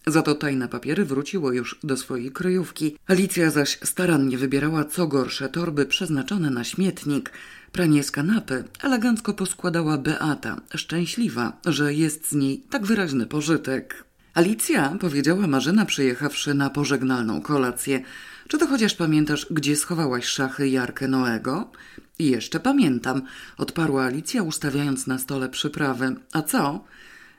Za 0.08 0.22
to 0.22 0.36
tajne 0.36 0.68
papiery 0.68 1.06
wróciło 1.06 1.52
już 1.52 1.80
do 1.84 1.98
swojej 1.98 2.32
kryjówki. 2.32 2.98
Alicja 3.08 3.52
zaś 3.52 3.80
starannie 3.84 4.38
wybierała 4.38 4.86
co 4.86 5.08
gorsze 5.08 5.50
torby 5.50 5.86
przeznaczone 5.86 6.50
na 6.50 6.64
śmietnik– 6.64 7.32
Pranie 7.74 8.04
z 8.04 8.12
kanapy 8.12 8.64
elegancko 8.82 9.34
poskładała 9.34 9.98
Beata, 9.98 10.62
szczęśliwa, 10.76 11.58
że 11.66 11.94
jest 11.94 12.30
z 12.30 12.34
niej 12.34 12.64
tak 12.70 12.86
wyraźny 12.86 13.26
pożytek. 13.26 14.06
Alicja, 14.34 14.98
powiedziała 15.00 15.48
Marzyna, 15.48 15.86
przyjechawszy 15.86 16.54
na 16.54 16.70
pożegnalną 16.70 17.42
kolację. 17.42 18.04
Czy 18.48 18.58
to 18.58 18.68
chociaż 18.68 18.96
pamiętasz, 18.96 19.48
gdzie 19.52 19.76
schowałaś 19.76 20.26
szachy 20.26 20.70
Jarkę 20.70 21.08
Noego? 21.08 21.72
Jeszcze 22.20 22.60
pamiętam, 22.60 23.22
odparła 23.58 24.04
Alicja, 24.04 24.44
ustawiając 24.44 25.08
na 25.08 25.18
stole 25.18 25.50
przyprawy. 25.50 26.16
A 26.34 26.42
co? 26.42 26.86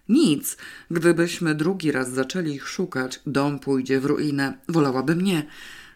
Nic. 0.09 0.57
Gdybyśmy 0.91 1.55
drugi 1.55 1.93
raz 1.93 2.11
zaczęli 2.11 2.55
ich 2.55 2.69
szukać, 2.69 3.21
dom 3.27 3.59
pójdzie 3.59 4.01
w 4.01 4.05
ruinę. 4.05 4.59
Wolałabym 4.69 5.21
nie. 5.21 5.43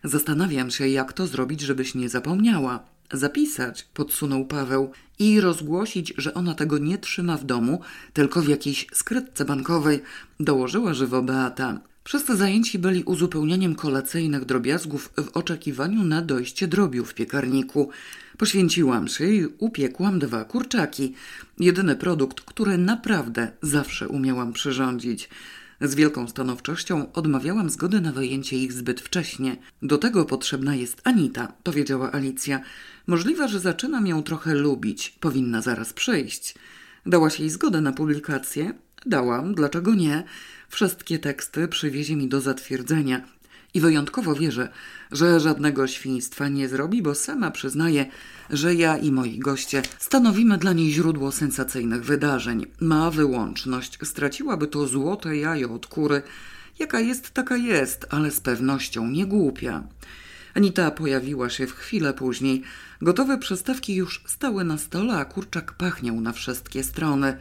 Zastanawiam 0.04 0.70
się, 0.70 0.88
jak 0.88 1.12
to 1.12 1.26
zrobić, 1.26 1.60
żebyś 1.60 1.94
nie 1.94 2.08
zapomniała. 2.08 2.97
Zapisać, 3.12 3.88
podsunął 3.94 4.46
Paweł, 4.46 4.92
i 5.18 5.40
rozgłosić, 5.40 6.14
że 6.18 6.34
ona 6.34 6.54
tego 6.54 6.78
nie 6.78 6.98
trzyma 6.98 7.36
w 7.36 7.44
domu, 7.44 7.80
tylko 8.12 8.42
w 8.42 8.48
jakiejś 8.48 8.86
skrytce 8.92 9.44
bankowej, 9.44 10.02
dołożyła 10.40 10.94
żywo 10.94 11.22
Beata. 11.22 11.80
Wszyscy 12.04 12.36
zajęci 12.36 12.78
byli 12.78 13.02
uzupełnianiem 13.04 13.74
kolacyjnych 13.74 14.44
drobiazgów 14.44 15.12
w 15.16 15.36
oczekiwaniu 15.36 16.04
na 16.04 16.22
dojście 16.22 16.68
drobiu 16.68 17.04
w 17.04 17.14
piekarniku. 17.14 17.90
Poświęciłam 18.38 19.08
się 19.08 19.24
i 19.26 19.46
upiekłam 19.58 20.18
dwa 20.18 20.44
kurczaki. 20.44 21.14
Jedyny 21.58 21.96
produkt, 21.96 22.40
który 22.40 22.78
naprawdę 22.78 23.50
zawsze 23.62 24.08
umiałam 24.08 24.52
przyrządzić. 24.52 25.28
Z 25.80 25.94
wielką 25.94 26.28
stanowczością 26.28 27.12
odmawiałam 27.12 27.70
zgody 27.70 28.00
na 28.00 28.12
wyjęcie 28.12 28.58
ich 28.58 28.72
zbyt 28.72 29.00
wcześnie. 29.00 29.56
Do 29.82 29.98
tego 29.98 30.24
potrzebna 30.24 30.74
jest 30.74 31.00
Anita, 31.04 31.52
powiedziała 31.62 32.12
Alicja. 32.12 32.60
Możliwe, 33.06 33.48
że 33.48 33.60
zaczynam 33.60 34.06
ją 34.06 34.22
trochę 34.22 34.54
lubić. 34.54 35.10
Powinna 35.20 35.62
zaraz 35.62 35.92
przyjść. 35.92 36.54
Dałaś 37.06 37.40
jej 37.40 37.50
zgodę 37.50 37.80
na 37.80 37.92
publikację? 37.92 38.74
Dałam, 39.06 39.54
dlaczego 39.54 39.94
nie? 39.94 40.24
Wszystkie 40.68 41.18
teksty 41.18 41.68
przywiezie 41.68 42.16
mi 42.16 42.28
do 42.28 42.40
zatwierdzenia. 42.40 43.22
I 43.74 43.80
wyjątkowo 43.80 44.34
wierzę, 44.34 44.68
że 45.12 45.40
żadnego 45.40 45.86
świństwa 45.86 46.48
nie 46.48 46.68
zrobi, 46.68 47.02
bo 47.02 47.14
sama 47.14 47.50
przyznaje, 47.50 48.06
że 48.50 48.74
ja 48.74 48.96
i 48.96 49.12
moi 49.12 49.38
goście 49.38 49.82
stanowimy 49.98 50.58
dla 50.58 50.72
niej 50.72 50.92
źródło 50.92 51.32
sensacyjnych 51.32 52.04
wydarzeń. 52.04 52.66
Ma 52.80 53.10
wyłączność, 53.10 53.98
straciłaby 54.02 54.66
to 54.66 54.86
złote 54.86 55.36
jajo 55.36 55.74
od 55.74 55.86
kury. 55.86 56.22
Jaka 56.78 57.00
jest, 57.00 57.30
taka 57.30 57.56
jest, 57.56 58.06
ale 58.10 58.30
z 58.30 58.40
pewnością 58.40 59.10
nie 59.10 59.26
głupia. 59.26 59.82
Anita 60.54 60.90
pojawiła 60.90 61.50
się 61.50 61.66
w 61.66 61.74
chwilę 61.74 62.14
później. 62.14 62.62
Gotowe 63.02 63.38
przystawki 63.38 63.94
już 63.94 64.22
stały 64.26 64.64
na 64.64 64.78
stole, 64.78 65.14
a 65.14 65.24
kurczak 65.24 65.72
pachniał 65.72 66.20
na 66.20 66.32
wszystkie 66.32 66.84
strony. 66.84 67.36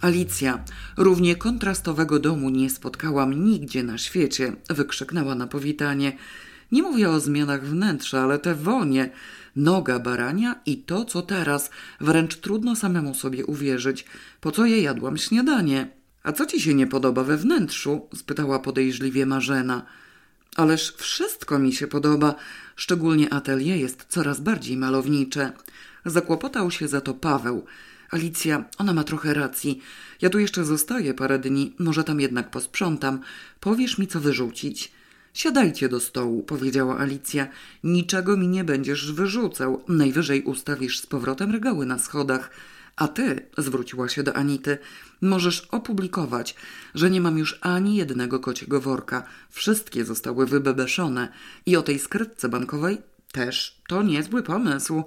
Alicja, 0.00 0.64
równie 0.96 1.36
kontrastowego 1.36 2.18
domu 2.18 2.50
nie 2.50 2.70
spotkałam 2.70 3.44
nigdzie 3.44 3.82
na 3.82 3.98
świecie, 3.98 4.52
wykrzyknęła 4.70 5.34
na 5.34 5.46
powitanie. 5.46 6.12
Nie 6.72 6.82
mówię 6.82 7.10
o 7.10 7.20
zmianach 7.20 7.66
wnętrza, 7.66 8.22
ale 8.22 8.38
te 8.38 8.54
wonie, 8.54 9.10
noga 9.56 9.98
barania 9.98 10.60
i 10.66 10.76
to, 10.76 11.04
co 11.04 11.22
teraz, 11.22 11.70
wręcz 12.00 12.36
trudno 12.36 12.76
samemu 12.76 13.14
sobie 13.14 13.46
uwierzyć. 13.46 14.04
Po 14.40 14.52
co 14.52 14.66
je 14.66 14.82
jadłam 14.82 15.18
śniadanie? 15.18 15.88
A 16.22 16.32
co 16.32 16.46
ci 16.46 16.60
się 16.60 16.74
nie 16.74 16.86
podoba 16.86 17.24
we 17.24 17.36
wnętrzu? 17.36 18.08
spytała 18.14 18.58
podejrzliwie 18.58 19.26
Marzena. 19.26 19.86
Ależ 20.56 20.94
wszystko 20.96 21.58
mi 21.58 21.72
się 21.72 21.86
podoba, 21.86 22.34
szczególnie 22.76 23.32
atelier 23.32 23.76
jest 23.76 24.06
coraz 24.08 24.40
bardziej 24.40 24.76
malownicze. 24.76 25.52
Zakłopotał 26.04 26.70
się 26.70 26.88
za 26.88 27.00
to 27.00 27.14
Paweł. 27.14 27.64
Alicja, 28.10 28.64
ona 28.78 28.92
ma 28.92 29.04
trochę 29.04 29.34
racji. 29.34 29.82
Ja 30.20 30.30
tu 30.30 30.38
jeszcze 30.38 30.64
zostaję 30.64 31.14
parę 31.14 31.38
dni, 31.38 31.74
może 31.78 32.04
tam 32.04 32.20
jednak 32.20 32.50
posprzątam. 32.50 33.20
Powiesz 33.60 33.98
mi, 33.98 34.06
co 34.06 34.20
wyrzucić. 34.20 34.92
Siadajcie 35.34 35.88
do 35.88 36.00
stołu, 36.00 36.42
powiedziała 36.42 36.98
Alicja. 36.98 37.48
Niczego 37.84 38.36
mi 38.36 38.48
nie 38.48 38.64
będziesz 38.64 39.12
wyrzucał. 39.12 39.84
Najwyżej 39.88 40.42
ustawisz 40.42 41.00
z 41.00 41.06
powrotem 41.06 41.50
regały 41.52 41.86
na 41.86 41.98
schodach. 41.98 42.50
A 42.96 43.08
ty, 43.08 43.46
zwróciła 43.58 44.08
się 44.08 44.22
do 44.22 44.36
Anity, 44.36 44.78
możesz 45.20 45.60
opublikować, 45.60 46.54
że 46.94 47.10
nie 47.10 47.20
mam 47.20 47.38
już 47.38 47.58
ani 47.60 47.96
jednego 47.96 48.40
kociego 48.40 48.80
worka. 48.80 49.22
Wszystkie 49.50 50.04
zostały 50.04 50.46
wybebeszone. 50.46 51.28
I 51.66 51.76
o 51.76 51.82
tej 51.82 51.98
skrytce 51.98 52.48
bankowej 52.48 52.98
też 53.32 53.82
to 53.88 54.02
niezły 54.02 54.42
pomysł. 54.42 55.04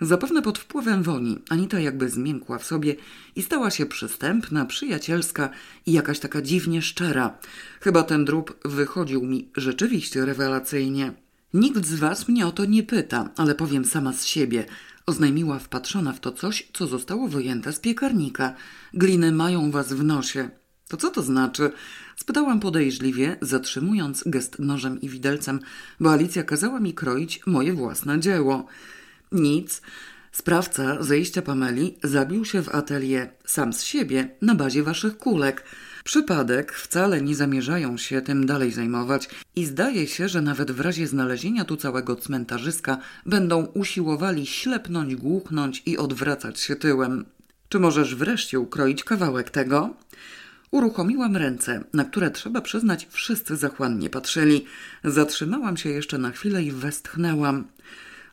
Zapewne 0.00 0.42
pod 0.42 0.58
wpływem 0.58 1.02
woni 1.02 1.38
Anita 1.48 1.80
jakby 1.80 2.08
zmiękła 2.10 2.58
w 2.58 2.64
sobie 2.64 2.96
i 3.36 3.42
stała 3.42 3.70
się 3.70 3.86
przystępna, 3.86 4.64
przyjacielska 4.64 5.50
i 5.86 5.92
jakaś 5.92 6.18
taka 6.18 6.42
dziwnie 6.42 6.82
szczera. 6.82 7.38
Chyba 7.80 8.02
ten 8.02 8.24
drób 8.24 8.68
wychodził 8.68 9.22
mi 9.26 9.48
rzeczywiście 9.56 10.24
rewelacyjnie. 10.24 11.12
Nikt 11.54 11.86
z 11.86 11.94
was 11.94 12.28
mnie 12.28 12.46
o 12.46 12.52
to 12.52 12.64
nie 12.64 12.82
pyta, 12.82 13.30
ale 13.36 13.54
powiem 13.54 13.84
sama 13.84 14.12
z 14.12 14.24
siebie, 14.24 14.64
oznajmiła 15.06 15.58
wpatrzona 15.58 16.12
w 16.12 16.20
to 16.20 16.32
coś, 16.32 16.68
co 16.72 16.86
zostało 16.86 17.28
wyjęte 17.28 17.72
z 17.72 17.80
piekarnika. 17.80 18.54
Gliny 18.94 19.32
mają 19.32 19.70
was 19.70 19.92
w 19.92 20.04
nosie. 20.04 20.50
To 20.88 20.96
co 20.96 21.10
to 21.10 21.22
znaczy? 21.22 21.70
Spytałam 22.16 22.60
podejrzliwie, 22.60 23.36
zatrzymując 23.40 24.24
gest 24.26 24.58
nożem 24.58 25.00
i 25.00 25.08
widelcem, 25.08 25.60
bo 26.00 26.12
Alicja 26.12 26.42
kazała 26.42 26.80
mi 26.80 26.94
kroić 26.94 27.46
moje 27.46 27.72
własne 27.72 28.20
dzieło. 28.20 28.66
Nic. 29.32 29.82
Sprawca 30.32 31.02
zejścia 31.02 31.42
Pameli 31.42 31.98
zabił 32.04 32.44
się 32.44 32.62
w 32.62 32.74
atelier 32.74 33.28
sam 33.44 33.72
z 33.72 33.82
siebie 33.82 34.28
na 34.42 34.54
bazie 34.54 34.82
waszych 34.82 35.18
kulek. 35.18 35.64
Przypadek 36.04 36.72
wcale 36.72 37.22
nie 37.22 37.34
zamierzają 37.34 37.96
się 37.96 38.20
tym 38.20 38.46
dalej 38.46 38.72
zajmować 38.72 39.28
i 39.56 39.64
zdaje 39.64 40.06
się, 40.06 40.28
że 40.28 40.42
nawet 40.42 40.70
w 40.70 40.80
razie 40.80 41.06
znalezienia 41.06 41.64
tu 41.64 41.76
całego 41.76 42.16
cmentarzyska 42.16 42.98
będą 43.26 43.64
usiłowali 43.64 44.46
ślepnąć, 44.46 45.16
głuchnąć 45.16 45.82
i 45.86 45.98
odwracać 45.98 46.60
się 46.60 46.76
tyłem. 46.76 47.24
Czy 47.68 47.78
możesz 47.78 48.14
wreszcie 48.14 48.60
ukroić 48.60 49.04
kawałek 49.04 49.50
tego? 49.50 49.94
Uruchomiłam 50.70 51.36
ręce, 51.36 51.84
na 51.92 52.04
które 52.04 52.30
trzeba 52.30 52.60
przyznać 52.60 53.08
wszyscy 53.10 53.56
zachłannie 53.56 54.10
patrzyli. 54.10 54.64
Zatrzymałam 55.04 55.76
się 55.76 55.88
jeszcze 55.88 56.18
na 56.18 56.30
chwilę 56.30 56.62
i 56.62 56.72
westchnęłam. 56.72 57.64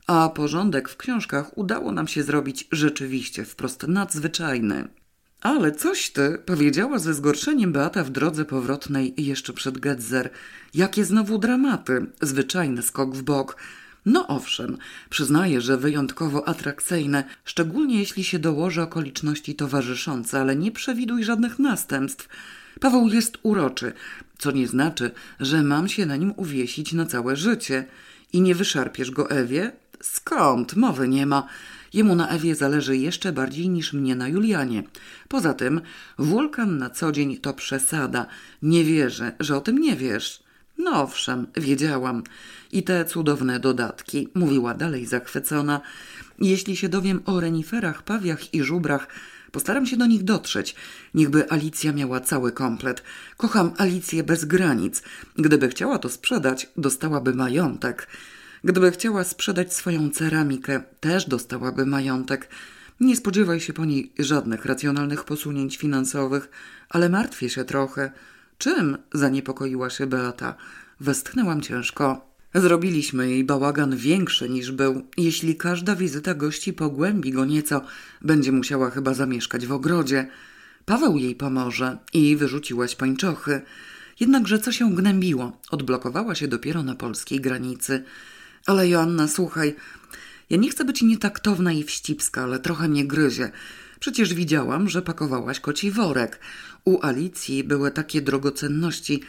A 0.07 0.29
porządek 0.29 0.89
w 0.89 0.97
książkach 0.97 1.57
udało 1.57 1.91
nam 1.91 2.07
się 2.07 2.23
zrobić 2.23 2.67
rzeczywiście 2.71 3.45
wprost 3.45 3.87
nadzwyczajny. 3.87 4.87
Ale 5.41 5.71
coś 5.71 6.09
ty, 6.09 6.37
powiedziała 6.45 6.99
ze 6.99 7.13
zgorszeniem 7.13 7.73
Beata 7.73 8.03
w 8.03 8.09
drodze 8.09 8.45
powrotnej 8.45 9.13
jeszcze 9.17 9.53
przed 9.53 9.77
Gedzer. 9.77 10.29
Jakie 10.73 11.05
znowu 11.05 11.37
dramaty, 11.37 12.05
zwyczajny 12.21 12.81
skok 12.81 13.15
w 13.15 13.23
bok. 13.23 13.57
No 14.05 14.27
owszem, 14.27 14.77
przyznaję, 15.09 15.61
że 15.61 15.77
wyjątkowo 15.77 16.47
atrakcyjne, 16.47 17.23
szczególnie 17.45 17.99
jeśli 17.99 18.23
się 18.23 18.39
dołoży 18.39 18.81
okoliczności 18.81 19.55
towarzyszące, 19.55 20.41
ale 20.41 20.55
nie 20.55 20.71
przewiduj 20.71 21.23
żadnych 21.23 21.59
następstw. 21.59 22.27
Paweł 22.79 23.07
jest 23.07 23.37
uroczy, 23.43 23.93
co 24.37 24.51
nie 24.51 24.67
znaczy, 24.67 25.11
że 25.39 25.63
mam 25.63 25.87
się 25.87 26.05
na 26.05 26.15
nim 26.15 26.33
uwiesić 26.37 26.93
na 26.93 27.05
całe 27.05 27.35
życie. 27.35 27.85
I 28.33 28.41
nie 28.41 28.55
wyszarpiesz 28.55 29.11
go 29.11 29.29
Ewie? 29.29 29.71
Skąd? 30.03 30.75
Mowy 30.75 31.07
nie 31.07 31.25
ma. 31.25 31.47
Jemu 31.93 32.15
na 32.15 32.29
Ewie 32.29 32.55
zależy 32.55 32.97
jeszcze 32.97 33.33
bardziej 33.33 33.69
niż 33.69 33.93
mnie 33.93 34.15
na 34.15 34.27
Julianie. 34.27 34.83
Poza 35.27 35.53
tym, 35.53 35.81
wulkan 36.17 36.77
na 36.77 36.89
co 36.89 37.11
dzień 37.11 37.37
to 37.37 37.53
przesada. 37.53 38.25
Nie 38.61 38.83
wierzę, 38.83 39.31
że 39.39 39.57
o 39.57 39.61
tym 39.61 39.77
nie 39.77 39.95
wiesz. 39.95 40.43
No 40.77 41.03
owszem, 41.03 41.47
wiedziałam. 41.55 42.23
I 42.71 42.83
te 42.83 43.05
cudowne 43.05 43.59
dodatki, 43.59 44.27
mówiła 44.33 44.73
dalej 44.73 45.05
zachwycona. 45.05 45.81
Jeśli 46.39 46.75
się 46.75 46.89
dowiem 46.89 47.21
o 47.25 47.39
reniferach, 47.39 48.03
pawiach 48.03 48.53
i 48.53 48.63
żubrach, 48.63 49.07
postaram 49.51 49.85
się 49.85 49.97
do 49.97 50.05
nich 50.05 50.23
dotrzeć. 50.23 50.75
Niechby 51.13 51.51
Alicja 51.51 51.93
miała 51.93 52.19
cały 52.19 52.51
komplet. 52.51 53.03
Kocham 53.37 53.71
Alicję 53.77 54.23
bez 54.23 54.45
granic. 54.45 55.03
Gdyby 55.35 55.69
chciała 55.69 55.99
to 55.99 56.09
sprzedać, 56.09 56.69
dostałaby 56.77 57.33
majątek. 57.33 58.07
Gdyby 58.63 58.91
chciała 58.91 59.23
sprzedać 59.23 59.73
swoją 59.73 60.09
ceramikę, 60.09 60.83
też 60.99 61.25
dostałaby 61.25 61.85
majątek. 61.85 62.49
Nie 62.99 63.15
spodziewaj 63.15 63.59
się 63.59 63.73
po 63.73 63.85
niej 63.85 64.13
żadnych 64.19 64.65
racjonalnych 64.65 65.23
posunięć 65.23 65.77
finansowych, 65.77 66.49
ale 66.89 67.09
martwię 67.09 67.49
się 67.49 67.63
trochę. 67.63 68.11
Czym? 68.57 68.97
zaniepokoiła 69.13 69.89
się 69.89 70.07
Beata. 70.07 70.55
Westchnęłam 70.99 71.61
ciężko. 71.61 72.33
Zrobiliśmy 72.55 73.29
jej 73.29 73.43
bałagan 73.43 73.97
większy 73.97 74.49
niż 74.49 74.71
był. 74.71 75.07
Jeśli 75.17 75.55
każda 75.55 75.95
wizyta 75.95 76.33
gości 76.33 76.73
pogłębi 76.73 77.31
go 77.31 77.45
nieco, 77.45 77.81
będzie 78.21 78.51
musiała 78.51 78.89
chyba 78.89 79.13
zamieszkać 79.13 79.67
w 79.67 79.71
ogrodzie. 79.71 80.27
Paweł 80.85 81.17
jej 81.17 81.35
pomoże 81.35 81.97
i 82.13 82.35
wyrzuciłaś 82.35 82.95
pańczochy. 82.95 83.61
Jednakże 84.19 84.59
co 84.59 84.71
się 84.71 84.95
gnębiło? 84.95 85.57
Odblokowała 85.71 86.35
się 86.35 86.47
dopiero 86.47 86.83
na 86.83 86.95
polskiej 86.95 87.41
granicy. 87.41 88.03
Ale 88.65 88.89
Joanna, 88.89 89.27
słuchaj, 89.27 89.75
ja 90.49 90.57
nie 90.57 90.69
chcę 90.69 90.85
być 90.85 91.01
nietaktowna 91.01 91.73
i 91.73 91.83
wścibska, 91.83 92.43
ale 92.43 92.59
trochę 92.59 92.87
mnie 92.87 93.07
gryzie. 93.07 93.51
Przecież 93.99 94.33
widziałam, 94.33 94.89
że 94.89 95.01
pakowałaś 95.01 95.59
koci 95.59 95.91
worek. 95.91 96.39
U 96.85 97.05
Alicji 97.05 97.63
były 97.63 97.91
takie 97.91 98.21
drogocenności. 98.21 99.21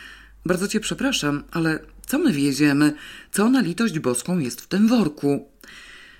Bardzo 0.47 0.69
cię 0.69 0.81
przepraszam, 0.81 1.43
ale 1.51 1.79
co 2.07 2.19
my 2.19 2.33
wieziemy? 2.33 2.93
Co 3.33 3.51
na 3.51 3.61
litość 3.61 3.99
boską 3.99 4.39
jest 4.39 4.61
w 4.61 4.67
tym 4.67 4.89
worku? 4.89 5.49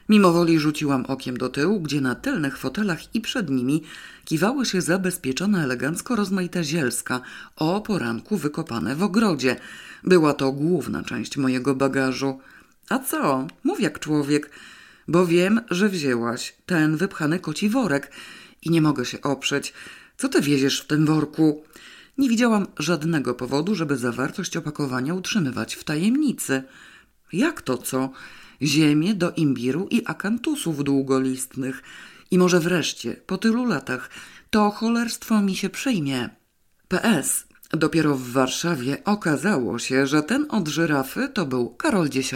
Mimo 0.09 0.33
woli 0.33 0.59
rzuciłam 0.59 1.07
okiem 1.07 1.37
do 1.37 1.49
tyłu, 1.49 1.81
gdzie 1.81 2.01
na 2.01 2.15
tylnych 2.15 2.59
fotelach 2.59 3.15
i 3.15 3.21
przed 3.21 3.51
nimi 3.51 3.83
kiwały 4.25 4.67
się 4.67 4.81
zabezpieczone 4.81 5.63
elegancko 5.65 6.17
rozmaite 6.17 6.65
zielska, 6.65 7.21
o 7.57 7.81
poranku 7.81 8.37
wykopane 8.37 8.97
w 8.97 9.03
ogrodzie. 9.03 9.57
Była 10.05 10.35
to 10.35 10.53
główna 10.53 11.03
część 11.03 11.37
mojego 11.37 11.75
bagażu. 11.75 12.41
A 12.89 12.99
co? 12.99 13.47
Mów 13.65 13.81
jak 13.81 13.99
człowiek, 13.99 14.51
bo 15.09 15.27
wiem, 15.27 15.61
że 15.71 15.89
wzięłaś 15.89 16.55
ten 16.67 16.97
wypchany 16.97 17.39
koci 17.39 17.69
worek 17.69 18.11
i 18.63 18.71
nie 18.71 18.83
mogę 18.83 19.05
się 19.05 19.23
oprzeć. 19.23 19.75
Co 20.17 20.29
ty 20.29 20.41
wieziesz 20.41 20.81
w 20.81 20.87
tym 20.87 21.07
worku? 21.07 21.65
Nie 22.19 22.29
widziałam 22.29 22.67
żadnego 22.79 23.35
powodu, 23.35 23.75
żeby 23.75 23.97
zawartość 23.97 24.57
opakowania 24.57 25.15
utrzymywać 25.15 25.75
w 25.75 25.85
tajemnicy. 25.85 26.63
Jak 27.33 27.63
to 27.63 27.79
co? 27.79 28.11
Ziemię 28.63 29.15
do 29.15 29.31
imbiru 29.31 29.89
i 29.91 30.03
akantusów 30.07 30.85
długolistnych. 30.85 31.83
I 32.31 32.39
może 32.39 32.61
wreszcie, 32.61 33.17
po 33.27 33.39
tylu 33.39 33.65
latach, 33.65 34.11
to 34.51 34.71
cholerstwo 34.71 35.43
mi 35.43 35.57
się 35.57 35.71
przyjmie. 35.71 36.29
PS. 36.89 37.47
Dopiero 37.77 38.15
w 38.15 38.31
Warszawie 38.31 39.05
okazało 39.05 39.79
się, 39.79 40.07
że 40.07 40.23
ten 40.23 40.47
od 40.51 40.69
żyrafy 40.69 41.29
to 41.29 41.47
był 41.47 41.69
Karol 41.69 42.07
X. 42.07 42.31